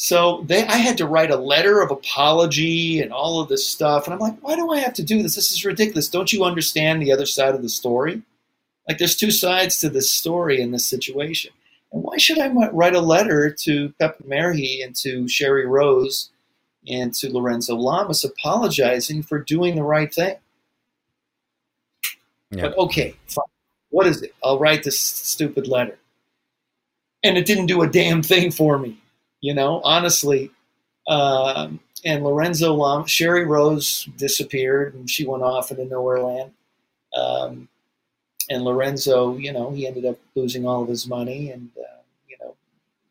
So 0.00 0.44
they, 0.46 0.64
I 0.64 0.76
had 0.76 0.96
to 0.98 1.06
write 1.06 1.32
a 1.32 1.36
letter 1.36 1.82
of 1.82 1.90
apology 1.90 3.02
and 3.02 3.12
all 3.12 3.40
of 3.40 3.48
this 3.48 3.68
stuff. 3.68 4.06
And 4.06 4.14
I'm 4.14 4.20
like, 4.20 4.38
why 4.40 4.54
do 4.54 4.70
I 4.70 4.78
have 4.78 4.94
to 4.94 5.02
do 5.02 5.20
this? 5.20 5.34
This 5.34 5.50
is 5.50 5.64
ridiculous. 5.64 6.08
Don't 6.08 6.32
you 6.32 6.44
understand 6.44 7.02
the 7.02 7.12
other 7.12 7.26
side 7.26 7.56
of 7.56 7.62
the 7.62 7.68
story? 7.68 8.22
Like, 8.86 8.98
there's 8.98 9.16
two 9.16 9.32
sides 9.32 9.80
to 9.80 9.90
this 9.90 10.08
story 10.08 10.60
in 10.60 10.70
this 10.70 10.86
situation. 10.86 11.50
And 11.92 12.04
why 12.04 12.16
should 12.16 12.38
I 12.38 12.46
write 12.48 12.94
a 12.94 13.00
letter 13.00 13.50
to 13.50 13.92
Pep 13.98 14.18
Merhi 14.24 14.84
and 14.84 14.94
to 14.96 15.26
Sherrie 15.26 15.66
Rose 15.66 16.30
and 16.86 17.12
to 17.14 17.32
Lorenzo 17.32 17.74
Lamas 17.74 18.24
apologizing 18.24 19.24
for 19.24 19.40
doing 19.40 19.74
the 19.74 19.82
right 19.82 20.14
thing? 20.14 20.36
Yeah. 22.52 22.68
But 22.68 22.78
okay, 22.78 23.16
fine. 23.26 23.44
What 23.90 24.06
is 24.06 24.22
it? 24.22 24.32
I'll 24.44 24.60
write 24.60 24.84
this 24.84 25.00
stupid 25.00 25.66
letter. 25.66 25.98
And 27.24 27.36
it 27.36 27.46
didn't 27.46 27.66
do 27.66 27.82
a 27.82 27.88
damn 27.88 28.22
thing 28.22 28.52
for 28.52 28.78
me, 28.78 28.96
you 29.40 29.54
know, 29.54 29.80
honestly. 29.84 30.50
Um, 31.08 31.80
and 32.04 32.22
Lorenzo 32.22 33.04
Sherrie 33.06 33.44
Rose 33.44 34.08
disappeared 34.16 34.94
and 34.94 35.08
she 35.10 35.26
went 35.26 35.42
off 35.42 35.70
into 35.70 35.84
nowhere 35.84 36.20
land. 36.20 36.52
Um, 37.14 37.68
and 38.50 38.62
Lorenzo, 38.62 39.36
you 39.36 39.52
know, 39.52 39.70
he 39.70 39.86
ended 39.86 40.04
up 40.04 40.18
losing 40.34 40.66
all 40.66 40.82
of 40.82 40.88
his 40.88 41.06
money 41.06 41.50
and, 41.50 41.70
uh, 41.76 42.00
you 42.28 42.36
know, 42.40 42.54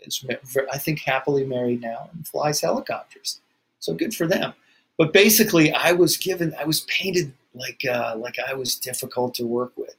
is, 0.01 0.23
I 0.71 0.77
think, 0.77 0.99
happily 0.99 1.43
married 1.43 1.81
now 1.81 2.09
and 2.13 2.27
flies 2.27 2.61
helicopters. 2.61 3.41
So 3.79 3.93
good 3.93 4.15
for 4.15 4.27
them. 4.27 4.53
But 4.97 5.13
basically, 5.13 5.71
I 5.71 5.91
was 5.91 6.17
given, 6.17 6.55
I 6.59 6.65
was 6.65 6.81
painted 6.81 7.33
like 7.57 7.83
uh, 7.89 8.15
like 8.17 8.37
I 8.39 8.53
was 8.53 8.75
difficult 8.75 9.33
to 9.35 9.45
work 9.45 9.73
with, 9.75 9.95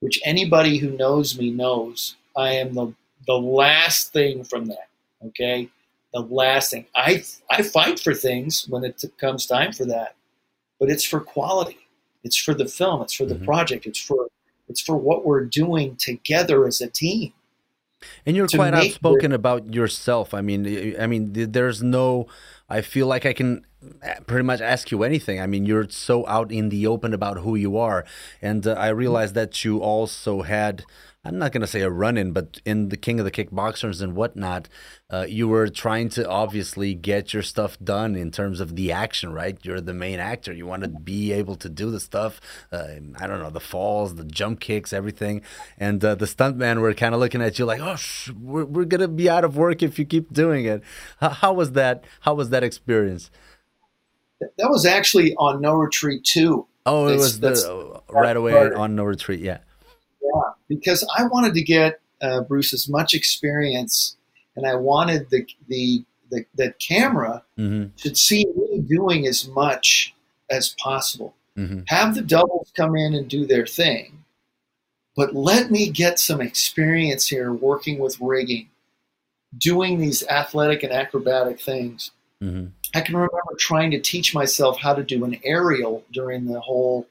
which 0.00 0.20
anybody 0.24 0.78
who 0.78 0.90
knows 0.90 1.38
me 1.38 1.50
knows 1.50 2.16
I 2.36 2.52
am 2.52 2.74
the 2.74 2.94
the 3.26 3.38
last 3.38 4.12
thing 4.12 4.44
from 4.44 4.66
that. 4.66 4.88
Okay, 5.26 5.68
the 6.12 6.20
last 6.20 6.70
thing. 6.70 6.86
I 6.94 7.22
I 7.50 7.62
fight 7.62 8.00
for 8.00 8.14
things 8.14 8.66
when 8.68 8.84
it 8.84 9.02
comes 9.18 9.46
time 9.46 9.72
for 9.72 9.84
that, 9.86 10.14
but 10.78 10.90
it's 10.90 11.04
for 11.04 11.20
quality. 11.20 11.78
It's 12.24 12.36
for 12.36 12.54
the 12.54 12.66
film. 12.66 13.02
It's 13.02 13.14
for 13.14 13.26
the 13.26 13.34
Mhm. 13.36 13.44
project. 13.44 13.86
It's 13.86 14.00
for 14.00 14.28
it's 14.68 14.80
for 14.80 14.96
what 14.96 15.24
we're 15.26 15.44
doing 15.44 15.96
together 15.96 16.66
as 16.66 16.80
a 16.80 16.88
team. 16.88 17.32
And 18.24 18.34
you're 18.34 18.48
quite 18.48 18.72
outspoken 18.72 19.32
about 19.32 19.74
yourself. 19.74 20.32
I 20.32 20.40
mean, 20.40 20.96
I 20.98 21.06
mean, 21.06 21.32
there's 21.34 21.82
no. 21.82 22.28
I 22.68 22.80
feel 22.80 23.06
like 23.06 23.26
I 23.26 23.34
can 23.34 23.66
pretty 24.26 24.44
much 24.44 24.60
ask 24.60 24.90
you 24.90 25.02
anything. 25.02 25.40
I 25.40 25.46
mean, 25.46 25.66
you're 25.66 25.88
so 25.90 26.26
out 26.26 26.50
in 26.52 26.68
the 26.70 26.86
open 26.86 27.12
about 27.12 27.38
who 27.38 27.56
you 27.56 27.76
are, 27.76 28.04
and 28.40 28.66
uh, 28.66 28.72
I 28.72 28.88
realized 28.88 29.34
that 29.34 29.64
you 29.64 29.78
also 29.78 30.42
had. 30.42 30.84
I'm 31.22 31.38
not 31.38 31.52
going 31.52 31.60
to 31.60 31.66
say 31.66 31.82
a 31.82 31.90
run-in, 31.90 32.32
but 32.32 32.62
in 32.64 32.88
the 32.88 32.96
King 32.96 33.20
of 33.20 33.26
the 33.26 33.30
Kickboxers 33.30 34.00
and 34.00 34.16
whatnot, 34.16 34.70
uh, 35.10 35.26
you 35.28 35.48
were 35.48 35.68
trying 35.68 36.08
to 36.10 36.26
obviously 36.26 36.94
get 36.94 37.34
your 37.34 37.42
stuff 37.42 37.78
done 37.78 38.16
in 38.16 38.30
terms 38.30 38.58
of 38.58 38.74
the 38.74 38.90
action, 38.90 39.34
right? 39.34 39.58
You're 39.62 39.82
the 39.82 39.92
main 39.92 40.18
actor. 40.18 40.50
You 40.50 40.64
want 40.64 40.82
to 40.82 40.88
be 40.88 41.32
able 41.32 41.56
to 41.56 41.68
do 41.68 41.90
the 41.90 42.00
stuff. 42.00 42.40
Uh, 42.72 42.86
I 43.18 43.26
don't 43.26 43.38
know, 43.40 43.50
the 43.50 43.60
falls, 43.60 44.14
the 44.14 44.24
jump 44.24 44.60
kicks, 44.60 44.94
everything. 44.94 45.42
And 45.76 46.02
uh, 46.02 46.14
the 46.14 46.24
stuntman 46.24 46.80
were 46.80 46.94
kind 46.94 47.14
of 47.14 47.20
looking 47.20 47.42
at 47.42 47.58
you 47.58 47.66
like, 47.66 47.80
"Oh, 47.80 47.96
sh- 47.96 48.30
we're, 48.30 48.64
we're 48.64 48.86
gonna 48.86 49.08
be 49.08 49.28
out 49.28 49.44
of 49.44 49.58
work 49.58 49.82
if 49.82 49.98
you 49.98 50.06
keep 50.06 50.32
doing 50.32 50.64
it." 50.64 50.82
How, 51.20 51.28
how 51.28 51.52
was 51.52 51.72
that? 51.72 52.04
How 52.20 52.32
was 52.32 52.48
that 52.48 52.64
experience? 52.64 53.30
That 54.40 54.70
was 54.70 54.86
actually 54.86 55.34
on 55.34 55.60
No 55.60 55.74
Retreat 55.74 56.24
two. 56.24 56.66
Oh, 56.86 57.08
it 57.08 57.16
was 57.16 57.40
the 57.40 58.00
right 58.08 58.36
away 58.36 58.54
on 58.72 58.96
No 58.96 59.04
Retreat. 59.04 59.40
Yeah. 59.40 59.58
Yeah, 60.34 60.52
because 60.68 61.06
I 61.16 61.24
wanted 61.26 61.54
to 61.54 61.62
get 61.62 62.00
uh, 62.20 62.42
Bruce 62.42 62.72
as 62.72 62.88
much 62.88 63.14
experience, 63.14 64.16
and 64.56 64.66
I 64.66 64.74
wanted 64.74 65.30
the 65.30 65.46
the 65.68 66.04
the, 66.30 66.44
the 66.54 66.74
camera 66.78 67.42
hmm 67.56 67.86
should 67.96 68.16
see 68.16 68.46
me 68.56 68.80
doing 68.80 69.26
as 69.26 69.48
much 69.48 70.14
as 70.48 70.70
possible. 70.78 71.34
hmm 71.56 71.80
Have 71.88 72.14
the 72.14 72.22
doubles 72.22 72.72
come 72.76 72.96
in 72.96 73.14
and 73.14 73.28
do 73.28 73.46
their 73.46 73.66
thing, 73.66 74.24
but 75.16 75.34
let 75.34 75.70
me 75.70 75.90
get 75.90 76.18
some 76.18 76.40
experience 76.40 77.26
here 77.28 77.52
working 77.52 77.98
with 77.98 78.20
rigging, 78.20 78.68
doing 79.58 79.98
these 79.98 80.26
athletic 80.28 80.82
and 80.82 80.92
acrobatic 80.92 81.60
things. 81.60 82.12
hmm 82.40 82.66
I 82.92 83.02
can 83.02 83.14
remember 83.14 83.54
trying 83.58 83.92
to 83.92 84.00
teach 84.00 84.34
myself 84.34 84.78
how 84.80 84.94
to 84.94 85.04
do 85.04 85.24
an 85.24 85.38
aerial 85.44 86.04
during 86.10 86.46
the 86.46 86.60
whole 86.60 87.06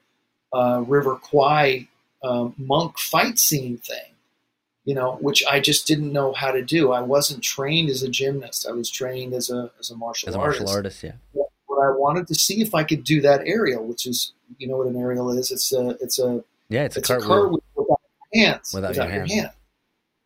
uh, 0.52 0.84
River 0.86 1.16
Kwai 1.16 1.88
um, 2.22 2.54
monk 2.58 2.98
fight 2.98 3.38
scene 3.38 3.78
thing, 3.78 4.12
you 4.84 4.94
know, 4.94 5.16
which 5.20 5.44
I 5.46 5.60
just 5.60 5.86
didn't 5.86 6.12
know 6.12 6.32
how 6.32 6.50
to 6.52 6.62
do. 6.62 6.92
I 6.92 7.00
wasn't 7.00 7.42
trained 7.42 7.88
as 7.90 8.02
a 8.02 8.08
gymnast. 8.08 8.66
I 8.68 8.72
was 8.72 8.90
trained 8.90 9.32
as 9.34 9.50
a 9.50 9.70
as 9.78 9.90
a 9.90 9.96
martial 9.96 10.28
As 10.28 10.34
a 10.34 10.38
artist. 10.38 10.60
martial 10.60 10.76
artist, 10.76 11.02
yeah. 11.02 11.12
But 11.34 11.78
I 11.78 11.90
wanted 11.96 12.26
to 12.28 12.34
see 12.34 12.60
if 12.60 12.74
I 12.74 12.84
could 12.84 13.04
do 13.04 13.20
that 13.22 13.42
aerial, 13.46 13.84
which 13.86 14.06
is, 14.06 14.32
you 14.58 14.66
know, 14.68 14.76
what 14.78 14.86
an 14.88 14.96
aerial 14.96 15.30
is. 15.30 15.50
It's 15.50 15.72
a 15.72 15.90
it's 16.00 16.18
a 16.18 16.44
Yeah, 16.68 16.84
it's, 16.84 16.96
it's 16.96 17.08
a 17.10 17.18
cartwheel. 17.20 17.62
without 17.74 18.00
hands. 18.34 18.72
Without 18.74 18.94
your 18.96 19.06
hands. 19.06 19.32
hand. 19.32 19.50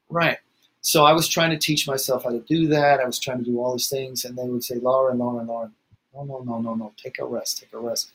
Right. 0.09 0.39
So 0.81 1.05
I 1.05 1.13
was 1.13 1.29
trying 1.29 1.51
to 1.51 1.57
teach 1.59 1.87
myself 1.89 2.25
how 2.25 2.31
to 2.31 2.41
do 2.41 2.67
that. 2.69 3.01
I 3.01 3.05
was 3.07 3.19
trying 3.19 3.39
to 3.39 3.45
do 3.45 3.59
all 3.59 3.73
these 3.73 3.89
things, 3.89 4.25
and 4.27 4.37
they 4.37 4.45
would 4.49 4.63
say, 4.63 4.75
Laura, 4.77 5.15
Loren, 5.15 5.47
Laura, 5.47 5.71
no, 6.15 6.25
no, 6.25 6.41
no, 6.43 6.61
no, 6.61 6.75
no, 6.75 6.93
take 7.03 7.19
a 7.19 7.25
rest, 7.25 7.61
take 7.61 7.73
a 7.73 7.79
rest. 7.79 8.11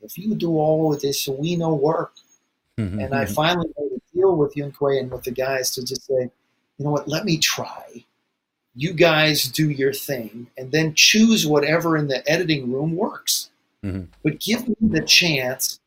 If 0.00 0.16
you 0.16 0.34
do 0.34 0.52
all 0.56 0.92
of 0.94 1.00
this, 1.02 1.28
we 1.28 1.56
know 1.56 1.74
work. 1.74 2.12
Mhm, 2.78 3.04
And 3.04 3.14
I 3.14 3.24
mhm. 3.24 3.34
finally 3.34 3.68
made 3.78 3.92
a 3.92 4.16
deal 4.16 4.36
with 4.36 4.56
Yuen 4.56 4.72
Kwai 4.72 4.98
and 4.98 5.10
with 5.10 5.22
the 5.24 5.30
guys 5.30 5.70
to 5.72 5.84
just 5.84 6.06
say, 6.06 6.30
you 6.78 6.84
know 6.84 6.90
what, 6.90 7.08
let 7.08 7.24
me 7.24 7.38
try. 7.38 8.04
You 8.74 8.92
guys 8.92 9.44
do 9.44 9.70
your 9.70 9.92
thing, 9.92 10.48
and 10.58 10.72
then 10.72 10.94
choose 10.94 11.46
whatever 11.46 11.96
in 11.96 12.08
the 12.08 12.28
editing 12.28 12.72
room 12.72 12.96
works. 12.96 13.50
Mhm. 13.84 14.08
But 14.24 14.40
give 14.40 14.66
me 14.68 14.74
the 14.80 15.02
chance 15.02 15.78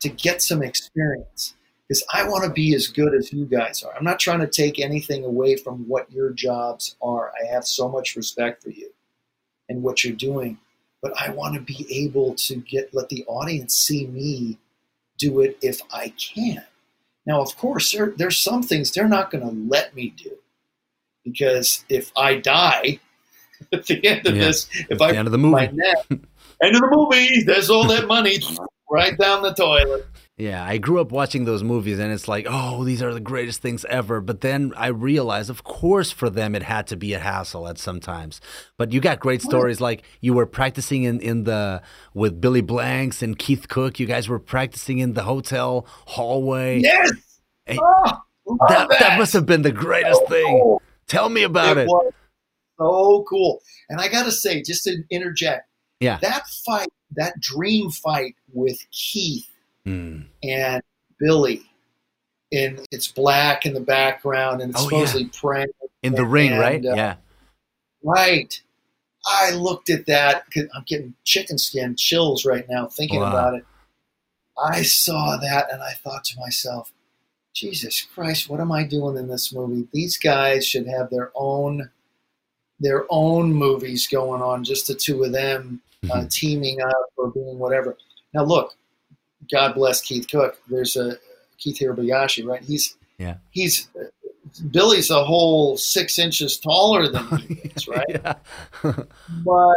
to 0.00 0.08
get 0.08 0.42
some 0.42 0.62
experience 0.62 1.54
because 1.86 2.04
I 2.12 2.28
want 2.28 2.44
to 2.44 2.50
be 2.50 2.74
as 2.74 2.88
good 2.88 3.14
as 3.14 3.32
you 3.32 3.44
guys 3.44 3.84
are. 3.84 3.94
I'm 3.96 4.04
not 4.04 4.18
trying 4.18 4.40
to 4.40 4.48
take 4.48 4.80
anything 4.80 5.24
away 5.24 5.56
from 5.56 5.86
what 5.88 6.10
your 6.10 6.30
jobs 6.30 6.96
are. 7.00 7.32
I 7.40 7.46
have 7.46 7.66
so 7.66 7.88
much 7.88 8.16
respect 8.16 8.64
for 8.64 8.70
you 8.70 8.92
and 9.68 9.82
what 9.82 10.02
you're 10.02 10.16
doing, 10.16 10.58
but 11.02 11.12
I 11.20 11.30
want 11.30 11.54
to 11.54 11.60
be 11.60 11.86
able 12.04 12.34
to 12.34 12.56
get 12.56 12.92
let 12.92 13.08
the 13.10 13.24
audience 13.26 13.76
see 13.76 14.06
me 14.08 14.58
do 15.22 15.40
it 15.40 15.56
if 15.62 15.80
I 15.92 16.12
can. 16.18 16.64
Now, 17.26 17.40
of 17.40 17.56
course, 17.56 17.92
there, 17.92 18.12
there's 18.16 18.36
some 18.36 18.62
things 18.62 18.90
they're 18.90 19.08
not 19.08 19.30
going 19.30 19.44
to 19.48 19.70
let 19.70 19.94
me 19.94 20.12
do 20.16 20.36
because 21.24 21.84
if 21.88 22.10
I 22.16 22.36
die 22.36 22.98
at 23.72 23.86
the 23.86 24.04
end 24.04 24.26
of 24.26 24.34
Yeah. 24.36 24.46
this, 24.46 24.68
if 24.90 25.00
I 25.00 25.12
end 25.12 25.28
of 25.28 25.32
the 25.32 25.38
my 25.38 25.66
movie. 25.68 25.76
neck, 25.76 25.96
end 26.10 26.74
of 26.74 26.80
the 26.82 26.88
movie, 26.90 27.44
there's 27.44 27.70
all 27.70 27.86
that 27.88 28.08
money 28.08 28.38
right 28.92 29.16
down 29.18 29.42
the 29.42 29.54
toilet. 29.54 30.06
Yeah, 30.36 30.64
I 30.64 30.78
grew 30.78 31.00
up 31.00 31.12
watching 31.12 31.44
those 31.44 31.62
movies, 31.62 31.98
and 31.98 32.12
it's 32.12 32.26
like, 32.26 32.46
oh, 32.48 32.84
these 32.84 33.02
are 33.02 33.12
the 33.12 33.20
greatest 33.20 33.60
things 33.62 33.84
ever. 33.84 34.20
But 34.20 34.40
then 34.40 34.72
I 34.76 34.88
realized, 34.88 35.50
of 35.50 35.62
course, 35.62 36.10
for 36.10 36.30
them 36.30 36.54
it 36.54 36.62
had 36.62 36.86
to 36.88 36.96
be 36.96 37.12
a 37.12 37.18
hassle 37.18 37.68
at 37.68 37.78
some 37.78 38.00
times. 38.00 38.40
But 38.78 38.92
you 38.92 39.00
got 39.00 39.20
great 39.20 39.42
stories, 39.42 39.80
like 39.80 40.02
you 40.20 40.32
were 40.34 40.46
practicing 40.46 41.04
in 41.04 41.20
in 41.20 41.44
the 41.44 41.82
with 42.14 42.40
Billy 42.40 42.62
Blanks 42.62 43.22
and 43.22 43.38
Keith 43.38 43.68
Cooke. 43.68 44.00
You 44.00 44.06
guys 44.06 44.28
were 44.28 44.38
practicing 44.40 44.98
in 44.98 45.12
the 45.14 45.22
hotel 45.24 45.86
hallway. 46.06 46.80
Yes. 46.80 47.10
Oh, 47.68 48.20
that, 48.68 48.88
that 48.88 48.98
that. 48.98 49.18
must 49.18 49.32
have 49.34 49.46
been 49.46 49.62
the 49.62 49.70
greatest 49.72 50.26
thing. 50.28 50.60
Oh, 50.64 50.80
Tell 51.06 51.28
me 51.28 51.42
about 51.42 51.76
it. 51.76 51.86
was 51.86 52.12
so 52.78 53.24
cool. 53.28 53.60
And 53.88 54.00
I 54.00 54.08
got 54.08 54.24
to 54.24 54.32
say, 54.32 54.62
just 54.62 54.84
to 54.84 54.96
interject, 55.10 55.68
Yeah. 56.00 56.18
that 56.22 56.44
fight, 56.66 56.88
that 57.16 57.38
dream 57.40 57.90
fight 57.90 58.36
with 58.52 58.78
Keith 58.90 59.48
Mm. 59.86 60.26
and 60.44 60.82
Billy, 61.18 61.62
and 62.52 62.86
it's 62.92 63.08
black 63.08 63.66
in 63.66 63.74
the 63.74 63.80
background 63.80 64.62
and 64.62 64.70
it's 64.72 64.80
Oh, 64.80 64.84
yeah. 64.84 64.88
supposedly 65.06 65.30
praying. 65.40 65.68
In 66.02 66.14
the 66.14 66.24
ring, 66.24 66.52
And, 66.52 66.60
right? 66.60 66.84
uh, 66.86 66.94
yeah. 66.94 67.16
Right. 68.02 68.60
I 69.26 69.50
looked 69.52 69.88
at 69.90 70.06
that. 70.06 70.44
I'm 70.74 70.82
getting 70.86 71.14
chicken 71.24 71.58
skin 71.58 71.94
chills 71.96 72.44
right 72.44 72.68
now 72.68 72.86
thinking 72.88 73.20
Wow. 73.20 73.28
about 73.28 73.54
it. 73.54 73.66
I 74.58 74.82
saw 74.82 75.36
that 75.36 75.72
and 75.72 75.82
I 75.82 75.92
thought 75.94 76.24
to 76.26 76.38
myself, 76.40 76.92
Jesus 77.54 78.00
Christ, 78.02 78.48
what 78.48 78.60
am 78.60 78.72
I 78.72 78.84
doing 78.84 79.16
in 79.16 79.28
this 79.28 79.52
movie? 79.52 79.88
These 79.92 80.18
guys 80.18 80.66
should 80.66 80.86
have 80.86 81.10
their 81.10 81.30
own 81.34 81.90
their 82.82 83.06
own 83.10 83.52
movies 83.52 84.06
going 84.06 84.42
on, 84.42 84.64
just 84.64 84.86
the 84.88 84.94
two 84.94 85.24
of 85.24 85.32
them 85.32 85.80
uh, 86.10 86.16
Mhm. 86.16 86.30
teaming 86.32 86.80
up 86.82 87.06
or 87.16 87.30
doing 87.30 87.58
whatever. 87.58 87.96
Now 88.34 88.44
look, 88.44 88.74
God 89.50 89.74
bless 89.74 90.00
Keith 90.00 90.26
Cooke. 90.30 90.58
There's 90.68 90.96
a 90.96 91.16
Keith 91.58 91.78
Hirabayashi, 91.78 92.44
right? 92.44 92.62
He's 92.62 92.96
Yeah. 93.18 93.36
he's 93.50 93.88
Billy's 94.70 95.10
a 95.10 95.24
whole 95.24 95.76
six 95.78 96.18
inches 96.18 96.58
taller 96.58 97.08
than 97.08 97.24
he 97.38 97.54
is, 97.76 97.86
right? 97.88 98.20
but 98.82 99.76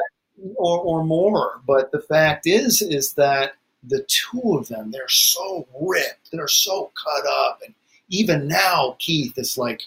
or, 0.56 0.80
or 0.80 1.03
more. 1.03 1.61
But 1.68 1.91
the 1.91 2.02
fact 2.02 2.45
is, 2.48 2.82
is 2.82 3.14
that 3.14 3.53
the 3.84 4.06
two 4.07 4.57
of 4.57 4.68
them, 4.68 4.91
they're 4.91 5.07
so 5.07 5.68
ripped, 5.80 6.32
they're 6.32 6.48
so 6.48 6.91
cut 7.03 7.26
up, 7.27 7.61
and 7.64 7.73
even 8.10 8.48
now, 8.48 8.95
Keith 8.99 9.38
is 9.38 9.57
like 9.57 9.82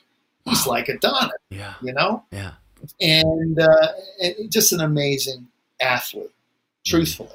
he's 0.44 0.66
like 0.74 0.88
Adonis, 0.88 1.32
yeah. 1.50 1.74
you 1.82 1.92
know, 1.92 2.22
Yeah. 2.32 2.52
And, 3.00 3.60
uh, 3.60 3.88
and 4.22 4.50
just 4.50 4.72
an 4.72 4.80
amazing 4.80 5.46
athlete, 5.80 6.30
truthfully. 6.86 7.30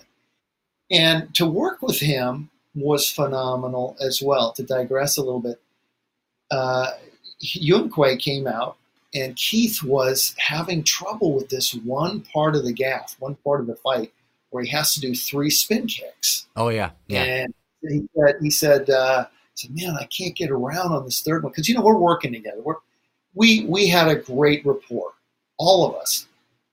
And 0.92 1.34
to 1.36 1.46
work 1.46 1.82
with 1.82 2.00
him 2.00 2.50
was 2.76 3.10
phenomenal 3.10 3.96
as 4.02 4.22
well. 4.22 4.52
To 4.54 4.64
digress 4.64 5.18
a 5.18 5.24
little 5.24 5.40
bit, 5.40 5.60
uh, 6.52 6.92
Yuen 7.40 7.90
Kwai 7.90 8.16
came 8.16 8.48
out, 8.48 8.78
and 9.14 9.36
Keith 9.36 9.84
was 9.84 10.34
having 10.38 10.84
trouble 10.84 11.34
with 11.34 11.50
this 11.50 11.74
one 11.74 12.22
part 12.22 12.56
of 12.56 12.64
the 12.64 12.74
gaff, 12.74 13.16
one 13.20 13.36
part 13.44 13.62
of 13.62 13.68
the 13.68 13.76
fight, 13.76 14.12
where 14.50 14.64
he 14.64 14.70
has 14.70 14.94
to 14.94 15.02
do 15.02 15.16
three 15.16 15.50
spin 15.50 15.88
kicks. 15.88 16.48
Oh 16.56 16.70
yeah. 16.70 16.92
Yeah. 17.08 17.24
And 17.24 17.54
he 17.82 18.08
said, 18.16 18.36
he 18.42 18.50
said, 18.50 18.90
uh, 18.90 19.26
he 19.56 19.68
said, 19.68 19.76
"Man, 19.76 19.96
I 20.00 20.06
can't 20.06 20.36
get 20.36 20.52
around 20.52 20.92
on 20.92 21.06
this 21.06 21.22
third 21.22 21.44
one 21.44 21.52
because 21.52 21.68
you 21.68 21.76
know 21.76 21.84
we're 21.84 21.98
working 21.98 22.32
together. 22.34 22.62
We're, 22.62 22.76
we 23.36 23.66
we 23.66 23.88
had 23.88 24.08
a 24.08 24.16
great 24.16 24.66
rapport, 24.66 25.12
all 25.64 25.88
of 25.88 25.96
us, 25.96 26.28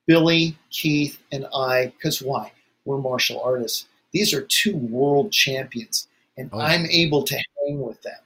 Billy, 0.07 0.57
Keith, 0.71 1.19
and 1.33 1.47
I. 1.55 1.87
Because 1.97 2.21
why? 2.21 2.53
We're 2.85 2.99
martial 2.99 3.41
artists. 3.41 3.87
These 4.13 4.35
are 4.35 4.43
two 4.43 4.77
world 4.77 5.31
champions, 5.33 6.09
and 6.37 6.51
Oh. 6.53 6.59
I'm 6.59 6.87
able 6.87 7.23
to 7.25 7.37
hang 7.37 7.81
with 7.81 8.03
them. 8.03 8.19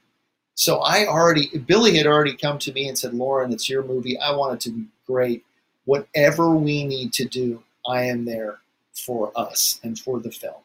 So 0.54 0.78
I 0.78 1.06
already, 1.06 1.46
Billy 1.58 1.96
had 1.96 2.06
already 2.06 2.36
come 2.36 2.58
to 2.60 2.72
me 2.72 2.88
and 2.88 2.96
said, 2.96 3.12
Loren, 3.12 3.52
it's 3.52 3.68
your 3.68 3.82
movie. 3.82 4.16
I 4.18 4.34
want 4.36 4.54
it 4.54 4.60
to 4.60 4.70
be 4.70 4.84
great. 5.06 5.44
Whatever 5.84 6.50
we 6.54 6.84
need 6.84 7.12
to 7.14 7.24
do, 7.24 7.62
I 7.86 8.04
am 8.04 8.24
there 8.24 8.60
for 8.94 9.32
us 9.36 9.80
and 9.82 9.98
for 9.98 10.20
the 10.20 10.30
film. 10.30 10.62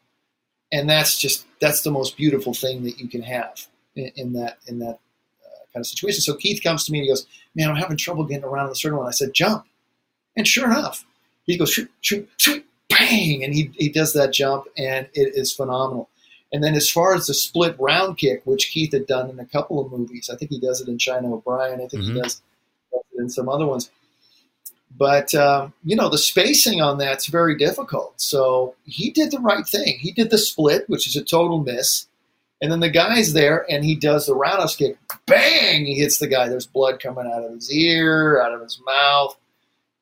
And 0.72 0.88
that's 0.88 1.18
just 1.18 1.48
that's 1.60 1.82
the 1.82 1.92
most 1.92 2.16
beautiful 2.16 2.54
thing 2.54 2.84
that 2.84 3.00
you 3.00 3.08
can 3.10 3.24
have 3.24 3.66
in, 3.96 4.12
in 4.16 4.34
that 4.34 4.60
in 4.68 4.78
that 4.80 5.00
uh, 5.44 5.64
kind 5.74 5.82
of 5.82 5.88
situation. 5.88 6.22
So 6.22 6.36
Keith 6.36 6.62
comes 6.64 6.86
to 6.86 6.92
me 6.92 7.00
and 7.00 7.06
he 7.06 7.12
goes, 7.12 7.26
"Man, 7.56 7.70
I'm 7.70 7.76
having 7.76 7.98
trouble 7.98 8.24
getting 8.24 8.44
around 8.46 8.70
the 8.70 8.76
certain 8.76 9.00
one." 9.00 9.08
I 9.08 9.12
said, 9.12 9.34
"Jump," 9.34 9.66
and 10.40 10.48
sure 10.48 10.66
enough, 10.66 11.06
he 11.46 11.56
goes, 11.58 11.72
"Shoot, 11.72 11.92
shoot, 12.02 12.28
shoot, 12.38 12.66
bang!" 12.90 13.44
and 13.44 13.54
he 13.54 13.70
he 13.78 13.90
does 13.90 14.14
that 14.14 14.34
jump, 14.34 14.66
and 14.78 15.08
it 15.14 15.36
is 15.36 15.54
phenomenal. 15.54 16.10
And 16.52 16.64
then 16.64 16.74
as 16.74 16.90
far 16.90 17.14
as 17.14 17.28
the 17.28 17.36
split 17.36 17.76
round 17.80 18.18
kick, 18.18 18.42
which 18.46 18.72
Keith 18.72 18.92
had 18.94 19.06
done 19.06 19.30
in 19.30 19.40
a 19.40 19.46
couple 19.46 19.80
of 19.80 19.92
movies, 19.92 20.32
I 20.34 20.36
think 20.36 20.50
he 20.50 20.60
does 20.60 20.82
it 20.82 20.88
in 20.88 20.98
China 20.98 21.32
O'Brien. 21.36 21.80
I 21.82 21.88
think 21.88 22.02
Mhm. 22.04 22.14
he 22.16 22.22
does 22.22 22.42
does 22.92 23.04
it 23.14 23.22
in 23.22 23.30
some 23.30 23.48
other 23.48 23.68
ones. 23.68 23.92
But 24.98 25.34
um, 25.36 25.74
you 25.84 25.96
know 25.96 26.10
the 26.10 26.18
spacing 26.18 26.82
on 26.82 26.98
that's 26.98 27.28
very 27.28 27.56
difficult. 27.58 28.14
So 28.20 28.74
he 28.86 29.12
did 29.12 29.30
the 29.32 29.40
right 29.40 29.68
thing. 29.68 30.00
He 30.00 30.12
did 30.12 30.32
the 30.32 30.38
split, 30.40 30.90
which 30.90 31.06
is 31.08 31.16
a 31.16 31.24
total 31.24 31.60
miss, 31.60 32.08
and 32.62 32.72
then 32.72 32.80
the 32.80 32.90
guy's 32.90 33.34
there, 33.34 33.66
and 33.70 33.86
he 33.86 33.94
does 33.96 34.26
the 34.26 34.36
roundhouse 34.36 34.76
kick. 34.76 34.98
Bang! 35.28 35.86
He 35.86 35.94
hits 35.96 36.18
the 36.18 36.28
guy. 36.28 36.50
There's 36.50 36.66
blood 36.66 37.00
coming 37.00 37.28
out 37.28 37.44
of 37.44 37.52
his 37.54 37.72
ear, 37.72 38.42
out 38.42 38.54
of 38.54 38.62
his 38.62 38.80
mouth. 38.86 39.38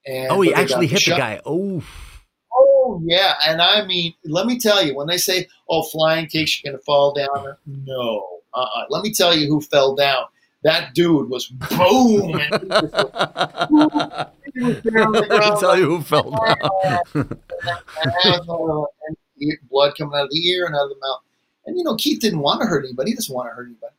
And 0.08 0.32
Oh, 0.32 0.42
he 0.42 0.50
but 0.50 0.56
they 0.58 0.62
got 0.64 0.72
actually 0.72 0.88
hit 0.88 0.96
the 0.96 1.00
shot. 1.02 1.18
guy. 1.20 1.42
Oh. 1.46 1.84
Oh 2.60 3.02
yeah, 3.06 3.34
and 3.46 3.62
I 3.62 3.86
mean, 3.86 4.14
let 4.24 4.46
me 4.48 4.58
tell 4.58 4.84
you, 4.84 4.96
when 4.96 5.06
they 5.08 5.18
say, 5.18 5.48
"Oh, 5.70 5.84
flying 5.84 6.26
kicks, 6.28 6.64
you're 6.64 6.72
gonna 6.72 6.82
fall 6.84 7.14
down," 7.14 7.56
no. 7.68 8.26
Uh-uh. 8.54 8.86
Let 8.90 9.04
me 9.04 9.14
tell 9.14 9.36
you 9.38 9.48
who 9.48 9.62
fell 9.62 9.94
down. 9.96 10.24
That 10.64 10.96
dude 10.96 11.30
was 11.30 11.48
boom. 11.48 12.40
and 12.40 12.62
he 12.62 12.68
was- 12.70 14.28
he 14.56 14.64
was 14.64 14.82
there 14.82 15.04
on 15.06 15.12
the 15.12 15.22
Let 15.30 15.54
me 15.54 15.60
tell 15.60 15.78
you 15.78 15.86
who 15.86 16.02
fell 16.02 16.32
down. 16.32 17.38
blood 19.70 19.94
coming 19.98 20.16
out 20.18 20.26
of 20.26 20.32
the 20.32 20.48
ear 20.48 20.66
and 20.66 20.76
out 20.76 20.84
of 20.86 20.90
the 20.90 20.96
mouth. 21.00 21.22
And 21.66 21.78
you 21.78 21.84
know, 21.84 21.96
Keith 21.96 22.20
didn't 22.22 22.40
want 22.40 22.62
to 22.62 22.68
hurt 22.68 22.86
anybody. 22.86 23.12
He 23.12 23.16
doesn't 23.16 23.34
want 23.36 23.50
to 23.50 23.54
hurt 23.54 23.68
anybody. 23.68 23.94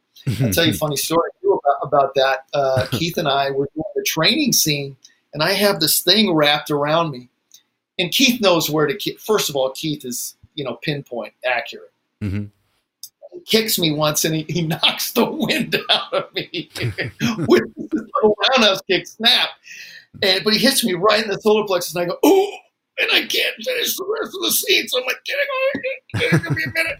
I'll 0.45 0.53
tell 0.53 0.65
you 0.67 0.73
a 0.73 0.77
funny 0.77 0.97
story 0.97 1.31
too 1.41 1.61
about, 1.63 1.87
about 1.87 2.15
that. 2.17 2.39
Uh, 2.53 2.87
Keith 2.91 3.19
and 3.19 3.29
I 3.29 3.51
were 3.51 3.69
doing 3.75 3.85
the 3.95 4.03
training 4.05 4.53
scene, 4.53 4.97
and 5.33 5.43
I 5.43 5.53
have 5.53 5.81
this 5.81 6.01
thing 6.01 6.35
wrapped 6.35 6.71
around 6.71 7.11
me. 7.11 7.29
And 7.99 8.13
Keith 8.13 8.41
knows 8.41 8.71
where 8.71 8.87
to 8.87 8.97
kick. 8.97 9.19
First 9.19 9.49
of 9.49 9.57
all, 9.57 9.71
Keith 9.71 10.05
is 10.05 10.37
you 10.55 10.65
know 10.65 10.79
pinpoint 10.83 11.35
accurate. 11.45 11.93
Mhm. 12.23 12.51
He 13.33 13.41
kicks 13.41 13.79
me 13.79 13.93
once, 13.93 14.25
and 14.25 14.35
he, 14.35 14.43
he 14.49 14.63
knocks 14.67 15.13
the 15.13 15.25
wind 15.25 15.77
out 15.91 16.13
of 16.13 16.33
me 16.35 16.71
with 17.47 17.65
this 17.77 18.03
little 18.15 18.37
roundhouse 18.51 18.81
kick 18.89 19.07
snap. 19.07 19.51
And 20.23 20.43
but 20.45 20.53
he 20.55 20.59
hits 20.59 20.85
me 20.85 20.95
right 20.95 21.23
in 21.23 21.31
the 21.31 21.39
solar 21.41 21.67
plexus, 21.67 21.95
and 21.95 22.05
I 22.05 22.07
go, 22.07 22.19
"Ooh!" 22.27 22.53
And 23.01 23.11
I 23.13 23.21
can't 23.21 23.55
finish 23.65 23.97
the 23.97 24.19
rest 24.21 24.35
of 24.35 24.43
the 24.43 24.51
scene. 24.51 24.89
So 24.89 24.99
I'm 24.99 25.07
like, 25.07 25.23
"Get 25.25 25.37
it, 25.39 26.43
give 26.43 26.57
me 26.57 26.65
a 26.65 26.73
minute." 26.73 26.99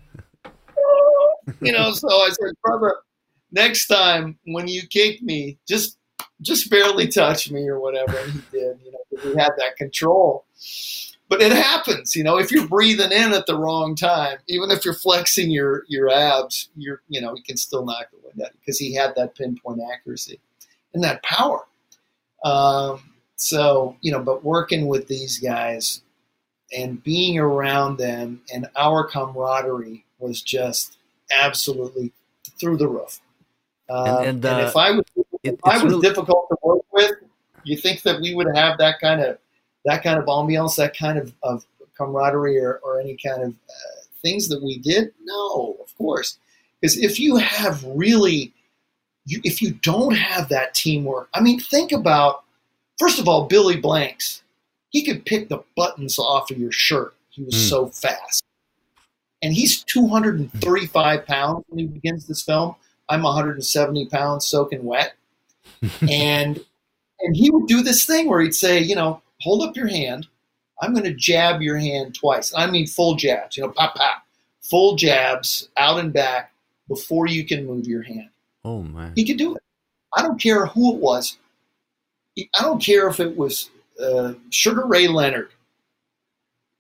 you 1.61 1.73
know, 1.73 1.93
so 1.93 2.09
I 2.09 2.31
said, 2.31 2.53
brother, 2.63 2.97
next 3.53 3.87
time 3.87 4.39
when 4.45 4.69
you 4.69 4.87
kick 4.87 5.23
me, 5.23 5.59
just 5.69 5.98
just 6.43 6.71
barely 6.71 7.09
touch 7.09 7.51
me 7.51 7.67
or 7.69 7.81
whatever. 7.81 8.17
And 8.17 8.33
he 8.33 8.41
did, 8.53 8.79
you 8.85 8.93
know, 8.93 9.23
he 9.23 9.29
had 9.39 9.53
that 9.59 9.77
control. 9.77 10.45
But 11.29 11.43
it 11.43 11.53
happens, 11.53 12.17
you 12.17 12.25
know, 12.25 12.39
if 12.39 12.51
you're 12.51 12.67
breathing 12.67 13.13
in 13.13 13.35
at 13.35 13.45
the 13.47 13.59
wrong 13.59 13.95
time, 13.95 14.39
even 14.49 14.71
if 14.71 14.85
you're 14.85 14.95
flexing 14.95 15.51
your 15.51 15.85
your 15.87 16.11
abs, 16.11 16.71
you're 16.75 17.03
you 17.09 17.21
know, 17.21 17.35
you 17.37 17.43
can 17.43 17.57
still 17.59 17.85
knock 17.85 18.07
the 18.11 18.19
wind 18.27 18.41
out 18.43 18.53
because 18.59 18.79
he 18.79 18.95
had 18.95 19.15
that 19.17 19.35
pinpoint 19.35 19.81
accuracy 19.93 20.41
and 20.95 21.05
that 21.05 21.23
power. 21.23 21.67
Um, 22.45 23.13
so, 23.37 23.97
you 24.01 24.11
know, 24.11 24.21
but 24.23 24.43
working 24.43 24.87
with 24.87 25.07
these 25.07 25.39
guys 25.39 26.01
and 26.77 27.03
being 27.03 27.39
around 27.39 27.99
them 27.99 28.41
and 28.53 28.67
our 28.77 29.07
camaraderie 29.07 30.05
was 30.19 30.41
just 30.41 30.97
absolutely 31.31 32.13
through 32.59 32.79
the 32.79 32.89
roof. 32.89 33.21
Uh, 33.91 34.17
And- 34.21 34.27
and, 34.27 34.47
uh, 34.47 34.67
if 34.69 34.77
I 34.77 34.91
was, 34.93 35.05
it- 35.49 35.61
I 35.65 35.83
was 35.83 35.93
really- 35.93 36.09
difficult 36.09 36.49
to 36.51 36.57
work 36.63 36.83
with, 36.93 37.13
you 37.65 37.77
think 37.77 38.03
that 38.03 38.21
we 38.21 38.35
would 38.35 38.55
have 38.55 38.79
that 38.79 39.01
kind 39.01 39.21
of 39.21 39.39
that 39.85 40.03
kind 40.03 40.19
of 40.19 40.27
ambiance, 40.27 40.77
that 40.77 40.97
kind 40.97 41.19
of, 41.19 41.33
of 41.43 41.65
camaraderie, 41.97 42.59
or, 42.59 42.81
or 42.85 43.01
any 43.01 43.17
kind 43.17 43.43
of 43.43 43.51
uh, 43.51 44.01
things 44.23 44.49
that 44.49 44.63
we 44.63 44.79
did? 44.79 45.13
No, 45.23 45.77
of 45.83 45.97
course, 45.97 46.39
because 46.81 46.99
if 46.99 47.19
you 47.19 47.37
have 47.37 47.83
really, 47.85 48.53
you, 49.25 49.41
if 49.45 49.63
you 49.63 49.73
don't 49.83 50.15
have 50.15 50.49
that 50.51 50.75
teamwork, 50.75 51.29
I 51.35 51.41
mean, 51.41 51.59
think 51.61 51.93
about 51.93 52.45
first 52.99 53.19
of 53.19 53.29
all, 53.29 53.47
Billy 53.47 53.77
Blanks. 53.77 54.43
He 54.91 55.05
could 55.05 55.25
pick 55.27 55.49
the 55.51 55.63
buttons 55.77 56.19
off 56.19 56.51
of 56.51 56.59
your 56.59 56.73
shirt. 56.73 57.15
He 57.31 57.43
was 57.45 57.55
Mm. 57.55 57.69
so 57.69 57.87
fast. 57.89 58.43
And 59.43 59.53
he's 59.55 59.85
235 59.85 61.27
pounds 61.27 61.65
when 61.69 61.79
he 61.79 61.87
begins 61.87 62.27
this 62.27 62.43
film. 62.43 62.75
I'm 63.09 63.23
170 63.23 64.07
pounds 64.07 64.49
soaking 64.49 64.85
wet. 64.85 65.13
And 66.11 66.61
and 67.21 67.37
he 67.37 67.51
would 67.51 67.67
do 67.67 67.83
this 67.83 68.05
thing 68.05 68.29
where 68.29 68.41
he'd 68.41 68.55
say, 68.55 68.81
you 68.81 68.95
know, 68.95 69.23
hold 69.41 69.69
up 69.69 69.77
your 69.77 69.89
hand. 69.89 70.27
I'm 70.81 70.93
going 70.93 71.05
to 71.05 71.15
jab 71.15 71.61
your 71.61 71.77
hand 71.77 72.15
twice. 72.15 72.53
I 72.57 72.71
mean, 72.71 72.87
full 72.87 73.17
jabs, 73.17 73.57
you 73.57 73.65
know, 73.65 73.71
pop, 73.71 73.97
pop, 73.97 74.23
full 74.61 74.95
jabs 74.95 75.69
out 75.77 75.99
and 75.99 76.13
back 76.13 76.53
before 76.87 77.27
you 77.27 77.45
can 77.45 77.67
move 77.67 77.87
your 77.87 78.03
hand. 78.03 78.31
Oh 78.65 78.83
man. 78.83 79.13
He 79.17 79.25
could 79.25 79.39
do 79.39 79.57
it. 79.57 79.63
I 80.17 80.23
don't 80.23 80.41
care 80.41 80.67
who 80.67 80.95
it 80.95 81.01
was. 81.01 81.37
I 82.39 82.63
don't 82.63 82.83
care 82.83 83.09
if 83.09 83.19
it 83.19 83.37
was 83.37 83.71
uh, 84.01 84.35
Sugar 84.51 84.87
Ray 84.87 85.09
Leonard 85.09 85.51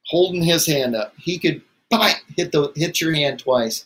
holding 0.06 0.42
his 0.42 0.66
hand 0.66 0.94
up. 0.94 1.12
He 1.18 1.38
could 1.38 1.62
hit 2.36 2.52
the 2.52 2.72
hit 2.76 3.00
your 3.00 3.14
hand 3.14 3.40
twice. 3.40 3.84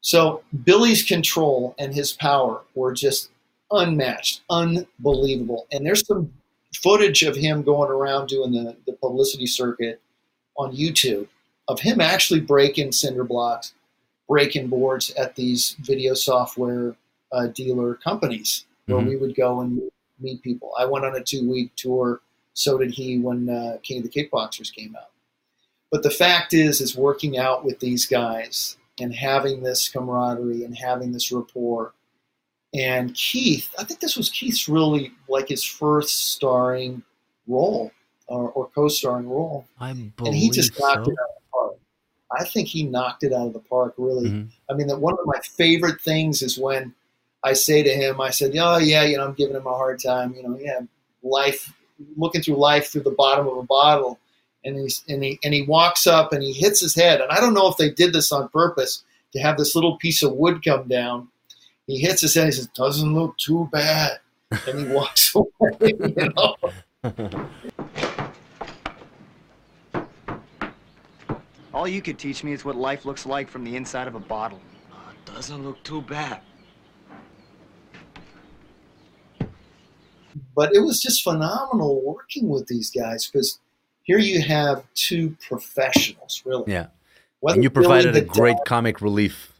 So 0.00 0.42
Billy's 0.64 1.02
control 1.02 1.74
and 1.78 1.94
his 1.94 2.12
power 2.12 2.62
were 2.74 2.92
just 2.92 3.30
unmatched, 3.72 4.42
unbelievable. 4.50 5.66
And 5.72 5.84
there's 5.84 6.06
some 6.06 6.32
footage 6.82 7.22
of 7.22 7.36
him 7.36 7.62
going 7.62 7.90
around 7.90 8.28
doing 8.28 8.52
the, 8.52 8.76
the 8.86 8.92
publicity 8.94 9.46
circuit 9.46 10.00
on 10.56 10.74
YouTube 10.74 11.28
of 11.68 11.80
him 11.80 12.00
actually 12.00 12.40
breaking 12.40 12.92
cinder 12.92 13.24
blocks, 13.24 13.72
breaking 14.28 14.68
boards 14.68 15.10
at 15.12 15.36
these 15.36 15.76
video 15.80 16.14
software 16.14 16.96
uh, 17.32 17.46
dealer 17.48 17.94
companies 17.94 18.64
where 18.86 19.00
Mhm. 19.00 19.08
we 19.08 19.16
would 19.16 19.34
go 19.34 19.60
and 19.60 19.80
meet 20.20 20.42
people. 20.42 20.72
I 20.78 20.84
went 20.86 21.04
on 21.04 21.16
a 21.16 21.22
two 21.22 21.48
week 21.48 21.74
tour. 21.76 22.20
So 22.54 22.76
did 22.76 22.90
he 22.90 23.18
when 23.18 23.48
uh, 23.48 23.78
King 23.82 23.98
of 23.98 24.04
the 24.04 24.10
Kickboxers 24.10 24.72
came 24.74 24.94
out. 24.94 25.10
But 25.90 26.02
the 26.02 26.10
fact 26.10 26.52
is, 26.52 26.80
is 26.80 26.96
working 26.96 27.38
out 27.38 27.64
with 27.64 27.80
these 27.80 28.04
guys 28.06 28.76
and 29.00 29.14
having 29.14 29.62
this 29.62 29.88
camaraderie 29.88 30.64
and 30.64 30.76
having 30.76 31.12
this 31.12 31.32
rapport. 31.32 31.94
And 32.74 33.14
Keith, 33.14 33.68
I 33.78 33.84
think 33.84 34.00
this 34.00 34.16
was 34.16 34.30
Keith's 34.30 34.68
really 34.68 35.12
like 35.28 35.48
his 35.48 35.64
first 35.64 36.32
starring 36.32 37.02
role 37.46 37.90
or, 38.28 38.50
or 38.50 38.68
co-starring 38.68 39.28
role, 39.28 39.66
I 39.78 39.90
and 39.90 40.34
he 40.34 40.50
just 40.50 40.78
knocked 40.80 41.04
so. 41.06 41.12
it 41.12 41.18
out 41.20 41.28
of 41.28 41.34
the 41.34 41.50
park. 41.52 41.76
I 42.30 42.44
think 42.44 42.68
he 42.68 42.84
knocked 42.84 43.24
it 43.24 43.32
out 43.32 43.48
of 43.48 43.52
the 43.52 43.58
park. 43.58 43.94
Really, 43.98 44.30
Mhm. 44.30 44.48
I 44.70 44.74
mean, 44.74 44.86
that 44.86 45.00
one 45.00 45.14
of 45.14 45.26
my 45.26 45.38
favorite 45.40 46.00
things 46.00 46.40
is 46.40 46.58
when 46.58 46.94
I 47.44 47.52
say 47.52 47.82
to 47.82 47.92
him, 47.92 48.20
I 48.20 48.30
said, 48.30 48.56
"Oh 48.56 48.78
yeah, 48.78 49.02
you 49.02 49.18
know, 49.18 49.24
I'm 49.24 49.34
giving 49.34 49.56
him 49.56 49.66
a 49.66 49.74
hard 49.74 50.00
time. 50.02 50.34
You 50.34 50.42
know, 50.44 50.58
yeah, 50.58 50.80
life, 51.22 51.74
looking 52.16 52.40
through 52.40 52.56
life 52.56 52.90
through 52.90 53.02
the 53.02 53.10
bottom 53.10 53.46
of 53.46 53.56
a 53.58 53.62
bottle." 53.64 54.18
And 54.64 54.78
he's 54.78 55.02
and 55.08 55.22
he 55.22 55.38
and 55.44 55.52
he 55.52 55.62
walks 55.62 56.06
up 56.06 56.32
and 56.32 56.42
he 56.42 56.52
hits 56.52 56.80
his 56.80 56.94
head. 56.94 57.20
And 57.20 57.30
I 57.30 57.40
don't 57.40 57.52
know 57.52 57.68
if 57.68 57.76
they 57.76 57.90
did 57.90 58.12
this 58.14 58.32
on 58.32 58.48
purpose 58.48 59.02
to 59.32 59.40
have 59.40 59.58
this 59.58 59.74
little 59.74 59.98
piece 59.98 60.22
of 60.22 60.32
wood 60.32 60.64
come 60.64 60.88
down. 60.88 61.28
He 61.86 61.98
hits 62.00 62.20
his 62.20 62.34
head. 62.34 62.46
He 62.46 62.52
says, 62.52 62.68
"Doesn't 62.68 63.14
look 63.14 63.36
too 63.38 63.68
bad," 63.72 64.20
and 64.50 64.78
he 64.80 64.86
walks 64.92 65.34
away. 65.34 65.76
You 65.82 66.32
know. 66.36 66.56
All 71.74 71.88
you 71.88 72.02
could 72.02 72.18
teach 72.18 72.44
me 72.44 72.52
is 72.52 72.64
what 72.64 72.76
life 72.76 73.04
looks 73.04 73.24
like 73.24 73.48
from 73.48 73.64
the 73.64 73.76
inside 73.76 74.06
of 74.06 74.14
a 74.14 74.20
bottle. 74.20 74.60
Doesn't 75.24 75.64
look 75.64 75.82
too 75.82 76.02
bad. 76.02 76.40
but 80.54 80.74
it 80.74 80.80
was 80.80 81.00
just 81.00 81.22
phenomenal 81.22 82.00
working 82.02 82.48
with 82.48 82.66
these 82.66 82.90
guys 82.90 83.26
because 83.28 83.58
here 84.02 84.18
you 84.18 84.40
have 84.42 84.82
two 84.94 85.36
professionals, 85.46 86.42
really. 86.44 86.72
Yeah. 86.72 86.86
Whether 87.40 87.56
and 87.56 87.64
you 87.64 87.70
provided 87.70 88.16
a 88.16 88.20
great 88.20 88.56
Dog- 88.56 88.66
comic 88.66 89.00
relief. 89.00 89.51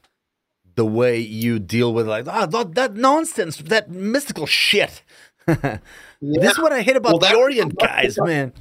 The 0.74 0.86
way 0.86 1.18
you 1.18 1.58
deal 1.58 1.92
with 1.92 2.08
like 2.08 2.26
ah 2.28 2.46
that, 2.46 2.74
that 2.74 2.94
nonsense, 2.94 3.56
that 3.58 3.90
mystical 3.90 4.46
shit. 4.46 5.02
Yeah. 5.48 5.78
This 6.24 6.52
is 6.52 6.58
what 6.60 6.72
I 6.72 6.82
hate 6.82 6.94
about 6.94 7.12
Well, 7.14 7.18
that- 7.18 7.32
the 7.32 7.38
Orient 7.38 7.76
guys, 7.78 8.16
man. 8.20 8.52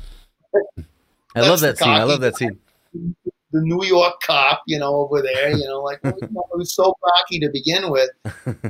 I 1.35 1.41
love 1.41 1.59
that 1.61 1.77
scene. 1.77 1.89
I 1.89 2.03
love 2.03 2.21
that 2.21 2.35
scene. 2.35 2.57
the 2.93 3.61
New 3.61 3.83
York 3.85 4.15
cop, 4.25 4.63
you 4.65 4.79
know, 4.79 4.95
over 4.95 5.21
there, 5.21 5.51
you 5.51 5.63
know, 5.65 5.81
like 5.81 5.99
oh, 6.03 6.13
you 6.21 6.27
know, 6.31 6.43
who's 6.51 6.73
so 6.73 6.93
cocky 7.03 7.39
to 7.39 7.49
begin 7.51 7.89
with. 7.91 8.09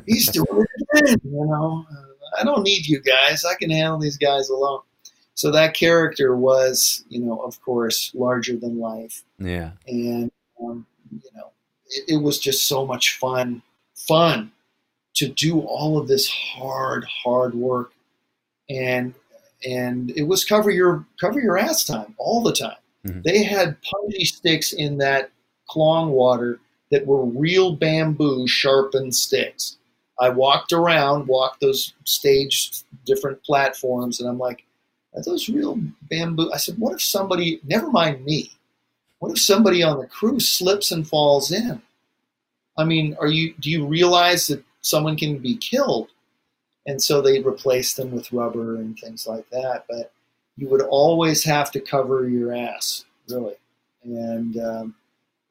He's 0.06 0.30
doing 0.38 0.66
it 0.94 1.04
again, 1.04 1.22
you 1.24 1.46
know. 1.46 1.86
Uh, 1.90 2.40
I 2.42 2.44
don't 2.44 2.64
need 2.64 2.86
you 2.86 3.02
guys. 3.02 3.46
I 3.46 3.56
can 3.56 3.70
handle 3.70 3.98
these 4.00 4.18
guys 4.18 4.50
alone. 4.50 4.82
So 5.36 5.50
that 5.52 5.74
character 5.74 6.36
was, 6.36 7.04
you 7.10 7.20
know, 7.22 7.38
of 7.40 7.62
course, 7.62 8.12
larger 8.14 8.58
than 8.58 8.78
life. 8.80 9.24
Yeah. 9.40 9.72
and 9.88 10.32
um, 10.62 10.86
you 11.12 11.30
know 11.36 11.51
it, 11.92 12.16
it 12.16 12.18
was 12.18 12.40
just 12.40 12.68
so 12.68 12.86
much 12.86 13.18
fun 13.18 13.62
fun 13.96 14.52
to 15.14 15.28
do 15.28 15.60
all 15.62 15.98
of 15.98 16.08
this 16.08 16.28
hard 16.30 17.06
hard 17.24 17.54
work. 17.54 17.92
And 18.70 19.14
and 19.66 20.12
it 20.18 20.24
was 20.24 20.44
cover 20.44 20.72
your 20.72 21.06
cover 21.20 21.40
your 21.40 21.58
ass 21.58 21.84
time 21.86 22.16
all 22.18 22.42
the 22.42 22.54
time. 22.54 22.78
Mhm. 23.06 23.24
they 23.24 23.44
had 23.44 23.78
punji 23.82 24.28
sticks 24.28 24.74
in 24.74 24.98
that 25.00 25.32
clong 25.68 26.12
water 26.12 26.60
that 26.92 27.08
were 27.08 27.26
real 27.26 27.76
bamboo 27.76 28.48
sharpened 28.48 29.16
sticks. 29.16 29.78
I 30.20 30.30
walked 30.30 30.72
around 30.72 31.28
walked 31.28 31.62
those 31.62 31.94
stage 32.06 32.84
different 33.06 33.44
platforms 33.44 34.20
and 34.20 34.30
i'm 34.30 34.38
like 34.38 34.64
are 35.16 35.24
those 35.24 35.50
real 35.50 35.80
bamboo? 36.04 36.52
I 36.54 36.58
said 36.58 36.76
what 36.78 36.94
if 36.94 37.02
somebody 37.02 37.60
never 37.66 37.90
mind 37.90 38.24
me 38.24 38.52
what 39.22 39.32
if 39.34 39.40
somebody 39.40 39.84
on 39.84 40.00
the 40.00 40.08
crew 40.08 40.40
slips 40.40 40.92
and 40.92 41.08
falls 41.08 41.52
in? 41.52 41.80
I 42.76 42.84
mean, 42.84 43.16
are 43.20 43.28
you 43.28 43.54
do 43.60 43.70
you 43.70 43.86
realize 43.86 44.48
that 44.48 44.64
someone 44.82 45.16
can 45.16 45.38
be 45.38 45.58
killed? 45.58 46.10
And 46.88 47.00
so 47.00 47.22
they 47.22 47.40
replace 47.40 47.94
them 47.94 48.12
with 48.12 48.34
rubber 48.34 48.78
and 48.78 48.98
things 48.98 49.28
like 49.28 49.48
that. 49.52 49.86
But 49.88 50.12
you 50.58 50.68
would 50.70 50.82
always 50.82 51.44
have 51.44 51.70
to 51.74 51.80
cover 51.80 52.28
your 52.28 52.56
ass, 52.56 53.06
really. 53.30 53.54
And 54.04 54.58
um, 54.58 54.96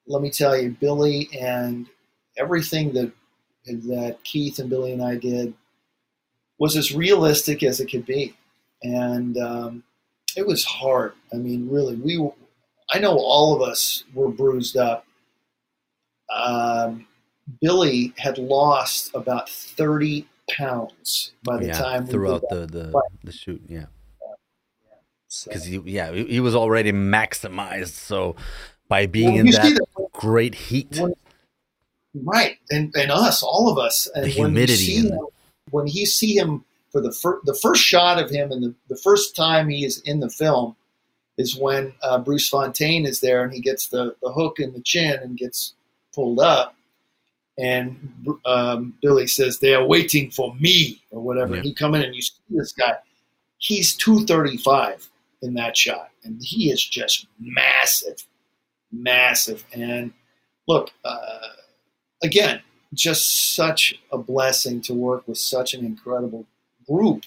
let 0.09 0.21
me 0.21 0.31
tell 0.31 0.61
you, 0.61 0.77
Billy 0.81 1.31
and 1.41 1.87
everything 2.37 2.93
that 2.95 3.13
that 3.67 4.17
Keith 4.25 4.59
and 4.59 4.69
Billy 4.69 4.93
and 4.93 5.03
I 5.03 5.15
did 5.15 5.55
was 6.59 6.77
as 6.77 6.93
realistic 6.93 7.63
as 7.63 7.79
it 7.79 7.87
could 7.87 8.05
be, 8.05 8.35
and 8.83 9.39
um, 9.39 9.85
it 10.37 10.45
was 10.45 10.65
hard. 10.65 11.13
I 11.33 11.37
mean, 11.37 11.71
really, 11.71 11.95
we 11.95 12.19
I 12.93 12.99
know 12.99 13.17
all 13.17 13.55
of 13.55 13.63
us 13.63 14.05
were 14.15 14.29
bruised 14.29 14.77
up. 14.77 15.07
Um, 16.35 17.07
Billy 17.61 18.13
had 18.17 18.39
lost 18.39 19.11
about 19.15 19.49
30 19.49 20.27
pounds 20.51 21.33
by 21.45 21.59
the 21.59 21.67
yeah. 21.69 21.79
time 21.79 22.07
Throughout 22.07 22.43
the 22.51 22.67
the, 22.67 23.03
the 23.25 23.33
shoot, 23.33 23.63
yeah. 23.69 23.87
So- 25.29 25.51
Because 25.51 25.65
he 25.65 25.79
yeah, 25.85 26.13
he, 26.13 26.25
he 26.25 26.41
was 26.41 26.55
already 26.55 26.93
maximized, 26.93 27.89
so 27.95 28.37
by 28.89 29.07
being 29.07 29.35
Well, 29.35 29.41
in 29.41 29.47
that 29.51 29.63
that 29.63 30.09
great 30.13 30.55
heat. 30.55 30.99
when- 30.99 31.15
right, 32.15 32.59
and, 32.71 32.93
and 32.97 33.11
us, 33.13 33.43
all 33.43 33.71
of 33.71 33.79
us, 33.79 34.09
and 34.15 34.25
The 34.25 34.31
when 34.31 34.37
you 34.37 34.45
humidity 34.47 34.77
see 34.85 35.09
him, 35.09 35.27
when 35.71 35.87
you 35.87 36.07
see 36.07 36.37
him 36.37 36.65
for 36.91 37.01
the 37.01 37.13
first 37.13 37.47
the 37.47 37.55
first 37.55 37.83
shot 37.83 38.23
of 38.23 38.31
him 38.31 38.51
and 38.51 38.63
the, 38.63 38.75
the 38.89 38.97
first 38.97 39.37
time 39.37 39.69
he 39.69 39.85
is 39.85 40.01
in 40.01 40.19
the 40.21 40.31
film 40.31 40.75
is 41.41 41.57
when 41.57 41.95
uh, 42.03 42.19
Bruce 42.19 42.49
Fontaine 42.49 43.07
is 43.07 43.21
there 43.21 43.43
and 43.43 43.53
he 43.53 43.61
gets 43.61 43.89
the, 43.89 44.15
the 44.23 44.31
hook 44.31 44.61
in 44.61 44.75
the 44.75 44.83
chin 44.83 45.19
and 45.23 45.39
gets 45.39 45.75
pulled 46.15 46.39
up. 46.39 46.77
And 47.59 48.37
um, 48.45 48.95
Billy 49.01 49.27
says, 49.27 49.59
They 49.59 49.75
are 49.75 49.85
waiting 49.85 50.31
for 50.31 50.55
me, 50.57 51.03
or 51.11 51.21
whatever. 51.23 51.57
Yeah. 51.57 51.63
He 51.63 51.75
come 51.75 51.95
in 51.95 52.03
and 52.03 52.15
you 52.15 52.23
see 52.23 52.35
this 52.51 52.73
guy. 52.73 52.95
He's 53.59 53.97
235 53.97 55.09
in 55.43 55.55
that 55.55 55.77
shot. 55.77 56.11
And 56.25 56.41
he 56.43 56.71
is 56.71 56.85
just 56.85 57.27
massive, 57.39 58.23
massive. 58.93 59.65
And 59.73 60.13
look, 60.69 60.91
uh, 61.05 61.49
again, 62.23 62.61
just 62.93 63.55
such 63.55 63.95
a 64.13 64.19
blessing 64.19 64.83
to 64.83 64.95
work 64.95 65.27
with 65.27 65.39
such 65.39 65.75
an 65.75 65.85
incredible 65.85 66.47
group 66.87 67.25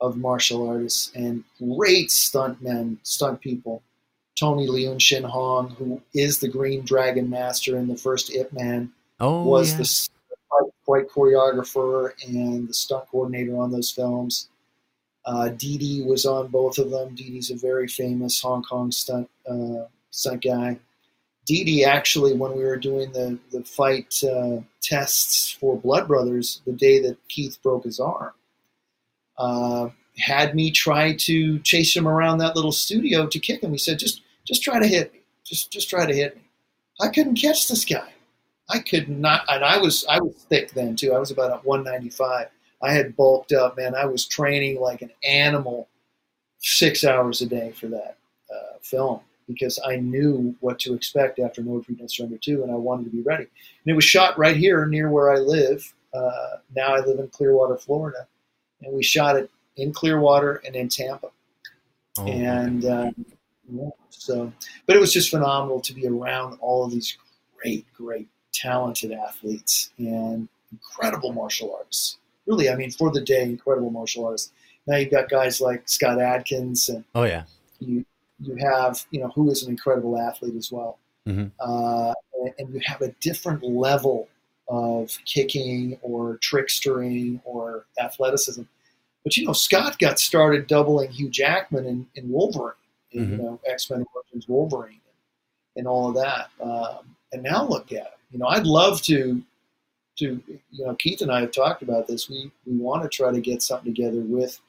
of 0.00 0.16
martial 0.16 0.68
artists 0.68 1.12
and 1.14 1.44
great 1.58 2.08
stuntmen, 2.08 2.96
stunt 3.02 3.40
people. 3.40 3.82
Tony 4.38 4.66
Leung 4.66 5.00
Siu 5.00 5.26
Hung, 5.26 5.70
who 5.70 6.00
is 6.14 6.38
the 6.38 6.48
Green 6.48 6.82
Dragon 6.84 7.28
Master 7.28 7.76
in 7.76 7.88
the 7.88 7.96
first 7.96 8.34
Ip 8.34 8.52
Man, 8.52 8.90
oh, 9.20 9.44
was 9.44 9.72
yeah. 9.72 9.78
the 9.78 10.08
fight- 10.48 10.72
fight 10.86 11.10
choreographer 11.10 12.12
and 12.26 12.68
the 12.68 12.74
stunt 12.74 13.04
coordinator 13.10 13.56
on 13.58 13.70
those 13.70 13.90
films. 13.90 14.48
Uh, 15.26 15.50
Dee 15.50 15.76
Dee 15.76 16.02
was 16.02 16.24
on 16.24 16.48
both 16.48 16.78
of 16.78 16.90
them. 16.90 17.14
Dee 17.14 17.30
Dee's 17.30 17.50
a 17.50 17.56
very 17.56 17.86
famous 17.86 18.40
Hong 18.40 18.62
Kong 18.62 18.90
stunt 18.90 19.28
uh, 19.48 19.84
stunt 20.10 20.42
guy. 20.42 20.78
Dee 21.44 21.64
Dee 21.64 21.84
actually, 21.84 22.34
when 22.34 22.56
we 22.56 22.64
were 22.64 22.78
doing 22.78 23.12
the 23.12 23.38
the 23.50 23.62
fight 23.62 24.18
uh, 24.24 24.62
tests 24.80 25.50
for 25.50 25.76
Blood 25.76 26.08
Brothers, 26.08 26.62
the 26.64 26.72
day 26.72 27.00
that 27.00 27.18
Keith 27.28 27.58
broke 27.62 27.84
his 27.84 28.00
arm, 28.00 28.32
uh, 29.40 29.88
had 30.18 30.54
me 30.54 30.70
try 30.70 31.14
to 31.16 31.58
chase 31.60 31.96
him 31.96 32.06
around 32.06 32.38
that 32.38 32.54
little 32.54 32.72
studio 32.72 33.26
to 33.26 33.38
kick 33.38 33.62
him. 33.62 33.72
He 33.72 33.78
said, 33.78 33.98
"Just 33.98 34.22
just 34.44 34.62
try 34.62 34.78
to 34.78 34.86
hit 34.86 35.12
me. 35.12 35.20
Just 35.44 35.72
just 35.72 35.88
try 35.88 36.06
to 36.06 36.14
hit 36.14 36.36
me." 36.36 36.42
I 37.00 37.08
couldn't 37.08 37.36
catch 37.36 37.66
this 37.66 37.84
guy. 37.84 38.12
I 38.68 38.78
could 38.78 39.08
not, 39.08 39.42
and 39.48 39.64
I 39.64 39.78
was 39.78 40.04
I 40.08 40.20
was 40.20 40.34
thick 40.48 40.72
then 40.72 40.94
too. 40.94 41.14
I 41.14 41.18
was 41.18 41.30
about 41.30 41.50
at 41.50 41.64
195. 41.64 42.48
I 42.82 42.92
had 42.92 43.16
bulked 43.16 43.52
up, 43.52 43.76
man. 43.76 43.94
I 43.94 44.04
was 44.04 44.26
training 44.26 44.80
like 44.80 45.02
an 45.02 45.10
animal, 45.26 45.88
six 46.58 47.04
hours 47.04 47.40
a 47.40 47.46
day 47.46 47.72
for 47.72 47.88
that 47.88 48.16
uh, 48.54 48.78
film 48.82 49.20
because 49.46 49.80
I 49.84 49.96
knew 49.96 50.54
what 50.60 50.78
to 50.80 50.94
expect 50.94 51.40
after 51.40 51.62
No 51.62 51.76
Retreat, 51.76 52.00
No 52.00 52.06
Surrender 52.06 52.38
2, 52.38 52.62
and 52.62 52.70
I 52.70 52.76
wanted 52.76 53.04
to 53.04 53.10
be 53.10 53.22
ready. 53.22 53.44
And 53.44 53.92
it 53.92 53.94
was 53.94 54.04
shot 54.04 54.38
right 54.38 54.56
here 54.56 54.86
near 54.86 55.10
where 55.10 55.32
I 55.32 55.38
live. 55.38 55.92
Uh, 56.14 56.58
now 56.74 56.94
I 56.94 57.00
live 57.00 57.18
in 57.18 57.28
Clearwater, 57.28 57.76
Florida, 57.76 58.28
and 58.82 58.92
we 58.92 59.02
shot 59.02 59.36
it 59.36 59.50
in 59.76 59.92
Clearwater 59.92 60.62
and 60.66 60.74
in 60.76 60.88
Tampa. 60.88 61.28
Oh, 62.18 62.26
and 62.26 62.84
um, 62.84 63.14
so 64.10 64.52
but 64.86 64.96
it 64.96 65.00
was 65.00 65.12
just 65.12 65.30
phenomenal 65.30 65.80
to 65.80 65.92
be 65.92 66.06
around 66.06 66.58
all 66.60 66.84
of 66.84 66.90
these 66.90 67.16
great 67.56 67.86
great 67.94 68.28
talented 68.52 69.12
athletes 69.12 69.90
and 69.98 70.48
incredible 70.72 71.32
martial 71.32 71.74
artists. 71.76 72.18
Really 72.46 72.68
i 72.68 72.74
mean 72.74 72.90
for 72.90 73.10
the 73.12 73.20
day 73.20 73.42
incredible 73.44 73.90
martial 73.90 74.24
artists. 74.26 74.52
Now 74.86 74.96
you've 74.96 75.10
got 75.10 75.28
guys 75.28 75.60
like 75.60 75.88
Scott 75.88 76.20
Adkins, 76.20 76.88
and 76.88 77.04
Oh 77.14 77.22
yeah. 77.24 77.44
you 77.78 78.04
you 78.40 78.56
have 78.56 79.04
you 79.10 79.20
know 79.20 79.28
who 79.28 79.50
is 79.50 79.62
an 79.62 79.70
incredible 79.70 80.18
athlete 80.18 80.56
as 80.56 80.72
well, 80.72 80.98
Mhm. 81.28 81.52
uh, 81.60 82.12
and, 82.40 82.52
and 82.58 82.74
you 82.74 82.80
have 82.84 83.02
a 83.02 83.12
different 83.20 83.62
level 83.62 84.28
of 84.70 85.18
kicking 85.26 85.98
or 86.00 86.38
trickstering 86.38 87.40
or 87.44 87.84
athleticism. 87.98 88.62
But 89.24 89.36
you 89.36 89.44
know, 89.44 89.52
Scott 89.52 89.98
got 89.98 90.18
started 90.18 90.66
doubling 90.68 91.10
Hugh 91.10 91.28
Jackman 91.28 91.84
in, 91.86 92.06
in 92.14 92.30
Wolverine, 92.30 92.74
in, 93.10 93.26
Mhm. 93.26 93.30
you 93.32 93.36
know, 93.36 93.60
X 93.66 93.90
Men 93.90 94.06
Origins 94.14 94.48
Wolverine, 94.48 95.00
and 95.76 95.86
all 95.86 96.08
of 96.08 96.14
that. 96.14 96.50
Um, 96.62 97.16
and 97.32 97.42
now 97.42 97.66
look 97.66 97.92
at 97.92 97.98
him. 97.98 98.12
You 98.30 98.38
know, 98.38 98.46
I'd 98.46 98.64
love 98.64 99.02
to, 99.02 99.42
to 100.18 100.42
you 100.70 100.86
know, 100.86 100.94
Keith 100.94 101.20
and 101.20 101.32
I 101.32 101.40
have 101.40 101.50
talked 101.52 101.82
about 101.82 102.06
this. 102.06 102.30
We 102.30 102.50
we 102.64 102.76
want 102.76 103.02
to 103.02 103.08
try 103.08 103.32
to 103.32 103.40
get 103.40 103.62
something 103.62 103.92
together 103.92 104.20
with, 104.20 104.60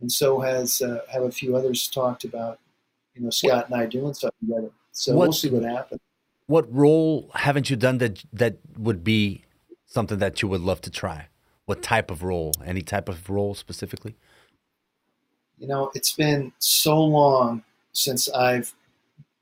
and 0.00 0.10
so 0.10 0.40
has 0.40 0.82
uh, 0.82 1.00
have 1.10 1.22
a 1.22 1.30
few 1.30 1.56
others 1.56 1.86
talked 1.88 2.24
about, 2.24 2.58
you 3.14 3.22
know, 3.22 3.30
Scott 3.30 3.66
and 3.70 3.80
I 3.80 3.86
doing 3.86 4.14
something 4.14 4.48
together. 4.48 4.70
So 4.90 5.16
we'll 5.16 5.32
see 5.32 5.48
what 5.50 5.62
happens. 5.62 6.00
What 6.46 6.70
role 6.74 7.30
haven't 7.34 7.70
you 7.70 7.76
done 7.76 7.98
that 7.98 8.22
that 8.32 8.58
would 8.76 9.02
be 9.02 9.43
something 9.94 10.18
that 10.18 10.42
you 10.42 10.48
would 10.48 10.60
love 10.60 10.80
to 10.82 10.90
try? 10.90 11.28
What 11.64 11.82
type 11.82 12.10
of 12.10 12.22
role? 12.22 12.52
Any 12.64 12.82
type 12.82 13.08
of 13.08 13.30
role 13.30 13.54
specifically? 13.54 14.16
you 15.56 15.68
know, 15.68 15.88
it's 15.94 16.12
been 16.12 16.52
so 16.58 17.00
long 17.00 17.62
since 17.92 18.28
I've 18.28 18.74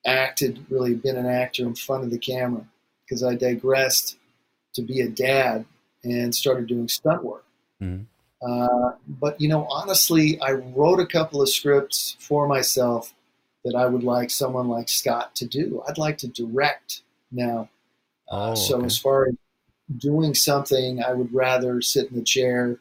acted, 0.04 0.64
really 0.68 0.94
been 0.94 1.16
an 1.16 1.24
actor 1.26 1.62
in 1.62 1.74
front 1.74 2.04
of 2.04 2.10
the 2.10 2.18
camera, 2.18 2.66
because 3.02 3.22
I 3.24 3.34
digressed 3.34 4.18
to 4.74 4.82
be 4.82 5.00
a 5.00 5.08
dad 5.08 5.64
and 6.04 6.34
started 6.34 6.66
doing 6.66 6.86
stunt 6.88 7.24
work. 7.24 7.46
Mhm. 7.80 8.04
Uh, 8.46 8.92
but, 9.08 9.40
you 9.40 9.48
know, 9.48 9.64
honestly, 9.70 10.38
I 10.42 10.52
wrote 10.52 11.00
a 11.00 11.06
couple 11.06 11.40
of 11.40 11.48
scripts 11.48 12.14
for 12.20 12.46
myself 12.46 13.14
that 13.64 13.74
I 13.74 13.86
would 13.86 14.04
like 14.04 14.28
someone 14.30 14.68
like 14.68 14.90
Scott 14.90 15.34
to 15.36 15.46
do. 15.46 15.82
I'd 15.88 15.96
like 15.98 16.18
to 16.18 16.28
direct 16.28 17.02
now. 17.30 17.70
Uh, 18.30 18.50
Oh, 18.50 18.54
so 18.54 18.76
okay. 18.76 18.86
as 18.86 18.98
far 18.98 19.28
as 19.28 19.34
doing 19.98 20.34
something, 20.34 21.02
I 21.02 21.12
would 21.12 21.32
rather 21.34 21.80
sit 21.80 22.10
in 22.10 22.16
the 22.16 22.22
chair 22.24 22.78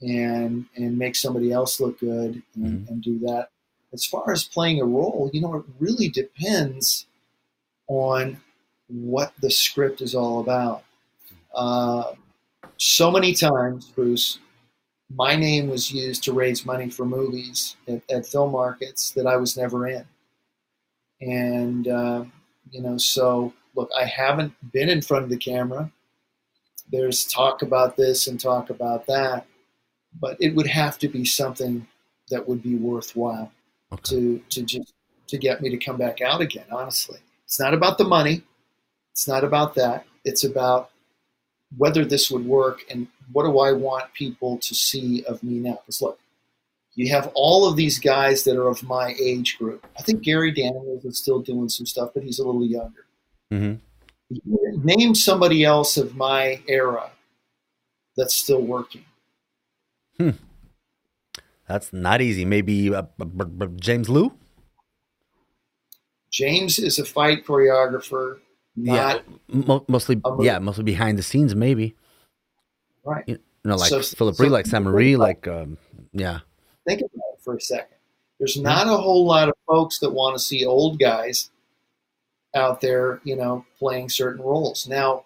and 0.00 0.66
and 0.76 0.98
make 0.98 1.16
somebody 1.16 1.52
else 1.52 1.80
look 1.80 1.98
good 2.00 2.42
and, 2.56 2.86
Mhm. 2.86 2.88
and 2.88 3.02
do 3.02 3.18
that. 3.20 3.48
As 3.92 4.04
far 4.04 4.32
as 4.32 4.44
playing 4.44 4.80
a 4.80 4.84
role, 4.84 5.30
you 5.32 5.40
know, 5.40 5.54
it 5.54 5.64
really 5.78 6.08
depends 6.08 7.06
on 7.86 8.40
what 8.88 9.32
the 9.40 9.50
script 9.50 10.02
is 10.02 10.14
all 10.14 10.40
about. 10.40 10.84
Uh, 11.54 12.14
so 12.76 13.10
many 13.10 13.32
times, 13.34 13.86
Bruce, 13.86 14.38
my 15.14 15.36
name 15.36 15.68
was 15.68 15.92
used 15.92 16.24
to 16.24 16.32
raise 16.32 16.66
money 16.66 16.90
for 16.90 17.06
movies 17.06 17.76
at, 17.86 18.02
at 18.10 18.26
film 18.26 18.50
markets 18.50 19.10
that 19.12 19.26
I 19.26 19.36
was 19.36 19.56
never 19.56 19.86
in. 19.86 20.04
And, 21.20 21.86
uh, 21.86 22.24
you 22.72 22.80
know, 22.82 22.98
so 22.98 23.52
look, 23.76 23.90
I 23.96 24.04
haven't 24.04 24.52
been 24.72 24.88
in 24.88 25.02
front 25.02 25.24
of 25.24 25.30
the 25.30 25.36
camera. 25.36 25.90
There's 26.94 27.24
talk 27.24 27.62
about 27.62 27.96
this 27.96 28.28
and 28.28 28.38
talk 28.38 28.70
about 28.70 29.06
that, 29.06 29.46
but 30.20 30.36
it 30.40 30.54
would 30.54 30.68
have 30.68 30.96
to 31.00 31.08
be 31.08 31.24
something 31.24 31.88
that 32.30 32.46
would 32.48 32.62
be 32.62 32.76
worthwhile 32.76 33.50
Okay. 33.92 34.02
to, 34.16 34.42
to 34.50 34.62
just 34.62 34.92
to 35.26 35.36
get 35.38 35.60
me 35.60 35.70
to 35.70 35.76
come 35.76 35.96
back 35.96 36.20
out 36.20 36.40
again, 36.40 36.66
honestly. 36.70 37.18
It's 37.44 37.58
not 37.58 37.74
about 37.74 37.98
the 37.98 38.04
money. 38.04 38.42
It's 39.12 39.26
not 39.26 39.42
about 39.42 39.74
that. 39.74 40.06
It's 40.24 40.44
about 40.44 40.90
whether 41.76 42.04
this 42.04 42.30
would 42.30 42.46
work 42.46 42.84
and 42.88 43.08
what 43.32 43.42
do 43.42 43.58
I 43.58 43.72
want 43.72 44.12
people 44.14 44.58
to 44.58 44.74
see 44.74 45.24
of 45.24 45.42
me 45.42 45.54
now? 45.58 45.80
Because 45.84 46.00
look, 46.00 46.20
you 46.94 47.08
have 47.10 47.32
all 47.34 47.68
of 47.68 47.74
these 47.74 47.98
guys 47.98 48.44
that 48.44 48.56
are 48.56 48.68
of 48.68 48.84
my 48.84 49.16
age 49.20 49.58
group. 49.58 49.84
I 49.98 50.02
think 50.02 50.22
Gary 50.22 50.52
Daniels 50.52 51.04
is 51.04 51.18
still 51.18 51.40
doing 51.40 51.68
some 51.68 51.86
stuff, 51.86 52.10
but 52.14 52.22
he's 52.22 52.38
a 52.38 52.46
little 52.46 52.64
younger. 52.64 53.06
Mhm. 53.52 53.80
Name 54.44 55.14
somebody 55.14 55.64
else 55.64 55.96
of 55.96 56.16
my 56.16 56.60
era 56.68 57.10
that's 58.16 58.34
still 58.34 58.60
working. 58.62 59.04
Hmm. 60.18 60.30
That's 61.68 61.92
not 61.92 62.20
easy. 62.20 62.44
Maybe 62.44 62.94
uh, 62.94 63.02
b- 63.18 63.24
b- 63.44 63.66
James 63.76 64.08
Lew. 64.08 64.32
James 66.30 66.78
is 66.78 66.98
a 66.98 67.04
fight 67.04 67.44
choreographer, 67.46 68.38
not 68.76 69.22
Mo- 69.48 69.84
mostly, 69.88 70.20
yeah, 70.40 70.58
mostly 70.58 70.82
behind 70.84 71.16
the 71.18 71.22
scenes. 71.22 71.54
Maybe 71.54 71.94
right. 73.04 73.22
you 73.26 73.38
know, 73.64 73.76
like 73.76 73.88
So- 73.90 74.02
Philip 74.02 74.34
so- 74.34 74.44
Rhee, 74.44 74.50
like 74.50 74.66
Simon 74.66 74.92
Rhee, 74.92 75.16
like 75.16 75.46
um, 75.46 75.78
yeah. 76.12 76.40
think 76.86 77.00
about 77.00 77.34
it 77.34 77.40
for 77.44 77.56
a 77.56 77.60
second. 77.60 77.96
There's 78.40 78.56
not 78.56 78.88
a 78.88 78.96
whole 78.96 79.24
lot 79.24 79.48
of 79.48 79.54
folks 79.66 80.00
that 80.00 80.10
want 80.10 80.36
to 80.36 80.42
see 80.42 80.66
old 80.66 80.98
guys 80.98 81.50
out 82.54 82.80
there, 82.80 83.20
you 83.24 83.36
know, 83.36 83.64
playing 83.78 84.08
certain 84.08 84.42
roles. 84.42 84.86
Now, 84.86 85.24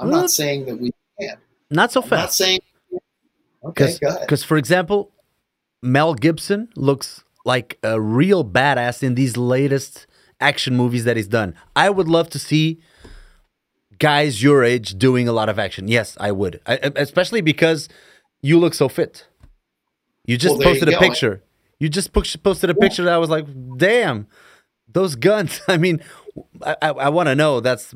I'm 0.00 0.08
Well, 0.10 0.22
not 0.22 0.30
saying 0.30 0.66
that 0.66 0.80
we 0.80 0.90
can. 1.20 1.36
Not 1.70 1.92
so 1.92 2.02
I'm 2.02 2.08
not 2.10 2.18
fast. 2.20 2.36
saying. 2.36 2.60
Okay. 3.64 3.96
Because, 4.20 4.44
for 4.44 4.56
example, 4.56 5.10
Mel 5.82 6.14
Gibson 6.14 6.68
looks 6.76 7.24
like 7.44 7.78
a 7.82 8.00
real 8.00 8.44
badass 8.44 9.02
in 9.02 9.14
these 9.14 9.36
latest 9.36 10.06
action 10.40 10.76
movies 10.76 11.04
that 11.04 11.16
he's 11.16 11.28
done. 11.28 11.54
I 11.76 11.90
would 11.90 12.08
love 12.08 12.28
to 12.30 12.38
see 12.38 12.80
guys 13.98 14.42
your 14.42 14.64
age 14.64 14.98
doing 14.98 15.28
a 15.28 15.32
lot 15.32 15.48
of 15.48 15.58
action. 15.58 15.88
Yes, 15.88 16.16
I 16.20 16.32
would, 16.32 16.60
I, 16.66 16.92
especially 16.96 17.40
because 17.40 17.88
you 18.42 18.58
look 18.58 18.74
so 18.74 18.88
fit. 18.88 19.26
You 20.26 20.36
just 20.36 20.52
Well, 20.52 20.58
there 20.58 20.68
you 20.68 20.74
posted 20.80 20.94
a 20.94 20.98
picture. 20.98 21.42
You 21.78 21.88
just 21.88 22.12
posted 22.12 22.70
a 22.70 22.74
picture 22.74 23.04
that 23.04 23.12
I 23.12 23.18
was 23.18 23.30
like, 23.30 23.46
damn, 23.76 24.26
those 24.88 25.16
guns. 25.16 25.60
I 25.68 25.76
mean, 25.76 26.00
I, 26.62 26.76
I, 26.82 26.88
I 26.90 27.08
want 27.08 27.28
to 27.28 27.34
know. 27.34 27.60
That's 27.60 27.94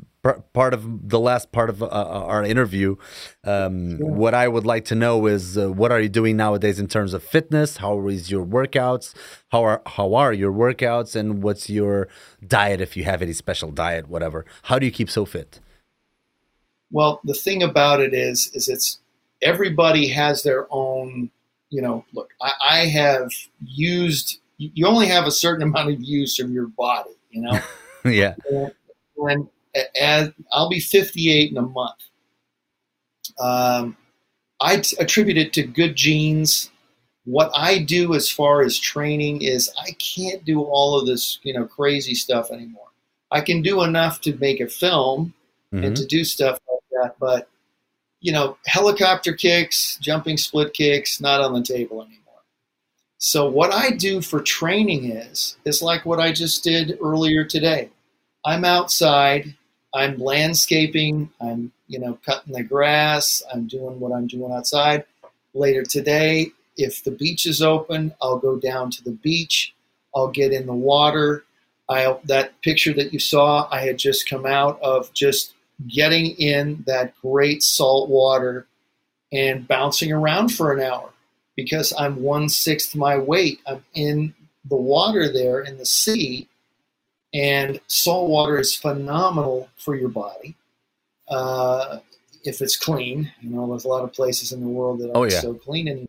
part 0.53 0.73
of 0.73 1.09
the 1.09 1.19
last 1.19 1.51
part 1.51 1.69
of 1.69 1.81
uh, 1.81 1.87
our 1.87 2.43
interview. 2.43 2.95
Um, 3.43 3.97
What 3.99 4.33
I 4.33 4.47
would 4.47 4.65
like 4.65 4.85
to 4.85 4.95
know 4.95 5.25
is 5.25 5.57
uh, 5.57 5.71
what 5.71 5.91
are 5.91 5.99
you 5.99 6.09
doing 6.09 6.37
nowadays 6.37 6.79
in 6.79 6.87
terms 6.87 7.13
of 7.13 7.23
fitness? 7.23 7.77
How 7.77 8.07
is 8.07 8.31
your 8.31 8.45
workouts? 8.45 9.13
How 9.51 9.63
are 9.63 9.81
how 9.85 10.13
are 10.15 10.33
your 10.33 10.51
workouts? 10.51 11.15
And 11.15 11.43
what's 11.43 11.69
your 11.69 12.07
diet 12.45 12.81
if 12.81 12.95
you 12.95 13.03
have 13.03 13.21
any 13.21 13.33
special 13.33 13.71
diet, 13.71 14.07
whatever? 14.07 14.45
How 14.63 14.79
do 14.79 14.85
you 14.85 14.91
keep 14.91 15.09
so 15.09 15.25
fit? 15.25 15.59
Well, 16.91 17.21
the 17.23 17.33
thing 17.33 17.61
about 17.61 17.99
it 17.99 18.13
is, 18.13 18.49
is 18.53 18.67
it's 18.67 18.99
everybody 19.41 20.07
has 20.09 20.43
their 20.43 20.67
own. 20.71 21.31
You 21.69 21.83
know, 21.83 22.05
look, 22.13 22.31
I, 22.41 22.51
I 22.69 22.77
have 22.87 23.31
used. 23.63 24.39
You 24.57 24.71
you 24.73 24.87
only 24.87 25.07
have 25.07 25.27
a 25.27 25.31
certain 25.31 25.63
amount 25.69 25.89
of 25.91 26.01
use 26.01 26.39
of 26.39 26.51
your 26.51 26.67
body. 26.67 27.11
You 27.31 27.41
know. 27.43 27.59
yeah. 28.05 28.35
and 29.17 29.47
as 29.99 30.31
I'll 30.51 30.69
be 30.69 30.79
58 30.79 31.51
in 31.51 31.57
a 31.57 31.61
month. 31.61 31.95
Um, 33.39 33.95
I 34.59 34.77
t- 34.77 34.97
attribute 34.99 35.37
it 35.37 35.53
to 35.53 35.63
good 35.63 35.95
genes. 35.95 36.69
What 37.25 37.51
I 37.53 37.79
do 37.79 38.13
as 38.15 38.29
far 38.29 38.61
as 38.61 38.77
training 38.77 39.41
is 39.43 39.71
I 39.81 39.91
can't 39.93 40.43
do 40.43 40.61
all 40.63 40.99
of 40.99 41.05
this, 41.05 41.39
you 41.43 41.53
know, 41.53 41.65
crazy 41.65 42.15
stuff 42.15 42.51
anymore. 42.51 42.87
I 43.31 43.41
can 43.41 43.61
do 43.61 43.83
enough 43.83 44.19
to 44.21 44.35
make 44.37 44.59
a 44.59 44.67
film 44.67 45.33
and 45.71 45.83
Mhm. 45.83 45.95
to 45.95 46.05
do 46.05 46.23
stuff 46.25 46.59
like 46.71 47.03
that, 47.03 47.15
but 47.19 47.47
you 48.21 48.33
know, 48.33 48.57
helicopter 48.65 49.31
kicks, 49.31 49.97
jumping 50.01 50.35
split 50.35 50.73
kicks, 50.73 51.21
not 51.21 51.39
on 51.39 51.53
the 51.53 51.61
table 51.61 52.01
anymore. 52.01 52.18
So 53.21 53.49
what 53.49 53.73
I 53.73 53.91
do 53.91 54.21
for 54.21 54.39
training 54.39 55.11
is 55.11 55.57
is 55.65 55.81
like 55.81 56.05
what 56.05 56.21
I 56.21 56.31
just 56.31 56.63
did 56.63 56.97
earlier 57.03 57.43
today. 57.43 57.89
I'm 58.45 58.63
outside, 58.63 59.53
I'm 59.93 60.17
landscaping, 60.17 61.29
I'm, 61.41 61.73
you 61.89 61.99
know, 61.99 62.17
cutting 62.25 62.53
the 62.53 62.63
grass, 62.63 63.43
I'm 63.53 63.67
doing 63.67 63.99
what 63.99 64.13
I'm 64.13 64.25
doing 64.25 64.53
outside. 64.53 65.03
Later 65.53 65.83
today, 65.83 66.53
if 66.77 67.03
the 67.03 67.11
beach 67.11 67.45
is 67.45 67.61
open, 67.61 68.13
I'll 68.21 68.39
go 68.39 68.55
down 68.55 68.89
to 68.91 69.03
the 69.03 69.11
beach, 69.11 69.75
I'll 70.15 70.29
get 70.29 70.53
in 70.53 70.65
the 70.65 70.73
water. 70.73 71.43
I 71.89 72.17
that 72.23 72.61
picture 72.61 72.93
that 72.93 73.11
you 73.11 73.19
saw, 73.19 73.67
I 73.69 73.81
had 73.81 73.97
just 73.97 74.29
come 74.29 74.45
out 74.45 74.81
of 74.81 75.11
just 75.13 75.55
getting 75.89 76.27
in 76.37 76.85
that 76.87 77.19
great 77.21 77.63
salt 77.63 78.09
water 78.09 78.65
and 79.33 79.67
bouncing 79.67 80.13
around 80.13 80.53
for 80.53 80.71
an 80.71 80.79
hour 80.79 81.09
because 81.63 81.93
I'm 81.97 82.21
one 82.21 82.47
sixth 82.49 82.95
my 82.95 83.17
weight. 83.17 83.59
I'm 83.67 83.83
in 83.93 84.33
the 84.69 84.75
water 84.75 85.31
there 85.31 85.61
in 85.61 85.77
the 85.77 85.85
sea, 85.85 86.47
and 87.33 87.79
salt 87.87 88.29
water 88.29 88.59
is 88.59 88.75
phenomenal 88.75 89.69
for 89.77 89.95
your 89.95 90.09
body 90.09 90.55
uh, 91.29 91.99
if 92.43 92.61
it's 92.61 92.77
clean. 92.77 93.31
You 93.41 93.49
know, 93.51 93.67
there's 93.69 93.85
a 93.85 93.89
lot 93.89 94.03
of 94.03 94.13
places 94.13 94.51
in 94.51 94.61
the 94.61 94.67
world 94.67 94.99
that 94.99 95.05
aren't 95.05 95.17
Oh, 95.17 95.23
yeah. 95.23 95.41
so 95.41 95.53
clean 95.53 95.87
anymore. 95.87 96.07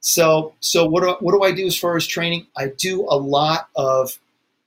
So, 0.00 0.54
so 0.60 0.84
what 0.84 1.02
do, 1.02 1.16
what 1.20 1.32
do 1.32 1.42
I 1.42 1.52
do 1.52 1.66
as 1.66 1.78
far 1.78 1.96
as 1.96 2.06
training? 2.06 2.46
I 2.56 2.72
do 2.76 3.02
a 3.08 3.16
lot 3.16 3.68
of 3.76 4.18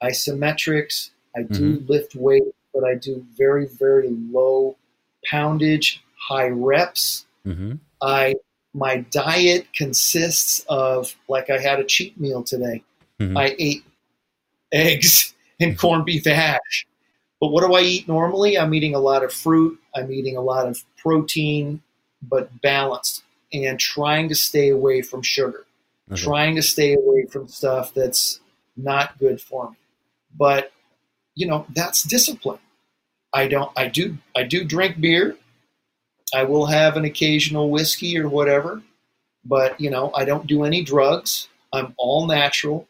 isometrics. 0.02 1.10
I 1.36 1.42
do 1.42 1.84
lift 1.88 2.14
weight, 2.14 2.42
but 2.72 2.84
I 2.84 2.94
do 2.94 3.24
very, 3.36 3.66
very 3.66 4.08
low 4.08 4.76
poundage, 5.30 6.02
high 6.28 6.48
reps. 6.48 7.26
hmm 7.44 7.74
I 8.00 8.34
my 8.76 8.98
diet 9.10 9.66
consists 9.72 10.60
of 10.68 11.16
like 11.28 11.48
I 11.48 11.58
had 11.58 11.80
a 11.80 11.84
cheat 11.84 12.20
meal 12.20 12.42
today. 12.42 12.82
Mhm. 13.18 13.36
I 13.36 13.56
ate 13.58 13.84
eggs 14.70 15.32
and 15.60 15.78
corned 15.78 16.04
beef 16.04 16.26
hash. 16.26 16.86
But 17.40 17.48
what 17.48 17.66
do 17.66 17.74
I 17.74 17.80
eat 17.80 18.06
normally? 18.06 18.58
I'm 18.58 18.74
eating 18.74 18.94
a 18.94 18.98
lot 18.98 19.24
of 19.24 19.32
fruit. 19.32 19.78
I'm 19.94 20.12
eating 20.12 20.36
a 20.36 20.40
lot 20.42 20.68
of 20.68 20.84
protein, 20.98 21.82
but 22.22 22.60
balanced 22.60 23.22
and 23.52 23.80
trying 23.80 24.28
to 24.28 24.34
stay 24.34 24.68
away 24.68 25.00
from 25.02 25.22
sugar, 25.22 25.64
Okay. 26.12 26.22
trying 26.22 26.54
to 26.56 26.62
stay 26.62 26.94
away 26.94 27.24
from 27.30 27.48
stuff 27.48 27.94
that's 27.94 28.40
not 28.76 29.18
good 29.18 29.40
for 29.40 29.70
me. 29.70 29.76
But 30.36 30.72
you 31.34 31.46
know, 31.46 31.66
that's 31.74 32.02
discipline. 32.02 32.58
I 33.32 33.48
don't 33.48 33.70
I 33.76 33.88
do 33.88 34.18
I 34.34 34.42
do 34.42 34.64
drink 34.64 35.00
beer. 35.00 35.36
I 36.34 36.42
will 36.44 36.66
have 36.66 36.96
an 36.96 37.04
occasional 37.04 37.70
whiskey 37.70 38.18
or 38.18 38.28
whatever, 38.28 38.82
but 39.44 39.80
you 39.80 39.90
know, 39.90 40.12
I 40.14 40.24
don't 40.24 40.46
do 40.46 40.64
any 40.64 40.82
drugs. 40.82 41.48
I'm 41.72 41.94
all 41.98 42.26
natural. 42.26 42.88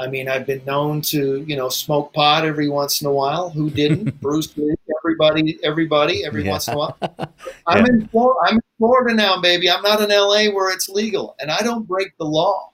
I 0.00 0.08
mean, 0.08 0.28
I've 0.28 0.46
been 0.46 0.64
known 0.64 1.00
to, 1.02 1.42
you 1.46 1.54
know, 1.56 1.68
smoke 1.68 2.12
pot 2.12 2.44
every 2.44 2.68
once 2.68 3.00
in 3.00 3.06
a 3.06 3.12
while. 3.12 3.50
Who 3.50 3.70
didn't? 3.70 4.20
Bruce 4.20 4.56
Lee, 4.56 4.74
everybody, 4.98 5.58
everybody, 5.62 6.24
every 6.24 6.44
Yeah. 6.44 6.50
once 6.52 6.66
in 6.68 6.74
a 6.74 6.78
while. 6.78 6.96
I'm 7.66 7.86
in 7.86 8.08
Flor- 8.08 8.36
I'm 8.46 8.56
in 8.56 8.62
Florida 8.78 9.14
now, 9.14 9.40
baby. 9.40 9.70
I'm 9.70 9.82
not 9.82 10.00
in 10.00 10.08
LA 10.10 10.46
where 10.52 10.72
it's 10.72 10.88
legal, 10.88 11.36
and 11.38 11.50
I 11.50 11.60
don't 11.62 11.86
break 11.86 12.16
the 12.18 12.24
law. 12.24 12.70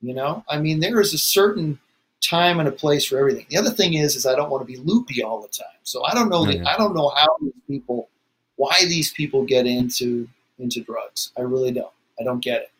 You 0.00 0.14
know, 0.14 0.44
I 0.48 0.58
mean, 0.58 0.80
there 0.80 1.00
is 1.00 1.14
a 1.14 1.18
certain 1.18 1.78
time 2.22 2.58
and 2.60 2.68
a 2.68 2.72
place 2.72 3.04
for 3.04 3.18
everything. 3.18 3.46
The 3.50 3.56
other 3.58 3.70
thing 3.70 3.94
is, 3.94 4.16
is 4.16 4.26
I 4.26 4.34
don't 4.34 4.50
want 4.50 4.66
to 4.66 4.72
be 4.72 4.78
loopy 4.78 5.22
all 5.22 5.40
the 5.40 5.48
time. 5.48 5.66
So 5.84 6.04
I 6.04 6.14
don't 6.14 6.28
know. 6.28 6.44
The, 6.44 6.56
Yeah. 6.56 6.68
I 6.68 6.76
don't 6.76 6.94
know 6.94 7.10
how 7.10 7.26
these 7.40 7.52
people, 7.68 8.08
why 8.56 8.76
these 8.80 9.12
people 9.12 9.44
get 9.44 9.66
into 9.66 10.28
into 10.58 10.80
drugs. 10.80 11.32
I 11.36 11.42
really 11.42 11.70
don't. 11.70 11.92
I 12.18 12.24
don't 12.24 12.42
get 12.42 12.62
it. 12.62 12.70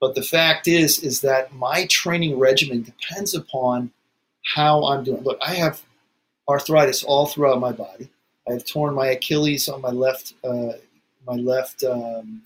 But 0.00 0.14
the 0.14 0.22
fact 0.22 0.66
is, 0.66 0.98
is 0.98 1.20
that 1.20 1.54
my 1.54 1.86
training 1.86 2.38
regimen 2.38 2.82
depends 2.82 3.34
upon 3.34 3.92
how 4.54 4.84
I'm 4.84 5.04
doing. 5.04 5.22
Look, 5.22 5.38
I 5.40 5.54
have 5.54 5.82
arthritis 6.48 7.04
all 7.04 7.26
throughout 7.26 7.60
my 7.60 7.72
body. 7.72 8.10
I 8.48 8.54
have 8.54 8.64
torn 8.64 8.94
my 8.94 9.06
Achilles 9.08 9.68
on 9.68 9.80
my 9.80 9.90
left, 9.90 10.34
uh, 10.42 10.72
my 11.26 11.34
left 11.34 11.84
um, 11.84 12.42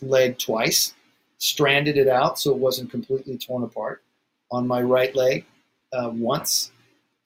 leg 0.00 0.38
twice, 0.38 0.94
stranded 1.38 1.98
it 1.98 2.08
out 2.08 2.38
so 2.38 2.52
it 2.52 2.56
wasn't 2.56 2.90
completely 2.90 3.36
torn 3.36 3.62
apart. 3.62 4.02
On 4.50 4.66
my 4.66 4.80
right 4.80 5.14
leg, 5.14 5.44
uh, 5.92 6.10
once. 6.12 6.70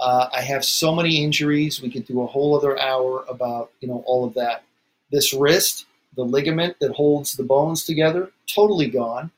Uh, 0.01 0.29
I 0.33 0.41
have 0.41 0.65
so 0.65 0.95
many 0.95 1.23
injuries. 1.23 1.83
We 1.83 1.91
could 1.91 2.07
do 2.07 2.23
a 2.23 2.27
whole 2.27 2.57
other 2.57 2.79
hour 2.79 3.25
about 3.29 3.71
you 3.81 3.89
know 3.89 4.03
all 4.07 4.25
of 4.25 4.35
that. 4.35 4.65
This 5.11 5.33
wrist, 5.33 5.87
the 6.17 6.25
ligament 6.25 6.77
that 6.81 6.93
holds 6.93 7.37
the 7.37 7.43
bones 7.43 7.85
together, 7.85 8.31
totally 8.53 8.89
gone. 8.89 9.31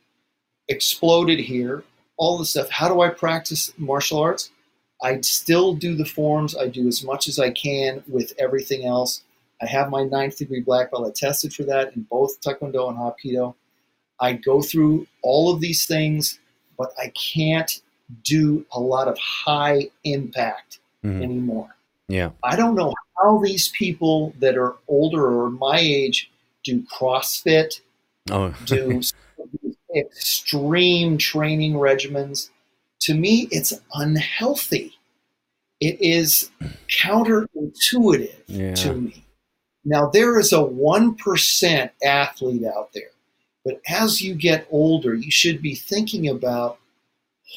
Exploded 0.69 1.41
here. 1.41 1.85
All 2.17 2.39
the 2.39 2.45
stuff. 2.45 2.71
How 2.71 2.89
do 2.89 3.01
I 3.01 3.09
practice 3.09 3.73
martial 3.77 4.19
arts? 4.19 4.51
I 5.03 5.21
still 5.23 5.75
do 5.75 5.97
the 5.97 6.05
forms. 6.05 6.57
I 6.57 6.69
do 6.69 6.87
as 6.87 7.03
much 7.03 7.27
as 7.27 7.39
I 7.39 7.51
can 7.51 8.05
with 8.07 8.33
everything 8.39 8.87
else. 8.87 9.23
I 9.61 9.67
have 9.67 9.91
my 9.91 10.05
ninth 10.05 10.39
degree 10.39 10.61
black 10.61 10.91
belt. 10.91 11.07
I 11.07 11.11
tested 11.15 11.53
for 11.53 11.65
that 11.65 11.95
in 11.97 12.03
both 12.03 12.41
Taekwondo 12.41 12.89
and 12.89 12.99
Hapkido. 12.99 13.55
I 14.21 14.35
go 14.35 14.63
through 14.63 15.07
all 15.23 15.53
of 15.53 15.61
these 15.61 15.87
things, 15.87 16.39
but 16.79 16.93
I 16.99 17.09
can't 17.09 17.81
do 18.23 18.65
a 18.73 18.79
lot 18.81 19.09
of 19.09 19.19
high 19.19 19.91
impact 20.05 20.79
Mhm. 21.05 21.23
anymore. 21.23 21.75
Yeah. 22.13 22.33
I 22.43 22.57
don't 22.57 22.75
know 22.75 22.93
how 23.23 23.39
these 23.39 23.69
people 23.69 24.35
that 24.39 24.59
are 24.59 24.77
older 24.87 25.25
or 25.41 25.49
my 25.51 25.79
age 25.79 26.31
do 26.63 26.83
CrossFit, 26.83 27.81
Oh. 28.31 28.55
do 28.67 29.01
extreme 29.97 31.17
training 31.17 31.73
regimens. 31.73 32.51
To 33.01 33.15
me, 33.15 33.49
it's 33.51 33.73
unhealthy. 33.95 34.93
It 35.81 35.97
is 36.01 36.51
counterintuitive 37.03 38.35
Yeah. 38.47 38.75
to 38.75 38.95
me. 38.95 39.25
Now, 39.85 40.11
there 40.11 40.39
is 40.39 40.53
a 40.53 40.63
1% 40.63 41.91
athlete 42.05 42.65
out 42.65 42.93
there, 42.93 43.11
but 43.65 43.81
as 43.89 44.21
you 44.21 44.35
get 44.35 44.67
older, 44.71 45.15
you 45.15 45.31
should 45.31 45.63
be 45.63 45.75
thinking 45.75 46.29
about 46.29 46.79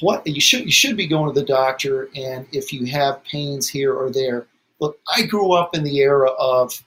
what 0.02 0.26
you 0.28 0.42
should 0.42 0.66
you 0.66 0.72
should 0.72 0.98
be 0.98 1.08
going 1.08 1.34
to 1.34 1.40
the 1.40 1.46
doctor 1.46 2.10
and 2.16 2.48
if 2.52 2.74
you 2.74 2.86
have 2.86 3.24
pains 3.24 3.70
here 3.70 3.94
or 3.94 4.10
there. 4.10 4.46
Look 4.80 5.00
i 5.16 5.24
grew 5.24 5.54
up 5.54 5.76
in 5.76 5.84
the 5.84 6.00
era 6.00 6.30
of 6.32 6.84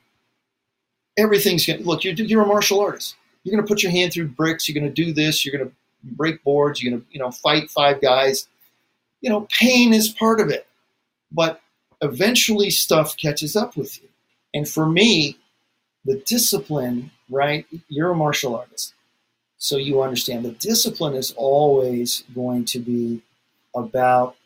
everything's 1.16 1.66
going 1.66 1.82
look 1.84 2.04
you're, 2.04 2.14
you're 2.14 2.42
a 2.42 2.46
martial 2.46 2.80
artist. 2.80 3.16
You're 3.42 3.56
going 3.56 3.66
to 3.66 3.72
put 3.72 3.82
your 3.82 3.92
hand 3.92 4.12
through 4.12 4.28
bricks 4.28 4.68
you're 4.68 4.78
going 4.78 4.92
to 4.92 5.04
do 5.04 5.12
this 5.12 5.44
you're 5.44 5.56
going 5.56 5.68
to 5.68 5.74
break 6.04 6.42
boards 6.44 6.82
you're 6.82 6.90
going 6.92 7.02
to 7.02 7.06
you 7.10 7.18
know 7.18 7.30
fight 7.30 7.70
five 7.70 8.00
guys. 8.00 8.48
You 9.20 9.30
know 9.30 9.46
pain 9.50 9.92
is 9.92 10.08
part 10.08 10.40
of 10.40 10.50
it 10.50 10.66
but 11.32 11.60
eventually 12.00 12.70
stuff 12.70 13.16
catches 13.16 13.56
up 13.56 13.76
with 13.76 14.00
you. 14.02 14.08
And 14.54 14.68
for 14.68 14.86
me 14.86 15.38
the 16.04 16.16
discipline 16.26 17.10
right 17.30 17.66
you're 17.88 18.10
a 18.10 18.16
martial 18.16 18.54
artist 18.54 18.94
so 19.58 19.76
you 19.76 20.02
understand 20.02 20.44
the 20.44 20.52
discipline 20.52 21.14
is 21.14 21.32
always 21.36 22.24
going 22.34 22.64
to 22.64 22.78
be 22.78 23.20
about 23.74 24.36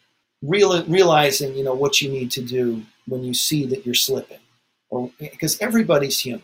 real, 0.43 0.85
realizing 0.85 1.55
you 1.55 1.65
know 1.65 1.75
what 1.75 2.01
you 2.01 2.11
need 2.11 2.31
to 2.33 2.43
do 2.43 2.83
when 3.07 3.23
you 3.23 3.35
see 3.35 3.67
that 3.67 3.85
you're 3.85 3.95
slipping. 3.95 4.39
Or 4.91 5.11
because 5.19 5.59
everybody's 5.61 6.21
human 6.21 6.43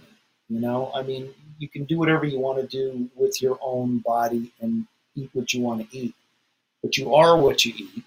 you 0.49 0.61
know? 0.61 0.91
I 0.95 1.03
mean 1.03 1.35
you 1.59 1.69
can 1.69 1.85
do 1.85 1.99
whatever 1.99 2.25
you 2.25 2.39
want 2.39 2.61
to 2.61 2.67
do 2.67 3.09
with 3.17 3.43
your 3.43 3.59
own 3.61 3.99
body 3.99 4.53
and 4.61 4.87
eat 5.15 5.31
what 5.33 5.53
you 5.53 5.61
want 5.61 5.89
to 5.89 5.97
eat. 5.97 6.15
But 6.83 6.97
you 6.97 7.15
are 7.15 7.37
what 7.37 7.65
you 7.65 7.75
eat. 7.77 8.05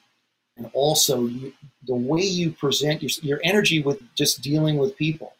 And 0.58 0.70
also 0.74 1.26
you, 1.26 1.54
the 1.86 1.96
way 1.96 2.22
you 2.22 2.52
present 2.52 3.02
your, 3.02 3.10
your 3.22 3.42
energy 3.44 3.82
with 3.82 4.02
just 4.16 4.42
dealing 4.42 4.78
with 4.78 4.96
people 4.96 5.34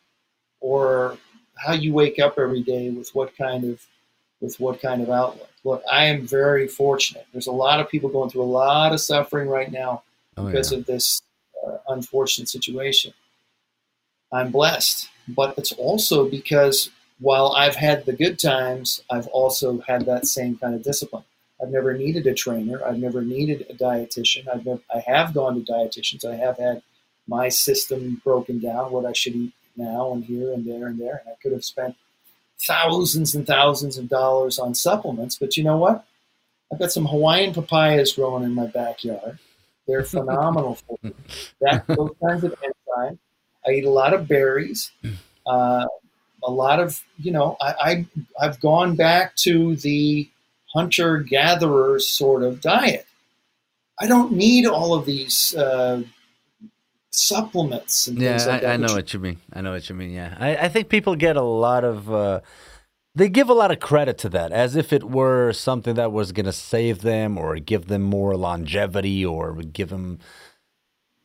or 0.60 1.18
how 1.58 1.74
you 1.74 1.94
wake 1.94 2.20
up 2.20 2.38
every 2.38 2.62
day 2.62 2.90
with 2.90 3.10
what 3.14 3.38
kind 3.38 3.64
of 3.64 3.86
with 4.42 4.60
what 4.60 4.82
kind 4.82 5.02
of 5.02 5.10
outlook. 5.10 5.48
Look, 5.64 5.84
I 5.92 6.06
am 6.06 6.26
very 6.26 6.68
fortunate. 6.68 7.28
There's 7.32 7.48
a 7.48 7.52
lot 7.52 7.80
of 7.80 7.90
people 7.90 8.10
going 8.10 8.30
through 8.30 8.42
a 8.42 8.44
lot 8.44 8.92
of 8.94 9.00
suffering 9.00 9.48
right 9.48 9.72
now 9.72 10.04
Oh, 10.38 10.46
because 10.46 10.72
yeah. 10.72 10.80
of 10.80 10.86
this 10.86 11.22
uh, 11.66 11.78
unfortunate 11.90 12.50
situation. 12.50 13.14
I'm 14.32 14.52
blessed, 14.52 15.10
but 15.28 15.58
it's 15.58 15.74
also 15.74 16.30
because 16.30 16.90
while 17.20 17.52
I've 17.52 17.76
had 17.76 18.06
the 18.06 18.14
good 18.14 18.40
times, 18.40 19.04
I've 19.10 19.28
also 19.28 19.80
had 19.82 20.06
that 20.06 20.26
same 20.26 20.58
kind 20.58 20.74
of 20.74 20.84
discipline. 20.84 21.24
I've 21.62 21.70
never 21.70 21.94
needed 21.94 22.26
a 22.28 22.34
trainer. 22.34 22.84
I've 22.84 22.98
never 22.98 23.22
needed 23.22 23.68
a 23.70 23.74
dietitian. 23.74 24.48
I've 24.48 24.66
never, 24.66 24.82
I 24.94 25.00
have 25.06 25.34
gone 25.34 25.64
to 25.64 25.72
dietitians. 25.72 26.26
I 26.26 26.36
have 26.36 26.58
had 26.58 26.82
my 27.28 27.50
system 27.50 28.22
broken 28.24 28.60
down, 28.60 28.92
what 28.92 29.06
I 29.06 29.14
should 29.14 29.36
eat 29.36 29.54
now 29.78 30.12
and 30.14 30.24
here 30.24 30.54
and 30.54 30.66
there 30.66 30.88
and 30.88 31.00
there. 31.00 31.22
And 31.24 31.34
I 31.34 31.36
could 31.44 31.52
have 31.52 31.64
spent 31.64 31.96
thousands 32.68 33.36
and 33.36 33.46
thousands 33.46 33.98
of 33.98 34.10
dollars 34.10 34.60
on 34.60 34.76
supplements. 34.76 35.38
But 35.38 35.58
you 35.58 35.64
know 35.64 35.78
what? 35.78 36.06
I've 36.72 36.80
got 36.80 36.92
some 36.92 37.06
Hawaiian 37.06 37.54
papayas 37.54 38.14
growing 38.14 38.44
in 38.44 38.54
my 38.54 38.68
backyard. 38.68 39.40
They're 39.88 40.04
phenomenal 40.18 40.76
for 40.76 40.98
me. 41.04 41.14
That 41.62 41.86
those 41.88 42.12
kinds 42.24 42.44
of 42.44 42.56
enzymes. 42.62 43.18
I 43.66 43.72
eat 43.72 43.86
a 43.86 43.90
lot 43.90 44.14
of 44.14 44.28
berries. 44.28 44.92
Uh, 45.46 45.86
a 46.44 46.52
lot 46.52 46.80
of 46.80 47.04
you 47.20 47.32
know, 47.32 47.58
I, 47.62 47.74
I 47.80 48.06
I've 48.40 48.60
gone 48.60 48.96
back 48.96 49.36
to 49.38 49.76
the 49.76 50.30
hunter 50.74 51.20
gatherer 51.20 52.00
sort 52.00 52.44
of 52.44 52.62
diet. 52.62 53.06
I 54.00 54.08
don't 54.08 54.32
need 54.32 54.66
all 54.66 54.96
of 54.96 55.06
these 55.06 55.56
uh, 55.56 56.02
supplements 57.12 58.08
and 58.08 58.20
Yeah, 58.20 58.32
things 58.32 58.48
like 58.48 58.64
I, 58.64 58.68
that. 58.68 58.74
I 58.74 58.78
know 58.78 58.94
what 58.94 59.14
you 59.14 59.20
mean. 59.20 59.38
I 59.54 59.62
know 59.62 59.72
what 59.72 59.90
you 59.90 59.96
mean. 59.96 60.12
Yeah, 60.12 60.36
I, 60.40 60.56
I 60.56 60.70
think 60.70 60.90
people 60.90 61.16
get 61.16 61.36
a 61.38 61.42
lot 61.42 61.84
of. 61.84 62.12
Uh, 62.12 62.42
they 63.14 63.28
give 63.28 63.50
a 63.50 63.54
lot 63.54 63.72
of 63.72 63.80
credit 63.80 64.18
to 64.20 64.30
that, 64.30 64.52
as 64.54 64.76
if 64.76 64.94
it 64.94 65.04
were 65.04 65.52
something 65.52 65.96
that 65.96 66.14
was 66.14 66.32
going 66.32 66.46
to 66.46 66.54
save 66.54 67.02
them 67.02 67.38
or 67.38 67.58
give 67.58 67.88
them 67.88 68.04
more 68.04 68.38
longevity 68.38 69.26
or 69.26 69.54
give 69.56 69.90
them, 69.90 70.20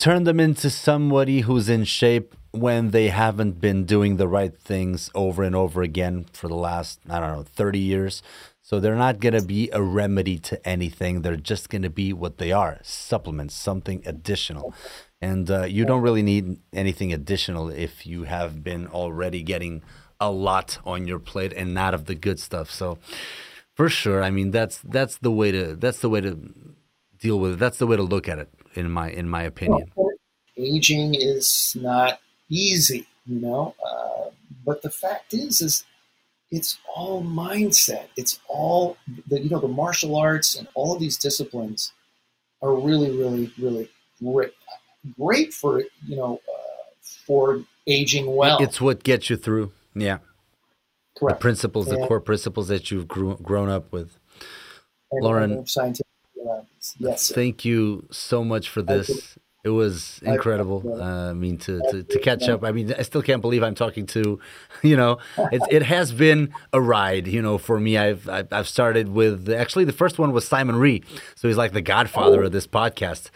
turn 0.00 0.24
them 0.24 0.40
into 0.40 0.68
somebody 0.68 1.42
who's 1.42 1.68
in 1.68 1.84
shape 1.84 2.34
when 2.50 2.90
they 2.90 3.08
haven't 3.08 3.60
been 3.60 3.84
doing 3.84 4.16
the 4.16 4.26
right 4.26 4.56
things 4.58 5.10
over 5.14 5.44
and 5.44 5.54
over 5.54 5.82
again 5.82 6.26
for 6.32 6.48
the 6.48 6.56
last 6.56 6.98
I 7.08 7.20
don't 7.20 7.36
know 7.36 7.42
thirty 7.44 7.78
years. 7.78 8.22
So 8.62 8.80
they're 8.80 8.96
not 8.96 9.20
going 9.20 9.34
to 9.34 9.42
be 9.42 9.70
a 9.72 9.80
remedy 9.80 10.40
to 10.40 10.68
anything. 10.68 11.22
They're 11.22 11.36
just 11.36 11.68
going 11.68 11.82
to 11.82 11.90
be 11.90 12.12
what 12.12 12.38
they 12.38 12.50
are 12.50 12.80
supplements, 12.82 13.54
something 13.54 14.02
additional. 14.04 14.74
And 15.20 15.50
uh, 15.50 15.64
you 15.64 15.86
don't 15.86 16.02
really 16.02 16.22
need 16.22 16.58
anything 16.72 17.12
additional 17.12 17.70
if 17.70 18.06
you 18.06 18.24
have 18.24 18.62
been 18.62 18.86
already 18.86 19.42
getting 19.42 19.82
a 20.20 20.30
lot 20.30 20.78
on 20.84 21.06
your 21.06 21.18
plate 21.18 21.52
and 21.54 21.72
not 21.72 21.94
of 21.94 22.04
the 22.04 22.14
good 22.14 22.38
stuff. 22.38 22.70
So 22.70 22.98
for 23.74 23.88
sure, 23.88 24.22
I 24.22 24.30
mean 24.30 24.50
that's 24.50 24.78
that's 24.78 25.18
the 25.18 25.30
way 25.30 25.52
to 25.52 25.76
that's 25.76 26.00
the 26.00 26.08
way 26.08 26.20
to 26.20 26.38
deal 27.18 27.38
with 27.38 27.54
it. 27.54 27.58
That's 27.58 27.78
the 27.78 27.86
way 27.86 27.96
to 27.96 28.02
look 28.02 28.28
at 28.28 28.38
it 28.38 28.48
in 28.74 28.90
my 28.90 29.10
in 29.10 29.28
my 29.28 29.42
opinion. 29.42 29.90
aging 30.56 31.14
is 31.14 31.76
not 31.80 32.20
easy, 32.48 33.06
you 33.26 33.40
know. 33.40 33.74
Uh, 33.84 34.30
but 34.64 34.82
the 34.82 34.90
fact 34.90 35.34
is, 35.34 35.60
is 35.60 35.84
it's 36.50 36.78
all 36.94 37.22
mindset. 37.22 38.06
It's 38.16 38.40
all 38.48 38.96
the 39.28 39.40
you 39.40 39.50
know 39.50 39.60
the 39.60 39.68
martial 39.68 40.16
arts 40.16 40.56
and 40.56 40.68
all 40.74 40.94
of 40.94 41.00
these 41.00 41.16
disciplines 41.16 41.92
are 42.62 42.74
really, 42.74 43.10
really, 43.10 43.52
really 43.58 43.90
great. 44.22 44.52
Great 45.18 45.52
for 45.54 45.80
you 46.06 46.16
know 46.16 46.40
uh, 46.48 46.62
for 47.26 47.62
aging 47.86 48.34
well. 48.34 48.58
It's 48.62 48.80
what 48.80 49.02
gets 49.04 49.30
you 49.30 49.36
through. 49.36 49.72
Yeah. 49.94 50.18
Correct. 51.16 51.38
The 51.38 51.42
principles, 51.42 51.86
the 51.86 51.96
core 52.06 52.20
principles 52.20 52.68
that 52.68 52.90
you've 52.90 53.08
grew, 53.08 53.36
grown 53.42 53.70
up 53.70 53.90
with. 53.92 54.18
and- 55.12 55.22
Loren- 55.24 55.66
scientific 55.66 56.06
varieties. 56.36 56.94
Yes. 56.98 57.22
sir. 57.22 57.34
Thank 57.34 57.64
you 57.64 58.06
so 58.10 58.44
much 58.44 58.68
for 58.68 58.82
this. 58.82 59.38
It 59.64 59.70
was 59.70 60.20
incredible. 60.22 60.82
I- 61.00 61.00
Uh, 61.00 61.30
I 61.30 61.32
mean, 61.32 61.56
to, 61.58 61.80
to, 61.90 62.02
to 62.02 62.18
catch 62.20 62.48
up. 62.48 62.62
I 62.64 62.70
mean, 62.70 62.92
I 62.96 63.02
still 63.02 63.22
can't 63.22 63.40
believe 63.40 63.62
I'm 63.62 63.74
talking 63.74 64.06
to, 64.08 64.38
you 64.82 64.96
know, 64.96 65.18
it, 65.38 65.62
it 65.70 65.82
has 65.84 66.12
been 66.12 66.52
a 66.74 66.80
ride, 66.80 67.26
you 67.26 67.40
know, 67.40 67.56
for 67.58 67.80
me. 67.80 67.96
I've, 67.96 68.28
I've 68.28 68.52
I've 68.52 68.68
started 68.68 69.08
with 69.08 69.48
actually 69.48 69.84
the 69.86 69.92
first 69.92 70.18
one 70.18 70.32
was 70.32 70.46
Simon 70.46 70.76
Rhee, 70.76 71.02
so 71.34 71.48
he's 71.48 71.56
like 71.56 71.72
the 71.72 71.80
godfather 71.82 72.42
of 72.44 72.52
this 72.52 72.66
podcast. 72.66 73.30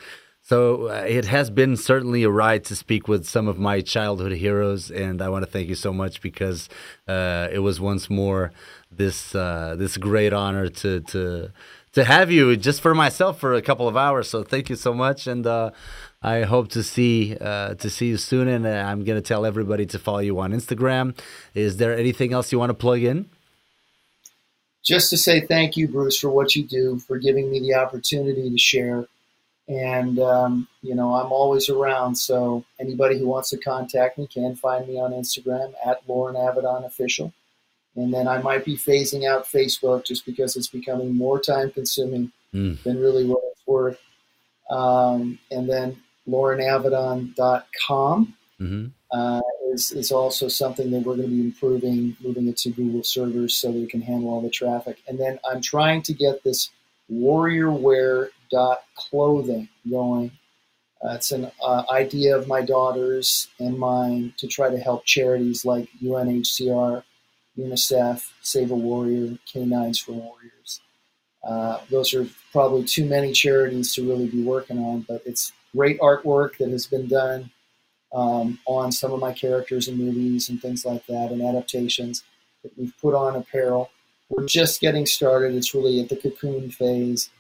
So 0.51 0.89
uh, 0.89 1.05
it 1.07 1.27
has 1.27 1.49
been 1.49 1.77
certainly 1.77 2.25
a 2.25 2.29
ride 2.29 2.65
to 2.65 2.75
speak 2.75 3.07
with 3.07 3.25
some 3.25 3.47
of 3.47 3.57
my 3.57 3.81
childhood 3.81 4.33
heroes, 4.33 4.91
and 4.91 5.23
I 5.23 5.29
want 5.29 5.45
to 5.45 5.49
thank 5.49 5.69
you 5.69 5.77
so 5.77 5.93
much 5.93 6.21
because 6.21 6.69
uh, 7.07 7.47
it 7.53 7.61
was 7.61 7.81
once 7.81 8.11
more 8.11 8.51
this 8.91 9.33
uh, 9.33 9.77
this 9.79 9.97
great 9.97 10.33
honor 10.33 10.69
to 10.69 11.03
to 11.03 11.53
to 11.93 12.03
have 12.03 12.33
you 12.33 12.57
just 12.57 12.81
for 12.81 12.97
myself 12.97 13.39
for 13.39 13.55
a 13.55 13.63
couple 13.63 13.87
of 13.87 13.97
hours. 13.97 14.29
So 14.29 14.43
thank 14.43 14.69
you 14.69 14.75
so 14.75 14.93
much, 14.93 15.29
and 15.29 15.47
uh, 15.47 15.71
I 16.21 16.43
hope 16.43 16.67
to 16.71 16.83
see 16.83 17.37
uh, 17.41 17.75
to 17.75 17.89
see 17.89 18.09
you 18.09 18.17
soon. 18.17 18.49
And 18.49 18.67
uh, 18.67 18.71
I'm 18.71 19.05
gonna 19.05 19.21
tell 19.21 19.47
everybody 19.47 19.87
to 19.87 20.01
follow 20.01 20.19
you 20.19 20.41
on 20.41 20.51
Instagram. 20.51 21.17
Is 21.55 21.77
there 21.77 21.97
anything 21.97 22.33
else 22.33 22.51
you 22.51 22.59
want 22.59 22.71
to 22.71 22.75
plug 22.75 23.05
in? 23.05 23.31
just 24.83 25.11
to 25.11 25.17
say 25.17 25.41
thank 25.41 25.77
you, 25.77 25.87
Bruce, 25.87 26.19
for 26.19 26.31
what 26.31 26.57
you 26.57 26.65
do, 26.65 26.99
for 26.99 27.19
giving 27.19 27.49
me 27.53 27.61
the 27.61 27.75
opportunity 27.75 28.51
to 28.51 28.59
share. 28.59 29.07
And, 29.71 30.19
um, 30.19 30.67
you 30.83 30.97
know, 30.97 31.15
I'm 31.15 31.31
always 31.31 31.69
around. 31.69 32.17
So 32.17 32.65
anybody 32.81 33.19
who 33.19 33.29
wants 33.29 33.51
to 33.51 33.57
contact 33.57 34.19
me 34.19 34.27
can 34.27 34.57
find 34.57 34.89
me 34.89 34.99
on 34.99 35.13
Instagram 35.13 35.73
at 35.87 36.03
Loren 36.09 36.35
Avedon 36.35 36.85
Official. 36.85 37.33
And 37.95 38.13
then 38.13 38.27
I 38.27 38.43
might 38.43 38.65
be 38.65 38.77
phasing 38.77 39.29
out 39.29 39.47
Facebook 39.47 40.05
just 40.05 40.27
because 40.27 40.57
it's 40.57 40.67
becoming 40.69 41.17
more 41.17 41.41
time 41.41 41.71
consuming 41.71 42.33
Mm. 42.53 42.83
than 42.83 42.99
really 42.99 43.25
what 43.27 43.45
it's 43.53 43.65
worth. 43.65 44.01
Um, 44.71 45.39
and 45.53 45.69
then 45.69 46.03
lorenavedon.com 46.29 48.35
hmm 48.59 48.87
uh, 49.13 49.41
is, 49.73 49.93
is 49.93 50.13
also 50.13 50.47
something 50.47 50.91
that 50.91 51.01
we're 51.01 51.17
going 51.17 51.29
to 51.29 51.35
be 51.35 51.41
improving, 51.41 52.17
moving 52.21 52.47
it 52.49 52.57
to 52.59 52.71
Google 52.71 53.03
servers 53.03 53.57
so 53.57 53.73
that 53.73 53.79
we 53.79 53.87
can 53.87 54.01
handle 54.01 54.31
all 54.31 54.41
the 54.41 54.51
traffic. 54.51 54.99
And 55.09 55.19
then 55.19 55.41
I'm 55.49 55.61
trying 55.61 56.03
to 56.03 56.13
get 56.13 56.45
this 56.45 56.71
warriorwear.clothing 58.53 59.69
going. 59.89 60.33
Uh, 61.03 61.15
it's 61.15 61.33
an 61.33 61.51
uh, 61.63 61.85
idea 61.91 62.37
of 62.37 62.47
my 62.47 62.61
daughter's 62.61 63.49
and 63.59 63.79
mine 63.79 64.35
to 64.37 64.47
try 64.47 64.69
to 64.69 64.79
help 64.79 65.05
charities 65.07 65.65
like 65.65 65.89
UNHCR, 66.03 67.03
UNICEF, 67.59 68.31
Save 68.43 68.71
a 68.71 68.75
Warrior, 68.75 69.39
K9s 69.47 70.03
for 70.03 70.13
Warriors. 70.13 70.81
Uh, 71.43 71.81
those 71.91 72.13
are 72.13 72.27
probably 72.53 72.85
too 72.85 73.07
many 73.07 73.33
charities 73.33 73.95
to 73.95 74.07
really 74.07 74.29
be 74.29 74.43
working 74.43 74.79
on, 74.79 75.01
but 75.09 75.23
it's 75.25 75.53
great 75.75 75.99
artwork 76.01 76.59
that 76.59 76.69
has 76.69 76.87
been 76.87 77.09
done 77.09 77.51
um, 78.13 78.59
on 78.67 78.93
some 78.93 79.13
of 79.13 79.21
my 79.21 79.33
characters 79.33 79.89
in 79.89 79.97
movies 79.97 80.51
and 80.51 80.61
things 80.61 80.85
like 80.85 81.07
that, 81.07 81.33
and 81.33 81.41
adaptations 81.41 82.25
that 82.63 82.77
we've 82.77 82.93
put 83.01 83.15
on 83.15 83.37
apparel. 83.37 83.91
We're 84.29 84.47
just 84.47 84.83
getting 84.83 85.07
started. 85.07 85.55
It's 85.55 85.75
really 85.75 86.01
at 86.01 86.11
the 86.11 86.17
cocoon 86.17 86.71
phase, 86.71 87.31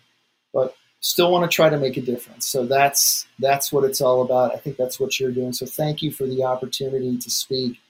but 0.54 0.74
still 1.00 1.32
want 1.32 1.50
to 1.50 1.54
try 1.54 1.68
to 1.68 1.78
make 1.78 1.96
a 1.96 2.00
difference. 2.00 2.46
So 2.46 2.64
that's 2.66 3.26
that's 3.38 3.72
what 3.72 3.84
it's 3.84 4.00
all 4.00 4.22
about. 4.22 4.54
I 4.54 4.58
think 4.58 4.76
that's 4.76 5.00
what 5.00 5.18
you're 5.18 5.32
doing. 5.32 5.52
So 5.52 5.66
thank 5.66 6.02
you 6.02 6.12
for 6.12 6.26
the 6.26 6.44
opportunity 6.44 7.18
to 7.18 7.30
speak 7.30 7.80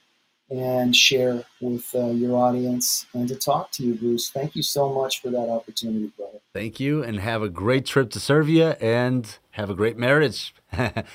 and 0.48 0.96
share 0.96 1.44
with 1.60 1.94
uh, 1.94 2.06
your 2.06 2.36
audience 2.36 3.06
and 3.12 3.28
to 3.28 3.36
talk 3.36 3.70
to 3.72 3.84
you, 3.84 3.94
Bruce. 3.94 4.30
Thank 4.30 4.56
you 4.56 4.62
so 4.62 4.92
much 4.92 5.22
for 5.22 5.30
that 5.30 5.48
opportunity, 5.48 6.12
brother. 6.16 6.38
Thank 6.52 6.80
you, 6.80 7.04
and 7.04 7.20
have 7.20 7.42
a 7.42 7.48
great 7.48 7.86
trip 7.86 8.10
to 8.10 8.20
Serbia, 8.20 8.76
and 8.80 9.38
have 9.50 9.70
a 9.70 9.74
great 9.74 9.96
marriage. 9.96 10.52
Thank 10.72 11.06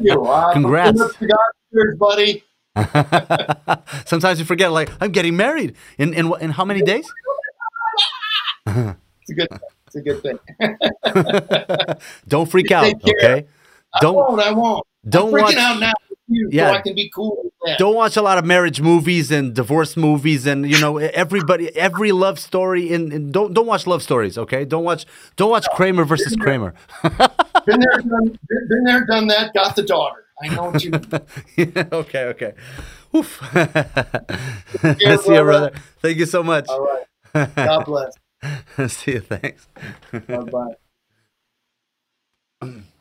you. 0.00 0.24
Uh, 0.24 0.52
Congrats. 0.52 1.00
God, 1.00 1.98
buddy. 1.98 2.44
Sometimes 4.06 4.40
you 4.40 4.44
forget, 4.44 4.72
like 4.72 4.90
I'm 5.00 5.12
getting 5.12 5.36
married 5.36 5.76
in 5.96 6.12
in, 6.12 6.32
in 6.40 6.50
how 6.50 6.64
many 6.64 6.82
days? 6.82 7.12
It's 9.26 9.30
a 9.30 9.34
good. 9.34 9.48
It's 9.94 9.96
a 9.96 10.02
good 10.02 10.22
thing. 10.22 10.38
Don't 12.28 12.50
freak 12.50 12.70
out, 12.70 12.92
okay? 13.04 13.46
Don't 14.00 14.14
won't. 14.14 14.40
I 14.40 14.50
won't. 14.50 14.86
don't 15.08 15.28
I'm 15.28 15.34
freaking 15.34 15.42
watch 15.42 15.56
out 15.56 15.80
now 15.80 15.92
you, 16.26 16.48
Yeah. 16.50 16.70
so 16.70 16.74
I 16.74 16.80
can 16.80 16.94
be 16.94 17.10
cool 17.14 17.50
don't 17.78 17.94
watch 17.94 18.16
a 18.16 18.22
lot 18.22 18.38
of 18.38 18.44
marriage 18.44 18.80
movies 18.80 19.30
and 19.30 19.54
divorce 19.54 19.96
movies 19.96 20.46
and 20.46 20.68
you 20.70 20.78
know 20.80 20.98
everybody 20.98 21.74
every 21.76 22.12
love 22.12 22.38
story 22.38 22.92
in, 22.92 23.12
in 23.12 23.32
don't 23.32 23.54
don't 23.54 23.66
watch 23.66 23.86
love 23.86 24.02
stories, 24.02 24.36
okay? 24.36 24.64
Don't 24.64 24.84
watch 24.84 25.06
don't 25.36 25.50
watch 25.50 25.66
Kramer 25.74 26.04
versus 26.04 26.36
Kramer. 26.36 26.74
Been 27.02 27.80
there, 27.80 27.98
done, 27.98 28.38
been 28.48 28.68
been 28.68 28.84
there, 28.84 29.06
done 29.06 29.26
that. 29.28 29.54
Got 29.54 29.74
the 29.74 29.82
daughter. 29.82 30.26
I 30.42 30.48
know 30.54 30.64
what 30.70 30.84
you. 30.84 30.90
mean. 30.90 31.72
okay, 31.92 32.24
okay. 32.24 32.52
Oof. 33.16 33.40
See 33.54 35.32
you, 35.34 35.42
brother. 35.42 35.72
Thank 36.02 36.18
you 36.18 36.26
so 36.26 36.42
much. 36.42 36.66
All 36.68 36.84
right. 37.34 37.54
God 37.56 37.84
bless. 37.86 38.12
See 38.88 39.12
you. 39.12 39.20
Thanks. 39.20 39.68
Bye 40.28 40.44
bye. 40.44 40.74